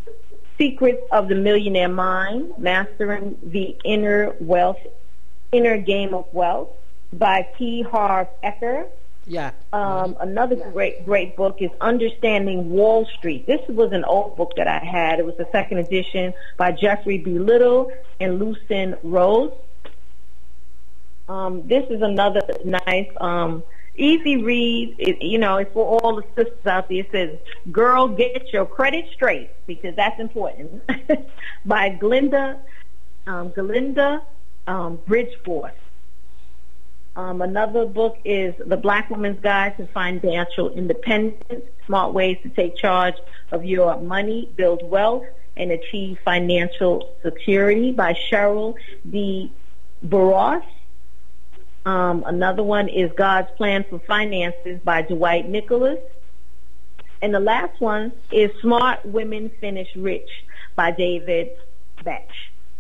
Secrets 0.59 1.03
of 1.11 1.29
the 1.29 1.35
Millionaire 1.35 1.89
Mind: 1.89 2.53
Mastering 2.59 3.37
the 3.43 3.77
Inner 3.85 4.35
Wealth, 4.41 4.81
Inner 5.53 5.79
Game 5.79 6.15
of 6.15 6.27
Wealth 6.33 6.71
by 7.13 7.49
T. 7.59 7.83
Harv 7.83 8.29
Eker. 8.45 8.89
Yeah. 9.27 9.53
Um, 9.73 10.17
another 10.21 10.57
great, 10.57 11.05
great 11.05 11.37
book 11.37 11.59
is 11.61 11.71
Understanding 11.81 12.71
Wall 12.71 13.07
Street. 13.19 13.47
This 13.47 13.61
was 13.69 13.93
an 13.93 14.05
old 14.05 14.37
book 14.37 14.53
that 14.57 14.67
I 14.67 14.79
had. 14.79 15.21
It 15.21 15.27
was 15.27 15.37
the 15.37 15.47
second 15.53 15.79
edition 15.79 16.35
by 16.57 16.73
Jeffrey 16.73 17.19
B. 17.19 17.39
Little 17.39 17.93
and 18.21 18.39
Lucien 18.39 18.97
Rhodes. 19.03 19.55
Um, 21.29 21.67
this 21.69 21.89
is 21.89 22.03
another 22.03 22.43
nice, 22.65 23.09
um, 23.21 23.63
easy 23.97 24.43
read. 24.43 24.97
It, 24.99 25.23
you 25.23 25.39
know, 25.39 25.59
it's 25.59 25.73
for 25.73 26.01
all 26.01 26.17
the 26.17 26.25
sisters 26.35 26.67
out 26.67 26.89
there. 26.89 26.99
It 26.99 27.11
says, 27.13 27.39
"Girl, 27.71 28.09
get 28.09 28.53
your 28.53 28.67
credit 28.67 29.07
straight," 29.15 29.51
because 29.67 29.95
that's 29.95 30.19
important. 30.21 30.83
by 31.65 31.91
Glinda, 31.91 32.59
um, 33.27 33.51
Glinda 33.51 34.23
um, 34.67 34.99
Bridgforth. 35.09 35.73
Um, 37.15 37.43
another 37.43 37.85
book 37.85 38.17
is 38.25 38.55
The 38.67 38.77
Black 38.77 39.11
Woman's 39.11 39.41
Guide 39.41 39.77
to 39.77 39.87
Financial 39.89 40.71
Independence, 40.71 41.65
Smart 41.85 42.15
Ways 42.15 42.39
to 42.43 42.49
Take 42.49 42.77
Charge 42.77 43.17
of 43.51 43.67
Your 43.67 44.01
Money, 44.01 44.49
Build 44.57 44.83
Wealth, 44.83 45.27
and 45.55 45.71
Achieve 45.71 46.19
Financial 46.25 47.15
Security 47.23 47.93
by 47.93 48.15
Cheryl 48.15 48.75
D. 49.09 49.53
Barros. 50.03 50.63
Um, 51.85 52.25
another 52.27 52.63
one 52.63 52.89
is 52.89 53.11
God's 53.13 53.51
Plan 53.57 53.85
for 53.91 53.99
Finances 53.99 54.81
by 54.83 55.03
Dwight 55.03 55.47
Nichols. 55.49 55.99
And 57.21 57.35
the 57.35 57.41
last 57.41 57.79
one 57.79 58.13
is 58.31 58.51
Smart 58.63 59.05
Women 59.05 59.51
Finish 59.61 59.95
Rich 59.97 60.31
by 60.77 60.93
David 60.93 61.51
Bach. 62.03 62.23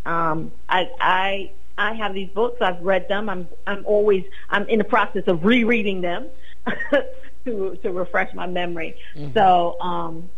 Um, 0.07 0.53
I, 0.69 0.89
I 0.99 1.51
I 1.79 1.95
have 1.95 2.15
these 2.15 2.31
books. 2.31 2.61
I've 2.61 2.81
read 2.83 3.09
them. 3.09 3.29
I'm 3.29 3.49
I'm 3.67 3.85
always 3.87 4.25
I'm 4.51 4.69
in 4.69 4.79
the 4.79 4.85
process 4.85 5.25
of 5.27 5.45
rereading 5.45 6.01
them 6.01 6.27
to 7.45 7.77
to 7.83 7.93
refresh 7.93 8.35
my 8.35 8.47
memory. 8.47 8.97
So 9.35 9.81
um, 9.81 10.31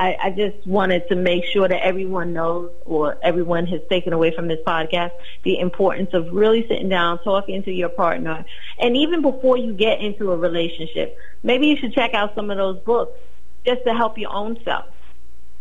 I, 0.00 0.16
I 0.22 0.30
just 0.30 0.64
wanted 0.66 1.08
to 1.08 1.16
make 1.16 1.44
sure 1.44 1.66
that 1.66 1.84
everyone 1.84 2.32
knows, 2.32 2.70
or 2.84 3.18
everyone 3.22 3.66
has 3.66 3.80
taken 3.90 4.12
away 4.12 4.32
from 4.34 4.46
this 4.46 4.60
podcast, 4.64 5.10
the 5.42 5.58
importance 5.58 6.14
of 6.14 6.32
really 6.32 6.62
sitting 6.68 6.88
down, 6.88 7.18
talking 7.24 7.64
to 7.64 7.72
your 7.72 7.88
partner, 7.88 8.44
and 8.78 8.96
even 8.96 9.22
before 9.22 9.56
you 9.56 9.72
get 9.72 10.00
into 10.00 10.30
a 10.30 10.36
relationship, 10.36 11.18
maybe 11.42 11.66
you 11.66 11.76
should 11.76 11.92
check 11.92 12.14
out 12.14 12.34
some 12.36 12.50
of 12.50 12.56
those 12.56 12.78
books 12.78 13.18
just 13.66 13.84
to 13.84 13.92
help 13.92 14.16
your 14.18 14.32
own 14.32 14.58
self, 14.64 14.86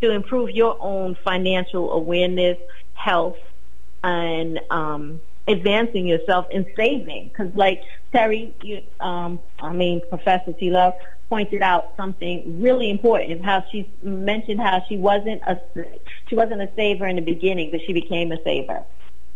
to 0.02 0.12
improve 0.12 0.52
your 0.52 0.78
own 0.80 1.18
financial 1.24 1.92
awareness, 1.92 2.60
health, 2.94 3.38
and 4.04 4.60
um, 4.70 5.22
advancing 5.48 6.08
yourself 6.08 6.48
and 6.54 6.66
saving. 6.76 7.30
Because, 7.30 7.54
like 7.56 7.84
Terry, 8.12 8.54
you, 8.62 8.82
um, 9.00 9.40
I 9.60 9.74
mean, 9.74 10.02
Professor 10.10 10.54
T. 10.54 10.70
Love 10.70 10.94
pointed 11.30 11.62
out 11.62 11.94
something 11.98 12.62
really 12.62 12.90
important. 12.90 13.44
How 13.44 13.64
she 13.72 13.90
mentioned 14.02 14.62
how 14.62 14.84
she 14.88 14.98
wasn't 14.98 15.42
a 15.44 15.60
she 16.28 16.36
wasn't 16.36 16.62
a 16.62 16.70
saver 16.76 17.08
in 17.08 17.18
the 17.18 17.22
beginning, 17.22 17.72
but 17.72 17.82
she 17.86 17.94
became 17.94 18.32
a 18.32 18.42
saver. 18.44 18.84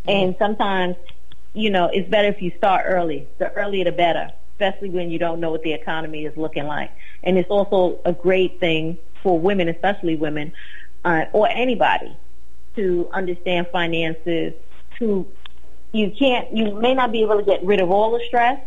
Mm-hmm. 0.06 0.10
And 0.10 0.36
sometimes, 0.40 0.96
you 1.54 1.70
know, 1.70 1.90
it's 1.92 2.10
better 2.10 2.30
if 2.30 2.42
you 2.42 2.52
start 2.58 2.86
early. 2.88 3.28
The 3.38 3.52
earlier, 3.54 3.84
the 3.84 3.92
better. 3.92 4.32
Especially 4.54 4.90
when 4.90 5.10
you 5.10 5.18
don't 5.18 5.40
know 5.40 5.50
what 5.50 5.64
the 5.64 5.74
economy 5.74 6.26
is 6.26 6.38
looking 6.38 6.68
like. 6.68 6.92
And 7.24 7.38
it's 7.38 7.50
also 7.50 8.00
a 8.06 8.14
great 8.14 8.60
thing 8.60 8.98
for 9.24 9.40
women, 9.40 9.68
especially 9.68 10.16
women, 10.16 10.54
uh, 11.04 11.26
or 11.34 11.48
anybody, 11.50 12.16
to 12.76 13.10
understand 13.12 13.68
finances. 13.72 14.54
To 15.00 15.28
you 15.92 16.12
can't, 16.12 16.56
you 16.56 16.74
may 16.76 16.94
not 16.94 17.12
be 17.12 17.22
able 17.22 17.38
to 17.38 17.44
get 17.44 17.64
rid 17.64 17.82
of 17.82 17.92
all 17.92 18.12
the 18.12 18.24
stress, 18.26 18.62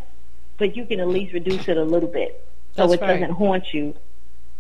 but 0.59 0.77
you 0.77 0.85
can 0.85 1.01
at 1.01 1.09
least 1.09 1.33
reduce 1.33 1.69
it 1.69 1.77
a 1.77 1.85
little 1.85 2.09
bit, 2.09 2.45
so 2.77 2.87
That's 2.87 2.95
it 2.95 3.01
right. 3.01 3.21
doesn't 3.21 3.35
haunt 3.37 3.73
you 3.73 3.95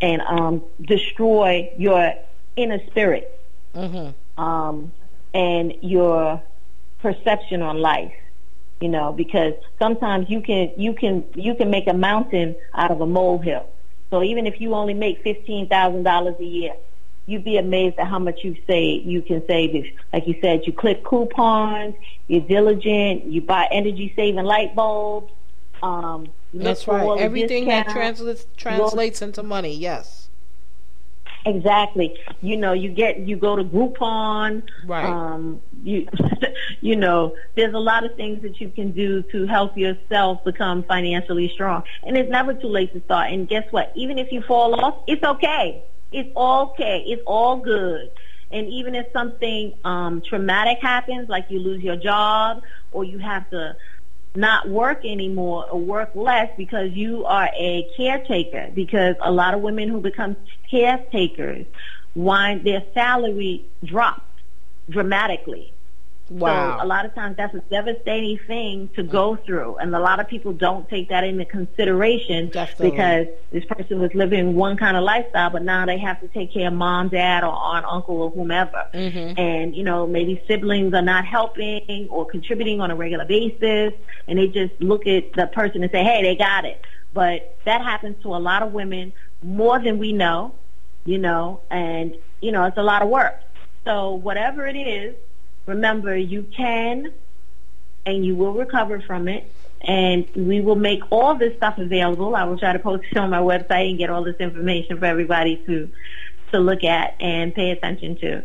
and 0.00 0.22
um, 0.22 0.62
destroy 0.80 1.72
your 1.78 2.14
inner 2.56 2.84
spirit 2.86 3.40
mm-hmm. 3.74 4.42
um, 4.42 4.92
and 5.32 5.74
your 5.82 6.42
perception 7.00 7.62
on 7.62 7.78
life. 7.78 8.12
You 8.80 8.88
know, 8.88 9.12
because 9.12 9.54
sometimes 9.78 10.28
you 10.28 10.42
can 10.42 10.72
you 10.76 10.92
can 10.94 11.24
you 11.34 11.54
can 11.54 11.70
make 11.70 11.86
a 11.86 11.94
mountain 11.94 12.54
out 12.74 12.90
of 12.90 13.00
a 13.00 13.06
molehill. 13.06 13.66
So 14.10 14.22
even 14.22 14.46
if 14.46 14.60
you 14.60 14.74
only 14.74 14.94
make 14.94 15.22
fifteen 15.22 15.68
thousand 15.68 16.02
dollars 16.02 16.34
a 16.38 16.44
year, 16.44 16.74
you'd 17.26 17.44
be 17.44 17.56
amazed 17.56 17.98
at 17.98 18.06
how 18.06 18.18
much 18.18 18.40
you 18.44 18.56
save. 18.66 19.06
You 19.06 19.22
can 19.22 19.46
save 19.46 19.74
if, 19.74 19.86
like 20.12 20.26
you 20.26 20.36
said, 20.40 20.66
you 20.66 20.72
clip 20.72 21.04
coupons, 21.04 21.94
you're 22.28 22.40
diligent, 22.42 23.24
you 23.24 23.40
buy 23.40 23.68
energy 23.70 24.12
saving 24.16 24.44
light 24.44 24.74
bulbs. 24.74 25.32
Um, 25.82 26.28
That's 26.52 26.86
right. 26.86 27.18
Everything 27.18 27.66
that 27.68 27.88
translates 27.88 28.46
translates 28.56 29.22
into 29.22 29.42
money. 29.42 29.74
Yes. 29.74 30.28
Exactly. 31.46 32.18
You 32.40 32.56
know, 32.56 32.72
you 32.72 32.88
get 32.90 33.20
you 33.20 33.36
go 33.36 33.56
to 33.56 33.64
Groupon. 33.64 34.62
Right. 34.86 35.04
Um, 35.04 35.60
you 35.82 36.08
you 36.80 36.96
know, 36.96 37.36
there's 37.54 37.74
a 37.74 37.78
lot 37.78 38.04
of 38.04 38.16
things 38.16 38.42
that 38.42 38.60
you 38.60 38.70
can 38.70 38.92
do 38.92 39.22
to 39.24 39.46
help 39.46 39.76
yourself 39.76 40.42
become 40.44 40.84
financially 40.84 41.50
strong. 41.50 41.82
And 42.02 42.16
it's 42.16 42.30
never 42.30 42.54
too 42.54 42.68
late 42.68 42.94
to 42.94 43.02
start. 43.02 43.30
And 43.30 43.46
guess 43.46 43.70
what? 43.72 43.92
Even 43.94 44.18
if 44.18 44.32
you 44.32 44.40
fall 44.42 44.74
off, 44.82 45.02
it's 45.06 45.22
okay. 45.22 45.82
It's 46.12 46.34
okay. 46.36 47.04
It's 47.06 47.22
all 47.26 47.56
good. 47.56 48.10
And 48.50 48.68
even 48.68 48.94
if 48.94 49.06
something 49.12 49.74
um, 49.84 50.22
traumatic 50.22 50.78
happens, 50.80 51.28
like 51.28 51.46
you 51.50 51.58
lose 51.58 51.82
your 51.82 51.96
job 51.96 52.62
or 52.92 53.04
you 53.04 53.18
have 53.18 53.50
to 53.50 53.76
not 54.36 54.68
work 54.68 55.04
anymore 55.04 55.66
or 55.70 55.80
work 55.80 56.10
less 56.14 56.50
because 56.56 56.92
you 56.92 57.24
are 57.24 57.50
a 57.56 57.88
caretaker 57.96 58.70
because 58.74 59.16
a 59.22 59.30
lot 59.30 59.54
of 59.54 59.60
women 59.60 59.88
who 59.88 60.00
become 60.00 60.36
caretakers 60.70 61.66
wind 62.14 62.64
their 62.64 62.82
salary 62.94 63.64
drops 63.84 64.22
dramatically 64.90 65.73
Wow. 66.30 66.78
So 66.78 66.84
a 66.84 66.86
lot 66.86 67.04
of 67.04 67.14
times 67.14 67.36
that's 67.36 67.54
a 67.54 67.60
devastating 67.60 68.38
thing 68.46 68.88
to 68.96 69.02
go 69.02 69.36
through. 69.36 69.76
And 69.76 69.94
a 69.94 69.98
lot 69.98 70.20
of 70.20 70.28
people 70.28 70.52
don't 70.52 70.88
take 70.88 71.10
that 71.10 71.22
into 71.22 71.44
consideration 71.44 72.48
Definitely. 72.48 72.90
because 72.90 73.26
this 73.52 73.64
person 73.66 74.00
was 74.00 74.14
living 74.14 74.54
one 74.54 74.76
kind 74.76 74.96
of 74.96 75.04
lifestyle, 75.04 75.50
but 75.50 75.62
now 75.62 75.84
they 75.84 75.98
have 75.98 76.20
to 76.20 76.28
take 76.28 76.52
care 76.52 76.68
of 76.68 76.74
mom, 76.74 77.08
dad, 77.08 77.44
or 77.44 77.52
aunt, 77.52 77.84
uncle, 77.84 78.22
or 78.22 78.30
whomever. 78.30 78.86
Mm-hmm. 78.94 79.38
And, 79.38 79.76
you 79.76 79.84
know, 79.84 80.06
maybe 80.06 80.42
siblings 80.48 80.94
are 80.94 81.02
not 81.02 81.26
helping 81.26 82.08
or 82.08 82.24
contributing 82.24 82.80
on 82.80 82.90
a 82.90 82.96
regular 82.96 83.26
basis. 83.26 83.92
And 84.26 84.38
they 84.38 84.48
just 84.48 84.80
look 84.80 85.06
at 85.06 85.34
the 85.34 85.46
person 85.48 85.82
and 85.82 85.92
say, 85.92 86.02
hey, 86.02 86.22
they 86.22 86.36
got 86.36 86.64
it. 86.64 86.80
But 87.12 87.58
that 87.64 87.82
happens 87.82 88.22
to 88.22 88.34
a 88.34 88.38
lot 88.38 88.62
of 88.62 88.72
women 88.72 89.12
more 89.42 89.78
than 89.78 89.98
we 89.98 90.12
know, 90.12 90.54
you 91.04 91.18
know, 91.18 91.60
and, 91.70 92.16
you 92.40 92.50
know, 92.50 92.64
it's 92.64 92.78
a 92.78 92.82
lot 92.82 93.02
of 93.02 93.08
work. 93.08 93.40
So 93.84 94.14
whatever 94.14 94.66
it 94.66 94.76
is, 94.76 95.14
Remember, 95.66 96.16
you 96.16 96.46
can 96.56 97.12
and 98.06 98.24
you 98.24 98.36
will 98.36 98.52
recover 98.52 99.00
from 99.00 99.26
it. 99.28 99.50
And 99.80 100.28
we 100.34 100.60
will 100.62 100.76
make 100.76 101.00
all 101.10 101.34
this 101.34 101.56
stuff 101.56 101.78
available. 101.78 102.34
I 102.34 102.44
will 102.44 102.58
try 102.58 102.72
to 102.72 102.78
post 102.78 103.04
it 103.10 103.18
on 103.18 103.28
my 103.30 103.40
website 103.40 103.90
and 103.90 103.98
get 103.98 104.08
all 104.08 104.24
this 104.24 104.36
information 104.40 104.98
for 104.98 105.04
everybody 105.04 105.62
to 105.66 105.90
to 106.52 106.60
look 106.60 106.84
at 106.84 107.16
and 107.20 107.54
pay 107.54 107.70
attention 107.70 108.16
to. 108.16 108.42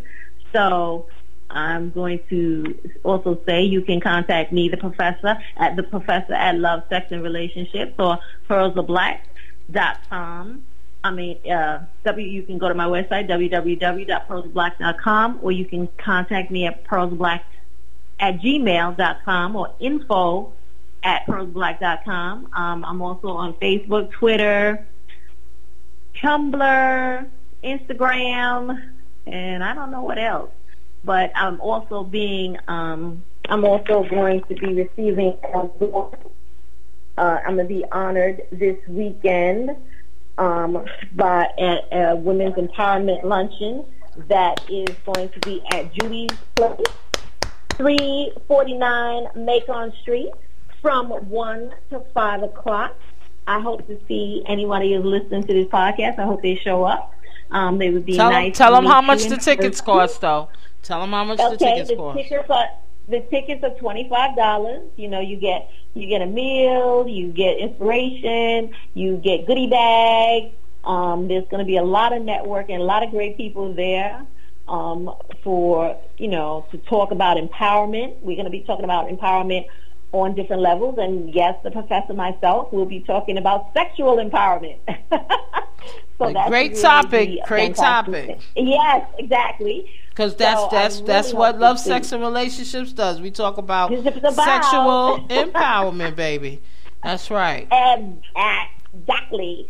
So 0.52 1.08
I'm 1.50 1.92
going 1.92 2.20
to 2.30 2.78
also 3.04 3.40
say 3.46 3.64
you 3.64 3.84
can 3.84 4.02
contact 4.02 4.52
me, 4.52 4.68
the 4.68 4.76
professor, 4.78 5.38
at 5.58 5.76
the 5.76 5.84
professor 5.84 6.34
at 6.34 6.58
Love, 6.58 6.86
Sex, 6.90 7.12
and 7.12 7.22
Relationships 7.24 7.94
or 8.00 8.18
pearlsofblack.com. 8.50 10.64
I 11.04 11.12
mean, 11.12 11.38
uh, 11.50 11.86
w, 12.04 12.28
you 12.28 12.44
can 12.44 12.58
go 12.58 12.68
to 12.68 12.74
my 12.74 12.86
website, 12.86 13.30
www.pearlsblack.com, 13.30 15.40
or 15.42 15.52
you 15.52 15.66
can 15.66 15.88
contact 15.98 16.52
me 16.52 16.68
at 16.68 16.86
pearlsblack 16.86 17.42
at 18.20 18.42
gmail.com 18.42 19.56
or 19.56 19.74
info 19.80 20.52
at 21.04 21.26
pearlsblack.com. 21.26 22.50
Um, 22.54 22.84
I'm 22.84 23.02
also 23.02 23.30
on 23.30 23.54
Facebook, 23.54 24.12
Twitter, 24.12 24.86
Tumblr, 26.16 27.28
Instagram, 27.64 28.92
and 29.26 29.64
I 29.64 29.74
don't 29.74 29.92
know 29.92 30.04
what 30.04 30.20
else. 30.20 30.52
But 31.06 31.32
I'm 31.34 31.62
also 31.62 32.04
being, 32.04 32.58
um, 32.68 33.24
I'm 33.48 33.64
also 33.64 34.04
going 34.04 34.44
to 34.44 34.56
be 34.56 34.74
receiving, 34.74 35.38
uh, 35.54 35.70
I'm 37.18 37.56
going 37.56 37.58
to 37.58 37.64
be 37.64 37.86
honored 37.90 38.42
this 38.52 38.76
weekend 38.90 39.78
um, 40.40 40.86
by 41.16 41.48
a, 41.60 41.80
a 41.92 42.16
women's 42.16 42.56
empowerment 42.56 43.24
luncheon 43.24 43.86
that 44.28 44.60
is 44.70 44.96
going 45.06 45.30
to 45.30 45.40
be 45.42 45.62
at 45.72 45.94
Judy's 45.94 46.32
Place, 46.56 46.80
349 47.76 49.28
Macon 49.36 49.94
Street, 50.02 50.32
from 50.82 51.10
1 51.10 51.74
to 51.92 52.00
5 52.14 52.44
o'clock. 52.44 52.96
I 53.48 53.60
hope 53.60 53.86
to 53.88 54.00
see 54.08 54.44
anybody 54.48 54.94
who's 54.94 55.06
listening 55.06 55.44
to 55.44 55.54
this 55.54 55.68
podcast. 55.68 56.20
I 56.20 56.24
hope 56.24 56.42
they 56.42 56.56
show 56.56 56.84
up. 56.84 57.14
Um, 57.52 57.78
they 57.80 57.90
would 57.90 58.06
be 58.06 58.16
tell 58.16 58.30
nice. 58.30 58.46
Them, 58.46 58.54
tell 58.54 58.76
them 58.76 58.86
how 58.86 59.02
much 59.02 59.26
the 59.26 59.38
tickets 59.38 59.82
cost, 59.82 60.22
though. 60.22 60.50
Tell 60.84 61.02
them 61.02 61.12
how 61.12 61.24
much 61.26 61.40
okay, 61.40 61.50
the 61.50 61.58
tickets 61.58 61.90
the 61.90 61.96
cost. 61.96 62.18
Tickets 62.18 62.50
are, 62.50 62.70
the 63.10 63.22
tickets 63.30 63.64
are 63.64 63.78
twenty 63.80 64.08
five 64.10 64.36
dollars. 64.36 64.88
You 64.96 65.08
know, 65.08 65.20
you 65.20 65.38
get 65.38 65.70
you 65.94 66.08
get 66.08 66.22
a 66.22 66.26
meal, 66.26 67.08
you 67.08 67.32
get 67.32 67.58
inspiration, 67.58 68.74
you 68.94 69.18
get 69.18 69.48
goodie 69.48 69.68
bags, 69.68 70.54
um, 70.84 71.28
there's 71.28 71.48
going 71.50 71.60
to 71.60 71.66
be 71.66 71.78
a 71.78 71.84
lot 71.84 72.14
of 72.14 72.24
networking, 72.24 72.80
a 72.80 72.84
lot 72.84 73.04
of 73.04 73.12
great 73.12 73.38
people 73.38 73.74
there 73.74 74.26
um, 74.68 75.14
for, 75.44 76.00
you 76.18 76.28
know, 76.28 76.66
to 76.72 76.78
talk 76.78 77.12
about 77.12 77.38
empowerment. 77.38 78.20
We're 78.22 78.36
going 78.36 78.46
to 78.46 78.52
be 78.52 78.62
talking 78.62 78.86
about 78.86 79.08
empowerment 79.10 79.66
on 80.12 80.36
different 80.36 80.62
levels. 80.62 80.96
And 80.98 81.34
yes, 81.34 81.56
the 81.64 81.72
professor 81.72 82.14
myself 82.14 82.72
will 82.72 82.86
be 82.86 83.02
talking 83.02 83.38
about 83.38 83.72
sexual 83.74 84.18
empowerment. 84.18 84.78
so 86.18 86.34
that's 86.34 86.50
great 86.50 86.72
really 86.72 86.82
topic. 86.82 87.40
Great 87.46 87.76
topic. 87.76 88.40
Yes, 88.56 89.08
exactly. 89.18 89.92
Because 90.20 90.36
that's 90.36 90.60
so 90.60 90.68
that's 90.70 90.96
really 90.96 91.08
that's 91.08 91.34
what 91.34 91.60
love, 91.60 91.80
sex, 91.80 92.12
and 92.12 92.22
relationships 92.22 92.92
does. 92.92 93.22
We 93.22 93.32
talk 93.32 93.58
about, 93.58 93.94
about. 93.94 94.34
sexual 94.34 95.26
empowerment, 95.30 96.18
baby. 96.18 96.62
That's 97.02 97.32
right. 97.32 97.66
And, 97.72 98.22
exactly. 98.94 99.70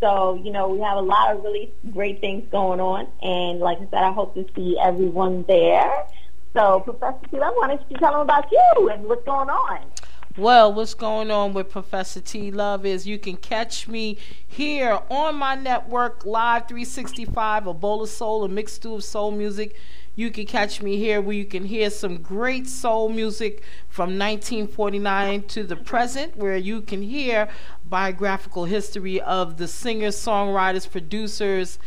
So, 0.00 0.40
you 0.42 0.52
know, 0.52 0.70
we 0.70 0.80
have 0.80 0.96
a 0.96 1.02
lot 1.02 1.36
of 1.36 1.44
really 1.44 1.70
great 1.92 2.22
things 2.22 2.48
going 2.50 2.80
on. 2.80 3.08
And 3.20 3.60
like 3.60 3.76
I 3.76 3.88
said, 3.90 4.02
I 4.02 4.10
hope 4.10 4.32
to 4.36 4.46
see 4.56 4.78
everyone 4.82 5.44
there. 5.46 6.06
So, 6.54 6.80
Professor 6.80 7.18
T, 7.30 7.36
why 7.36 7.66
don't 7.68 7.82
you 7.90 7.98
tell 7.98 8.12
them 8.12 8.22
about 8.22 8.50
you 8.50 8.88
and 8.88 9.04
what's 9.04 9.26
going 9.26 9.50
on? 9.50 9.80
Well, 10.36 10.72
what's 10.72 10.94
going 10.94 11.32
on 11.32 11.54
with 11.54 11.70
Professor 11.70 12.20
T 12.20 12.52
Love 12.52 12.86
is 12.86 13.04
you 13.04 13.18
can 13.18 13.36
catch 13.36 13.88
me 13.88 14.16
here 14.46 15.00
on 15.10 15.34
my 15.34 15.56
network, 15.56 16.24
Live 16.24 16.68
365, 16.68 17.66
a 17.66 17.74
bowl 17.74 18.04
of 18.04 18.08
soul, 18.08 18.44
a 18.44 18.48
mixed 18.48 18.86
of 18.86 19.02
soul 19.02 19.32
music. 19.32 19.74
You 20.14 20.30
can 20.30 20.46
catch 20.46 20.80
me 20.82 20.98
here 20.98 21.20
where 21.20 21.34
you 21.34 21.44
can 21.44 21.64
hear 21.64 21.90
some 21.90 22.18
great 22.18 22.68
soul 22.68 23.08
music 23.08 23.64
from 23.88 24.16
1949 24.16 25.42
to 25.48 25.64
the 25.64 25.74
present, 25.74 26.36
where 26.36 26.56
you 26.56 26.80
can 26.80 27.02
hear 27.02 27.48
biographical 27.84 28.66
history 28.66 29.20
of 29.20 29.56
the 29.56 29.66
singers, 29.66 30.14
songwriters, 30.14 30.88
producers, 30.88 31.80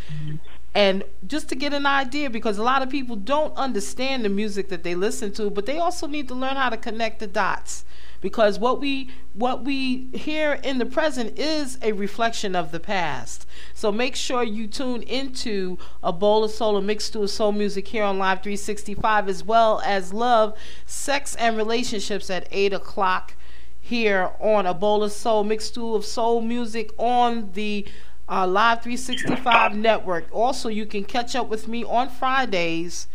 and 0.75 1.03
just 1.25 1.47
to 1.47 1.55
get 1.55 1.73
an 1.73 1.85
idea 1.85 2.29
because 2.29 2.57
a 2.57 2.63
lot 2.63 2.81
of 2.81 2.89
people 2.89 3.15
don't 3.15 3.55
understand 3.55 4.25
the 4.25 4.29
music 4.29 4.69
that 4.69 4.83
they 4.83 4.95
listen 4.95 5.31
to 5.31 5.49
but 5.51 5.67
they 5.67 5.77
also 5.77 6.07
need 6.07 6.27
to 6.27 6.33
learn 6.33 6.55
how 6.55 6.67
to 6.67 6.77
connect 6.77 7.19
the 7.19 7.27
dots 7.27 7.85
because 8.23 8.57
what 8.57 8.79
we 8.79 9.09
what 9.33 9.65
we 9.65 10.07
hear 10.13 10.53
in 10.63 10.77
the 10.77 10.85
present 10.85 11.37
is 11.37 11.77
a 11.81 11.91
reflection 11.91 12.55
of 12.55 12.71
the 12.71 12.79
past 12.79 13.45
so 13.73 13.91
make 13.91 14.15
sure 14.15 14.41
you 14.41 14.65
tune 14.65 15.03
into 15.03 15.77
a 16.01 16.13
bowl 16.13 16.45
of 16.45 16.49
soul 16.49 16.77
and 16.77 16.87
mixed 16.87 17.11
to 17.11 17.27
soul 17.27 17.51
music 17.51 17.89
here 17.89 18.03
on 18.03 18.17
live 18.17 18.41
365 18.41 19.27
as 19.27 19.43
well 19.43 19.81
as 19.85 20.13
love 20.13 20.57
sex 20.85 21.35
and 21.35 21.57
relationships 21.57 22.29
at 22.29 22.47
8 22.49 22.71
o'clock 22.71 23.35
here 23.81 24.31
on 24.39 24.65
a 24.65 24.73
bowl 24.73 25.03
of 25.03 25.11
soul 25.11 25.43
mixed 25.43 25.67
stew 25.67 25.93
of 25.93 26.05
soul 26.05 26.39
music 26.39 26.91
on 26.97 27.51
the 27.51 27.85
uh, 28.29 28.47
Live 28.47 28.81
365 28.81 29.75
network. 29.75 30.25
Also, 30.31 30.69
you 30.69 30.85
can 30.85 31.03
catch 31.03 31.35
up 31.35 31.49
with 31.49 31.67
me 31.67 31.83
on 31.83 32.07
Fridays 32.07 33.07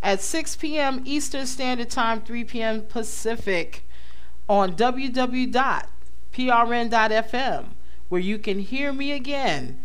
at 0.00 0.20
6 0.20 0.54
p.m. 0.54 1.02
Eastern 1.04 1.46
Standard 1.46 1.90
Time, 1.90 2.20
3 2.20 2.44
p.m. 2.44 2.82
Pacific 2.82 3.84
on 4.52 4.74
www.prn.fm, 4.74 5.54
where 8.10 8.20
you 8.20 8.38
can 8.38 8.58
hear 8.58 8.92
me 8.92 9.12
again 9.12 9.82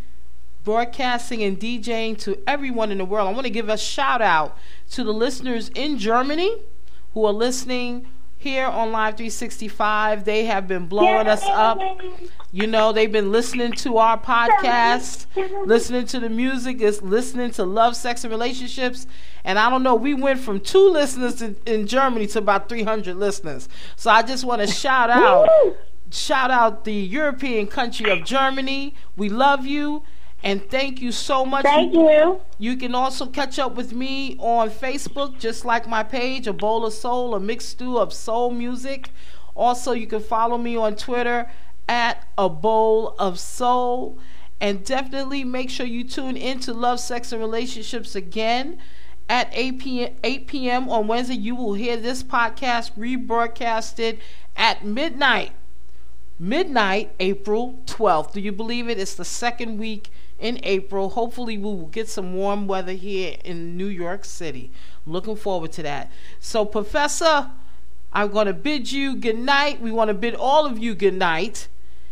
broadcasting 0.66 1.42
and 1.42 1.58
DJing 1.58 2.18
to 2.18 2.38
everyone 2.46 2.92
in 2.92 2.98
the 2.98 3.06
world. 3.06 3.30
I 3.30 3.32
want 3.32 3.46
to 3.46 3.50
give 3.50 3.70
a 3.70 3.78
shout 3.78 4.22
out 4.22 4.58
to 4.90 5.06
the 5.06 5.14
listeners 5.14 5.70
in 5.70 5.98
Germany 5.98 6.64
who 7.14 7.24
are 7.24 7.32
listening 7.32 8.10
here 8.48 8.66
on 8.66 8.94
Live 8.94 9.18
365. 9.18 10.24
They 10.24 10.46
have 10.46 10.68
been 10.68 10.88
blowing 10.88 11.28
us 11.28 11.44
up. 11.44 11.80
You 12.54 12.66
know, 12.66 12.94
they've 12.94 13.12
been 13.12 13.32
listening 13.32 13.74
to 13.74 13.98
our 13.98 14.18
podcast, 14.18 15.26
listening 15.66 16.06
to 16.08 16.20
the 16.22 16.30
music, 16.30 16.80
is 16.80 17.02
listening 17.02 17.52
to 17.52 17.66
love, 17.66 17.98
sex, 17.98 18.24
and 18.24 18.32
relationships. 18.32 19.06
And 19.44 19.60
I 19.60 19.70
don't 19.70 19.84
know, 19.84 19.96
we 19.96 20.14
went 20.14 20.40
from 20.40 20.62
two 20.62 20.90
listeners 20.90 21.42
in, 21.42 21.58
in 21.66 21.88
Germany 21.88 22.26
to 22.28 22.40
about 22.40 22.70
300 22.70 23.18
listeners. 23.18 23.68
So 23.98 24.10
I 24.10 24.24
just 24.24 24.46
want 24.46 24.62
to 24.62 24.68
shout 24.68 25.10
out, 25.10 25.50
shout 26.10 26.50
out 26.50 26.86
the 26.86 26.94
European 26.94 27.68
country 27.68 28.10
of 28.10 28.24
Germany. 28.24 28.96
We 29.18 29.28
love 29.28 29.66
you. 29.66 30.04
And 30.44 30.70
thank 30.70 31.02
you 31.02 31.12
so 31.12 31.46
much. 31.46 31.64
Thank 31.64 31.94
you. 31.94 32.40
You 32.60 32.78
can 32.78 32.94
also 32.94 33.26
catch 33.26 33.58
up 33.60 33.76
with 33.76 33.94
me 33.94 34.36
on 34.40 34.70
Facebook, 34.70 35.40
just 35.40 35.66
like 35.66 35.88
my 35.88 36.04
page, 36.04 36.48
A 36.48 36.54
Bowl 36.54 36.86
of 36.86 36.94
Soul, 36.94 37.34
a 37.36 37.40
mixed 37.40 37.70
stew 37.70 37.98
of 37.98 38.14
soul 38.14 38.52
music. 38.52 39.10
Also, 39.56 39.94
you 39.94 40.06
can 40.06 40.22
follow 40.22 40.58
me 40.58 40.76
on 40.76 40.96
Twitter 40.96 41.50
at 41.90 42.28
A 42.38 42.50
Bowl 42.50 43.16
of 43.18 43.40
Soul. 43.40 44.20
And 44.60 44.84
definitely 44.84 45.44
make 45.44 45.70
sure 45.70 45.86
you 45.86 46.04
tune 46.04 46.38
in 46.38 46.60
to 46.62 46.74
Love, 46.74 47.00
Sex, 47.00 47.32
and 47.32 47.42
Relationships 47.42 48.16
again 48.16 48.80
at 49.30 49.50
8 49.52 49.80
p.m. 49.80 50.16
8 50.24 50.48
p.m. 50.48 50.90
on 50.90 51.08
Wednesday. 51.08 51.36
You 51.36 51.56
will 51.56 51.74
hear 51.74 51.98
this 51.98 52.24
podcast 52.24 52.94
rebroadcasted 52.94 54.20
at 54.56 54.86
midnight. 54.86 55.52
Midnight, 56.40 57.12
April 57.20 57.80
12th. 57.86 58.34
Do 58.34 58.42
you 58.42 58.52
believe 58.52 58.90
it? 58.90 59.00
It's 59.00 59.16
the 59.16 59.26
second 59.26 59.78
week 59.78 60.10
in 60.40 60.60
April. 60.64 61.10
Hopefully, 61.10 61.58
we 61.58 61.64
will 61.64 61.88
get 61.88 62.08
some 62.10 62.34
warm 62.34 62.68
weather 62.68 62.94
here 62.94 63.38
in 63.44 63.78
New 63.78 63.88
York 63.88 64.26
City. 64.26 64.72
Looking 65.06 65.36
forward 65.36 65.72
to 65.74 65.84
that. 65.84 66.12
So, 66.40 66.66
Professor, 66.66 67.52
I'm 68.14 68.32
going 68.32 68.48
to 68.48 68.54
bid 68.54 68.92
you 68.92 69.16
good 69.16 69.38
night. 69.38 69.82
We 69.82 69.92
want 69.92 70.10
to 70.10 70.14
bid 70.14 70.36
all 70.36 70.66
of 70.66 70.78
you 70.78 70.96
good 70.96 71.16
night. 71.16 71.68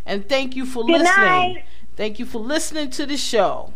And 0.06 0.27
thank 0.27 0.56
you 0.56 0.65
for 0.65 0.84
good 0.84 1.02
listening. 1.02 1.26
Night. 1.26 1.65
Thank 1.95 2.19
you 2.19 2.26
for 2.26 2.39
listening 2.39 2.89
to 2.91 3.06
the 3.06 3.18
show. 3.18 3.73